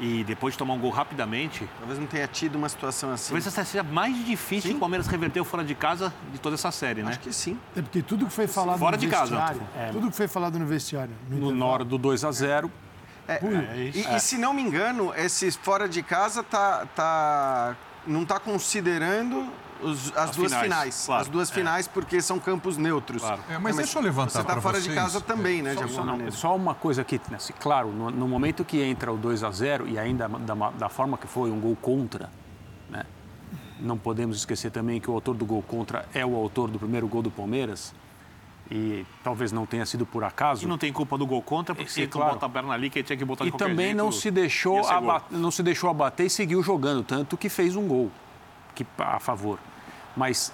e 0.00 0.24
depois 0.24 0.54
de 0.54 0.58
tomar 0.58 0.74
um 0.74 0.78
gol 0.80 0.90
rapidamente. 0.90 1.68
Talvez 1.78 1.98
não 1.98 2.06
tenha 2.06 2.26
tido 2.26 2.56
uma 2.56 2.68
situação 2.68 3.12
assim. 3.12 3.28
Talvez 3.28 3.46
essa 3.46 3.64
seja 3.64 3.84
mais 3.84 4.24
difícil 4.24 4.70
que 4.70 4.76
o 4.76 4.80
Palmeiras 4.80 5.06
reverteu 5.06 5.44
fora 5.44 5.64
de 5.64 5.74
casa 5.74 6.12
de 6.32 6.38
toda 6.40 6.54
essa 6.54 6.70
série, 6.72 7.02
né? 7.02 7.10
Acho 7.10 7.20
que 7.20 7.32
sim. 7.32 7.58
É 7.76 7.82
porque 7.82 8.02
tudo 8.02 8.26
que 8.26 8.32
foi 8.32 8.46
falado 8.46 8.78
Fora 8.78 8.96
no 8.96 9.00
de 9.00 9.08
casa, 9.08 9.36
vestiário, 9.36 9.62
é. 9.76 9.90
tudo 9.92 10.10
que 10.10 10.16
foi 10.16 10.26
falado 10.28 10.58
no 10.58 10.66
vestiário, 10.66 11.14
no 11.30 11.52
No, 11.52 11.66
hora 11.66 11.84
do 11.84 11.96
2 11.96 12.24
a 12.24 12.32
0 12.32 12.70
É, 13.28 13.38
Ui. 13.40 13.92
e, 13.94 14.16
e 14.16 14.20
se 14.20 14.36
não 14.36 14.52
me 14.52 14.62
engano, 14.62 15.14
esse 15.14 15.50
fora 15.52 15.88
de 15.88 16.02
casa 16.02 16.42
tá, 16.42 16.86
tá, 16.94 17.76
não 18.06 18.22
está 18.22 18.40
considerando 18.40 19.48
os- 19.84 20.08
as, 20.16 20.30
As 20.30 20.36
duas 20.36 20.52
finais, 20.52 20.62
finais. 20.62 21.02
claro. 21.06 21.22
As 21.22 21.28
duas 21.28 21.50
finais, 21.50 21.88
porque 21.88 22.20
são 22.22 22.38
campos 22.38 22.76
neutros. 22.76 23.22
É, 23.48 23.58
mas 23.58 23.76
deixa 23.76 23.98
eu 23.98 24.02
levantar 24.02 24.30
Você 24.30 24.40
está 24.40 24.60
fora 24.60 24.78
de 24.80 24.84
vocês. 24.84 24.94
casa 24.94 25.20
também, 25.20 25.62
né, 25.62 25.70
de 25.70 25.76
Só, 25.76 25.82
alguma 25.82 25.96
só, 26.00 26.04
não, 26.04 26.12
maneira. 26.12 26.32
só 26.32 26.56
uma 26.56 26.74
coisa 26.74 27.02
aqui, 27.02 27.20
né, 27.30 27.38
se- 27.38 27.52
claro, 27.52 27.88
no, 27.90 28.10
no 28.10 28.26
momento 28.28 28.64
que 28.64 28.82
entra 28.82 29.12
o 29.12 29.16
2 29.16 29.42
a 29.44 29.50
0 29.50 29.86
e 29.88 29.98
ainda 29.98 30.28
da, 30.28 30.54
da 30.70 30.88
forma 30.88 31.16
que 31.18 31.26
foi 31.26 31.50
um 31.50 31.60
gol 31.60 31.76
contra, 31.76 32.30
né, 32.90 33.04
não 33.80 33.98
podemos 33.98 34.36
esquecer 34.38 34.70
também 34.70 35.00
que 35.00 35.10
o 35.10 35.14
autor 35.14 35.34
do 35.34 35.44
gol 35.44 35.62
contra 35.62 36.06
é 36.14 36.24
o 36.24 36.34
autor 36.36 36.70
do 36.70 36.78
primeiro 36.78 37.06
gol 37.06 37.22
do 37.22 37.30
Palmeiras 37.30 37.94
e 38.70 39.04
talvez 39.22 39.52
não 39.52 39.66
tenha 39.66 39.84
sido 39.84 40.06
por 40.06 40.24
acaso. 40.24 40.64
E 40.64 40.66
não 40.66 40.78
tem 40.78 40.90
culpa 40.90 41.18
do 41.18 41.26
gol 41.26 41.42
contra, 41.42 41.74
porque 41.74 42.00
ele 42.00 42.06
claro. 42.08 42.32
bota 42.32 42.46
a 42.46 42.48
perna 42.48 42.72
ali, 42.72 42.88
que 42.88 43.00
ele 43.00 43.06
tinha 43.06 43.16
que 43.16 43.24
botar 43.24 43.44
de 43.44 43.50
E 43.50 43.52
também 43.52 43.86
jeito, 43.88 43.98
não 43.98 44.10
se 44.10 44.30
deixou 44.30 44.82
ser 44.82 44.88
gol. 45.00 45.10
aba- 45.10 45.22
não 45.30 45.50
se 45.50 45.62
deixou 45.62 45.90
abater 45.90 46.26
e 46.26 46.30
seguiu 46.30 46.62
jogando, 46.62 47.02
tanto 47.04 47.36
que 47.36 47.50
fez 47.50 47.76
um 47.76 47.86
gol 47.86 48.10
que, 48.74 48.86
a 48.98 49.20
favor. 49.20 49.58
Mas 50.16 50.52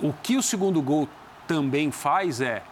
o 0.00 0.12
que 0.12 0.36
o 0.36 0.42
segundo 0.42 0.80
gol 0.82 1.08
também 1.46 1.90
faz 1.90 2.40
é 2.40 2.62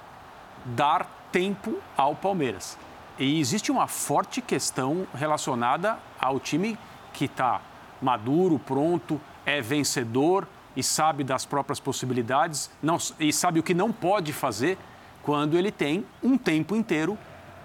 dar 0.65 1.07
tempo 1.31 1.79
ao 1.97 2.15
Palmeiras. 2.15 2.79
E 3.19 3.39
existe 3.39 3.71
uma 3.71 3.87
forte 3.87 4.41
questão 4.41 5.07
relacionada 5.15 5.99
ao 6.21 6.41
time 6.41 6.79
que 7.13 7.27
está 7.27 7.61
maduro, 8.03 8.59
pronto, 8.59 9.21
é 9.47 9.61
vencedor 9.61 10.47
e 10.77 10.83
sabe 10.83 11.23
das 11.23 11.47
próprias 11.47 11.79
possibilidades 11.79 12.71
não, 12.83 12.99
e 13.21 13.33
sabe 13.33 13.61
o 13.61 13.63
que 13.63 13.75
não 13.75 13.93
pode 13.93 14.33
fazer 14.33 14.77
quando 15.23 15.57
ele 15.57 15.71
tem 15.71 16.05
um 16.23 16.37
tempo 16.37 16.75
inteiro 16.75 17.17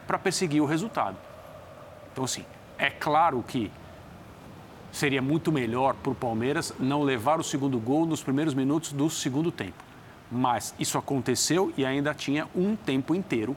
para 0.05 0.19
perseguir 0.19 0.61
o 0.61 0.65
resultado. 0.65 1.17
Então, 2.11 2.23
assim, 2.23 2.45
é 2.77 2.89
claro 2.89 3.43
que 3.47 3.71
seria 4.91 5.21
muito 5.21 5.51
melhor 5.51 5.95
para 5.95 6.11
o 6.11 6.15
Palmeiras 6.15 6.73
não 6.79 7.03
levar 7.03 7.39
o 7.39 7.43
segundo 7.43 7.79
gol 7.79 8.05
nos 8.05 8.21
primeiros 8.21 8.53
minutos 8.53 8.91
do 8.91 9.09
segundo 9.09 9.51
tempo. 9.51 9.83
Mas 10.31 10.73
isso 10.79 10.97
aconteceu 10.97 11.73
e 11.77 11.85
ainda 11.85 12.13
tinha 12.13 12.47
um 12.55 12.75
tempo 12.75 13.15
inteiro 13.15 13.55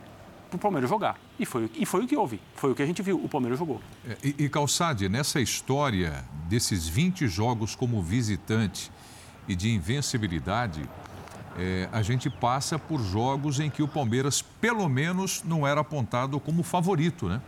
para 0.49 0.57
o 0.57 0.59
Palmeiras 0.59 0.89
jogar. 0.89 1.19
E 1.39 1.47
foi, 1.47 1.71
e 1.75 1.87
foi 1.87 2.05
o 2.05 2.07
que 2.07 2.17
houve. 2.17 2.41
Foi 2.55 2.71
o 2.71 2.75
que 2.75 2.83
a 2.83 2.87
gente 2.87 3.03
viu. 3.03 3.23
O 3.23 3.29
Palmeiras 3.29 3.59
jogou. 3.59 3.81
É, 4.07 4.17
E, 4.23 4.45
e 4.45 4.49
Calçade, 4.49 5.09
nessa 5.09 5.41
história 5.41 6.25
desses 6.49 6.87
20 6.87 7.27
jogos 7.27 7.75
como 7.75 8.03
visitante 8.03 8.91
e 9.49 9.55
de 9.55 9.71
invencibilidade, 9.71 10.89
é, 11.59 11.89
a 11.93 12.03
gente 12.03 12.31
passa 12.31 12.79
por 12.79 13.01
jogos 13.03 13.61
em 13.61 13.71
que 13.71 13.83
o 13.83 13.89
Palmeiras, 13.89 14.43
pelo 14.43 14.89
menos, 14.89 15.43
não 15.45 15.67
era 15.67 15.81
apontado 15.81 16.39
como 16.41 16.63
favorito, 16.63 17.29
né? 17.29 17.41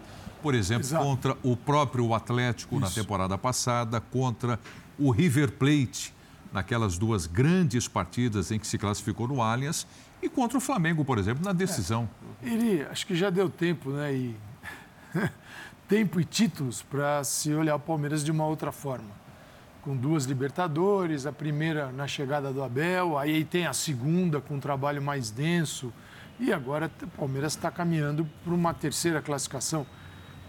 Por 0.44 0.54
exemplo, 0.54 0.86
Exato. 0.86 1.02
contra 1.02 1.38
o 1.42 1.56
próprio 1.56 2.12
Atlético 2.12 2.78
na 2.78 2.86
Isso. 2.86 3.00
temporada 3.00 3.38
passada, 3.38 3.98
contra 3.98 4.60
o 4.98 5.10
River 5.10 5.52
Plate 5.52 6.12
naquelas 6.52 6.98
duas 6.98 7.26
grandes 7.26 7.88
partidas 7.88 8.50
em 8.50 8.58
que 8.58 8.66
se 8.66 8.76
classificou 8.76 9.26
no 9.26 9.40
Allianz 9.40 9.86
e 10.20 10.28
contra 10.28 10.58
o 10.58 10.60
Flamengo, 10.60 11.02
por 11.02 11.16
exemplo, 11.16 11.42
na 11.42 11.54
decisão. 11.54 12.06
Ele, 12.42 12.82
acho 12.90 13.06
que 13.06 13.16
já 13.16 13.30
deu 13.30 13.48
tempo, 13.48 13.88
né? 13.88 14.14
E 14.14 14.36
tempo 15.88 16.20
e 16.20 16.26
títulos 16.26 16.82
para 16.82 17.24
se 17.24 17.50
olhar 17.54 17.76
o 17.76 17.80
Palmeiras 17.80 18.22
de 18.22 18.30
uma 18.30 18.44
outra 18.44 18.70
forma. 18.70 19.12
Com 19.80 19.96
duas 19.96 20.26
Libertadores, 20.26 21.24
a 21.24 21.32
primeira 21.32 21.90
na 21.90 22.06
chegada 22.06 22.52
do 22.52 22.62
Abel, 22.62 23.16
aí 23.16 23.46
tem 23.46 23.66
a 23.66 23.72
segunda 23.72 24.42
com 24.42 24.56
um 24.56 24.60
trabalho 24.60 25.00
mais 25.00 25.30
denso. 25.30 25.90
E 26.38 26.52
agora 26.52 26.90
o 27.02 27.06
Palmeiras 27.06 27.54
está 27.54 27.70
caminhando 27.70 28.28
para 28.44 28.52
uma 28.52 28.74
terceira 28.74 29.22
classificação. 29.22 29.86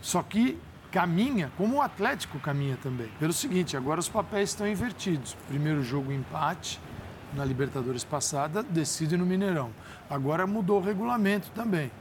Só 0.02 0.22
que 0.22 0.58
caminha, 0.92 1.52
como 1.58 1.78
o 1.78 1.82
Atlético 1.82 2.40
caminha 2.40 2.78
também. 2.82 3.10
Pelo 3.20 3.34
seguinte, 3.34 3.76
agora 3.76 4.00
os 4.00 4.08
papéis 4.08 4.52
estão 4.52 4.68
invertidos. 4.68 5.36
Primeiro 5.48 5.84
jogo 5.84 6.12
empate 6.12 6.80
na 7.34 7.44
Libertadores 7.44 8.04
passada, 8.04 8.64
decide 8.64 9.18
no 9.18 9.26
Mineirão. 9.26 9.72
Agora 10.10 10.48
mudou 10.48 10.80
o 10.80 10.84
regulamento 10.84 11.50
também. 11.52 11.92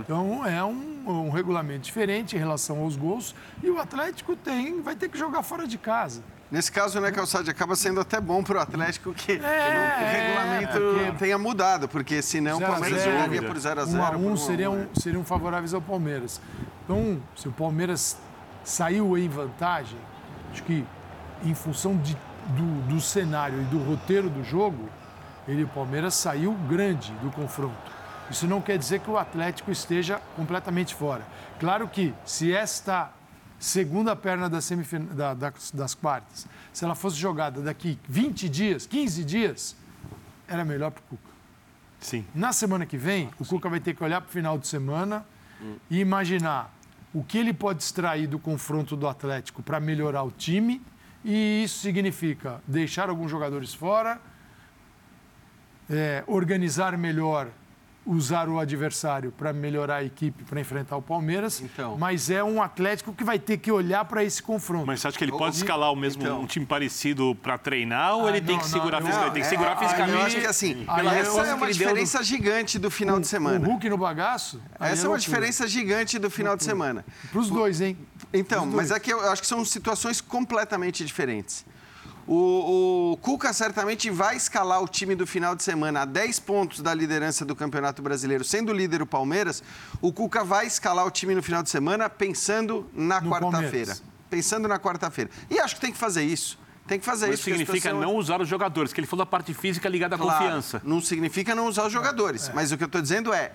Então 0.00 0.46
é 0.46 0.62
um, 0.64 1.26
um 1.26 1.30
regulamento 1.30 1.80
diferente 1.80 2.36
em 2.36 2.38
relação 2.38 2.80
aos 2.80 2.96
gols 2.96 3.34
e 3.62 3.68
o 3.68 3.78
Atlético 3.78 4.36
tem, 4.36 4.80
vai 4.80 4.96
ter 4.96 5.08
que 5.08 5.18
jogar 5.18 5.42
fora 5.42 5.66
de 5.66 5.76
casa. 5.76 6.22
Nesse 6.54 6.70
caso, 6.70 7.00
né, 7.00 7.10
Calçade, 7.10 7.50
acaba 7.50 7.74
sendo 7.74 7.98
até 7.98 8.20
bom 8.20 8.40
para 8.40 8.58
o 8.58 8.60
Atlético 8.60 9.12
que 9.12 9.32
É, 9.32 9.98
o 10.00 10.06
regulamento 10.06 11.00
é, 11.00 11.18
tenha 11.18 11.36
mudado, 11.36 11.88
porque 11.88 12.22
senão 12.22 12.58
o 12.58 12.58
Zero 12.60 12.70
Palmeiras 12.70 13.00
zero, 13.00 13.10
jogaria 13.10 13.42
por 13.42 13.58
0 13.58 13.80
a 13.80 13.84
0 13.84 13.98
Um 13.98 14.04
a 14.04 14.10
por 14.12 14.20
um 14.20 14.32
a 14.34 14.36
seriam, 14.36 14.76
né? 14.76 14.88
seriam 14.94 15.24
favoráveis 15.24 15.74
ao 15.74 15.82
Palmeiras. 15.82 16.40
Então, 16.84 17.20
se 17.34 17.48
o 17.48 17.50
Palmeiras 17.50 18.16
saiu 18.62 19.18
em 19.18 19.28
vantagem, 19.28 19.98
acho 20.52 20.62
que 20.62 20.86
em 21.44 21.54
função 21.56 21.96
de, 21.96 22.16
do, 22.50 22.82
do 22.86 23.00
cenário 23.00 23.60
e 23.60 23.64
do 23.64 23.78
roteiro 23.78 24.30
do 24.30 24.44
jogo, 24.44 24.88
ele, 25.48 25.64
o 25.64 25.68
Palmeiras 25.68 26.14
saiu 26.14 26.52
grande 26.68 27.10
do 27.14 27.32
confronto. 27.32 27.74
Isso 28.30 28.46
não 28.46 28.60
quer 28.60 28.78
dizer 28.78 29.00
que 29.00 29.10
o 29.10 29.18
Atlético 29.18 29.72
esteja 29.72 30.20
completamente 30.36 30.94
fora. 30.94 31.26
Claro 31.58 31.88
que 31.88 32.14
se 32.24 32.54
esta 32.54 33.10
segunda 33.64 34.14
perna 34.14 34.48
da 34.48 34.60
semifin- 34.60 35.06
da- 35.06 35.32
das, 35.34 35.70
das 35.70 35.94
quartas, 35.94 36.46
se 36.72 36.84
ela 36.84 36.94
fosse 36.94 37.16
jogada 37.16 37.62
daqui 37.62 37.98
20 38.08 38.48
dias, 38.48 38.86
15 38.86 39.24
dias, 39.24 39.74
era 40.46 40.64
melhor 40.64 40.90
para 40.90 41.00
o 41.00 41.04
Cuca. 41.08 41.32
Sim. 41.98 42.24
Na 42.34 42.52
semana 42.52 42.84
que 42.84 42.98
vem, 42.98 43.30
o 43.40 43.44
Cuca 43.44 43.68
vai 43.70 43.80
ter 43.80 43.94
que 43.94 44.04
olhar 44.04 44.20
para 44.20 44.28
o 44.28 44.32
final 44.32 44.58
de 44.58 44.66
semana 44.66 45.24
e 45.90 45.98
imaginar 45.98 46.70
o 47.14 47.24
que 47.24 47.38
ele 47.38 47.54
pode 47.54 47.82
extrair 47.82 48.26
do 48.26 48.38
confronto 48.38 48.96
do 48.96 49.08
Atlético 49.08 49.62
para 49.62 49.80
melhorar 49.80 50.22
o 50.24 50.30
time. 50.30 50.82
E 51.24 51.62
isso 51.64 51.78
significa 51.78 52.60
deixar 52.68 53.08
alguns 53.08 53.30
jogadores 53.30 53.72
fora, 53.72 54.20
é, 55.88 56.22
organizar 56.26 56.98
melhor 56.98 57.48
usar 58.06 58.48
o 58.48 58.58
adversário 58.58 59.32
para 59.32 59.52
melhorar 59.52 59.96
a 59.96 60.04
equipe 60.04 60.44
para 60.44 60.60
enfrentar 60.60 60.96
o 60.96 61.02
Palmeiras, 61.02 61.60
Então. 61.60 61.96
mas 61.98 62.28
é 62.28 62.44
um 62.44 62.62
Atlético 62.62 63.12
que 63.14 63.24
vai 63.24 63.38
ter 63.38 63.56
que 63.56 63.72
olhar 63.72 64.04
para 64.04 64.22
esse 64.22 64.42
confronto. 64.42 64.86
Mas 64.86 65.00
você 65.00 65.08
acha 65.08 65.16
que 65.18 65.24
ele 65.24 65.32
pode 65.32 65.56
escalar 65.56 65.90
o 65.90 65.96
mesmo 65.96 66.22
Então. 66.22 66.40
um 66.42 66.46
time 66.46 66.66
parecido 66.66 67.34
para 67.42 67.56
treinar 67.56 68.16
ou 68.16 68.26
Ah, 68.26 68.30
ele 68.30 68.40
tem 68.42 68.56
não, 68.56 68.62
que 68.62 68.70
não, 68.70 68.72
segurar 68.78 69.00
não, 69.00 69.06
fisicamente? 69.06 69.32
Tem 69.34 69.42
que 69.42 69.48
segurar 69.48 69.72
É, 69.72 69.76
fisicamente. 69.76 70.18
Eu 70.18 70.22
acho 70.26 70.36
que 70.40 70.46
assim, 70.46 70.84
Aí 70.86 70.96
pela 70.96 71.14
essa 71.16 71.40
é 71.46 71.54
uma 71.54 71.72
diferença 71.72 72.22
gigante 72.22 72.78
do 72.78 72.90
final 72.90 73.18
de 73.18 73.26
semana. 73.26 73.66
O 73.66 73.70
Hulk 73.70 73.88
no 73.88 73.96
bagaço? 73.98 74.60
Essa 74.74 74.84
é 74.84 74.88
uma 74.88 74.92
loucura. 75.16 75.18
diferença 75.20 75.66
gigante 75.66 76.18
do 76.18 76.30
final 76.30 76.56
de 76.56 76.64
semana. 76.64 77.04
Para 77.30 77.40
os 77.40 77.48
dois, 77.48 77.80
hein? 77.80 77.96
Então, 78.32 78.66
Os 78.66 78.74
mas 78.74 78.88
dois. 78.88 78.98
é 78.98 79.00
que 79.00 79.12
eu 79.12 79.20
acho 79.30 79.40
que 79.40 79.48
são 79.48 79.64
situações 79.64 80.20
completamente 80.20 81.04
diferentes. 81.04 81.64
O, 82.26 83.12
o 83.12 83.16
Cuca 83.18 83.52
certamente 83.52 84.10
vai 84.10 84.36
escalar 84.36 84.82
o 84.82 84.88
time 84.88 85.14
do 85.14 85.26
final 85.26 85.54
de 85.54 85.62
semana 85.62 86.02
a 86.02 86.04
10 86.04 86.38
pontos 86.40 86.80
da 86.80 86.94
liderança 86.94 87.44
do 87.44 87.54
Campeonato 87.54 88.00
Brasileiro, 88.02 88.42
sendo 88.42 88.72
líder 88.72 89.02
o 89.02 89.06
Palmeiras. 89.06 89.62
O 90.00 90.12
Cuca 90.12 90.42
vai 90.42 90.66
escalar 90.66 91.06
o 91.06 91.10
time 91.10 91.34
no 91.34 91.42
final 91.42 91.62
de 91.62 91.68
semana 91.70 92.08
pensando 92.08 92.88
na 92.94 93.20
quarta-feira. 93.20 93.96
Pensando 94.30 94.66
na 94.66 94.78
quarta-feira. 94.78 95.30
E 95.50 95.58
acho 95.60 95.74
que 95.74 95.80
tem 95.82 95.92
que 95.92 95.98
fazer 95.98 96.22
isso. 96.24 96.58
Tem 96.86 96.98
que 96.98 97.04
fazer 97.04 97.26
Mas 97.28 97.36
isso. 97.36 97.44
significa 97.44 97.78
situação 97.78 98.02
é- 98.02 98.06
não 98.06 98.14
usar 98.16 98.40
os 98.42 98.48
jogadores, 98.48 98.92
que 98.92 99.00
ele 99.00 99.06
falou 99.06 99.24
da 99.24 99.30
parte 99.30 99.54
física 99.54 99.88
ligada 99.88 100.16
à 100.16 100.18
Claro, 100.18 100.38
confiança. 100.44 100.82
Não 100.84 101.00
significa 101.00 101.54
não 101.54 101.66
usar 101.66 101.86
os 101.86 101.92
jogadores. 101.92 102.50
Mas 102.54 102.72
o 102.72 102.76
que 102.76 102.84
eu 102.84 102.86
estou 102.86 103.00
dizendo 103.00 103.32
é 103.32 103.52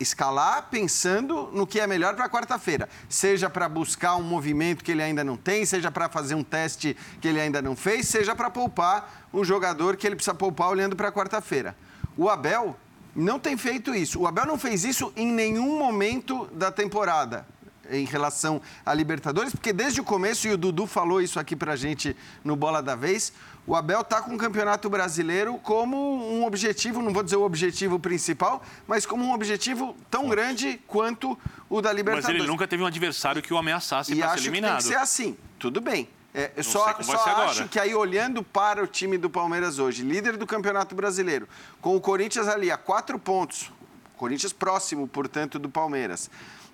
escalar 0.00 0.68
pensando 0.70 1.50
no 1.52 1.66
que 1.66 1.78
é 1.78 1.86
melhor 1.86 2.16
para 2.16 2.28
quarta-feira. 2.28 2.88
Seja 3.08 3.50
para 3.50 3.68
buscar 3.68 4.16
um 4.16 4.22
movimento 4.22 4.82
que 4.82 4.90
ele 4.90 5.02
ainda 5.02 5.22
não 5.22 5.36
tem, 5.36 5.64
seja 5.64 5.90
para 5.90 6.08
fazer 6.08 6.34
um 6.34 6.42
teste 6.42 6.96
que 7.20 7.28
ele 7.28 7.38
ainda 7.38 7.60
não 7.60 7.76
fez, 7.76 8.08
seja 8.08 8.34
para 8.34 8.50
poupar 8.50 9.28
um 9.32 9.44
jogador 9.44 9.96
que 9.96 10.06
ele 10.06 10.16
precisa 10.16 10.34
poupar 10.34 10.70
olhando 10.70 10.96
para 10.96 11.12
quarta-feira. 11.12 11.76
O 12.16 12.28
Abel 12.28 12.76
não 13.14 13.38
tem 13.38 13.56
feito 13.56 13.94
isso. 13.94 14.20
O 14.20 14.26
Abel 14.26 14.46
não 14.46 14.58
fez 14.58 14.84
isso 14.84 15.12
em 15.14 15.30
nenhum 15.30 15.78
momento 15.78 16.46
da 16.52 16.72
temporada 16.72 17.46
em 17.90 18.04
relação 18.04 18.60
à 18.84 18.94
Libertadores, 18.94 19.52
porque 19.52 19.72
desde 19.72 20.00
o 20.00 20.04
começo, 20.04 20.46
e 20.48 20.52
o 20.52 20.56
Dudu 20.56 20.86
falou 20.86 21.20
isso 21.20 21.38
aqui 21.40 21.54
pra 21.56 21.76
gente 21.76 22.16
no 22.44 22.56
Bola 22.56 22.82
da 22.82 22.94
Vez, 22.94 23.32
o 23.66 23.76
Abel 23.76 24.02
tá 24.02 24.20
com 24.22 24.34
o 24.34 24.38
Campeonato 24.38 24.88
Brasileiro 24.88 25.58
como 25.58 25.96
um 25.96 26.44
objetivo, 26.44 27.02
não 27.02 27.12
vou 27.12 27.22
dizer 27.22 27.36
o 27.36 27.42
objetivo 27.42 27.98
principal, 27.98 28.62
mas 28.86 29.04
como 29.04 29.24
um 29.24 29.32
objetivo 29.32 29.94
tão 30.10 30.28
grande 30.28 30.80
quanto 30.86 31.38
o 31.68 31.80
da 31.80 31.90
Mas 31.90 31.96
Libertadores. 31.98 32.40
ele 32.40 32.46
nunca 32.48 32.66
teve 32.66 32.82
um 32.82 32.86
adversário 32.86 33.42
que 33.42 33.52
o 33.52 33.58
ameaçasse 33.58 34.12
E 34.12 34.16
para 34.16 34.28
ser 34.28 34.32
acho 34.34 34.42
que 34.42 34.48
tem 34.50 34.58
eliminado. 34.58 34.76
que 34.78 34.84
ser 34.84 34.96
assim. 34.96 35.36
Tudo 35.58 35.80
bem. 35.80 36.08
É, 36.32 36.52
eu 36.56 36.62
só 36.62 36.94
só 37.02 37.14
acho 37.14 37.28
agora. 37.28 37.68
que 37.68 37.78
aí, 37.78 37.92
olhando 37.94 38.42
para 38.42 38.82
o 38.82 38.86
time 38.86 39.18
do 39.18 39.28
Palmeiras 39.28 39.78
hoje, 39.80 40.02
líder 40.02 40.36
do 40.36 40.46
Campeonato 40.46 40.94
Brasileiro, 40.94 41.48
com 41.80 41.96
o 41.96 42.00
Corinthians 42.00 42.46
ali 42.46 42.70
a 42.70 42.76
quatro 42.76 43.18
pontos, 43.18 43.70
Corinthians 44.16 44.52
próximo, 44.52 45.08
portanto, 45.08 45.58
do 45.58 45.68
Palmeiras. 45.68 46.30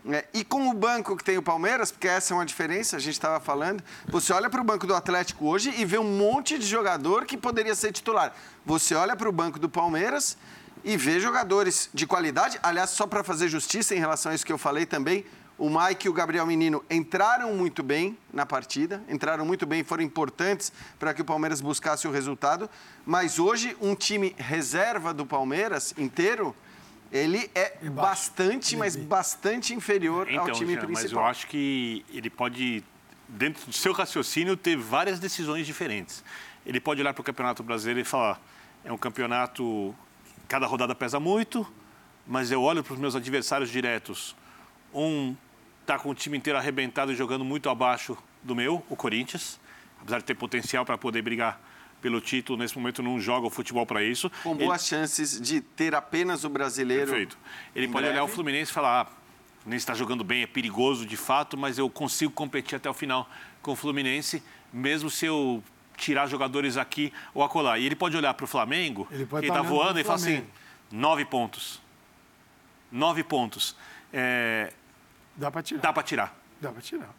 É, 0.09 0.25
e 0.33 0.45
com 0.45 0.69
o 0.69 0.75
banco 0.75 1.17
que 1.17 1.25
tem 1.25 1.37
o 1.37 1.43
Palmeiras, 1.43 1.91
porque 1.91 2.07
essa 2.07 2.33
é 2.33 2.37
uma 2.37 2.47
diferença, 2.47 2.97
a 2.97 3.01
gente 3.01 3.15
estava 3.15 3.41
falando, 3.41 3.83
você 4.07 4.33
olha 4.33 4.49
para 4.49 4.61
o 4.61 4.65
banco 4.65 4.87
do 4.87 4.95
Atlético 4.95 5.47
hoje 5.47 5.75
e 5.77 5.85
vê 5.85 5.99
um 5.99 6.17
monte 6.17 6.59
de 6.59 6.67
jogador 6.67 7.25
que 7.25 7.37
poderia 7.37 7.75
ser 7.75 7.91
titular. 7.93 8.33
Você 8.65 8.95
olha 8.95 9.17
para 9.17 9.29
o 9.29 9.33
banco 9.33 9.59
do 9.59 9.69
Palmeiras 9.69 10.37
e 10.85 10.97
vê 10.97 11.19
jogadores 11.19 11.91
de 11.93 12.07
qualidade. 12.07 12.59
Aliás, 12.63 12.91
só 12.91 13.07
para 13.07 13.25
fazer 13.25 13.49
justiça 13.49 13.97
em 13.97 13.99
relação 13.99 14.31
a 14.31 14.35
isso 14.35 14.47
que 14.47 14.53
eu 14.53 14.59
falei 14.59 14.87
também, 14.87 15.25
o 15.59 15.71
Mike 15.71 16.07
e 16.07 16.11
o 16.11 16.13
Gabriel 16.13 16.47
Menino 16.47 16.85
entraram 16.89 17.55
muito 17.55 17.83
bem 17.83 18.17
na 18.33 18.45
partida, 18.45 19.03
entraram 19.09 19.45
muito 19.45 19.67
bem, 19.67 19.83
foram 19.83 20.05
importantes 20.05 20.71
para 20.99 21.15
que 21.15 21.23
o 21.23 21.25
Palmeiras 21.25 21.61
buscasse 21.61 22.07
o 22.07 22.11
resultado. 22.11 22.71
Mas 23.05 23.39
hoje, 23.39 23.77
um 23.81 23.95
time 23.95 24.37
reserva 24.39 25.15
do 25.15 25.25
Palmeiras 25.25 25.95
inteiro, 25.97 26.55
ele 27.11 27.51
é 27.55 27.77
bastante, 27.91 28.77
mas 28.77 28.97
bastante 28.97 29.75
inferior 29.75 30.29
ao 30.37 30.51
time 30.51 30.73
Jean, 30.75 30.81
principal. 30.81 31.03
Mas 31.03 31.13
eu 31.13 31.25
acho 31.25 31.47
que 31.47 32.05
ele 32.13 32.29
pode, 32.29 32.83
dentro 33.29 33.67
do 33.67 33.73
seu 33.73 33.93
raciocínio, 33.93 34.57
ter 34.57 34.77
várias 34.77 35.19
decisões 35.19 35.67
diferentes. 35.67 36.25
Ele 36.65 36.81
pode 36.81 37.01
olhar 37.01 37.15
para 37.15 37.21
o 37.21 37.25
Campeonato 37.25 37.63
Brasileiro 37.63 38.01
e 38.01 38.05
falar: 38.05 38.41
é 38.85 38.93
um 38.93 38.99
campeonato, 38.99 39.95
cada 40.49 40.67
rodada 40.67 40.95
pesa 40.95 41.21
muito, 41.21 41.67
mas 42.27 42.51
eu 42.51 42.63
olho 42.63 42.83
para 42.83 42.95
os 42.95 42.99
meus 42.99 43.15
adversários 43.15 43.71
diretos. 43.71 44.35
Um 44.93 45.37
está 45.83 45.99
com 45.99 46.11
o 46.11 46.15
time 46.15 46.37
inteiro 46.37 46.59
arrebentado 46.59 47.13
e 47.13 47.15
jogando 47.15 47.45
muito 47.45 47.71
abaixo 47.71 48.19
do 48.43 48.57
meu, 48.57 48.85
o 48.91 48.97
Corinthians, 48.97 49.61
apesar 50.01 50.19
de 50.19 50.25
ter 50.25 50.35
potencial 50.35 50.85
para 50.85 50.99
poder 50.99 51.23
brigar 51.23 51.61
pelo 52.01 52.21
título, 52.21 52.59
nesse 52.59 52.77
momento 52.79 53.03
não 53.03 53.21
joga 53.21 53.47
o 53.47 53.51
futebol 53.51 53.85
para 53.87 54.03
isso. 54.03 54.31
Com 54.43 54.55
Ele- 54.55 54.65
boas 54.67 54.87
chances 54.87 55.41
de 55.41 55.61
ter 55.61 55.95
apenas 55.95 56.45
o 56.45 56.49
brasileiro. 56.49 57.07
Perfeito. 57.07 57.39
Ele 57.75 57.89
pode 57.89 58.07
olhar 58.07 58.23
o 58.23 58.27
breve. 58.27 58.33
Fluminense 58.35 58.71
e 58.71 58.75
falar, 58.75 59.01
ah, 59.01 59.03
o 59.05 59.61
Fluminense 59.63 59.83
está 59.83 59.95
jogando 59.95 60.23
bem, 60.23 60.43
é 60.43 60.47
perigoso 60.47 61.05
de 61.07 61.17
fato, 61.17 61.57
mas 61.57 61.79
eu 61.79 61.89
consigo 61.91 62.33
competir 62.33 62.77
até 62.77 62.89
o 62.89 62.95
final 62.95 63.29
com 63.63 63.73
o 63.73 63.77
Fluminense, 63.77 64.43
mesmo 64.73 65.11
se 65.11 65.27
eu 65.27 65.63
tirar 65.97 66.27
jogadores 66.29 66.77
aqui 66.77 67.13
ou 67.35 67.43
acolá. 67.43 67.79
E 67.79 67.87
ele 67.87 67.97
pode 67.97 68.17
olhar 68.17 68.35
para 68.35 68.45
o 68.45 68.47
Flamengo, 68.47 69.09
Ele 69.11 69.25
pode 69.27 69.47
que 69.47 69.53
tá 69.53 69.59
está 69.59 69.61
olhando 69.69 69.85
voando, 69.85 70.01
e 70.01 70.05
falar 70.05 70.17
assim, 70.17 70.45
nove 70.93 71.25
pontos. 71.25 71.81
Nove 72.93 73.25
pontos. 73.25 73.75
É, 74.13 74.73
Dá 75.35 75.51
para 75.51 75.63
tirar. 75.63 75.81
dá 75.81 75.93
para 75.93 76.03
tirar. 76.03 76.39
Dá 76.61 76.71
para 76.73 76.81
tirar. 76.83 77.15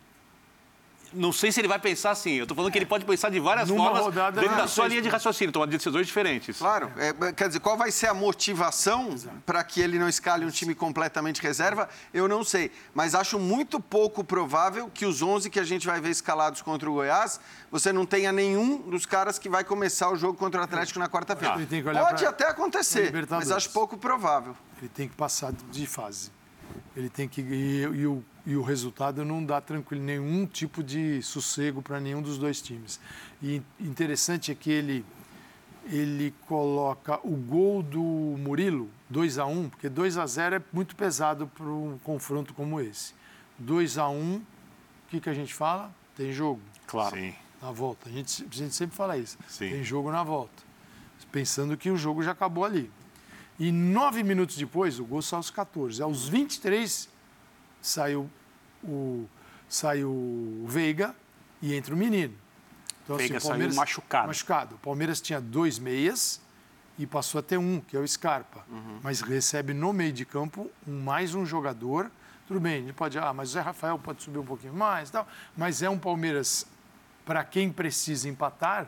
Não 1.13 1.31
sei 1.31 1.51
se 1.51 1.59
ele 1.61 1.67
vai 1.67 1.79
pensar 1.79 2.11
assim. 2.11 2.31
Eu 2.33 2.43
estou 2.43 2.55
falando 2.55 2.71
que 2.71 2.77
ele 2.77 2.85
pode 2.85 3.05
pensar 3.05 3.29
de 3.29 3.39
várias 3.39 3.69
Numa 3.69 3.83
formas 3.85 4.03
rodada, 4.03 4.41
dentro 4.41 4.55
não, 4.55 4.63
da 4.63 4.67
sua 4.67 4.87
linha 4.87 5.01
de 5.01 5.09
raciocínio, 5.09 5.51
tomando 5.51 5.69
decisões 5.69 6.05
diferentes. 6.07 6.57
Claro. 6.57 6.91
É, 6.97 7.31
quer 7.33 7.47
dizer, 7.47 7.59
qual 7.59 7.77
vai 7.77 7.91
ser 7.91 8.07
a 8.07 8.13
motivação 8.13 9.15
para 9.45 9.63
que 9.63 9.81
ele 9.81 9.97
não 9.99 10.07
escale 10.09 10.45
um 10.45 10.49
time 10.49 10.73
completamente 10.75 11.41
reserva? 11.41 11.87
Eu 12.13 12.27
não 12.27 12.43
sei. 12.43 12.71
Mas 12.93 13.15
acho 13.15 13.39
muito 13.39 13.79
pouco 13.79 14.23
provável 14.23 14.89
que 14.93 15.05
os 15.05 15.21
11 15.21 15.49
que 15.49 15.59
a 15.59 15.63
gente 15.63 15.85
vai 15.87 15.99
ver 16.01 16.09
escalados 16.09 16.61
contra 16.61 16.89
o 16.89 16.93
Goiás, 16.93 17.39
você 17.71 17.91
não 17.93 18.05
tenha 18.05 18.31
nenhum 18.31 18.77
dos 18.89 19.05
caras 19.05 19.37
que 19.39 19.49
vai 19.49 19.63
começar 19.63 20.09
o 20.09 20.15
jogo 20.15 20.37
contra 20.37 20.61
o 20.61 20.63
Atlético 20.63 20.99
na 20.99 21.07
quarta-feira. 21.07 21.55
Olhar 21.55 22.03
Pode 22.05 22.21
pra- 22.21 22.29
até 22.29 22.47
acontecer, 22.47 23.11
mas 23.29 23.51
acho 23.51 23.69
pouco 23.71 23.97
provável. 23.97 24.55
Ele 24.79 24.89
tem 24.89 25.07
que 25.07 25.15
passar 25.15 25.51
de 25.71 25.85
fase. 25.87 26.31
Ele 26.95 27.09
tem 27.09 27.27
que 27.27 27.41
e, 27.41 27.81
e 27.81 28.07
o, 28.07 28.23
e 28.47 28.55
o 28.55 28.61
resultado 28.61 29.25
não 29.25 29.43
dá 29.43 29.59
tranquilo 29.59 30.01
nenhum 30.01 30.45
tipo 30.45 30.81
de 30.81 31.21
sossego 31.21 31.81
para 31.81 31.99
nenhum 31.99 32.21
dos 32.21 32.37
dois 32.37 32.61
times. 32.61 32.97
E 33.43 33.61
interessante 33.77 34.53
é 34.53 34.55
que 34.55 34.71
ele 34.71 35.05
ele 35.89 36.33
coloca 36.47 37.19
o 37.23 37.35
gol 37.35 37.83
do 37.83 38.01
Murilo 38.01 38.89
2 39.09 39.37
a 39.37 39.45
1, 39.45 39.69
porque 39.69 39.89
2 39.89 40.17
a 40.17 40.25
0 40.25 40.55
é 40.55 40.61
muito 40.71 40.95
pesado 40.95 41.47
para 41.47 41.65
um 41.65 41.97
confronto 42.03 42.53
como 42.53 42.79
esse. 42.79 43.13
2 43.59 43.97
a 43.97 44.07
1, 44.07 44.35
o 44.35 44.41
que 45.09 45.19
que 45.19 45.29
a 45.29 45.33
gente 45.33 45.53
fala? 45.53 45.93
Tem 46.15 46.31
jogo. 46.31 46.61
Claro. 46.85 47.17
Sim. 47.17 47.33
Na 47.61 47.71
volta. 47.71 48.07
A 48.07 48.11
gente, 48.11 48.45
a 48.49 48.55
gente 48.55 48.73
sempre 48.73 48.95
fala 48.95 49.17
isso. 49.17 49.37
Sim. 49.47 49.69
Tem 49.69 49.83
jogo 49.83 50.09
na 50.09 50.23
volta. 50.23 50.63
Pensando 51.33 51.75
que 51.75 51.89
o 51.89 51.97
jogo 51.97 52.23
já 52.23 52.31
acabou 52.31 52.63
ali. 52.63 52.89
E 53.59 53.71
nove 53.73 54.23
minutos 54.23 54.55
depois, 54.55 54.99
o 54.99 55.05
gol 55.05 55.21
saiu 55.21 55.37
aos 55.37 55.49
14. 55.49 56.01
Aos 56.01 56.29
23, 56.29 57.09
saiu 57.81 58.29
o, 58.83 59.27
saiu 59.67 60.09
o 60.09 60.65
Veiga 60.67 61.15
e 61.61 61.73
entra 61.73 61.93
o 61.93 61.97
menino. 61.97 62.33
Então, 63.03 63.17
Veiga 63.17 63.37
o 63.37 63.41
saiu 63.41 63.73
machucado. 63.73 64.27
Machucado. 64.27 64.75
O 64.75 64.79
Palmeiras 64.79 65.21
tinha 65.21 65.39
dois 65.39 65.79
meias 65.79 66.41
e 66.97 67.05
passou 67.05 67.39
a 67.39 67.41
ter 67.41 67.57
um, 67.57 67.79
que 67.79 67.95
é 67.95 67.99
o 67.99 68.07
Scarpa. 68.07 68.65
Mas 69.03 69.21
recebe 69.21 69.73
no 69.73 69.93
meio 69.93 70.11
de 70.11 70.25
campo 70.25 70.69
um, 70.87 70.99
mais 71.01 71.35
um 71.35 71.45
jogador. 71.45 72.11
Tudo 72.47 72.59
bem, 72.59 72.83
ele 72.83 72.93
pode, 72.93 73.17
ah, 73.19 73.33
mas 73.33 73.49
o 73.49 73.53
Zé 73.53 73.61
Rafael 73.61 73.99
pode 73.99 74.23
subir 74.23 74.39
um 74.39 74.45
pouquinho 74.45 74.73
mais 74.73 75.09
tal. 75.09 75.27
Mas 75.55 75.81
é 75.81 75.89
um 75.89 75.99
Palmeiras, 75.99 76.65
para 77.25 77.43
quem 77.43 77.71
precisa 77.71 78.27
empatar, 78.27 78.87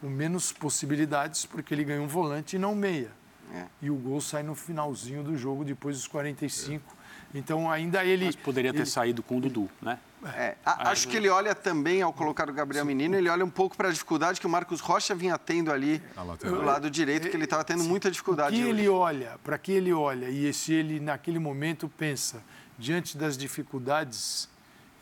com 0.00 0.08
menos 0.08 0.52
possibilidades, 0.52 1.46
porque 1.46 1.72
ele 1.72 1.84
ganha 1.84 2.02
um 2.02 2.08
volante 2.08 2.56
e 2.56 2.58
não 2.58 2.74
meia. 2.74 3.10
É. 3.52 3.66
E 3.80 3.90
o 3.90 3.96
gol 3.96 4.20
sai 4.20 4.42
no 4.42 4.54
finalzinho 4.54 5.22
do 5.22 5.36
jogo, 5.36 5.64
depois 5.64 5.96
dos 5.96 6.06
45. 6.06 6.95
Então 7.34 7.70
ainda 7.70 8.04
ele. 8.04 8.26
Mas 8.26 8.36
poderia 8.36 8.72
ter 8.72 8.80
ele- 8.80 8.86
saído 8.86 9.22
com 9.22 9.36
o 9.36 9.40
Dudu, 9.40 9.68
né? 9.82 9.98
É, 10.34 10.56
a- 10.64 10.90
acho 10.90 11.06
que 11.06 11.16
ele 11.16 11.28
olha 11.28 11.54
também, 11.54 12.02
ao 12.02 12.12
colocar 12.12 12.48
o 12.48 12.52
Gabriel 12.52 12.84
Menino, 12.84 13.14
ele 13.14 13.28
olha 13.28 13.44
um 13.44 13.50
pouco 13.50 13.76
para 13.76 13.88
a 13.88 13.92
dificuldade 13.92 14.40
que 14.40 14.46
o 14.46 14.50
Marcos 14.50 14.80
Rocha 14.80 15.14
vinha 15.14 15.38
tendo 15.38 15.70
ali 15.70 16.02
do 16.42 16.62
lado 16.64 16.90
direito, 16.90 17.28
que 17.28 17.36
ele 17.36 17.44
estava 17.44 17.62
tendo 17.62 17.84
muita 17.84 18.08
O 18.08 18.10
dificuldade. 18.10 18.56
que 18.56 18.62
ele 18.62 18.88
olha, 18.88 19.38
para 19.44 19.56
que 19.58 19.70
ele 19.70 19.92
olha, 19.92 20.28
e 20.28 20.52
se 20.52 20.72
ele 20.72 20.98
naquele 20.98 21.38
momento 21.38 21.88
pensa, 21.88 22.42
diante 22.76 23.16
das 23.16 23.36
dificuldades, 23.36 24.48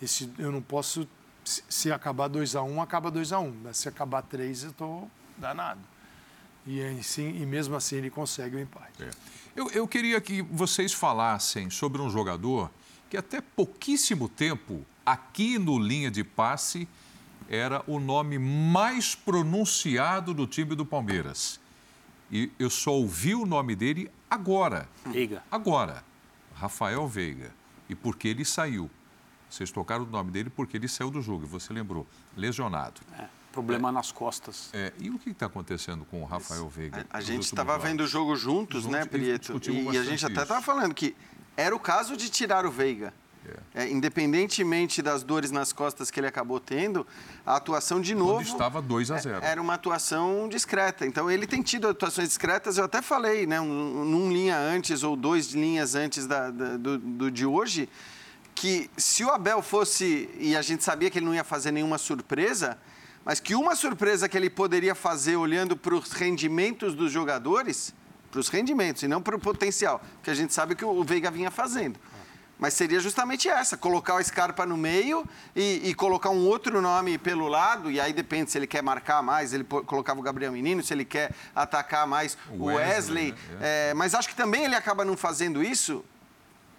esse, 0.03 0.31
eu 0.39 0.53
não 0.53 0.61
posso, 0.61 1.09
se, 1.45 1.63
se 1.69 1.93
acabar 1.93 2.29
2 2.29 2.55
a 2.57 2.63
1 2.63 2.75
um, 2.75 2.83
acaba 2.83 3.11
2 3.11 3.33
a 3.33 3.39
1 3.39 3.47
um, 3.47 3.57
mas 3.65 3.79
se 3.79 3.89
acabar 3.89 4.21
3 4.23 4.65
eu 4.65 4.71
estou 4.71 5.11
danado. 5.39 5.81
E, 6.67 6.83
assim, 6.99 7.41
e 7.41 7.47
mesmo 7.47 7.75
assim 7.77 7.97
ele 7.97 8.11
consegue 8.11 8.57
o 8.57 8.61
empate. 8.61 9.03
É. 9.03 9.11
Eu, 9.57 9.71
eu 9.71 9.87
queria 9.87 10.21
que 10.21 10.43
vocês 10.43 10.93
falassem 10.93 11.71
sobre 11.71 12.03
um 12.03 12.11
jogador 12.11 12.71
que 13.09 13.17
até 13.17 13.41
pouquíssimo 13.41 14.29
tempo, 14.29 14.85
aqui 15.07 15.59
no 15.59 15.79
linha 15.79 16.11
de 16.11 16.25
passe, 16.25 16.89
era 17.49 17.83
o 17.87 18.01
nome 18.01 18.39
mais 18.39 19.15
pronunciado 19.15 20.35
do 20.35 20.47
time 20.47 20.75
do 20.75 20.85
Palmeiras. 20.85 21.61
E 22.33 22.51
eu 22.59 22.69
só 22.69 22.93
ouvi 22.93 23.35
o 23.35 23.47
nome 23.47 23.77
dele 23.77 24.11
agora. 24.29 24.89
Veiga. 25.07 25.43
Agora. 25.51 26.05
Rafael 26.55 27.07
Veiga. 27.07 27.55
E 27.89 27.95
por 27.95 28.17
que 28.17 28.27
ele 28.29 28.45
saiu? 28.45 28.91
Vocês 29.49 29.71
tocaram 29.71 30.05
o 30.05 30.07
nome 30.07 30.33
dele 30.33 30.51
porque 30.51 30.77
ele 30.77 30.89
saiu 30.89 31.11
do 31.11 31.23
jogo, 31.23 31.47
você 31.47 31.73
lembrou. 31.73 32.07
Lesionado. 32.37 33.01
É, 33.17 33.29
problema 33.55 33.93
nas 33.93 34.11
costas. 34.11 34.69
É, 34.73 34.93
e 34.99 35.09
o 35.11 35.19
que 35.19 35.31
está 35.31 35.47
acontecendo 35.47 36.05
com 36.05 36.21
o 36.23 36.25
Rafael 36.25 36.69
Veiga? 36.69 37.07
A 37.09 37.19
nos 37.19 37.27
gente 37.27 37.45
estava 37.45 37.79
vendo 37.79 38.01
o 38.03 38.07
jogo 38.07 38.35
juntos, 38.37 38.83
Juntos, 38.83 38.87
né, 38.87 39.03
e 39.05 39.09
Prieto? 39.09 39.61
E, 39.71 39.91
e 39.93 39.99
a 39.99 40.03
gente 40.03 40.27
até 40.27 40.43
estava 40.43 40.61
falando 40.61 40.93
que 40.95 41.15
era 41.57 41.75
o 41.75 41.79
caso 41.79 42.17
de 42.17 42.29
tirar 42.29 42.67
o 42.67 42.71
Veiga. 42.71 43.15
É, 43.75 43.87
independentemente 43.91 45.03
das 45.03 45.23
dores 45.23 45.51
nas 45.51 45.71
costas 45.71 46.11
que 46.11 46.19
ele 46.19 46.27
acabou 46.27 46.59
tendo, 46.59 47.07
a 47.45 47.57
atuação 47.57 48.01
de 48.01 48.15
novo. 48.15 48.37
Quando 48.37 48.47
estava 48.47 48.81
2 48.81 49.11
a 49.11 49.19
0. 49.19 49.45
É, 49.45 49.51
Era 49.51 49.61
uma 49.61 49.75
atuação 49.75 50.49
discreta. 50.49 51.05
Então 51.07 51.31
ele 51.31 51.47
tem 51.47 51.61
tido 51.61 51.87
atuações 51.87 52.29
discretas, 52.29 52.79
eu 52.79 52.85
até 52.87 53.03
falei, 53.03 53.47
né? 53.47 53.61
Um, 53.61 54.03
num 54.05 54.33
linha 54.33 54.57
antes 54.59 55.03
ou 55.03 55.15
dois 55.15 55.49
linhas 55.53 55.95
antes 55.95 56.27
da, 56.27 56.51
da- 56.51 56.79
do, 56.79 56.97
do 56.99 57.31
de 57.31 57.45
hoje, 57.45 57.87
que 58.55 58.91
se 58.97 59.23
o 59.25 59.31
Abel 59.31 59.61
fosse, 59.61 60.31
e 60.39 60.57
a 60.57 60.63
gente 60.63 60.83
sabia 60.83 61.11
que 61.11 61.19
ele 61.19 61.27
não 61.27 61.35
ia 61.35 61.45
fazer 61.45 61.71
nenhuma 61.71 61.99
surpresa, 61.99 62.79
mas 63.25 63.41
que 63.41 63.55
uma 63.55 63.75
surpresa 63.75 64.29
que 64.29 64.37
ele 64.37 64.51
poderia 64.51 64.95
fazer 64.95 65.37
olhando 65.37 65.77
para 65.77 65.95
os 65.95 66.13
rendimentos 66.13 66.95
dos 66.95 67.11
jogadores, 67.11 67.95
para 68.31 68.41
os 68.41 68.49
rendimentos 68.49 69.03
e 69.03 69.09
não 69.09 69.23
para 69.23 69.37
o 69.37 69.41
potencial, 69.41 70.03
que 70.23 70.31
a 70.31 70.35
gente 70.35 70.53
sabe 70.53 70.75
que 70.75 70.85
o 70.85 71.03
Veiga 71.03 71.31
vinha 71.31 71.51
fazendo. 71.51 71.99
Mas 72.59 72.75
seria 72.75 73.01
justamente 73.01 73.49
essa, 73.49 73.77
colocar 73.77 74.15
o 74.15 74.23
Scarpa 74.23 74.65
no 74.65 74.77
meio 74.77 75.25
e, 75.57 75.89
e 75.89 75.95
colocar 75.95 76.31
um 76.31 76.47
outro 76.47 76.81
nome 76.81 77.19
pelo 77.19 77.49
lado, 77.49 77.91
e 77.91 78.01
aí 78.01 78.13
depende 78.13 78.51
se 78.51 78.59
ele 78.59 78.67
quer 78.67 78.83
marcar 78.83 79.23
mais, 79.23 79.53
ele 79.53 79.65
colocava 79.65 80.21
o 80.21 80.23
Gabriel 80.23 80.53
Menino, 80.53 80.83
se 80.83 80.95
ele 80.95 81.05
quer 81.05 81.33
atacar 81.55 82.07
mais 82.07 82.39
o 82.53 82.67
Wesley, 82.67 83.33
Wesley. 83.33 83.33
né? 83.33 83.59
É, 83.91 83.95
mas 83.95 84.15
acho 84.15 84.29
que 84.29 84.37
também 84.37 84.65
ele 84.65 84.77
acaba 84.77 85.05
não 85.05 85.17
fazendo 85.17 85.63
isso 85.63 86.05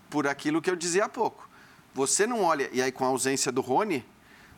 por 0.10 0.28
aquilo 0.28 0.62
que 0.62 0.70
eu 0.70 0.76
dizia 0.76 1.06
há 1.06 1.10
pouco. 1.10 1.50
Você 1.94 2.26
não 2.26 2.42
olha, 2.42 2.70
e 2.72 2.82
aí 2.82 2.92
com 2.92 3.04
a 3.04 3.08
ausência 3.08 3.52
do 3.52 3.62
Rony, 3.62 4.06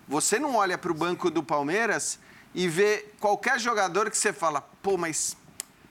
você 0.07 0.39
não 0.39 0.55
olha 0.55 0.77
para 0.77 0.91
o 0.91 0.95
banco 0.95 1.29
do 1.29 1.43
Palmeiras 1.43 2.19
e 2.53 2.67
vê 2.67 3.05
qualquer 3.19 3.59
jogador 3.59 4.09
que 4.09 4.17
você 4.17 4.31
fala, 4.31 4.61
pô, 4.61 4.97
mas 4.97 5.35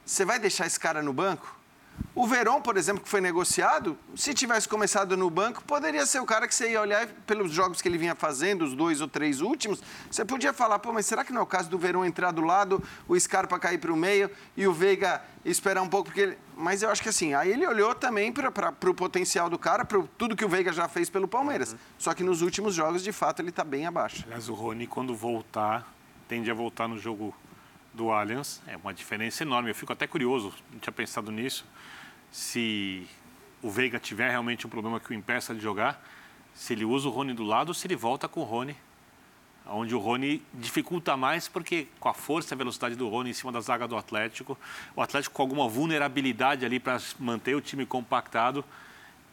você 0.05 0.25
vai 0.25 0.39
deixar 0.39 0.65
esse 0.65 0.79
cara 0.79 1.01
no 1.03 1.13
banco? 1.13 1.56
O 2.13 2.25
Verón, 2.25 2.61
por 2.61 2.77
exemplo, 2.77 3.03
que 3.03 3.09
foi 3.09 3.21
negociado, 3.21 3.95
se 4.15 4.33
tivesse 4.33 4.67
começado 4.67 5.15
no 5.15 5.29
banco, 5.29 5.63
poderia 5.63 6.03
ser 6.03 6.19
o 6.19 6.25
cara 6.25 6.47
que 6.47 6.55
você 6.55 6.71
ia 6.71 6.81
olhar 6.81 7.07
pelos 7.27 7.51
jogos 7.51 7.79
que 7.79 7.87
ele 7.87 7.97
vinha 7.97 8.15
fazendo, 8.15 8.65
os 8.65 8.73
dois 8.73 9.01
ou 9.01 9.07
três 9.07 9.39
últimos. 9.39 9.83
Você 10.09 10.25
podia 10.25 10.51
falar, 10.51 10.79
pô, 10.79 10.91
mas 10.91 11.05
será 11.05 11.23
que 11.23 11.31
não 11.31 11.41
é 11.41 11.43
o 11.43 11.47
caso 11.47 11.69
do 11.69 11.77
Verón 11.77 12.03
entrar 12.03 12.31
do 12.31 12.41
lado, 12.41 12.83
o 13.07 13.19
Scarpa 13.19 13.59
cair 13.59 13.77
para 13.77 13.93
o 13.93 13.95
meio 13.95 14.31
e 14.55 14.65
o 14.65 14.73
Veiga 14.73 15.21
esperar 15.45 15.83
um 15.83 15.87
pouco? 15.87 16.05
Porque 16.05 16.21
ele... 16.21 16.37
Mas 16.55 16.81
eu 16.81 16.89
acho 16.89 17.03
que 17.03 17.09
assim, 17.09 17.35
aí 17.35 17.51
ele 17.51 17.67
olhou 17.67 17.93
também 17.93 18.33
para 18.33 18.89
o 18.89 18.93
potencial 18.95 19.47
do 19.47 19.59
cara, 19.59 19.85
para 19.85 20.01
tudo 20.17 20.35
que 20.35 20.43
o 20.43 20.49
Veiga 20.49 20.73
já 20.73 20.87
fez 20.87 21.11
pelo 21.11 21.27
Palmeiras. 21.27 21.75
Só 21.99 22.15
que 22.15 22.23
nos 22.23 22.41
últimos 22.41 22.73
jogos, 22.73 23.03
de 23.03 23.11
fato, 23.11 23.43
ele 23.43 23.49
está 23.49 23.63
bem 23.63 23.85
abaixo. 23.85 24.23
Aliás, 24.25 24.49
o 24.49 24.55
Rony, 24.55 24.87
quando 24.87 25.15
voltar, 25.15 25.87
tende 26.27 26.49
a 26.49 26.53
voltar 26.55 26.87
no 26.87 26.97
jogo 26.97 27.31
do 27.93 28.11
Allianz. 28.11 28.61
É 28.65 28.75
uma 28.77 28.93
diferença 28.93 29.43
enorme. 29.43 29.69
Eu 29.69 29.75
fico 29.75 29.93
até 29.93 30.07
curioso, 30.07 30.53
não 30.71 30.79
tinha 30.79 30.93
pensado 30.93 31.31
nisso, 31.31 31.65
se 32.31 33.07
o 33.61 33.69
Veiga 33.69 33.99
tiver 33.99 34.29
realmente 34.29 34.65
um 34.67 34.69
problema 34.69 34.99
que 34.99 35.11
o 35.11 35.13
impeça 35.13 35.53
de 35.53 35.61
jogar, 35.61 36.03
se 36.53 36.73
ele 36.73 36.85
usa 36.85 37.07
o 37.07 37.11
Rony 37.11 37.33
do 37.33 37.43
lado 37.43 37.69
ou 37.69 37.73
se 37.73 37.87
ele 37.87 37.95
volta 37.95 38.27
com 38.27 38.41
o 38.41 38.43
Rony. 38.43 38.75
Onde 39.69 39.93
o 39.93 39.99
Rony 39.99 40.41
dificulta 40.53 41.17
mais, 41.17 41.49
porque 41.49 41.87
com 41.99 42.07
a 42.07 42.13
força 42.13 42.53
e 42.53 42.55
a 42.55 42.57
velocidade 42.57 42.95
do 42.95 43.09
Rony 43.09 43.31
em 43.31 43.33
cima 43.33 43.51
da 43.51 43.59
zaga 43.59 43.85
do 43.85 43.97
Atlético, 43.97 44.57
o 44.95 45.01
Atlético 45.01 45.35
com 45.35 45.41
alguma 45.41 45.67
vulnerabilidade 45.67 46.65
ali 46.65 46.79
para 46.79 47.01
manter 47.19 47.53
o 47.53 47.59
time 47.59 47.85
compactado, 47.85 48.63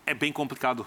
é 0.05 0.13
bem 0.13 0.33
complicado 0.33 0.85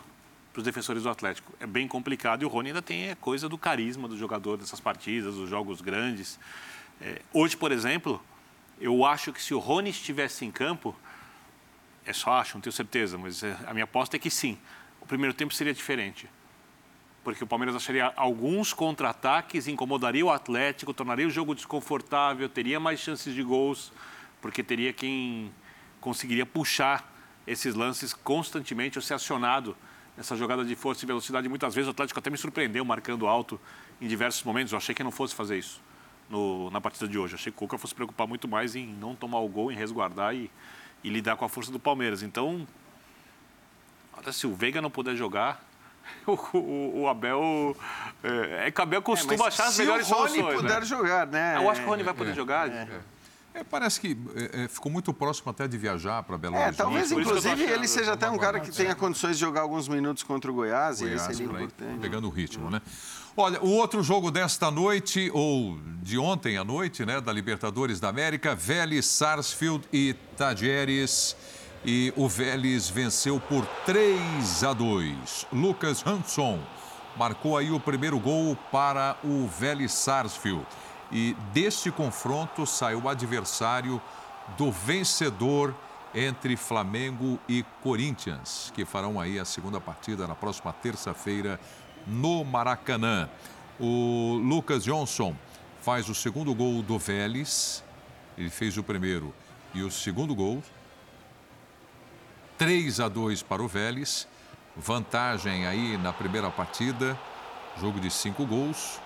para 0.52 0.60
os 0.60 0.66
defensores 0.66 1.04
do 1.04 1.10
Atlético. 1.10 1.54
É 1.60 1.66
bem 1.66 1.88
complicado 1.88 2.42
e 2.42 2.46
o 2.46 2.50
Rony 2.50 2.70
ainda 2.70 2.82
tem 2.82 3.12
a 3.12 3.16
coisa 3.16 3.48
do 3.48 3.58
carisma 3.58 4.08
do 4.08 4.18
jogador 4.18 4.58
dessas 4.58 4.80
partidas, 4.80 5.36
dos 5.36 5.50
jogos 5.50 5.80
grandes. 5.82 6.38
É, 7.00 7.22
hoje, 7.32 7.56
por 7.56 7.72
exemplo, 7.72 8.22
eu 8.82 9.06
acho 9.06 9.32
que 9.32 9.42
se 9.42 9.54
o 9.54 9.60
Rony 9.60 9.92
estivesse 9.92 10.44
em 10.44 10.52
campo, 10.52 10.96
é 12.08 12.14
só 12.14 12.32
acho, 12.34 12.56
não 12.56 12.62
tenho 12.62 12.74
certeza, 12.74 13.18
mas 13.18 13.44
é, 13.44 13.56
a 13.68 13.74
minha 13.74 13.84
aposta 13.84 14.16
é 14.16 14.20
que 14.20 14.30
sim. 14.32 14.58
O 15.02 15.06
primeiro 15.06 15.34
tempo 15.34 15.54
seria 15.54 15.74
diferente. 15.74 16.30
Porque 17.24 17.44
o 17.44 17.48
Palmeiras 17.48 17.76
acharia 17.76 18.12
alguns 18.16 18.72
contra-ataques, 18.74 19.68
incomodaria 19.68 20.26
o 20.26 20.32
Atlético, 20.32 20.94
tornaria 20.94 21.28
o 21.28 21.30
jogo 21.30 21.54
desconfortável, 21.54 22.48
teria 22.48 22.80
mais 22.80 23.00
chances 23.02 23.34
de 23.36 23.44
gols, 23.44 23.92
porque 24.42 24.64
teria 24.64 24.94
quem 24.94 25.52
conseguiria 26.00 26.46
puxar 26.46 27.14
esses 27.46 27.76
lances 27.76 28.14
constantemente 28.14 28.98
ou 28.98 29.02
ser 29.02 29.14
acionado 29.16 29.76
nessa 30.16 30.36
jogada 30.38 30.64
de 30.64 30.76
força 30.76 31.04
e 31.04 31.08
velocidade. 31.08 31.50
Muitas 31.50 31.76
vezes 31.76 31.88
o 31.88 31.92
Atlético 31.92 32.20
até 32.20 32.30
me 32.30 32.38
surpreendeu 32.38 32.84
marcando 32.86 33.28
alto 33.28 33.60
em 34.00 34.08
diversos 34.08 34.44
momentos. 34.44 34.72
Eu 34.72 34.78
achei 34.78 34.96
que 34.96 35.04
não 35.04 35.12
fosse 35.12 35.36
fazer 35.36 35.58
isso 35.60 35.82
no- 36.30 36.70
na 36.72 36.80
partida 36.80 37.08
de 37.08 37.18
hoje. 37.18 37.34
Eu 37.34 37.38
achei 37.40 37.52
que 37.52 37.58
o 37.58 37.60
Cuca 37.60 37.78
fosse 37.78 37.94
preocupar 37.94 38.26
muito 38.26 38.48
mais 38.48 38.76
em 38.76 38.88
não 38.88 39.16
tomar 39.16 39.40
o 39.40 39.48
gol, 39.50 39.72
em 39.72 39.76
resguardar 39.76 40.34
e, 40.34 40.50
e 41.04 41.10
lidar 41.10 41.36
com 41.36 41.46
a 41.46 41.50
força 41.50 41.72
do 41.72 41.80
Palmeiras. 41.80 42.22
Então, 42.24 42.68
olha, 44.18 44.32
se 44.32 44.46
o 44.48 44.54
Veiga 44.56 44.82
não 44.82 44.90
puder 44.90 45.16
jogar, 45.16 45.64
o, 46.26 46.32
o- 46.58 47.02
o 47.02 47.08
Abel. 47.08 47.76
É, 48.24 48.68
é 48.68 48.72
que 48.72 48.80
o 48.80 48.84
Abel 48.84 49.02
costuma 49.02 49.34
mas 49.38 49.48
achar 49.60 49.68
as 49.68 49.74
se 49.74 49.82
melhores 49.82 50.10
o 50.10 50.14
Rony 50.14 50.30
soluções. 50.30 50.56
puder 50.62 50.80
né? 50.80 50.86
jogar, 50.86 51.28
né? 51.28 51.56
Eu 51.58 51.70
acho 51.70 51.82
que 51.82 51.88
o 51.88 51.90
Rony 51.90 52.04
vai 52.04 52.14
É, 52.14 52.18
poder 52.18 52.32
é, 52.32 52.34
jogar. 52.36 52.70
É, 53.54 53.64
parece 53.64 54.00
que 54.00 54.16
é, 54.36 54.66
é, 54.66 54.68
ficou 54.68 54.92
muito 54.92 55.12
próximo 55.14 55.50
até 55.50 55.68
de 55.68 55.78
viajar 55.80 56.22
para 56.24 56.38
Belo 56.38 56.56
É, 56.56 56.60
Horizonte. 56.60 56.78
talvez, 56.78 57.12
eu 57.12 57.18
tô 57.18 57.22
inclusive, 57.24 57.64
achando. 57.64 57.72
ele 57.76 57.88
seja 57.88 58.14
até 58.14 58.30
um 58.30 58.38
cara 58.38 58.60
que 58.60 58.72
tenha 58.72 58.94
condições 58.94 59.36
de 59.38 59.42
jogar 59.42 59.62
alguns 59.62 59.88
minutos 59.88 60.22
contra 60.22 60.52
o 60.52 60.54
Goiás, 60.54 61.02
e 61.02 61.06
Goiás, 61.06 61.22
esse 61.24 61.38
seria 61.38 61.52
importante. 61.52 62.00
pegando 62.00 62.28
o 62.28 62.30
ritmo, 62.30 62.70
né? 62.70 62.82
Olha, 63.40 63.64
o 63.64 63.70
outro 63.70 64.02
jogo 64.02 64.32
desta 64.32 64.72
noite, 64.72 65.30
ou 65.32 65.78
de 66.02 66.18
ontem 66.18 66.58
à 66.58 66.64
noite, 66.64 67.06
né, 67.06 67.22
da 67.22 67.32
Libertadores 67.32 68.00
da 68.00 68.10
América, 68.10 68.56
Vélez, 68.56 69.06
Sarsfield 69.06 69.88
e 69.94 70.16
Tajeres. 70.36 71.38
E 71.86 72.12
o 72.18 72.28
Vélez 72.28 72.90
venceu 72.90 73.40
por 73.40 73.64
3 73.86 74.64
a 74.64 74.74
2. 74.74 75.46
Lucas 75.54 76.04
Hanson 76.04 76.60
marcou 77.16 77.56
aí 77.56 77.70
o 77.70 77.80
primeiro 77.80 78.20
gol 78.20 78.58
para 78.72 79.16
o 79.24 79.48
Vélez 79.48 79.92
Sarsfield. 79.92 80.66
E 81.12 81.38
deste 81.54 81.92
confronto 81.92 82.66
saiu 82.66 83.04
o 83.04 83.08
adversário 83.08 84.02
do 84.58 84.72
vencedor 84.72 85.76
entre 86.12 86.58
Flamengo 86.58 87.40
e 87.48 87.64
Corinthians, 87.84 88.72
que 88.74 88.84
farão 88.84 89.20
aí 89.20 89.38
a 89.38 89.46
segunda 89.46 89.80
partida 89.80 90.26
na 90.26 90.34
próxima 90.34 90.74
terça-feira 90.74 91.60
no 92.08 92.44
Maracanã. 92.44 93.30
O 93.80 94.40
Lucas 94.42 94.84
Johnson 94.84 95.36
faz 95.82 96.10
o 96.10 96.16
segundo 96.16 96.56
gol 96.56 96.82
do 96.82 96.98
Vélez. 96.98 97.84
Ele 98.38 98.50
fez 98.50 98.78
o 98.78 98.84
primeiro 98.84 99.34
e 99.74 99.84
o 99.84 99.92
segundo 99.92 100.34
gol. 100.34 100.64
3 102.58 103.00
a 103.00 103.08
2 103.08 103.44
para 103.44 103.62
o 103.62 103.68
Vélez. 103.68 104.28
Vantagem 104.76 105.68
aí 105.68 105.98
na 105.98 106.14
primeira 106.14 106.50
partida. 106.50 107.18
Jogo 107.80 108.00
de 108.00 108.10
cinco 108.10 108.46
gols. 108.46 109.00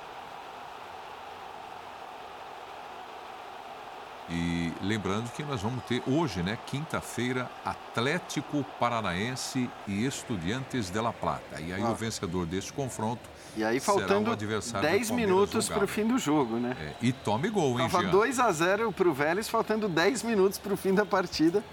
E 4.29 4.60
lembrando 4.81 5.31
que 5.31 5.43
nós 5.43 5.61
vamos 5.61 5.83
ter 5.85 6.01
hoje, 6.07 6.41
né, 6.43 6.57
quinta-feira, 6.67 7.49
Atlético 7.65 8.63
Paranaense 8.79 9.69
e 9.87 10.05
Estudiantes 10.05 10.89
de 10.89 10.99
La 10.99 11.11
Plata. 11.13 11.59
E 11.59 11.73
aí 11.73 11.81
Ah. 11.81 11.89
o 11.91 11.95
vencedor 11.95 12.45
deste 12.45 12.71
confronto 12.73 13.21
E 13.55 13.63
aí, 13.63 13.79
faltando 13.79 14.31
adversário 14.31 14.87
do 14.87 14.91
10 14.91 15.07
Palmeiras 15.09 15.33
minutos 15.35 15.69
para 15.69 15.83
o 15.83 15.87
fim 15.87 16.05
do 16.05 16.17
jogo, 16.17 16.55
né? 16.57 16.75
É, 16.79 16.93
e 17.05 17.11
tome 17.11 17.49
gol, 17.49 17.79
hein, 17.79 17.89
Tava 17.89 18.03
Jean? 18.03 18.11
2 18.11 18.39
a 18.39 18.51
0 18.51 18.91
para 18.91 19.07
o 19.09 19.13
Vélez, 19.13 19.49
faltando 19.49 19.89
10 19.89 20.23
minutos 20.23 20.57
para 20.57 20.73
o 20.73 20.77
fim 20.77 20.93
da 20.93 21.05
partida. 21.05 21.63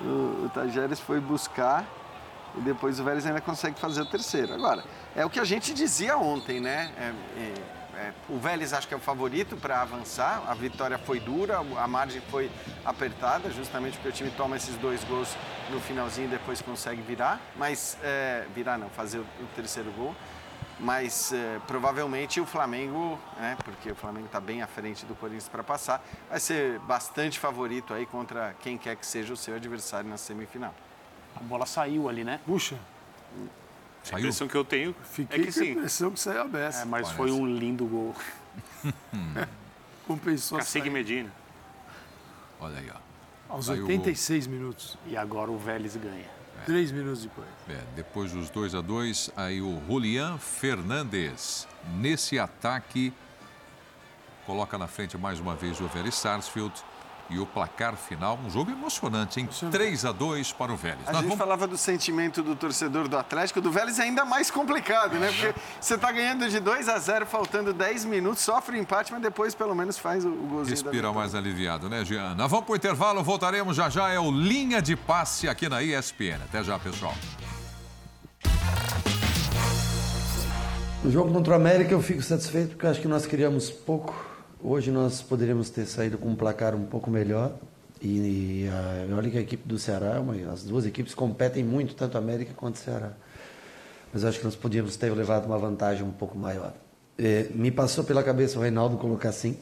O, 0.00 0.44
o 0.46 0.50
Tajeres 0.52 1.00
foi 1.00 1.20
buscar 1.20 1.84
e 2.56 2.60
depois 2.60 3.00
o 3.00 3.04
Vélez 3.04 3.24
ainda 3.26 3.40
consegue 3.40 3.78
fazer 3.80 4.02
o 4.02 4.06
terceiro. 4.06 4.52
Agora, 4.52 4.84
é 5.16 5.24
o 5.24 5.30
que 5.30 5.40
a 5.40 5.44
gente 5.44 5.72
dizia 5.72 6.16
ontem, 6.18 6.60
né? 6.60 6.90
É, 6.98 7.12
é, 7.40 7.54
é, 7.96 8.12
o 8.28 8.38
Vélez 8.38 8.72
acho 8.72 8.86
que 8.86 8.94
é 8.94 8.96
o 8.96 9.00
favorito 9.00 9.56
para 9.56 9.80
avançar. 9.80 10.42
A 10.48 10.54
vitória 10.54 10.98
foi 10.98 11.20
dura, 11.20 11.58
a 11.58 11.88
margem 11.88 12.20
foi 12.30 12.50
apertada, 12.84 13.50
justamente 13.50 13.94
porque 13.94 14.08
o 14.08 14.12
time 14.12 14.30
toma 14.30 14.56
esses 14.56 14.76
dois 14.76 15.02
gols 15.04 15.36
no 15.70 15.80
finalzinho 15.80 16.26
e 16.26 16.30
depois 16.30 16.60
consegue 16.60 17.00
virar. 17.02 17.40
Mas, 17.56 17.96
é, 18.02 18.46
virar 18.54 18.78
não, 18.78 18.88
fazer 18.90 19.18
o, 19.18 19.22
o 19.22 19.46
terceiro 19.54 19.90
gol. 19.92 20.14
Mas 20.78 21.32
é, 21.32 21.60
provavelmente 21.66 22.40
o 22.40 22.46
Flamengo, 22.46 23.18
né, 23.38 23.56
porque 23.64 23.92
o 23.92 23.94
Flamengo 23.94 24.26
está 24.26 24.40
bem 24.40 24.60
à 24.60 24.66
frente 24.66 25.06
do 25.06 25.14
Corinthians 25.14 25.48
para 25.48 25.62
passar, 25.62 26.04
vai 26.28 26.40
ser 26.40 26.80
bastante 26.80 27.38
favorito 27.38 27.94
aí 27.94 28.04
contra 28.06 28.54
quem 28.60 28.76
quer 28.76 28.96
que 28.96 29.06
seja 29.06 29.32
o 29.32 29.36
seu 29.36 29.54
adversário 29.54 30.10
na 30.10 30.16
semifinal. 30.16 30.74
A 31.36 31.40
bola 31.40 31.64
saiu 31.64 32.08
ali, 32.08 32.24
né? 32.24 32.40
Puxa. 32.44 32.76
A 34.12 34.18
impressão 34.18 34.46
que 34.46 34.54
eu 34.54 34.64
tenho 34.64 34.94
Fiquei 35.10 35.42
é 35.42 35.46
que 35.46 35.52
com 35.52 35.60
a 35.60 35.64
sim. 35.64 35.70
impressão 35.70 36.10
que 36.10 36.20
saiu 36.20 36.42
a 36.42 36.44
beça. 36.44 36.82
É, 36.82 36.84
mas 36.84 37.10
foi 37.10 37.30
um 37.30 37.46
lindo 37.46 37.86
gol. 37.86 38.14
Compensou 40.06 40.58
Cacique. 40.58 40.90
Medina. 40.90 41.32
Olha 42.60 42.78
aí, 42.78 42.90
ó. 42.94 43.54
Aos 43.54 43.66
Saiu 43.66 43.84
o 43.84 43.88
86 43.88 44.46
minutos. 44.46 44.98
E 45.06 45.16
agora 45.16 45.50
o 45.50 45.58
Vélez 45.58 45.96
ganha. 45.96 46.28
Três 46.66 46.90
minutos 46.90 47.22
depois. 47.22 47.46
É, 47.68 47.82
depois 47.94 48.32
dos 48.32 48.48
2 48.48 48.74
a 48.74 48.80
2 48.80 49.30
aí 49.36 49.60
o 49.60 49.82
Julian 49.86 50.38
Fernandes. 50.38 51.68
Nesse 51.96 52.38
ataque, 52.38 53.12
coloca 54.46 54.78
na 54.78 54.86
frente 54.86 55.18
mais 55.18 55.38
uma 55.40 55.54
vez 55.54 55.80
o 55.80 55.88
Vélez 55.88 56.14
Sarsfield. 56.14 56.74
E 57.30 57.38
o 57.38 57.46
placar 57.46 57.96
final, 57.96 58.38
um 58.44 58.50
jogo 58.50 58.70
emocionante, 58.70 59.40
hein? 59.40 59.48
3 59.70 60.04
a 60.04 60.12
2 60.12 60.52
para 60.52 60.70
o 60.70 60.76
Vélez. 60.76 61.00
A 61.08 61.12
Nós 61.12 61.22
gente 61.22 61.30
vamos- 61.30 61.38
falava 61.38 61.66
do 61.66 61.76
sentimento 61.78 62.42
do 62.42 62.54
torcedor 62.54 63.08
do 63.08 63.16
Atlético, 63.16 63.62
do 63.62 63.70
Vélez 63.72 63.98
é 63.98 64.02
ainda 64.02 64.26
mais 64.26 64.50
complicado, 64.50 65.14
né? 65.14 65.28
Porque 65.32 65.54
você 65.80 65.96
tá 65.96 66.12
ganhando 66.12 66.46
de 66.50 66.60
2 66.60 66.86
a 66.88 66.98
0, 66.98 67.24
faltando 67.24 67.72
10 67.72 68.04
minutos, 68.04 68.42
sofre 68.42 68.76
o 68.76 68.80
empate, 68.80 69.10
mas 69.10 69.22
depois 69.22 69.54
pelo 69.54 69.74
menos 69.74 69.96
faz 69.98 70.22
o, 70.24 70.28
o 70.28 70.46
golzinho 70.46 70.76
da 70.84 70.90
Respira 70.90 71.12
mais 71.14 71.34
aliviado, 71.34 71.88
né, 71.88 72.04
Giana? 72.04 72.46
Vamos 72.46 72.66
para 72.66 72.72
o 72.74 72.76
intervalo, 72.76 73.22
voltaremos 73.24 73.74
já 73.74 73.88
já. 73.88 74.10
É 74.10 74.20
o 74.20 74.30
Linha 74.30 74.82
de 74.82 74.94
Passe 74.94 75.48
aqui 75.48 75.66
na 75.68 75.82
ESPN. 75.82 76.42
Até 76.44 76.62
já, 76.62 76.78
pessoal. 76.78 77.14
No 81.02 81.10
jogo 81.10 81.32
contra 81.32 81.52
o 81.52 81.56
América 81.56 81.92
eu 81.92 82.02
fico 82.02 82.22
satisfeito 82.22 82.70
porque 82.70 82.86
eu 82.86 82.90
acho 82.90 83.00
que 83.00 83.08
nós 83.08 83.26
criamos 83.26 83.70
pouco. 83.70 84.14
Hoje 84.66 84.90
nós 84.90 85.20
poderíamos 85.20 85.68
ter 85.68 85.84
saído 85.84 86.16
com 86.16 86.30
um 86.30 86.34
placar 86.34 86.74
um 86.74 86.86
pouco 86.86 87.10
melhor. 87.10 87.54
E, 88.00 88.66
ah, 88.72 89.14
olha 89.14 89.30
que 89.30 89.36
a 89.36 89.40
equipe 89.42 89.68
do 89.68 89.78
Ceará, 89.78 90.24
é 90.34 90.50
as 90.50 90.64
duas 90.64 90.86
equipes 90.86 91.14
competem 91.14 91.62
muito, 91.62 91.94
tanto 91.94 92.16
a 92.16 92.18
América 92.18 92.54
quanto 92.56 92.76
o 92.76 92.78
Ceará. 92.78 93.12
Mas 94.10 94.24
acho 94.24 94.38
que 94.38 94.44
nós 94.46 94.56
podíamos 94.56 94.96
ter 94.96 95.12
levado 95.12 95.44
uma 95.44 95.58
vantagem 95.58 96.02
um 96.02 96.10
pouco 96.10 96.38
maior. 96.38 96.72
Eh, 97.18 97.48
me 97.54 97.70
passou 97.70 98.04
pela 98.04 98.22
cabeça 98.22 98.58
o 98.58 98.62
Reinaldo 98.62 98.96
colocar 98.96 99.28
assim. 99.28 99.58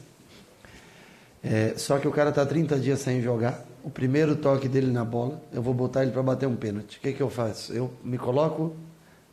É, 1.43 1.75
só 1.77 1.99
que 1.99 2.07
o 2.07 2.13
cara 2.13 2.31
está 2.31 2.47
30 2.47 2.79
dias 2.79 3.01
sem 3.01 3.21
jogar. 3.21 3.61
O 3.83 3.91
primeiro 3.91 4.37
toque 4.37 4.69
dele 4.69 4.93
na 4.93 5.05
bola, 5.05 5.43
eu 5.53 5.61
vou 5.61 5.75
botar 5.75 6.03
ele 6.03 6.13
para 6.13 6.23
bater 6.23 6.47
um 6.47 6.55
pênalti. 6.55 6.99
O 6.99 7.01
que, 7.01 7.13
que 7.13 7.21
eu 7.21 7.29
faço? 7.29 7.73
Eu 7.73 7.93
me 8.05 8.19
coloco 8.19 8.77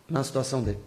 na 0.10 0.24
situação 0.24 0.64
dele. 0.64 0.80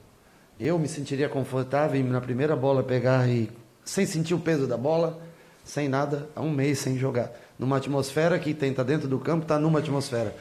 Eu 0.58 0.76
me 0.76 0.88
sentiria 0.88 1.28
confortável 1.28 2.00
em 2.00 2.02
na 2.02 2.20
primeira 2.20 2.56
bola 2.56 2.82
pegar 2.82 3.28
e 3.28 3.61
sem 3.84 4.06
sentir 4.06 4.34
o 4.34 4.38
peso 4.38 4.66
da 4.66 4.76
bola, 4.76 5.20
sem 5.64 5.88
nada, 5.88 6.28
há 6.34 6.40
um 6.40 6.50
mês 6.50 6.78
sem 6.78 6.98
jogar. 6.98 7.30
Numa 7.58 7.76
atmosfera 7.76 8.38
que 8.38 8.52
quem 8.54 8.70
está 8.70 8.82
dentro 8.82 9.06
do 9.08 9.18
campo 9.18 9.42
está 9.42 9.58
numa 9.58 9.78
atmosfera, 9.78 10.34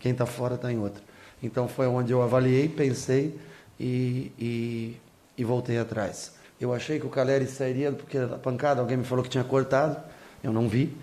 quem 0.00 0.12
está 0.12 0.26
fora 0.26 0.54
está 0.54 0.72
em 0.72 0.78
outra. 0.78 1.02
Então 1.42 1.68
foi 1.68 1.86
onde 1.86 2.12
eu 2.12 2.22
avaliei, 2.22 2.68
pensei 2.68 3.38
e, 3.78 4.32
e, 4.38 4.96
e 5.36 5.44
voltei 5.44 5.78
atrás. 5.78 6.32
Eu 6.60 6.72
achei 6.74 6.98
que 6.98 7.06
o 7.06 7.08
Caleri 7.10 7.46
sairia 7.46 7.92
porque 7.92 8.18
a 8.18 8.26
pancada, 8.38 8.80
alguém 8.80 8.96
me 8.96 9.04
falou 9.04 9.22
que 9.22 9.30
tinha 9.30 9.44
cortado, 9.44 9.96
eu 10.42 10.52
não 10.52 10.68
vi. 10.68 10.96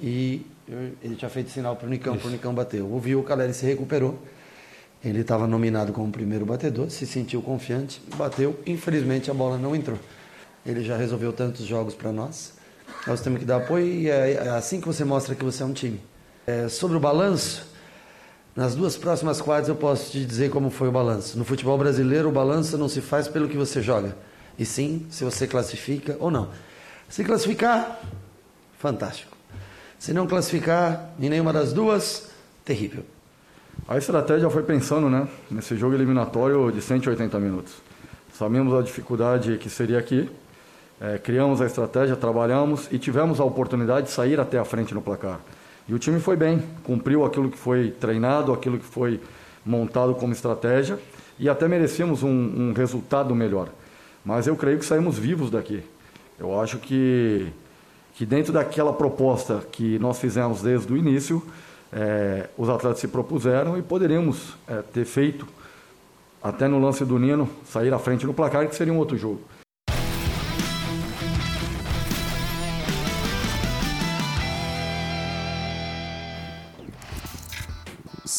E 0.00 0.46
eu- 0.68 0.92
ele 1.02 1.16
tinha 1.16 1.28
feito 1.28 1.50
sinal 1.50 1.74
para 1.76 1.86
o 1.86 1.90
Nicão, 1.90 2.16
para 2.16 2.28
o 2.28 2.30
Nicão 2.30 2.54
bateu. 2.54 2.88
Eu 2.88 2.98
vi 3.00 3.14
o 3.16 3.22
Caleri 3.22 3.52
se 3.52 3.66
recuperou. 3.66 4.18
Ele 5.04 5.20
estava 5.20 5.46
nominado 5.46 5.92
como 5.92 6.10
primeiro 6.12 6.44
batedor, 6.46 6.90
se 6.90 7.06
sentiu 7.06 7.40
confiante, 7.42 8.00
bateu. 8.16 8.58
Infelizmente 8.66 9.30
a 9.30 9.34
bola 9.34 9.56
não 9.58 9.74
entrou. 9.74 9.98
Ele 10.64 10.84
já 10.84 10.96
resolveu 10.96 11.32
tantos 11.32 11.64
jogos 11.64 11.94
para 11.94 12.12
nós. 12.12 12.52
Nós 13.06 13.20
temos 13.20 13.38
que 13.38 13.44
dar 13.44 13.56
apoio 13.56 13.86
e 13.86 14.10
é 14.10 14.32
é 14.32 14.48
assim 14.50 14.80
que 14.80 14.86
você 14.86 15.04
mostra 15.04 15.34
que 15.34 15.44
você 15.44 15.62
é 15.62 15.66
um 15.66 15.72
time. 15.72 16.00
É, 16.46 16.68
sobre 16.68 16.96
o 16.96 17.00
balanço, 17.00 17.66
nas 18.54 18.74
duas 18.74 18.96
próximas 18.96 19.40
quadras 19.40 19.68
eu 19.68 19.76
posso 19.76 20.10
te 20.10 20.24
dizer 20.24 20.50
como 20.50 20.70
foi 20.70 20.88
o 20.88 20.92
balanço. 20.92 21.38
No 21.38 21.44
futebol 21.44 21.78
brasileiro, 21.78 22.28
o 22.28 22.32
balanço 22.32 22.76
não 22.76 22.88
se 22.88 23.00
faz 23.00 23.28
pelo 23.28 23.48
que 23.48 23.56
você 23.56 23.80
joga, 23.80 24.16
e 24.58 24.64
sim 24.64 25.06
se 25.10 25.24
você 25.24 25.46
classifica 25.46 26.16
ou 26.18 26.30
não. 26.30 26.50
Se 27.08 27.24
classificar, 27.24 28.00
fantástico. 28.78 29.36
Se 29.98 30.12
não 30.12 30.26
classificar 30.26 31.10
em 31.18 31.28
nenhuma 31.28 31.52
das 31.52 31.72
duas, 31.72 32.30
terrível. 32.64 33.04
A 33.88 33.98
estratégia 33.98 34.48
foi 34.50 34.62
pensando 34.62 35.08
né, 35.08 35.28
nesse 35.50 35.76
jogo 35.76 35.94
eliminatório 35.94 36.70
de 36.70 36.80
180 36.80 37.38
minutos. 37.38 37.74
Sabemos 38.34 38.72
a 38.74 38.82
dificuldade 38.82 39.58
que 39.58 39.68
seria 39.68 39.98
aqui, 39.98 40.30
eh, 41.00 41.18
criamos 41.18 41.60
a 41.60 41.66
estratégia, 41.66 42.14
trabalhamos 42.14 42.88
e 42.92 42.98
tivemos 42.98 43.40
a 43.40 43.44
oportunidade 43.44 44.06
de 44.06 44.12
sair 44.12 44.38
até 44.38 44.58
a 44.58 44.64
frente 44.64 44.92
no 44.92 45.00
placar. 45.00 45.40
E 45.88 45.94
o 45.94 45.98
time 45.98 46.20
foi 46.20 46.36
bem, 46.36 46.62
cumpriu 46.84 47.24
aquilo 47.24 47.50
que 47.50 47.58
foi 47.58 47.90
treinado, 47.90 48.52
aquilo 48.52 48.78
que 48.78 48.84
foi 48.84 49.20
montado 49.64 50.14
como 50.14 50.32
estratégia 50.32 50.98
e 51.38 51.48
até 51.48 51.66
merecíamos 51.66 52.22
um, 52.22 52.28
um 52.28 52.72
resultado 52.72 53.34
melhor. 53.34 53.68
Mas 54.24 54.46
eu 54.46 54.54
creio 54.54 54.78
que 54.78 54.84
saímos 54.84 55.18
vivos 55.18 55.50
daqui. 55.50 55.82
Eu 56.38 56.60
acho 56.60 56.78
que, 56.78 57.46
que 58.14 58.26
dentro 58.26 58.52
daquela 58.52 58.92
proposta 58.92 59.62
que 59.72 59.98
nós 59.98 60.18
fizemos 60.18 60.62
desde 60.62 60.92
o 60.92 60.96
início, 60.96 61.42
eh, 61.92 62.48
os 62.56 62.68
atletas 62.68 63.00
se 63.00 63.08
propuseram 63.08 63.78
e 63.78 63.82
poderíamos 63.82 64.54
eh, 64.68 64.82
ter 64.92 65.04
feito, 65.04 65.46
até 66.42 66.68
no 66.68 66.78
lance 66.78 67.04
do 67.04 67.18
Nino, 67.18 67.48
sair 67.66 67.92
à 67.92 67.98
frente 67.98 68.26
no 68.26 68.34
placar, 68.34 68.68
que 68.68 68.76
seria 68.76 68.92
um 68.92 68.98
outro 68.98 69.16
jogo. 69.16 69.40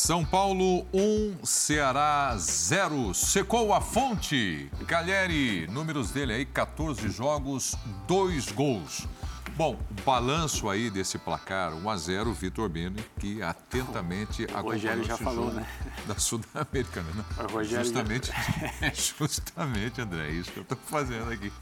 São 0.03 0.25
Paulo 0.25 0.87
1, 0.91 1.45
Ceará 1.45 2.35
0. 2.35 3.13
Secou 3.13 3.71
a 3.71 3.79
fonte. 3.79 4.67
Galheri, 4.87 5.67
números 5.67 6.09
dele 6.09 6.33
aí, 6.33 6.43
14 6.43 7.07
jogos, 7.11 7.75
2 8.07 8.51
gols. 8.51 9.07
Bom, 9.55 9.77
balanço 10.03 10.67
aí 10.71 10.89
desse 10.89 11.19
placar 11.19 11.75
1 11.75 11.87
a 11.87 11.95
0 11.97 12.33
Vitor 12.33 12.67
Bene, 12.67 12.99
que 13.19 13.43
atentamente 13.43 14.45
acompanhou 14.45 14.71
Rogério 14.71 15.03
já 15.03 15.17
falou, 15.17 15.51
né? 15.53 15.67
Da 16.07 16.15
Sul-Americana, 16.17 17.11
né? 17.13 17.23
O 17.37 17.41
Rogério 17.53 17.67
já- 17.69 17.83
justamente, 17.83 18.31
é 18.81 18.91
justamente, 18.97 20.01
André, 20.01 20.29
é 20.29 20.31
isso 20.31 20.51
que 20.51 20.57
eu 20.57 20.63
estou 20.63 20.79
fazendo 20.83 21.31
aqui 21.31 21.53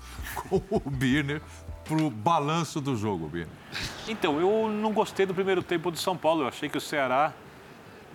com 0.47 0.61
o 0.69 0.79
Birner 0.89 1.41
pro 1.83 2.09
balanço 2.09 2.79
do 2.79 2.95
jogo, 2.95 3.27
Birner. 3.27 3.49
Então, 4.07 4.39
eu 4.39 4.69
não 4.69 4.93
gostei 4.93 5.25
do 5.25 5.33
primeiro 5.33 5.61
tempo 5.61 5.91
do 5.91 5.97
São 5.97 6.15
Paulo. 6.15 6.43
Eu 6.43 6.47
achei 6.47 6.69
que 6.69 6.77
o 6.77 6.81
Ceará, 6.81 7.33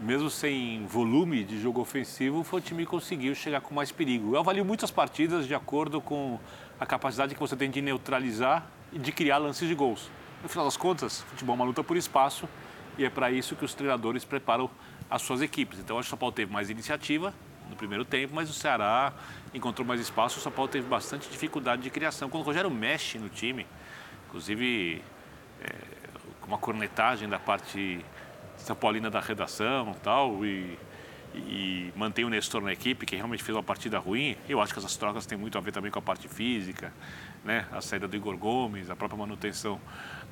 mesmo 0.01 0.29
sem 0.29 0.85
volume 0.87 1.45
de 1.45 1.61
jogo 1.61 1.81
ofensivo, 1.81 2.43
foi 2.43 2.61
o 2.61 2.62
time 2.62 2.85
que 2.85 2.91
conseguiu 2.91 3.35
chegar 3.35 3.61
com 3.61 3.75
mais 3.75 3.93
perigo. 3.93 4.35
Eu 4.35 4.41
avalio 4.41 4.65
muitas 4.65 4.91
partidas 4.91 5.47
de 5.47 5.55
acordo 5.55 6.01
com 6.01 6.39
a 6.79 6.87
capacidade 6.87 7.35
que 7.35 7.41
você 7.41 7.57
tem 7.57 7.71
de 7.71 7.81
neutralizar 7.81 8.66
e 8.93 8.99
de 8.99 9.12
criar 9.12 9.39
lances 9.39 9.69
de 9.69 9.75
gols. 9.75 10.11
No 10.43 10.49
final 10.49 10.65
das 10.65 10.77
contas, 10.77 11.23
futebol 11.23 11.55
é 11.55 11.59
uma 11.59 11.65
luta 11.65 11.83
por 11.83 11.97
espaço 11.97 12.49
e 12.99 13.05
é 13.05 13.11
para 13.11 13.31
isso 13.31 13.57
que 13.57 13.65
os 13.65 13.75
treinadores 13.75 14.25
preparam 14.25 14.71
as 15.11 15.23
suas 15.23 15.41
equipes. 15.41 15.79
Então, 15.79 15.99
acho 15.99 16.07
que 16.07 16.09
o 16.09 16.11
São 16.11 16.19
Paulo 16.19 16.35
teve 16.35 16.53
mais 16.53 16.71
iniciativa 16.71 17.33
no 17.69 17.77
primeiro 17.77 18.05
tempo, 18.05 18.35
mas 18.35 18.51
o 18.51 18.53
Ceará 18.53 19.12
encontrou 19.55 19.87
mais 19.87 20.01
espaço. 20.01 20.39
O 20.39 20.43
São 20.43 20.53
Paulo 20.53 20.71
teve 20.71 20.87
bastante 20.87 21.29
dificuldade 21.31 21.83
de 21.83 21.91
criação. 21.91 22.29
Quando 22.29 22.43
o 22.43 22.47
Rogério 22.47 22.71
mexe 22.71 23.19
no 23.19 23.29
time, 23.29 23.66
inclusive 24.29 25.03
é, 25.62 25.73
com 26.41 26.49
uma 26.49 26.59
cornetagem 26.59 27.29
da 27.29 27.39
parte 27.39 28.05
São 28.65 28.74
Paulina 28.74 29.11
da 29.11 29.20
redação 29.20 29.95
tal, 30.03 30.45
e, 30.45 30.78
e 31.35 31.93
mantém 31.95 32.24
o 32.24 32.31
Nestor 32.31 32.62
na 32.62 32.73
equipe, 32.73 33.05
que 33.05 33.15
realmente 33.15 33.43
fez 33.43 33.55
uma 33.55 33.62
partida 33.62 33.99
ruim. 33.99 34.36
Eu 34.49 34.61
acho 34.61 34.73
que 34.73 34.78
essas 34.78 34.97
trocas 34.97 35.27
têm 35.27 35.36
muito 35.36 35.59
a 35.59 35.61
ver 35.61 35.70
também 35.70 35.91
com 35.91 35.99
a 35.99 36.03
parte 36.03 36.28
física, 36.28 36.91
né? 37.45 37.66
a 37.70 37.82
saída 37.82 38.09
do 38.09 38.16
Igor 38.16 38.36
Gomes, 38.39 38.89
a 38.89 38.97
própria 38.97 39.19
manutenção 39.19 39.78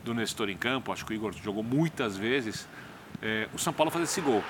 do 0.02 0.14
Nestor 0.14 0.48
em 0.48 0.56
campo. 0.56 0.90
Acho 0.92 1.04
que 1.04 1.12
o 1.12 1.14
Igor 1.14 1.32
jogou 1.32 1.62
muitas 1.62 2.16
vezes. 2.16 2.66
É, 3.20 3.48
o 3.52 3.58
São 3.58 3.72
Paulo 3.72 3.90
faz 3.90 4.04
esse 4.04 4.20
gol, 4.22 4.42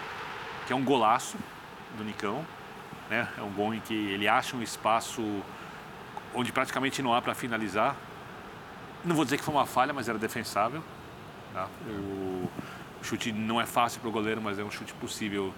que 0.67 0.73
é 0.73 0.77
um 0.77 0.85
golaço 0.85 1.37
do 1.99 2.05
Nicão. 2.05 2.47
Né? 3.11 3.27
É 3.37 3.43
um 3.43 3.51
gol 3.51 3.75
em 3.75 3.81
que 3.81 3.95
ele 3.95 4.29
acha 4.29 4.57
um 4.57 4.63
espaço 4.63 5.43
onde 6.33 6.53
praticamente 6.53 7.03
não 7.03 7.13
há 7.13 7.21
para 7.21 7.35
finalizar. 7.35 7.97
Não 9.05 9.17
vou 9.17 9.25
dizer 9.25 9.39
que 9.39 9.45
foi 9.45 9.53
uma 9.53 9.67
falha, 9.67 9.93
mas 9.93 10.09
era 10.09 10.19
defensável. 10.19 10.85
tá? 11.53 11.69
O 11.89 12.49
chute 13.03 13.33
não 13.33 13.61
é 13.61 13.67
fácil 13.67 14.01
para 14.01 14.09
o 14.09 14.13
goleiro, 14.13 14.41
mas 14.41 14.59
é 14.59 14.65
um 14.65 14.71
chute 14.71 14.93
possível 14.95 15.53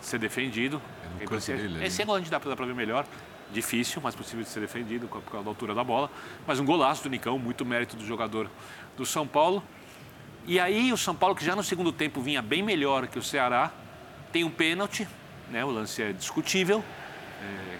ser 0.00 0.18
defendido. 0.18 0.80
no 1.14 1.18
canto 1.20 1.36
Esse, 1.36 1.52
dele 1.52 1.84
esse 1.84 2.02
ângulo 2.02 2.16
a 2.16 2.20
gente 2.20 2.30
dá 2.30 2.40
para 2.40 2.54
ver 2.54 2.74
melhor. 2.74 3.06
Difícil, 3.52 4.00
mas 4.00 4.14
possível 4.14 4.44
de 4.44 4.48
ser 4.48 4.60
defendido 4.60 5.08
por 5.08 5.22
causa 5.22 5.44
da 5.44 5.50
altura 5.50 5.74
da 5.74 5.82
bola. 5.82 6.08
Mas 6.46 6.60
um 6.60 6.64
golaço 6.64 7.02
do 7.02 7.10
Nicão, 7.10 7.38
muito 7.38 7.66
mérito 7.66 7.96
do 7.96 8.06
jogador 8.06 8.48
do 8.96 9.04
São 9.04 9.26
Paulo. 9.26 9.62
E 10.46 10.60
aí 10.60 10.92
o 10.92 10.96
São 10.96 11.14
Paulo, 11.14 11.34
que 11.34 11.44
já 11.44 11.56
no 11.56 11.62
segundo 11.64 11.92
tempo 11.92 12.20
vinha 12.20 12.40
bem 12.40 12.62
melhor 12.62 13.08
que 13.08 13.18
o 13.18 13.22
Ceará, 13.22 13.72
tem 14.32 14.44
um 14.44 14.50
pênalti, 14.50 15.06
né? 15.50 15.64
o 15.64 15.70
lance 15.70 16.00
é 16.00 16.12
discutível. 16.12 16.84
É, 17.42 17.78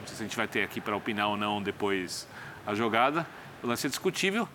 não 0.00 0.06
sei 0.06 0.16
se 0.16 0.22
a 0.22 0.26
gente 0.26 0.36
vai 0.36 0.46
ter 0.46 0.62
aqui 0.62 0.80
para 0.80 0.94
opinar 0.94 1.28
ou 1.28 1.36
não 1.36 1.62
depois 1.62 2.28
a 2.66 2.74
jogada. 2.74 3.26
O 3.62 3.66
lance 3.66 3.86
é 3.86 3.90
discutível. 3.90 4.46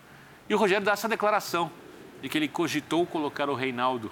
E 0.47 0.53
o 0.53 0.57
Rogério 0.57 0.85
dá 0.85 0.91
essa 0.91 1.09
declaração 1.09 1.71
de 2.21 2.29
que 2.29 2.37
ele 2.37 2.47
cogitou 2.47 3.05
colocar 3.05 3.49
o 3.49 3.55
Reinaldo 3.55 4.11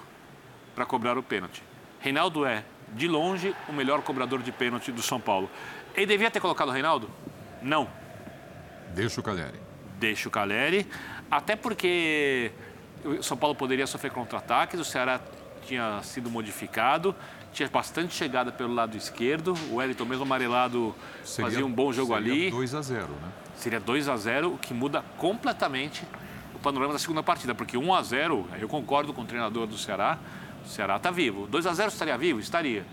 para 0.74 0.84
cobrar 0.84 1.16
o 1.16 1.22
pênalti. 1.22 1.62
Reinaldo 2.00 2.44
é, 2.44 2.64
de 2.94 3.06
longe, 3.06 3.54
o 3.68 3.72
melhor 3.72 4.02
cobrador 4.02 4.42
de 4.42 4.50
pênalti 4.50 4.90
do 4.90 5.02
São 5.02 5.20
Paulo. 5.20 5.48
Ele 5.94 6.06
devia 6.06 6.30
ter 6.30 6.40
colocado 6.40 6.68
o 6.68 6.72
Reinaldo? 6.72 7.08
Não. 7.62 7.88
Deixa 8.94 9.20
o 9.20 9.22
Caleri. 9.22 9.58
Deixa 9.98 10.28
o 10.28 10.30
Caleri. 10.30 10.86
Até 11.30 11.54
porque 11.54 12.50
o 13.04 13.22
São 13.22 13.36
Paulo 13.36 13.54
poderia 13.54 13.86
sofrer 13.86 14.10
contra-ataques, 14.10 14.80
o 14.80 14.84
Ceará 14.84 15.20
tinha 15.66 16.02
sido 16.02 16.30
modificado, 16.30 17.14
tinha 17.52 17.68
bastante 17.68 18.14
chegada 18.14 18.50
pelo 18.50 18.72
lado 18.74 18.96
esquerdo, 18.96 19.54
o 19.70 19.76
Wellington 19.76 20.04
mesmo 20.04 20.24
amarelado 20.24 20.94
Seria- 21.24 21.50
fazia 21.50 21.66
um 21.66 21.70
bom 21.70 21.92
jogo 21.92 22.14
seria 22.14 22.32
ali. 22.32 22.50
2 22.50 22.74
a 22.74 22.82
0 22.82 23.06
né? 23.08 23.28
Seria 23.56 23.78
2 23.78 24.08
a 24.08 24.16
0 24.16 24.54
o 24.54 24.58
que 24.58 24.72
muda 24.72 25.04
completamente 25.18 26.02
panorama 26.60 26.92
da 26.92 26.98
segunda 26.98 27.22
partida, 27.22 27.54
porque 27.54 27.76
1 27.76 27.94
a 27.94 28.02
0 28.02 28.48
eu 28.60 28.68
concordo 28.68 29.12
com 29.12 29.22
o 29.22 29.24
treinador 29.24 29.66
do 29.66 29.76
Ceará, 29.76 30.18
o 30.64 30.68
Ceará 30.68 30.96
está 30.96 31.10
vivo. 31.10 31.46
2 31.46 31.66
a 31.66 31.72
0 31.72 31.88
estaria 31.88 32.16
vivo? 32.16 32.40
Estaria. 32.40 32.84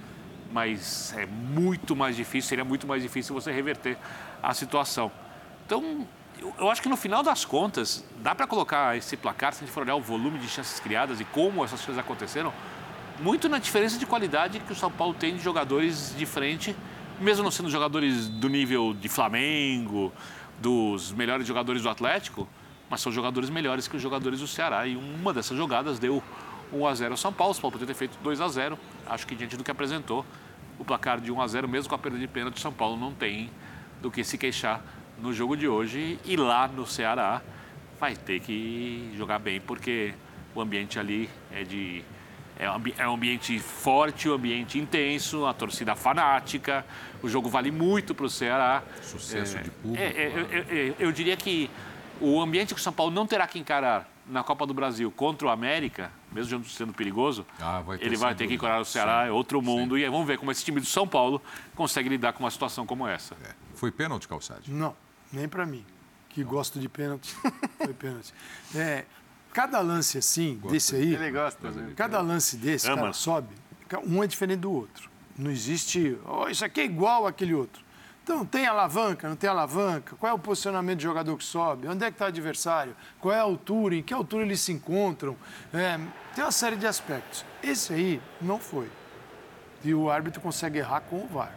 Mas 0.51 1.13
é 1.17 1.25
muito 1.25 1.95
mais 1.95 2.15
difícil, 2.15 2.47
seria 2.47 2.65
muito 2.65 2.87
mais 2.87 3.03
difícil 3.03 3.35
você 3.35 3.51
reverter 3.51 3.97
a 4.41 4.53
situação. 4.53 5.11
Então, 5.65 6.07
eu, 6.57 6.69
acho 6.69 6.81
que 6.81 6.89
no 6.89 6.95
final 6.95 7.21
das 7.21 7.43
contas, 7.43 8.05
dá 8.19 8.33
para 8.33 8.47
colocar 8.47 8.95
esse 8.95 9.17
placar, 9.17 9.53
se 9.53 9.63
a 9.63 9.65
gente 9.65 9.73
for 9.73 9.83
olhar 9.83 9.95
o 9.95 10.01
volume 10.01 10.39
de 10.39 10.47
chances 10.47 10.79
criadas 10.79 11.19
e 11.19 11.25
como 11.25 11.63
essas 11.63 11.83
coisas 11.83 11.99
aconteceram, 11.99 12.53
muito 13.19 13.49
na 13.49 13.57
diferença 13.57 13.97
de 13.97 14.05
qualidade 14.05 14.59
que 14.59 14.71
o 14.71 14.75
São 14.75 14.91
Paulo 14.91 15.13
tem 15.13 15.35
de 15.35 15.43
jogadores 15.43 16.15
de 16.17 16.25
frente, 16.25 16.75
mesmo 17.19 17.43
não 17.43 17.51
sendo 17.51 17.69
jogadores 17.69 18.27
do 18.27 18.47
nível 18.47 18.93
de 18.93 19.09
Flamengo, 19.09 20.13
dos 20.59 21.11
melhores 21.11 21.45
jogadores 21.47 21.81
do 21.81 21.89
Atlético, 21.89 22.47
mas 22.89 23.01
são 23.01 23.11
jogadores 23.11 23.49
melhores 23.49 23.87
que 23.87 23.95
os 23.95 24.01
jogadores 24.01 24.39
do 24.39 24.47
Ceará. 24.47 24.85
E 24.87 24.95
uma 24.95 25.33
dessas 25.33 25.57
jogadas 25.57 25.99
deu 25.99 26.23
1 26.71 26.85
a 26.87 26.93
0 26.95 27.11
ao 27.13 27.17
São 27.17 27.33
Paulo. 27.33 27.51
O 27.51 27.53
São 27.53 27.61
Paulo 27.61 27.73
poderia 27.73 27.93
ter 27.93 27.97
feito 27.97 28.17
2 28.23 28.41
a 28.41 28.47
0 28.47 28.77
Acho 29.05 29.25
que 29.27 29.35
diante 29.35 29.55
do 29.57 29.63
que 29.63 29.71
apresentou, 29.71 30.25
o 30.79 30.85
placar 30.85 31.19
de 31.19 31.31
1 31.31 31.41
a 31.41 31.47
0 31.47 31.67
mesmo 31.67 31.89
com 31.89 31.95
a 31.95 31.97
perda 31.97 32.17
de 32.17 32.27
pênalti, 32.27 32.57
o 32.57 32.59
São 32.59 32.71
Paulo 32.73 32.97
não 32.97 33.13
tem 33.13 33.49
do 34.01 34.11
que 34.11 34.23
se 34.23 34.37
queixar 34.37 34.81
no 35.19 35.33
jogo 35.33 35.55
de 35.57 35.67
hoje. 35.67 36.19
E 36.25 36.35
lá 36.37 36.67
no 36.67 36.85
Ceará 36.85 37.41
vai 37.99 38.15
ter 38.15 38.39
que 38.39 39.11
jogar 39.17 39.39
bem, 39.39 39.59
porque 39.59 40.13
o 40.53 40.61
ambiente 40.61 40.99
ali 40.99 41.29
é 41.51 41.63
de 41.63 42.03
é 42.59 42.69
um, 42.71 42.81
é 42.97 43.03
ambiente 43.03 43.59
forte, 43.59 44.27
um 44.27 44.33
ambiente 44.33 44.79
intenso, 44.79 45.45
a 45.45 45.53
torcida 45.53 45.95
fanática. 45.95 46.83
O 47.21 47.29
jogo 47.29 47.47
vale 47.49 47.69
muito 47.69 48.15
para 48.15 48.25
o 48.25 48.29
Ceará. 48.29 48.81
Sucesso 49.03 49.57
É, 49.57 49.61
de 49.61 49.69
público. 49.69 50.03
é, 50.03 50.07
é, 50.07 50.27
eu- 50.27 50.47
eu- 50.47 50.63
eu- 50.87 50.95
eu 50.97 51.11
diria 51.11 51.37
que 51.37 51.69
o 52.21 52.41
ambiente 52.41 52.73
que 52.73 52.79
o 52.79 52.83
São 52.83 52.93
Paulo 52.93 53.11
não 53.11 53.25
terá 53.27 53.47
que 53.47 53.57
encarar 53.59 54.09
na 54.25 54.43
Copa 54.43 54.65
do 54.65 54.73
Brasil 54.73 55.09
contra 55.11 55.47
o 55.47 55.49
América, 55.49 56.11
mesmo 56.31 56.63
sendo 56.65 56.93
perigoso, 56.93 57.45
Ah, 57.59 57.79
vai 57.81 57.97
ele 58.01 58.17
vai 58.17 58.33
ter 58.35 58.39
que 58.43 58.49
dúvida. 58.49 58.53
encarar 58.55 58.81
o 58.81 58.85
Ceará, 58.85 59.23
Sim, 59.23 59.29
é 59.29 59.31
outro 59.31 59.61
mundo. 59.61 59.97
E 59.97 60.03
aí 60.03 60.09
vamos 60.09 60.27
ver 60.27 60.37
como 60.37 60.51
esse 60.51 60.63
time 60.65 60.79
do 60.81 60.85
São 60.85 61.07
Paulo 61.07 61.41
consegue 61.75 62.09
lidar 62.09 62.33
com 62.33 62.43
uma 62.43 62.51
situação 62.51 62.85
como 62.85 63.07
essa. 63.07 63.35
Foi 63.73 63.91
pênalti, 63.91 64.27
Calçade? 64.27 64.71
Não, 64.71 64.95
nem 65.31 65.47
para 65.47 65.65
mim, 65.65 65.85
que 66.29 66.43
gosto 66.43 66.79
de 66.79 66.89
pênalti. 66.89 67.33
Foi 67.77 67.93
pênalti. 67.93 68.33
É, 68.75 69.05
cada 69.53 69.79
lance 69.79 70.17
assim, 70.17 70.59
desse 70.69 70.95
aí. 70.95 71.13
Ele 71.13 71.31
gosta, 71.31 71.71
né? 71.71 71.93
Cada 71.95 72.19
lance 72.21 72.57
desse, 72.57 72.87
Ama. 72.87 72.97
cara, 73.01 73.13
sobe. 73.13 73.55
Um 74.05 74.21
é 74.21 74.27
diferente 74.27 74.59
do 74.59 74.71
outro. 74.71 75.09
Não 75.37 75.49
existe. 75.49 76.17
"Oh, 76.25 76.49
isso 76.49 76.65
aqui 76.65 76.81
é 76.81 76.85
igual 76.85 77.25
àquele 77.27 77.53
outro. 77.53 77.81
Então, 78.27 78.45
tem 78.45 78.67
alavanca, 78.67 79.29
não 79.29 79.37
tem 79.37 79.49
alavanca? 79.49 80.13
Qual 80.17 80.29
é 80.29 80.35
o 80.35 80.37
posicionamento 80.37 80.97
do 80.97 81.03
jogador 81.03 81.37
que 81.37 81.45
sobe? 81.45 81.87
Onde 81.87 82.03
é 82.03 82.07
que 82.07 82.15
está 82.15 82.25
o 82.25 82.27
adversário? 82.27 82.93
Qual 83.21 83.33
é 83.33 83.39
a 83.39 83.43
altura? 83.43 83.95
Em 83.95 84.03
que 84.03 84.13
altura 84.13 84.43
eles 84.43 84.59
se 84.59 84.73
encontram? 84.73 85.33
É, 85.73 85.97
tem 86.35 86.43
uma 86.43 86.51
série 86.51 86.75
de 86.75 86.85
aspectos. 86.85 87.45
Esse 87.63 87.93
aí 87.93 88.21
não 88.41 88.59
foi. 88.59 88.89
E 89.81 89.93
o 89.93 90.11
árbitro 90.11 90.41
consegue 90.41 90.77
errar 90.77 90.99
com 90.99 91.23
o 91.23 91.27
VAR. 91.27 91.53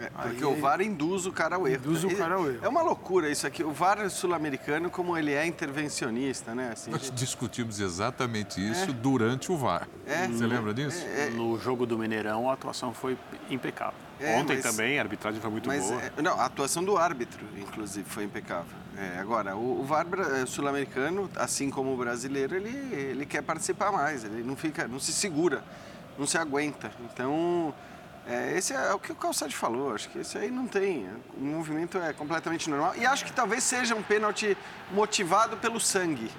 É, 0.00 0.08
porque 0.10 0.44
Aí- 0.44 0.44
o 0.44 0.56
VAR 0.60 0.80
induz 0.80 1.26
o 1.26 1.32
cara 1.32 1.56
ao 1.56 1.68
erro. 1.68 1.82
Induz 1.84 2.04
o 2.04 2.16
cara 2.16 2.36
ao 2.36 2.48
erro. 2.50 2.58
É 2.62 2.68
uma 2.68 2.82
loucura 2.82 3.28
isso 3.28 3.46
aqui. 3.46 3.62
O 3.62 3.70
VAR 3.70 4.08
sul-americano, 4.08 4.88
como 4.90 5.16
ele 5.16 5.32
é 5.32 5.44
intervencionista, 5.46 6.54
né? 6.54 6.70
Assim, 6.72 6.90
Nós 6.90 7.10
discutimos 7.14 7.80
exatamente 7.80 8.60
isso 8.60 8.92
durante 8.92 9.52
o 9.52 9.56
VAR. 9.56 9.86
É. 10.06 10.26
Você 10.28 10.46
lembra 10.46 10.72
disso? 10.72 11.04
No 11.34 11.58
jogo 11.58 11.84
do 11.86 11.98
Mineirão, 11.98 12.48
a 12.50 12.54
atuação 12.54 12.94
foi 12.94 13.16
impecável. 13.50 13.94
É, 14.18 14.36
Ontem 14.38 14.56
mas- 14.56 14.62
também, 14.62 14.98
a 14.98 15.02
arbitragem 15.02 15.40
foi 15.40 15.50
muito 15.50 15.66
Mas, 15.66 15.82
boa. 15.84 16.02
é, 16.02 16.22
não, 16.22 16.38
a 16.38 16.44
atuação 16.44 16.84
do 16.84 16.96
árbitro, 16.98 17.40
inclusive, 17.56 18.08
foi 18.08 18.24
impecável. 18.24 18.76
É, 18.96 19.18
agora, 19.18 19.56
o, 19.56 19.80
o 19.80 19.84
VAR 19.84 20.06
sul-americano, 20.46 21.30
assim 21.36 21.70
como 21.70 21.92
o 21.94 21.96
brasileiro, 21.96 22.54
ele, 22.54 22.68
ele 22.94 23.24
quer 23.24 23.42
participar 23.42 23.90
mais, 23.90 24.24
ele 24.24 24.42
não 24.42 24.56
fica, 24.56 24.86
não 24.86 25.00
se 25.00 25.12
segura, 25.12 25.64
não 26.18 26.26
se 26.26 26.36
aguenta. 26.36 26.90
Então, 27.10 27.72
é, 28.30 28.56
esse 28.56 28.72
é 28.72 28.92
o 28.94 28.98
que 28.98 29.12
o 29.12 29.14
Calçade 29.14 29.54
falou, 29.56 29.94
acho 29.94 30.08
que 30.10 30.18
esse 30.18 30.38
aí 30.38 30.50
não 30.50 30.66
tem. 30.66 31.08
O 31.36 31.40
movimento 31.44 31.98
é 31.98 32.12
completamente 32.12 32.70
normal. 32.70 32.94
E 32.96 33.04
acho 33.04 33.24
que 33.24 33.32
talvez 33.32 33.64
seja 33.64 33.94
um 33.94 34.02
pênalti 34.02 34.56
motivado 34.92 35.56
pelo 35.56 35.80
sangue. 35.80 36.30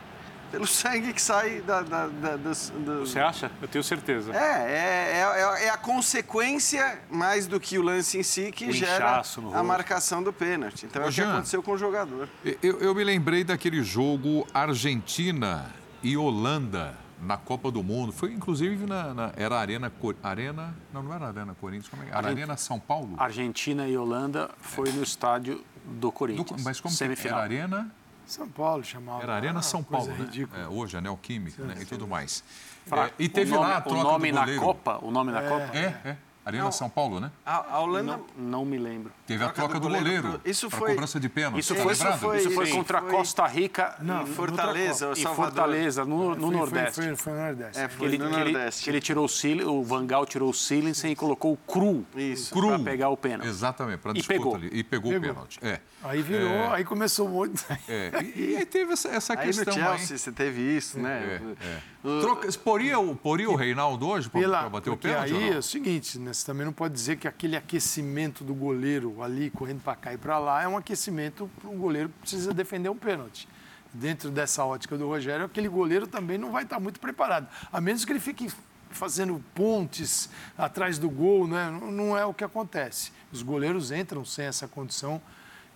Pelo 0.51 0.67
sangue 0.67 1.13
que 1.13 1.21
sai 1.21 1.61
da, 1.61 1.81
da, 1.81 2.07
da- 2.07 2.35
dos, 2.37 2.69
dos- 2.75 3.11
Você 3.11 3.19
acha? 3.19 3.49
Eu 3.61 3.67
tenho 3.67 3.83
certeza. 3.83 4.31
é, 4.35 4.37
é, 4.37 5.21
é, 5.61 5.65
é 5.65 5.69
a 5.69 5.77
consequência, 5.77 6.99
mais 7.09 7.47
do 7.47 7.59
que 7.59 7.77
o 7.77 7.81
lance 7.81 8.17
em 8.17 8.23
si, 8.23 8.51
que 8.51 8.67
O 8.69 8.71
gera 8.73 9.21
a 9.53 9.63
marcação 9.63 10.21
do 10.21 10.31
pênalti. 10.33 10.85
Então 10.85 11.01
é 11.01 11.05
Ô, 11.05 11.09
o 11.09 11.11
que 11.13 11.21
aconteceu 11.21 11.63
com 11.63 11.71
o 11.71 11.77
jogador. 11.77 12.27
Eu, 12.61 12.79
eu 12.79 12.93
me 12.95 13.03
lembrei 13.03 13.43
daquele 13.43 13.81
jogo 13.83 14.45
Argentina 14.53 15.71
e 16.03 16.17
Holanda 16.17 16.95
na 17.21 17.37
Copa 17.37 17.71
do 17.71 17.83
Mundo. 17.83 18.11
Foi 18.11 18.31
inclusive 18.33 18.85
na. 18.85 19.13
na- 19.13 19.33
era 19.35 19.57
Arena. 19.57 19.91
Arena. 20.23 20.75
Não, 20.93 21.03
não 21.03 21.13
era 21.13 21.27
Arena 21.27 21.55
Corinthians. 21.59 21.87
Como 21.89 22.03
é? 22.03 22.07
Era 22.07 22.17
Argen- 22.17 22.31
Arena 22.31 22.57
São 22.57 22.79
Paulo? 22.79 23.15
Argentina 23.17 23.87
e 23.87 23.95
Holanda 23.97 24.49
foi 24.59 24.91
no 24.91 25.03
estádio 25.03 25.63
do 25.85 26.11
Corinthians. 26.11 26.59
Do- 26.61 26.63
mas 26.63 26.79
como 26.81 26.91
que 26.91 26.97
semifinal. 26.97 27.37
era 27.39 27.43
Arena? 27.43 27.91
São 28.25 28.47
Paulo 28.47 28.83
chamava. 28.83 29.21
Era 29.23 29.35
Arena 29.35 29.59
Ah, 29.59 29.63
São 29.63 29.83
Paulo, 29.83 30.07
né? 30.13 30.29
É, 30.63 30.67
hoje, 30.67 30.95
Anel 30.97 31.17
Química 31.21 31.63
né? 31.63 31.75
e 31.81 31.85
tudo 31.85 32.07
mais. 32.07 32.43
É, 32.89 33.11
e 33.19 33.27
teve 33.27 33.51
o 33.51 33.55
nome, 33.55 33.67
lá 33.67 33.77
a 33.77 33.81
troca 33.81 33.99
o 33.99 34.03
nome 34.03 34.31
do 34.31 34.35
na 34.35 34.41
goleiro. 34.41 34.61
Copa, 34.61 34.99
o 35.05 35.11
nome 35.11 35.31
na 35.31 35.41
É, 35.41 35.49
Copa? 35.49 35.77
É, 35.77 35.85
é. 36.05 36.17
Arena 36.43 36.63
Não. 36.63 36.71
São 36.71 36.89
Paulo, 36.89 37.19
né? 37.19 37.31
A, 37.45 37.75
a 37.75 37.79
Holanda. 37.81 38.17
Não, 38.17 38.25
não 38.61 38.65
me 38.65 38.77
lembro. 38.77 39.11
Teve 39.27 39.43
a 39.43 39.49
troca 39.49 39.79
do 39.79 39.87
goleiro. 39.89 40.41
Isso 40.43 40.69
pra 40.69 40.79
foi- 40.79 40.89
cobrança 40.89 41.19
de 41.19 41.29
pênalti. 41.29 41.59
Isso 41.59 41.75
tá 41.75 41.83
foi, 41.83 41.93
isso 41.93 42.17
foi, 42.17 42.37
isso 42.39 42.51
foi 42.51 42.69
contra 42.71 42.99
foi- 43.01 43.11
Costa 43.11 43.45
Rica 43.45 43.95
Não, 44.01 44.23
em 44.23 44.25
Fortaleza, 44.25 45.13
em. 45.15 45.23
Fortaleza, 45.35 46.03
no, 46.03 46.35
no 46.35 46.47
Foi- 46.47 46.55
Nordeste. 46.55 46.95
Foi, 46.95 47.15
foi 47.15 47.33
no 47.33 47.39
Nordeste. 47.39 47.79
É, 47.79 47.87
Que 47.87 47.95
foi 47.95 48.07
ele, 48.07 48.17
no 48.17 48.29
que 48.29 48.35
ele- 48.35 48.51
Nordeste. 48.53 48.83
que 48.83 48.89
ele 48.89 48.99
tirou 49.01 49.25
o 49.25 49.29
Silen, 49.29 49.65
o 49.67 49.83
Vangal 49.83 50.25
tirou 50.25 50.49
o 50.49 50.53
Silensen 50.53 51.11
e 51.11 51.15
colocou 51.15 51.53
o 51.53 51.57
Cru, 51.57 52.05
Isso. 52.15 52.53
para 52.55 52.79
pegar 52.79 53.09
o 53.09 53.17
pênalti. 53.17 53.47
Exatamente, 53.47 53.99
para 53.99 54.11
E 54.11 54.13
disputa 54.15 54.33
pegou. 54.39 54.55
ali. 54.55 54.69
E 54.73 54.83
pegou, 54.83 55.11
Pegou. 55.11 55.29
o 55.29 55.33
pênalti. 55.33 55.59
É. 55.61 55.79
Aí 56.03 56.21
virou, 56.23 56.49
É. 56.49 56.67
aí 56.75 56.83
começou 56.83 57.29
monte. 57.29 57.63
É, 57.87 58.11
e, 58.35 58.51
e 58.53 58.55
aí 58.57 58.65
teve 58.65 58.93
essa, 58.93 59.09
essa 59.09 59.33
Aí 59.33 59.45
questão 59.47 59.65
no 59.75 59.79
Chelsea 59.79 60.17
você 60.17 60.31
teve 60.31 60.59
isso, 60.75 60.97
aí. 60.97 61.03
né? 61.03 61.41
É, 61.61 61.65
é. 61.67 61.79
Troca, 62.01 62.49
poria, 62.63 62.99
o, 62.99 63.15
poria 63.15 63.49
o 63.49 63.55
Reinaldo 63.55 64.07
hoje 64.07 64.27
para 64.27 64.69
bater 64.69 64.89
o 64.89 64.97
pênalti? 64.97 65.33
aí 65.33 65.49
é 65.51 65.57
o 65.57 65.61
seguinte, 65.61 66.17
né, 66.17 66.33
você 66.33 66.43
também 66.43 66.65
não 66.65 66.73
pode 66.73 66.95
dizer 66.95 67.17
que 67.17 67.27
aquele 67.27 67.55
aquecimento 67.55 68.43
do 68.43 68.55
goleiro 68.55 69.21
ali, 69.21 69.51
correndo 69.51 69.81
para 69.81 69.95
cá 69.95 70.13
e 70.13 70.17
para 70.17 70.39
lá, 70.39 70.63
é 70.63 70.67
um 70.67 70.75
aquecimento 70.75 71.49
para 71.59 71.69
um 71.69 71.77
goleiro 71.77 72.09
que 72.09 72.19
precisa 72.21 72.53
defender 72.53 72.89
um 72.89 72.97
pênalti. 72.97 73.47
Dentro 73.93 74.31
dessa 74.31 74.65
ótica 74.65 74.97
do 74.97 75.07
Rogério, 75.07 75.45
aquele 75.45 75.67
goleiro 75.67 76.07
também 76.07 76.37
não 76.37 76.51
vai 76.51 76.63
estar 76.63 76.79
muito 76.79 76.99
preparado. 76.99 77.47
A 77.71 77.79
menos 77.79 78.03
que 78.03 78.11
ele 78.11 78.21
fique 78.21 78.51
fazendo 78.89 79.43
pontes 79.53 80.29
atrás 80.57 80.97
do 80.97 81.09
gol, 81.09 81.47
né? 81.47 81.69
não, 81.69 81.91
não 81.91 82.17
é 82.17 82.25
o 82.25 82.33
que 82.33 82.43
acontece. 82.43 83.11
Os 83.31 83.41
goleiros 83.41 83.91
entram 83.91 84.25
sem 84.25 84.45
essa 84.45 84.67
condição, 84.67 85.21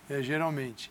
é, 0.08 0.22
geralmente. 0.22 0.90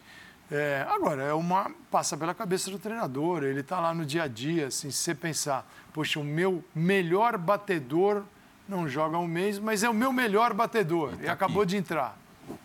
É, 0.51 0.85
agora, 0.89 1.23
é 1.23 1.33
uma 1.33 1.71
passa 1.89 2.15
pela 2.15 2.33
cabeça 2.33 2.69
do 2.69 2.77
treinador, 2.77 3.43
ele 3.43 3.61
está 3.61 3.79
lá 3.79 3.93
no 3.93 4.05
dia 4.05 4.23
a 4.23 4.27
dia, 4.27 4.67
assim, 4.67 4.91
se 4.91 4.97
você 4.99 5.15
pensar, 5.15 5.67
poxa, 5.91 6.19
o 6.19 6.23
meu 6.23 6.63
melhor 6.73 7.35
batedor 7.37 8.23
não 8.69 8.87
joga 8.87 9.17
um 9.17 9.27
mês, 9.27 9.57
mas 9.57 9.83
é 9.83 9.89
o 9.89 9.93
meu 9.93 10.13
melhor 10.13 10.53
batedor 10.53 11.13
e, 11.21 11.27
acabou 11.27 11.65
de 11.65 11.77
entrar. 11.77 12.15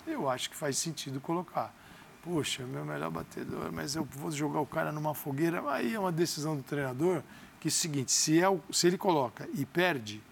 Eu 0.07 0.29
acho 0.29 0.51
que 0.51 0.57
faz 0.57 0.77
sentido 0.77 1.21
colocar. 1.21 1.75
Poxa, 2.23 2.65
meu 2.65 2.85
melhor 2.85 3.11
batedor, 3.11 3.73
mas 3.73 3.97
eu 3.97 4.05
vou 4.05 4.31
jogar 4.31 4.61
o 4.61 4.67
cara 4.67 4.93
numa 4.93 5.15
fogueira. 5.15 5.63
Aí 5.71 5.95
é 5.95 5.99
uma 5.99 6.13
decisão 6.13 6.55
do 6.55 6.63
treinador 6.63 7.23
que 7.59 7.69
é 7.69 7.71
o 7.71 7.73
seguinte, 7.73 8.13
se, 8.13 8.39
é 8.41 8.49
o- 8.49 8.61
se 8.71 8.87
ele 8.87 8.99
coloca 8.99 9.49
e 9.55 9.65
perde, 9.65 10.23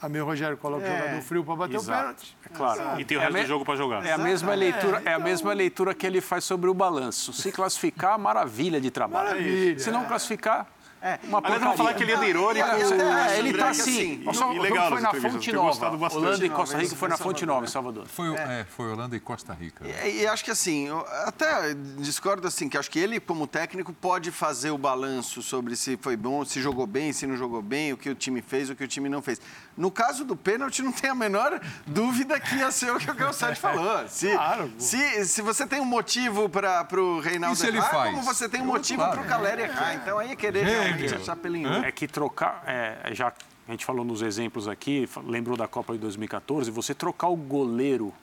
também 0.00 0.20
o 0.22 0.24
Rogério 0.24 0.56
coloca 0.56 0.84
o 0.84 0.86
É, 0.86 0.98
jogador 0.98 1.22
frio 1.22 1.44
para 1.44 1.56
bater 1.56 1.76
exato. 1.76 1.90
o 1.98 2.00
pênalti. 2.02 2.36
É 2.44 2.48
claro. 2.56 2.80
Exato. 2.80 3.00
E 3.00 3.04
tem 3.04 3.16
o 3.16 3.20
É 3.20 3.22
a 3.22 3.26
resto 3.26 3.36
me- 3.36 3.42
do 3.44 3.48
jogo 3.48 3.64
para 3.64 3.76
jogar. 3.76 4.06
É 4.06 4.12
a 4.12 4.18
mesma 4.18 4.54
leitura, 4.54 4.98
É, 5.04 5.08
é, 5.08 5.08
a 5.08 5.12
então- 5.16 5.24
mesma 5.24 5.52
leitura 5.52 5.94
que 5.94 6.06
ele 6.06 6.20
faz 6.20 6.44
sobre 6.44 6.70
o 6.70 6.74
balanço. 6.74 7.32
Se 7.32 7.50
classificar, 7.50 8.18
maravilha 8.18 8.80
de 8.80 8.90
trabalho. 8.90 9.28
Maravilha, 9.28 9.78
Se 9.78 9.90
não 9.90 10.02
é. 10.02 10.06
classificar, 10.06 10.66
É, 11.00 11.18
Uma 11.24 11.38
Aliás, 11.38 11.62
vamos 11.62 11.76
falar 11.76 11.94
que 11.94 12.02
ele 12.02 12.12
é 12.12 12.28
irônico. 12.28 12.68
É, 12.68 13.38
ele 13.38 13.50
André, 13.50 13.62
tá 13.62 13.70
que 13.70 13.80
assim. 13.80 14.22
assim, 14.26 14.38
Só, 14.38 14.52
jogo 14.52 14.88
foi 14.88 15.00
na 15.00 15.14
Fonte 15.14 15.52
Nova. 15.52 16.14
Holanda 16.14 16.46
e 16.46 16.50
Costa 16.50 16.78
Rica 16.78 16.96
foi 16.96 17.08
na 17.08 17.16
Fonte 17.16 17.46
Nova, 17.46 17.64
em 17.64 17.68
Salvador. 17.68 18.06
Foi, 18.06 18.34
é, 18.34 18.66
foi 18.68 18.90
Holanda 18.90 19.16
e 19.16 19.20
Costa 19.20 19.52
Rica. 19.52 19.84
E, 19.86 20.22
e 20.22 20.26
acho 20.26 20.44
que 20.44 20.50
assim, 20.50 20.88
eu 20.88 21.06
até 21.24 21.74
discordo 21.98 22.46
assim, 22.46 22.68
que 22.68 22.76
acho 22.76 22.90
que 22.90 22.98
ele, 22.98 23.20
como 23.20 23.46
técnico, 23.46 23.92
pode 23.92 24.30
fazer 24.30 24.70
o 24.70 24.78
balanço 24.78 25.42
sobre 25.42 25.76
se 25.76 25.96
foi 25.96 26.16
bom, 26.16 26.44
se 26.44 26.60
jogou 26.60 26.86
bem, 26.86 27.12
se 27.12 27.26
não 27.26 27.36
jogou 27.36 27.62
bem, 27.62 27.92
o 27.92 27.96
que 27.96 28.10
o 28.10 28.14
time 28.14 28.42
fez, 28.42 28.68
o 28.70 28.74
que 28.74 28.84
o 28.84 28.88
time 28.88 29.08
não 29.08 29.22
fez. 29.22 29.40
No 29.76 29.90
caso 29.90 30.24
do 30.24 30.34
pênalti, 30.34 30.82
não 30.82 30.90
tem 30.90 31.10
a 31.10 31.14
menor 31.14 31.60
dúvida 31.86 32.40
que 32.40 32.56
ia 32.56 32.70
ser 32.72 32.90
o 32.90 32.98
que 32.98 33.10
o 33.10 33.14
Calçade 33.14 33.58
falou. 33.60 34.08
Se, 34.08 34.30
se, 34.78 35.24
se 35.26 35.42
você 35.42 35.66
tem 35.66 35.80
um 35.80 35.84
motivo 35.84 36.48
para 36.48 36.86
o 37.00 37.20
Reinaldo 37.20 37.58
ele 37.68 37.78
errar, 37.78 38.10
como 38.10 38.22
você 38.22 38.48
tem 38.48 38.62
um 38.62 38.66
motivo 38.66 39.02
para 39.02 39.20
o 39.20 39.24
Caleri 39.24 39.62
errar. 39.62 39.94
Então 39.94 40.18
aí 40.18 40.32
é 40.32 40.36
querer 40.36 40.87
realmente 40.88 41.14
achar 41.14 41.36
pelinho. 41.36 41.68
É 41.84 41.92
que 41.92 42.06
trocar, 42.06 42.62
é, 42.66 43.14
já 43.14 43.32
a 43.66 43.70
gente 43.70 43.84
falou 43.84 44.04
nos 44.04 44.22
exemplos 44.22 44.66
aqui, 44.66 45.06
lembrou 45.24 45.56
da 45.56 45.68
Copa 45.68 45.92
de 45.92 45.98
2014, 45.98 46.70
você 46.70 46.94
trocar 46.94 47.28
o 47.28 47.36
goleiro 47.36 48.14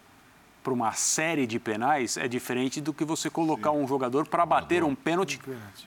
para 0.65 0.73
uma 0.73 0.93
série 0.93 1.45
de 1.45 1.59
penais 1.59 2.17
é 2.17 2.27
diferente 2.27 2.81
do 2.81 2.91
que 2.91 3.05
você 3.05 3.29
colocar 3.29 3.69
um 3.69 3.87
jogador 3.87 4.27
para 4.27 4.43
bater 4.47 4.83
um 4.83 4.95
pênalti 4.95 5.39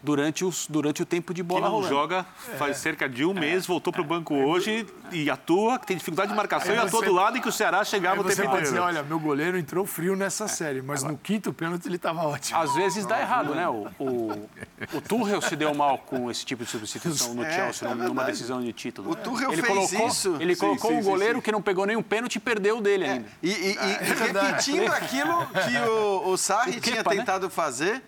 durante, 0.04 0.44
os, 0.44 0.68
durante 0.68 1.02
o 1.02 1.04
tempo 1.04 1.34
de 1.34 1.42
Que 1.42 1.48
bola 1.48 1.62
não 1.62 1.70
rolando. 1.72 1.88
joga 1.88 2.24
faz 2.56 2.76
cerca 2.76 3.08
de 3.08 3.24
um 3.24 3.34
mês, 3.34 3.66
voltou 3.66 3.92
para 3.92 4.02
o 4.02 4.04
banco 4.04 4.34
hoje 4.36 4.86
e 5.10 5.28
atua, 5.28 5.80
que 5.80 5.86
tem 5.88 5.96
dificuldade 5.96 6.30
de 6.30 6.36
marcação 6.36 6.70
Aí 6.70 6.76
e 6.76 6.80
atua 6.80 7.00
você- 7.00 7.06
do 7.06 7.12
lado 7.12 7.36
e 7.38 7.40
que 7.40 7.48
o 7.48 7.52
Ceará 7.52 7.80
Aí 7.80 7.84
chegava 7.86 8.20
o 8.20 8.22
você 8.22 8.36
tempo 8.36 8.50
pode 8.50 8.68
inteiro. 8.68 8.86
dizer, 8.86 8.98
olha, 8.98 9.02
meu 9.02 9.18
goleiro 9.18 9.58
entrou 9.58 9.84
frio 9.84 10.14
nessa 10.14 10.46
série, 10.46 10.80
mas 10.80 11.02
no 11.02 11.18
quinto 11.18 11.52
pênalti 11.52 11.86
ele 11.86 11.96
estava 11.96 12.22
ótimo. 12.22 12.56
Às 12.56 12.72
vezes 12.76 13.04
dá 13.04 13.20
errado, 13.20 13.56
né? 13.56 13.68
O, 13.68 13.88
o, 13.98 14.48
o 14.94 15.00
Tuchel 15.00 15.42
se 15.42 15.56
deu 15.56 15.74
mal 15.74 15.98
com 15.98 16.30
esse 16.30 16.46
tipo 16.46 16.62
de 16.64 16.70
substituição 16.70 17.34
no 17.34 17.42
É, 17.42 17.50
Chelsea, 17.50 17.88
é 17.88 17.94
numa 17.94 18.04
verdade. 18.06 18.30
decisão 18.30 18.60
de 18.62 18.72
título. 18.72 19.10
O 19.10 19.16
Tuchel 19.16 19.52
ele 19.52 19.60
fez 19.62 19.74
colocou, 19.74 20.06
isso. 20.08 20.36
Ele 20.38 20.54
Sim, 20.54 20.60
colocou 20.60 20.90
sim, 20.92 20.96
um 20.98 21.02
sim, 21.02 21.10
goleiro 21.10 21.34
sim. 21.38 21.42
que 21.42 21.50
não 21.50 21.60
pegou 21.60 21.84
nenhum 21.84 22.02
pênalti 22.02 22.36
e 22.36 22.40
perdeu 22.40 22.80
dele 22.80 23.04
ainda. 23.06 23.26
E, 23.42 23.48
e- 23.50 23.72
e- 23.72 23.78
É 23.78 24.10
e 24.10 24.14
verdade. 24.14 24.67
Repetindo 24.72 24.92
aquilo 24.92 25.46
que 25.46 25.78
o, 25.78 26.30
o 26.30 26.36
Sarri 26.36 26.76
O 26.76 26.80
tinha 26.80 26.96
Kepa, 26.96 27.10
né? 27.10 27.16
tentado 27.16 27.50
fazer. 27.50 28.02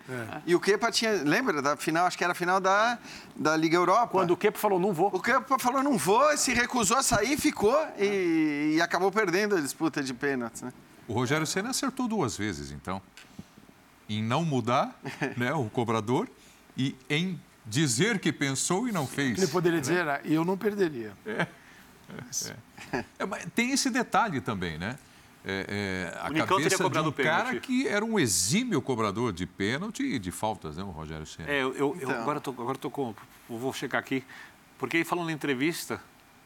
E 0.45 0.55
o 0.55 0.59
Kepa 0.59 0.91
tinha. 0.91 1.11
Lembra 1.23 1.61
da 1.61 1.75
final? 1.75 2.05
Acho 2.05 2.17
que 2.17 2.23
era 2.23 2.31
a 2.31 2.35
final 2.35 2.59
da, 2.59 2.97
da 3.35 3.55
Liga 3.55 3.75
Europa. 3.75 4.07
Quando 4.07 4.31
o 4.31 4.37
Kepa 4.37 4.57
falou, 4.57 4.79
não 4.79 4.93
vou. 4.93 5.09
O 5.13 5.19
Kepa 5.21 5.57
falou, 5.59 5.83
não 5.83 5.97
vou, 5.97 6.35
se 6.37 6.53
recusou 6.53 6.97
a 6.97 7.03
sair, 7.03 7.37
ficou 7.37 7.77
e, 7.97 8.75
e 8.75 8.81
acabou 8.81 9.11
perdendo 9.11 9.55
a 9.55 9.61
disputa 9.61 10.03
de 10.03 10.13
pênaltis, 10.13 10.61
né? 10.61 10.71
O 11.07 11.13
Rogério 11.13 11.45
Senna 11.45 11.71
acertou 11.71 12.07
duas 12.07 12.37
vezes, 12.37 12.71
então. 12.71 13.01
Em 14.07 14.21
não 14.21 14.43
mudar 14.43 14.99
né, 15.37 15.53
o 15.53 15.69
cobrador 15.69 16.27
e 16.77 16.95
em 17.09 17.39
dizer 17.65 18.19
que 18.19 18.31
pensou 18.31 18.87
e 18.87 18.91
não 18.91 19.07
fez. 19.07 19.37
Ele 19.37 19.47
poderia 19.47 19.77
né? 19.77 19.81
dizer, 19.81 19.97
era, 19.97 20.21
eu 20.23 20.43
não 20.43 20.57
perderia. 20.57 21.13
É. 21.25 21.47
É. 22.91 23.05
É, 23.19 23.25
mas 23.25 23.45
tem 23.55 23.71
esse 23.71 23.89
detalhe 23.89 24.41
também, 24.41 24.77
né? 24.77 24.97
É, 25.43 26.11
é, 26.13 26.19
a 26.19 26.29
O 26.29 26.33
Nicão 26.33 26.57
teria 26.57 26.69
cabeça 26.69 26.77
de 26.77 26.83
cobrado 26.83 27.07
um 27.07 27.09
o 27.09 27.13
pênalti. 27.13 27.43
cara 27.45 27.59
que 27.59 27.87
era 27.87 28.05
um 28.05 28.19
exímio 28.19 28.81
cobrador 28.81 29.33
de 29.33 29.45
pênalti 29.47 30.03
e 30.03 30.19
de 30.19 30.31
faltas, 30.31 30.77
né, 30.77 30.83
o 30.83 30.91
Rogério 30.91 31.25
Senna? 31.25 31.49
É, 31.49 31.61
eu, 31.63 31.73
eu- 31.73 31.95
eu 31.99 32.09
Então. 32.09 32.21
agora 32.21 32.39
tô, 32.39 32.51
agora 32.51 32.77
tô 32.77 32.89
com, 32.91 33.15
eu 33.49 33.57
vou 33.57 33.73
checar 33.73 33.99
aqui, 33.99 34.23
porque 34.77 34.97
ele 34.97 35.03
falou 35.05 35.25
na 35.25 35.31
entrevista, 35.31 35.99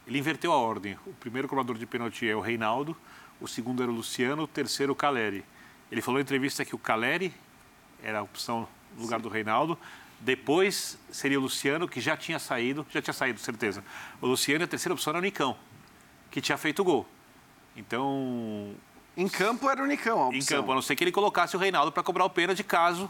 ele 0.07 0.17
inverteu 0.17 0.51
a 0.53 0.57
ordem. 0.57 0.97
O 1.05 1.11
primeiro 1.13 1.47
cobrador 1.47 1.77
de 1.77 1.85
pênalti 1.85 2.26
é 2.27 2.35
o 2.35 2.39
Reinaldo, 2.39 2.95
o 3.41 3.47
segundo 3.47 3.84
era 3.84 3.91
o 3.91 3.95
Luciano, 3.95 4.43
o 4.43 4.47
terceiro 4.47 4.93
o 4.93 4.95
Caleri. 4.95 5.43
Ele 5.91 6.01
falou 6.01 6.17
na 6.19 6.22
entrevista 6.23 6.63
que 6.63 6.73
o 6.73 6.77
Caleri 6.77 7.34
era 8.01 8.19
a 8.19 8.23
opção 8.23 8.65
no 8.95 9.01
lugar 9.03 9.19
do 9.19 9.27
Reinaldo. 9.27 9.77
Depois 10.22 10.97
seria 11.11 11.38
o 11.38 11.41
Luciano, 11.43 11.88
que 11.88 11.99
já 11.99 12.15
tinha 12.15 12.39
saído, 12.39 12.85
já 12.89 13.01
tinha 13.01 13.13
saído, 13.13 13.39
certeza. 13.41 13.84
O 14.22 14.26
Luciano 14.27 14.63
e 14.63 14.65
a 14.65 14.67
terceira 14.67 14.93
opção 14.93 15.11
era 15.11 15.19
o 15.19 15.22
Nicão, 15.22 15.57
que 16.31 16.39
tinha 16.39 16.57
feito 16.57 16.81
o 16.81 16.85
gol. 16.85 17.05
Então. 17.76 18.73
Em 19.18 19.30
campo 19.30 19.69
era 19.69 19.81
o 19.81 19.85
Nicão, 19.85 20.30
a 20.30 20.35
Em 20.35 20.43
campo, 20.43 20.72
a 20.72 20.76
não 20.76 20.81
ser 20.81 20.95
que 20.95 21.03
ele 21.03 21.11
colocasse 21.11 21.56
o 21.56 21.60
Reinaldo 21.60 21.91
para 21.91 22.03
cobrar 22.03 22.26
o 22.26 22.30
pênalti 22.30 22.64
caso 22.64 23.10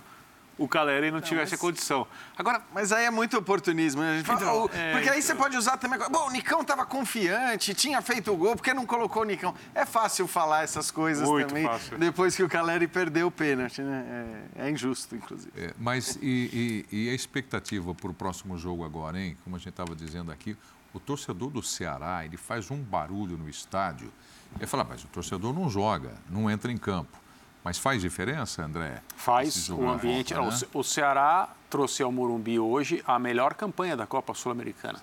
o 0.58 0.68
Caleri 0.68 1.12
não, 1.12 1.20
tivesse 1.22 1.52
mas- 1.52 1.60
a 1.60 1.62
condição. 1.62 2.08
Agora, 2.38 2.62
Mas 2.74 2.92
aí 2.92 3.06
é 3.06 3.12
muito 3.12 3.38
oportunismo, 3.38 4.02
né? 4.02 4.14
A 4.14 4.18
gente 4.18 4.26
fala, 4.26 4.40
Então, 4.42 4.70
é, 4.74 4.94
porque 4.94 5.10
aí 5.10 5.22
você 5.22 5.36
pode 5.36 5.58
usar 5.58 5.78
também. 5.78 6.00
Bom, 6.10 6.28
o 6.28 6.32
Nicão 6.32 6.62
estava 6.62 6.86
confiante, 6.86 7.74
tinha 7.74 8.02
feito 8.02 8.32
o 8.32 8.38
gol, 8.38 8.56
por 8.56 8.64
que 8.64 8.74
não 8.74 8.86
colocou 8.86 9.22
o 9.24 9.26
Nicão? 9.26 9.54
É 9.74 9.86
fácil 9.86 10.28
falar 10.28 10.64
essas 10.64 10.90
coisas 10.92 11.28
Muito 11.28 11.48
também 11.50 11.66
fácil. 11.66 11.98
depois 11.98 12.36
que 12.36 12.44
o 12.44 12.50
Caleri 12.50 12.88
perdeu 12.88 13.28
o 13.28 13.32
pênalti, 13.32 13.82
né? 13.82 14.46
É, 14.58 14.68
é 14.68 14.72
injusto, 14.72 15.16
inclusive. 15.16 15.52
É, 15.58 15.74
mas 15.78 16.18
e, 16.22 16.86
e- 16.92 17.06
e 17.08 17.10
a 17.10 17.14
expectativa 17.14 17.94
para 17.94 18.10
o 18.10 18.14
próximo 18.14 18.58
jogo 18.58 18.84
agora, 18.86 19.20
hein? 19.20 19.38
Como 19.44 19.56
a 19.56 19.60
gente 19.60 19.70
estava 19.70 19.96
dizendo 19.96 20.32
aqui, 20.32 20.56
o 20.94 21.00
torcedor 21.00 21.50
do 21.50 21.62
Ceará, 21.62 22.24
ele 22.24 22.38
faz 22.38 22.72
um 22.72 22.78
barulho 22.82 23.38
no 23.38 23.50
estádio. 23.50 24.12
Ele 24.58 24.66
fala, 24.68 24.86
mas 24.86 25.04
o 25.04 25.08
torcedor 25.08 25.54
não 25.54 25.70
joga, 25.70 26.14
não 26.30 26.50
entra 26.50 26.72
em 26.72 26.78
campo. 26.78 27.18
Mas 27.66 27.80
faz 27.80 28.00
diferença, 28.00 28.64
André? 28.64 29.02
Faz 29.18 29.72
o 29.72 29.90
ambiente. 29.90 30.36
volta, 30.36 30.56
o 30.56 30.60
né? 30.60 30.68
O 30.72 30.84
Ceará 30.84 31.50
trouxe 31.68 32.04
ao 32.04 32.12
Morumbi 32.12 32.60
hoje 32.60 33.04
a 33.08 33.18
melhor 33.18 33.56
campanha 33.56 33.98
da 33.98 34.06
Copa 34.06 34.36
Sul-Americana. 34.36 35.02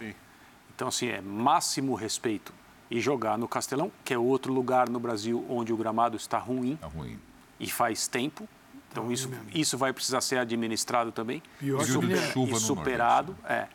Então, 0.72 0.86
assim, 0.86 1.08
é 1.08 1.20
máximo 1.20 1.96
respeito. 1.96 2.54
E 2.88 3.00
jogar 3.00 3.36
no 3.36 3.48
Castelão, 3.48 3.90
que 4.04 4.14
é 4.14 4.18
outro 4.18 4.52
lugar 4.52 4.88
no 4.88 5.00
Brasil 5.00 5.44
onde 5.48 5.72
o 5.72 5.76
gramado 5.76 6.16
está 6.16 6.38
ruim. 6.38 6.74
Está 6.74 6.86
ruim. 6.86 7.18
E 7.58 7.68
faz 7.68 8.06
tempo. 8.06 8.48
Então, 8.92 9.10
isso, 9.10 9.28
isso 9.52 9.76
vai 9.76 9.92
precisar 9.92 10.20
ser 10.20 10.38
administrado 10.38 11.10
também. 11.10 11.42
Pior 11.58 11.82
e, 11.82 11.84
que 11.84 11.92
o 11.92 12.00
Mineirão. 12.00 12.24
e 12.24 12.30
Chuva 12.30 12.52
no 12.52 12.60
superado. 12.60 13.36
É. 13.44 13.66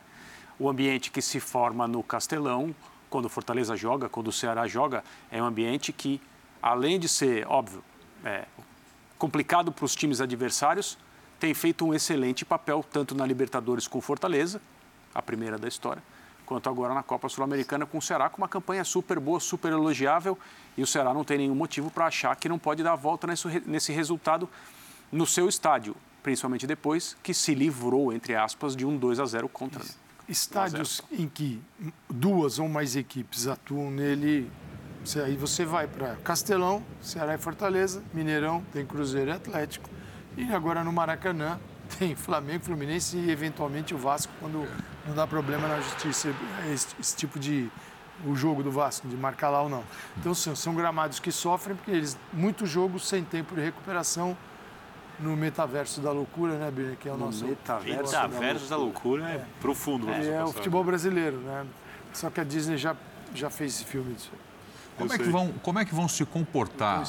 O 0.58 0.66
ambiente 0.66 1.10
que 1.10 1.20
se 1.20 1.40
forma 1.40 1.86
no 1.86 2.02
Castelão, 2.02 2.74
quando 3.10 3.26
o 3.26 3.28
Fortaleza 3.28 3.76
joga, 3.76 4.08
quando 4.08 4.28
o 4.28 4.32
Ceará 4.32 4.66
joga, 4.66 5.04
é 5.30 5.42
um 5.42 5.46
ambiente 5.46 5.92
que, 5.92 6.22
além 6.62 6.98
de 6.98 7.08
ser, 7.08 7.46
óbvio, 7.48 7.84
é, 8.24 8.46
complicado 9.18 9.72
para 9.72 9.84
os 9.84 9.94
times 9.94 10.20
adversários, 10.20 10.96
tem 11.38 11.52
feito 11.54 11.84
um 11.84 11.92
excelente 11.92 12.44
papel 12.44 12.84
tanto 12.90 13.14
na 13.14 13.26
Libertadores 13.26 13.86
com 13.86 14.00
Fortaleza, 14.00 14.60
a 15.14 15.22
primeira 15.22 15.58
da 15.58 15.68
história, 15.68 16.02
quanto 16.46 16.68
agora 16.68 16.94
na 16.94 17.02
Copa 17.02 17.28
Sul-Americana 17.28 17.84
com 17.84 17.98
o 17.98 18.02
Ceará, 18.02 18.28
com 18.28 18.38
uma 18.38 18.48
campanha 18.48 18.84
super 18.84 19.20
boa, 19.20 19.38
super 19.38 19.72
elogiável, 19.72 20.38
e 20.76 20.82
o 20.82 20.86
Ceará 20.86 21.12
não 21.12 21.24
tem 21.24 21.38
nenhum 21.38 21.54
motivo 21.54 21.90
para 21.90 22.06
achar 22.06 22.34
que 22.36 22.48
não 22.48 22.58
pode 22.58 22.82
dar 22.82 22.92
a 22.92 22.96
volta 22.96 23.26
nesse, 23.26 23.62
nesse 23.66 23.92
resultado 23.92 24.48
no 25.10 25.26
seu 25.26 25.48
estádio, 25.48 25.94
principalmente 26.22 26.66
depois 26.66 27.16
que 27.22 27.34
se 27.34 27.54
livrou, 27.54 28.12
entre 28.12 28.34
aspas, 28.34 28.74
de 28.74 28.86
um 28.86 28.96
2 28.96 29.20
a 29.20 29.26
0 29.26 29.48
contra. 29.48 29.84
Estádios 30.28 31.00
em 31.10 31.26
que 31.26 31.60
duas 32.08 32.58
ou 32.58 32.68
mais 32.68 32.96
equipes 32.96 33.46
atuam 33.46 33.90
nele, 33.90 34.50
você- 35.08 35.20
aí 35.20 35.36
você 35.36 35.64
vai 35.64 35.86
para 35.86 36.16
Castelão, 36.16 36.82
Ceará 37.00 37.34
e 37.34 37.38
Fortaleza, 37.38 38.02
Mineirão, 38.12 38.62
tem 38.72 38.84
Cruzeiro 38.84 39.30
e 39.30 39.32
Atlético, 39.32 39.88
e 40.36 40.52
agora 40.52 40.84
no 40.84 40.92
Maracanã 40.92 41.58
tem 41.98 42.14
Flamengo, 42.14 42.64
Fluminense 42.64 43.16
e 43.16 43.30
eventualmente 43.30 43.94
o 43.94 43.98
Vasco, 43.98 44.30
quando 44.38 44.68
não 45.06 45.14
dá 45.14 45.26
problema 45.26 45.66
na 45.66 45.80
justiça 45.80 46.28
esse, 46.70 46.88
esse 47.00 47.16
tipo 47.16 47.38
de 47.38 47.70
o 48.26 48.34
jogo 48.34 48.62
do 48.64 48.70
Vasco, 48.70 49.06
de 49.08 49.16
marcar 49.16 49.48
lá 49.48 49.62
ou 49.62 49.68
não. 49.68 49.84
Então 50.18 50.34
são, 50.34 50.54
são 50.56 50.74
gramados 50.74 51.20
que 51.20 51.30
sofrem, 51.30 51.76
porque 51.76 51.92
eles, 51.92 52.18
muitos 52.32 52.68
jogos 52.68 53.06
sem 53.08 53.22
tempo 53.24 53.54
de 53.54 53.60
recuperação 53.60 54.36
no 55.20 55.36
metaverso 55.36 56.00
da 56.00 56.10
loucura, 56.10 56.54
né, 56.58 56.68
Birner? 56.70 56.96
Que 56.96 57.08
é 57.08 57.12
o 57.12 57.16
No 57.16 57.26
nosso 57.26 57.46
metaverso 57.46 57.96
Metaverso 58.12 58.68
da 58.68 58.76
loucura 58.76 59.24
é, 59.24 59.44
profundo. 59.60 60.10
é, 60.10 60.26
é 60.30 60.44
o 60.44 60.52
futebol 60.52 60.82
brasileiro, 60.82 61.36
né? 61.38 61.64
Só 62.12 62.28
que 62.28 62.40
a 62.40 62.44
Disney 62.44 62.76
já, 62.76 62.96
já 63.34 63.48
fez 63.50 63.76
esse 63.76 63.84
filme 63.84 64.12
disso. 64.14 64.32
Como 64.98 65.12
é, 65.12 65.18
que 65.18 65.28
vão, 65.30 65.52
como 65.62 65.78
é 65.78 65.84
que 65.84 65.94
vão 65.94 66.08
se 66.08 66.24
comportar? 66.24 67.04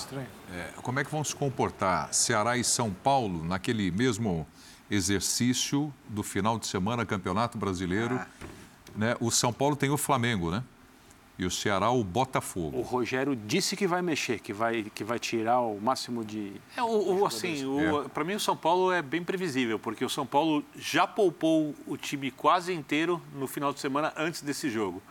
É, 0.53 0.69
como 0.81 0.99
é 0.99 1.03
que 1.03 1.11
vão 1.11 1.23
se 1.23 1.35
comportar 1.35 2.13
Ceará 2.13 2.55
e 2.55 2.63
São 2.63 2.91
Paulo 2.91 3.43
naquele 3.43 3.89
mesmo 3.89 4.47
exercício 4.89 5.91
do 6.07 6.21
final 6.21 6.59
de 6.59 6.67
semana, 6.67 7.05
Campeonato 7.05 7.57
Brasileiro? 7.57 8.19
Né? 8.95 9.15
O 9.19 9.31
São 9.31 9.51
Paulo 9.51 9.75
tem 9.75 9.89
o 9.89 9.97
Flamengo, 9.97 10.51
né? 10.51 10.63
E 11.37 11.45
o 11.45 11.51
Ceará 11.51 11.89
o 11.89 12.03
Botafogo. 12.03 12.77
O 12.77 12.81
Rogério 12.81 13.33
disse 13.33 13.77
que 13.77 13.87
vai 13.87 14.01
mexer, 14.01 14.39
que 14.39 14.51
vai, 14.51 14.83
que 14.93 15.05
vai 15.05 15.17
tirar 15.17 15.61
o 15.61 15.79
máximo 15.79 16.23
de. 16.25 16.51
É, 16.75 16.83
o, 16.83 17.19
o, 17.19 17.25
assim, 17.25 17.65
o, 17.65 18.09
para 18.09 18.25
mim 18.25 18.33
o 18.33 18.39
São 18.39 18.57
Paulo 18.57 18.91
é 18.91 19.01
bem 19.01 19.23
previsível, 19.23 19.79
porque 19.79 20.03
o 20.03 20.09
São 20.09 20.25
Paulo 20.25 20.65
já 20.75 21.07
poupou 21.07 21.73
o 21.87 21.95
time 21.95 22.29
quase 22.29 22.73
inteiro 22.73 23.21
no 23.33 23.47
final 23.47 23.71
de 23.71 23.79
semana 23.79 24.11
antes 24.17 24.41
desse 24.41 24.69
jogo. 24.69 25.01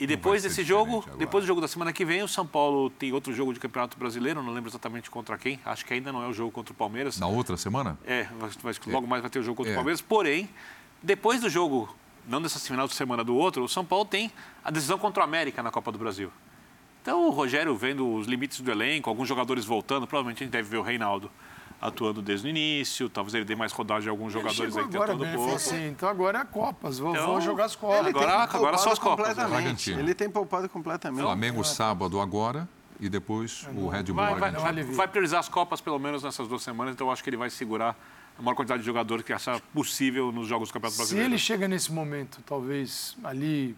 E 0.00 0.06
depois 0.06 0.42
desse 0.44 0.62
jogo, 0.62 0.98
agora. 1.00 1.16
depois 1.16 1.42
do 1.44 1.48
jogo 1.48 1.60
da 1.60 1.66
semana 1.66 1.92
que 1.92 2.04
vem, 2.04 2.22
o 2.22 2.28
São 2.28 2.46
Paulo 2.46 2.88
tem 2.88 3.12
outro 3.12 3.32
jogo 3.32 3.52
de 3.52 3.58
Campeonato 3.58 3.98
Brasileiro, 3.98 4.42
não 4.42 4.52
lembro 4.52 4.70
exatamente 4.70 5.10
contra 5.10 5.36
quem, 5.36 5.58
acho 5.64 5.84
que 5.84 5.92
ainda 5.92 6.12
não 6.12 6.22
é 6.22 6.28
o 6.28 6.32
jogo 6.32 6.52
contra 6.52 6.72
o 6.72 6.76
Palmeiras. 6.76 7.18
Na 7.18 7.26
outra 7.26 7.56
semana? 7.56 7.98
É, 8.06 8.28
mas, 8.40 8.56
mas 8.62 8.78
logo 8.86 9.06
mais 9.08 9.22
vai 9.22 9.30
ter 9.30 9.40
o 9.40 9.42
jogo 9.42 9.56
contra 9.56 9.72
É. 9.72 9.74
o 9.74 9.76
Palmeiras. 9.76 10.00
Porém, 10.00 10.48
depois 11.02 11.40
do 11.40 11.50
jogo, 11.50 11.94
não 12.28 12.40
dessa 12.40 12.60
final 12.60 12.86
de 12.86 12.94
semana 12.94 13.24
do 13.24 13.34
outro, 13.34 13.64
o 13.64 13.68
São 13.68 13.84
Paulo 13.84 14.04
tem 14.04 14.30
a 14.64 14.70
decisão 14.70 14.98
contra 14.98 15.20
o 15.22 15.24
América 15.24 15.62
na 15.62 15.70
Copa 15.72 15.90
do 15.90 15.98
Brasil. 15.98 16.30
Então 17.02 17.26
o 17.26 17.30
Rogério 17.30 17.74
vendo 17.76 18.06
os 18.14 18.26
limites 18.26 18.60
do 18.60 18.70
elenco, 18.70 19.08
alguns 19.10 19.26
jogadores 19.28 19.64
voltando, 19.64 20.06
provavelmente 20.06 20.42
a 20.42 20.46
gente 20.46 20.52
deve 20.52 20.68
ver 20.68 20.76
o 20.76 20.82
Reinaldo. 20.82 21.30
Atuando 21.80 22.20
desde 22.20 22.46
o 22.46 22.50
início, 22.50 23.08
talvez 23.08 23.34
ele 23.34 23.44
dê 23.44 23.54
mais 23.54 23.72
rodagem 23.72 24.08
a 24.08 24.10
alguns 24.12 24.32
jogadores 24.32 24.76
aí 24.76 24.88
que 24.88 24.96
agora, 24.96 25.12
atuando 25.12 25.24
bem, 25.24 25.34
pouco. 25.36 25.54
assim, 25.54 25.88
então 25.88 26.08
agora 26.08 26.40
é 26.40 26.44
Copas, 26.44 26.98
vou, 26.98 27.12
Então, 27.12 27.26
vou 27.26 27.40
jogar 27.40 27.66
as 27.66 27.76
Copas. 27.76 28.06
Agora- 28.06 28.42
agora 28.44 28.78
só 28.78 28.90
as 28.92 28.98
Copas, 28.98 29.36
né? 29.36 29.76
Ele 29.98 30.14
tem 30.14 30.28
poupado 30.28 30.68
completamente. 30.68 31.22
Flamengo 31.22 31.62
sábado 31.64 32.20
agora 32.20 32.68
e 33.00 33.08
depois 33.08 33.64
o 33.76 33.88
Red 33.88 34.04
Bull 34.04 34.16
Vai, 34.16 34.34
vai, 34.34 34.50
vai, 34.50 34.82
vai 34.82 35.08
priorizar 35.08 35.38
as 35.40 35.48
Copas 35.48 35.80
pelo 35.80 35.98
menos 35.98 36.22
nessas 36.24 36.48
duas 36.48 36.62
semanas, 36.62 36.94
então 36.94 37.06
eu 37.06 37.12
acho 37.12 37.22
que 37.22 37.30
ele 37.30 37.36
vai 37.36 37.48
segurar 37.50 37.96
a 38.36 38.42
maior 38.42 38.54
quantidade 38.56 38.80
de 38.82 38.86
jogadores 38.86 39.24
que 39.24 39.32
achar 39.32 39.60
possível 39.72 40.30
nos 40.32 40.46
jogos 40.48 40.68
do 40.68 40.72
Campeonato 40.72 40.94
Se 40.96 40.98
Brasileiro. 41.02 41.30
ele 41.30 41.38
chega 41.38 41.66
nesse 41.68 41.92
momento, 41.92 42.40
talvez 42.46 43.16
ali 43.22 43.76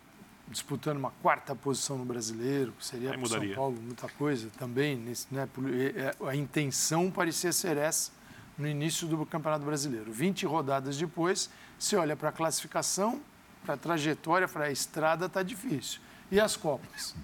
disputando 0.51 0.99
uma 0.99 1.13
quarta 1.23 1.55
posição 1.55 1.97
no 1.97 2.05
brasileiro, 2.05 2.73
que 2.73 2.85
seria 2.85 3.11
para 3.11 3.29
São. 3.29 3.55
Paulo 3.55 3.81
muita 3.81 4.09
coisa 4.09 4.51
também. 4.59 4.97
Nesse, 4.97 5.27
né, 5.33 5.49
é- 5.97 6.01
é- 6.01 6.29
a 6.29 6.35
intenção 6.35 7.11
parecia 7.11 7.53
ser 7.53 7.77
essa 7.77 8.11
no 8.59 8.67
início 8.67 9.07
do 9.07 9.25
Campeonato 9.25 9.65
Brasileiro. 9.65 10.13
20 10.13 10.45
rodadas 10.45 10.99
depois, 10.99 11.49
você 11.79 11.97
olha 11.97 12.17
para 12.17 12.29
a 12.31 12.33
classificação, 12.33 13.23
para 13.65 13.75
a 13.75 13.77
trajetória, 13.77 14.49
para 14.49 14.65
a 14.67 14.71
estrada, 14.73 15.27
está 15.27 15.43
difícil. 15.43 16.01
E 16.31 16.39
as 16.41 16.57
Copas? 16.57 17.15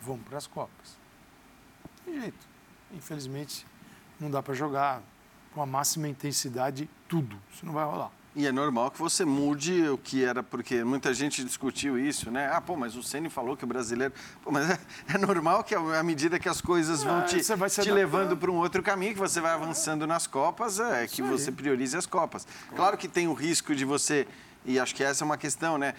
Vamos 0.00 0.26
para 0.26 0.36
as 0.38 0.46
Copas. 0.46 0.96
Não 2.06 2.12
tem 2.12 2.20
jeito. 2.22 2.46
Infelizmente, 2.92 3.64
não 4.18 4.30
dá 4.30 4.42
para 4.42 4.54
jogar 4.54 5.02
com 5.54 5.62
a 5.62 5.66
máxima 5.66 6.08
intensidade 6.08 6.90
tudo. 7.08 7.40
Isso 7.52 7.64
não 7.64 7.72
vai 7.72 7.84
rolar. 7.84 8.10
E 8.34 8.46
é 8.46 8.52
normal 8.52 8.92
que 8.92 8.98
você 8.98 9.24
mude 9.24 9.88
o 9.88 9.98
que 9.98 10.24
era, 10.24 10.40
porque 10.40 10.84
muita 10.84 11.12
gente 11.12 11.42
discutiu 11.42 11.98
isso, 11.98 12.30
né? 12.30 12.48
Ah, 12.52 12.60
pô, 12.60 12.76
mas 12.76 12.94
o 12.94 13.02
Ceni 13.02 13.28
falou 13.28 13.56
que 13.56 13.64
o 13.64 13.66
brasileiro. 13.66 14.14
Pô, 14.42 14.52
mas 14.52 14.70
é, 14.70 14.78
é 15.14 15.18
normal 15.18 15.64
que 15.64 15.74
à 15.74 16.02
medida 16.02 16.38
que 16.38 16.48
as 16.48 16.60
coisas 16.60 17.02
vão 17.02 17.20
É, 17.20 17.24
te, 17.24 17.40
te 17.40 17.52
adaptando. 17.52 17.92
levando 17.92 18.36
para 18.36 18.48
um 18.50 18.54
outro 18.54 18.84
caminho, 18.84 19.14
que 19.14 19.18
você 19.18 19.40
vai 19.40 19.52
avançando 19.52 20.06
nas 20.06 20.28
Copas, 20.28 20.78
é 20.78 21.08
que 21.08 21.22
aí. 21.22 21.28
você 21.28 21.50
priorize 21.50 21.96
as 21.96 22.06
Copas. 22.06 22.46
Claro 22.76 22.96
que 22.96 23.08
tem 23.08 23.26
o 23.26 23.32
risco 23.34 23.74
de 23.74 23.84
você, 23.84 24.28
e 24.64 24.78
acho 24.78 24.94
que 24.94 25.02
essa 25.02 25.24
é 25.24 25.26
uma 25.26 25.36
questão, 25.36 25.76
né? 25.76 25.94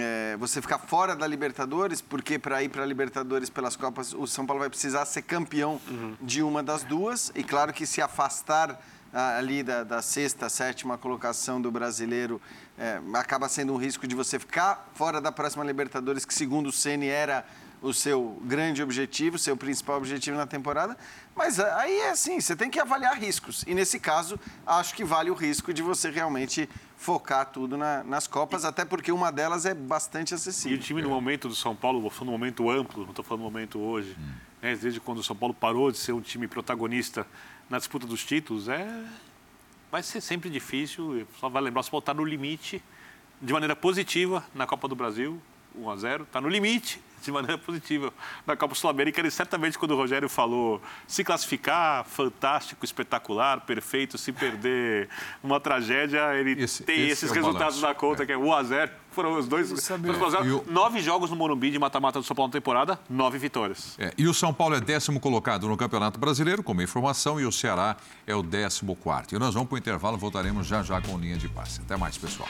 É, 0.00 0.36
você 0.38 0.60
ficar 0.60 0.78
fora 0.78 1.14
da 1.14 1.24
Libertadores, 1.24 2.00
porque 2.00 2.36
para 2.36 2.60
ir 2.64 2.68
para 2.68 2.82
a 2.82 2.86
Libertadores 2.86 3.48
pelas 3.48 3.76
Copas, 3.76 4.12
o 4.12 4.26
São 4.26 4.44
Paulo 4.44 4.58
vai 4.58 4.68
precisar 4.68 5.04
ser 5.04 5.22
campeão 5.22 5.80
de 6.20 6.42
uma 6.42 6.64
das 6.64 6.82
duas, 6.82 7.30
e 7.36 7.44
claro 7.44 7.72
que 7.72 7.86
se 7.86 8.02
afastar 8.02 8.72
ah, 8.72 8.95
ali 9.20 9.62
da, 9.62 9.82
da 9.82 10.02
sexta, 10.02 10.48
sétima 10.48 10.98
colocação 10.98 11.60
do 11.60 11.70
brasileiro, 11.70 12.40
é, 12.78 13.00
acaba 13.14 13.48
sendo 13.48 13.72
um 13.72 13.76
risco 13.76 14.06
de 14.06 14.14
você 14.14 14.38
ficar 14.38 14.90
fora 14.94 15.20
da 15.20 15.32
próxima 15.32 15.64
Libertadores, 15.64 16.24
que 16.24 16.34
segundo 16.34 16.66
o 16.68 16.72
Ceni 16.72 17.08
era 17.08 17.44
o 17.82 17.92
seu 17.92 18.38
grande 18.42 18.82
objetivo, 18.82 19.38
seu 19.38 19.56
principal 19.56 19.98
objetivo 19.98 20.36
na 20.36 20.46
temporada. 20.46 20.96
Mas 21.34 21.60
ah, 21.60 21.78
aí 21.78 21.92
é 22.00 22.10
assim, 22.10 22.40
você 22.40 22.56
tem 22.56 22.70
que 22.70 22.80
avaliar 22.80 23.16
riscos. 23.18 23.64
E 23.66 23.74
nesse 23.74 24.00
caso, 24.00 24.40
acho 24.66 24.94
que 24.94 25.04
vale 25.04 25.30
o 25.30 25.34
risco 25.34 25.72
de 25.72 25.82
você 25.82 26.10
realmente 26.10 26.68
focar 26.96 27.46
tudo 27.46 27.76
na- 27.76 28.02
nas 28.02 28.26
Copas, 28.26 28.64
até 28.64 28.84
porque 28.84 29.12
uma 29.12 29.30
delas 29.30 29.66
é 29.66 29.74
bastante 29.74 30.32
E 30.32 30.34
acessível. 30.34 30.76
o 30.76 30.80
time 30.80 31.02
no 31.02 31.10
momento 31.10 31.48
do 31.48 31.54
São 31.54 31.76
Paulo, 31.76 32.08
foi 32.10 32.24
num 32.26 32.32
momento 32.32 32.68
amplo, 32.70 33.02
não 33.02 33.10
estou 33.10 33.24
falando 33.24 33.44
no 33.44 33.50
momento 33.50 33.78
hoje, 33.78 34.16
né, 34.62 34.74
desde 34.74 34.98
quando 34.98 35.18
o 35.18 35.22
São 35.22 35.36
Paulo 35.36 35.54
parou 35.54 35.92
de 35.92 35.98
ser 35.98 36.12
um 36.12 36.20
time 36.22 36.48
protagonista 36.48 37.26
na 37.68 37.78
disputa 37.78 38.06
dos 38.06 38.24
títulos, 38.24 38.68
é 38.68 38.86
vai 39.90 40.02
ser 40.02 40.20
sempre 40.20 40.50
difícil, 40.50 41.26
só 41.38 41.48
vai 41.48 41.62
lembrar 41.62 41.82
se 41.82 41.90
voltar 41.90 42.14
no 42.14 42.24
limite, 42.24 42.82
de 43.40 43.52
maneira 43.52 43.76
positiva, 43.76 44.44
na 44.54 44.66
Copa 44.66 44.88
do 44.88 44.94
Brasil, 44.94 45.40
1 45.74 45.90
a 45.90 45.96
0 45.96 46.24
está 46.24 46.40
no 46.40 46.48
limite, 46.48 47.00
de 47.22 47.30
maneira 47.30 47.58
positiva, 47.58 48.12
na 48.46 48.56
Copa 48.56 48.74
Sul-Americana, 48.74 49.28
e 49.28 49.30
certamente 49.30 49.78
quando 49.78 49.92
o 49.92 49.96
Rogério 49.96 50.28
falou 50.28 50.80
se 51.06 51.24
classificar, 51.24 52.04
fantástico, 52.04 52.84
espetacular, 52.84 53.60
perfeito, 53.60 54.16
se 54.18 54.32
perder 54.32 55.08
uma 55.42 55.60
tragédia, 55.60 56.34
ele 56.34 56.54
tem 56.54 56.64
esse 56.64 56.82
esses 56.92 57.30
é 57.30 57.34
resultados 57.34 57.80
balanço. 57.80 57.86
na 57.86 57.94
conta, 57.94 58.26
que 58.26 58.32
é 58.32 58.36
1 58.36 58.52
a 58.52 58.62
0 58.62 58.92
foram 59.16 59.36
os 59.38 59.48
dois. 59.48 59.72
o- 59.72 60.64
Nove 60.70 61.00
jogos 61.00 61.30
no 61.30 61.36
Morumbi 61.36 61.70
de 61.70 61.78
mata-mata 61.78 62.20
do 62.20 62.24
São 62.24 62.36
Paulo 62.36 62.48
na 62.48 62.52
temporada, 62.52 63.00
nove 63.08 63.38
vitórias. 63.38 63.94
É, 63.98 64.12
e 64.16 64.28
o 64.28 64.34
São 64.34 64.52
Paulo 64.52 64.74
é 64.76 64.80
décimo 64.80 65.18
colocado 65.18 65.66
no 65.66 65.76
Campeonato 65.76 66.20
Brasileiro, 66.20 66.62
como 66.62 66.82
informação, 66.82 67.40
e 67.40 67.46
o 67.46 67.50
Ceará 67.50 67.96
é 68.26 68.34
o 68.34 68.42
décimo 68.42 68.94
quarto. 68.94 69.34
E 69.34 69.38
nós 69.38 69.54
vamos 69.54 69.68
para 69.68 69.76
o 69.76 69.78
intervalo, 69.78 70.16
voltaremos 70.18 70.66
já 70.66 70.82
já 70.82 71.00
com 71.00 71.18
linha 71.18 71.36
de 71.36 71.48
passe. 71.48 71.80
Até 71.80 71.96
mais, 71.96 72.16
pessoal. 72.18 72.48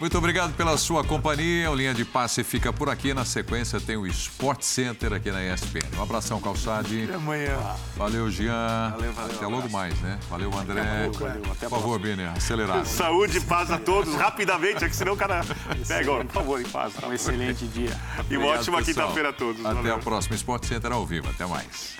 Muito 0.00 0.16
obrigado 0.16 0.54
pela 0.56 0.76
sua 0.78 1.02
companhia. 1.02 1.68
O 1.68 1.74
Linha 1.74 1.92
de 1.92 2.04
Passe 2.04 2.44
fica 2.44 2.72
por 2.72 2.88
aqui. 2.88 3.12
Na 3.12 3.24
sequência 3.24 3.80
tem 3.80 3.96
o 3.96 4.06
Sport 4.06 4.62
Center 4.62 5.12
aqui 5.12 5.28
na 5.32 5.42
ESPN. 5.44 5.80
Um 5.98 6.02
abração, 6.02 6.40
Calçade. 6.40 7.02
Até 7.02 7.14
amanhã. 7.14 7.58
Valeu, 7.96 8.30
Jean. 8.30 8.90
Valeu, 8.92 9.12
valeu, 9.12 9.34
Até 9.36 9.44
logo 9.46 9.56
abraço. 9.56 9.72
mais, 9.72 10.00
né? 10.00 10.18
Valeu, 10.30 10.56
André. 10.56 11.10
valeu, 11.12 11.42
até 11.50 11.68
Por 11.68 11.80
favor, 11.80 11.98
Biner, 11.98 12.30
acelerado. 12.30 12.86
Saúde 12.86 13.38
e 13.38 13.40
paz 13.40 13.72
a 13.72 13.78
todos, 13.78 14.14
rapidamente, 14.14 14.84
é 14.84 14.88
que 14.88 14.94
senão 14.94 15.14
o 15.14 15.16
cara 15.16 15.44
pega, 15.88 16.12
ó, 16.12 16.22
por 16.22 16.32
favor, 16.32 16.60
em 16.60 16.68
paz. 16.68 16.92
Um 17.02 17.12
excelente 17.12 17.66
dia. 17.66 17.90
E 18.30 18.36
uma 18.36 18.46
Obrigado, 18.46 18.60
ótima 18.60 18.82
quinta-feira 18.82 19.30
a 19.30 19.32
todos. 19.32 19.66
Até 19.66 19.74
Valeu. 19.74 19.94
a 19.96 19.98
próxima 19.98 20.36
Sport 20.36 20.64
Center 20.64 20.92
ao 20.92 21.04
vivo. 21.04 21.28
Até 21.28 21.44
mais. 21.44 21.96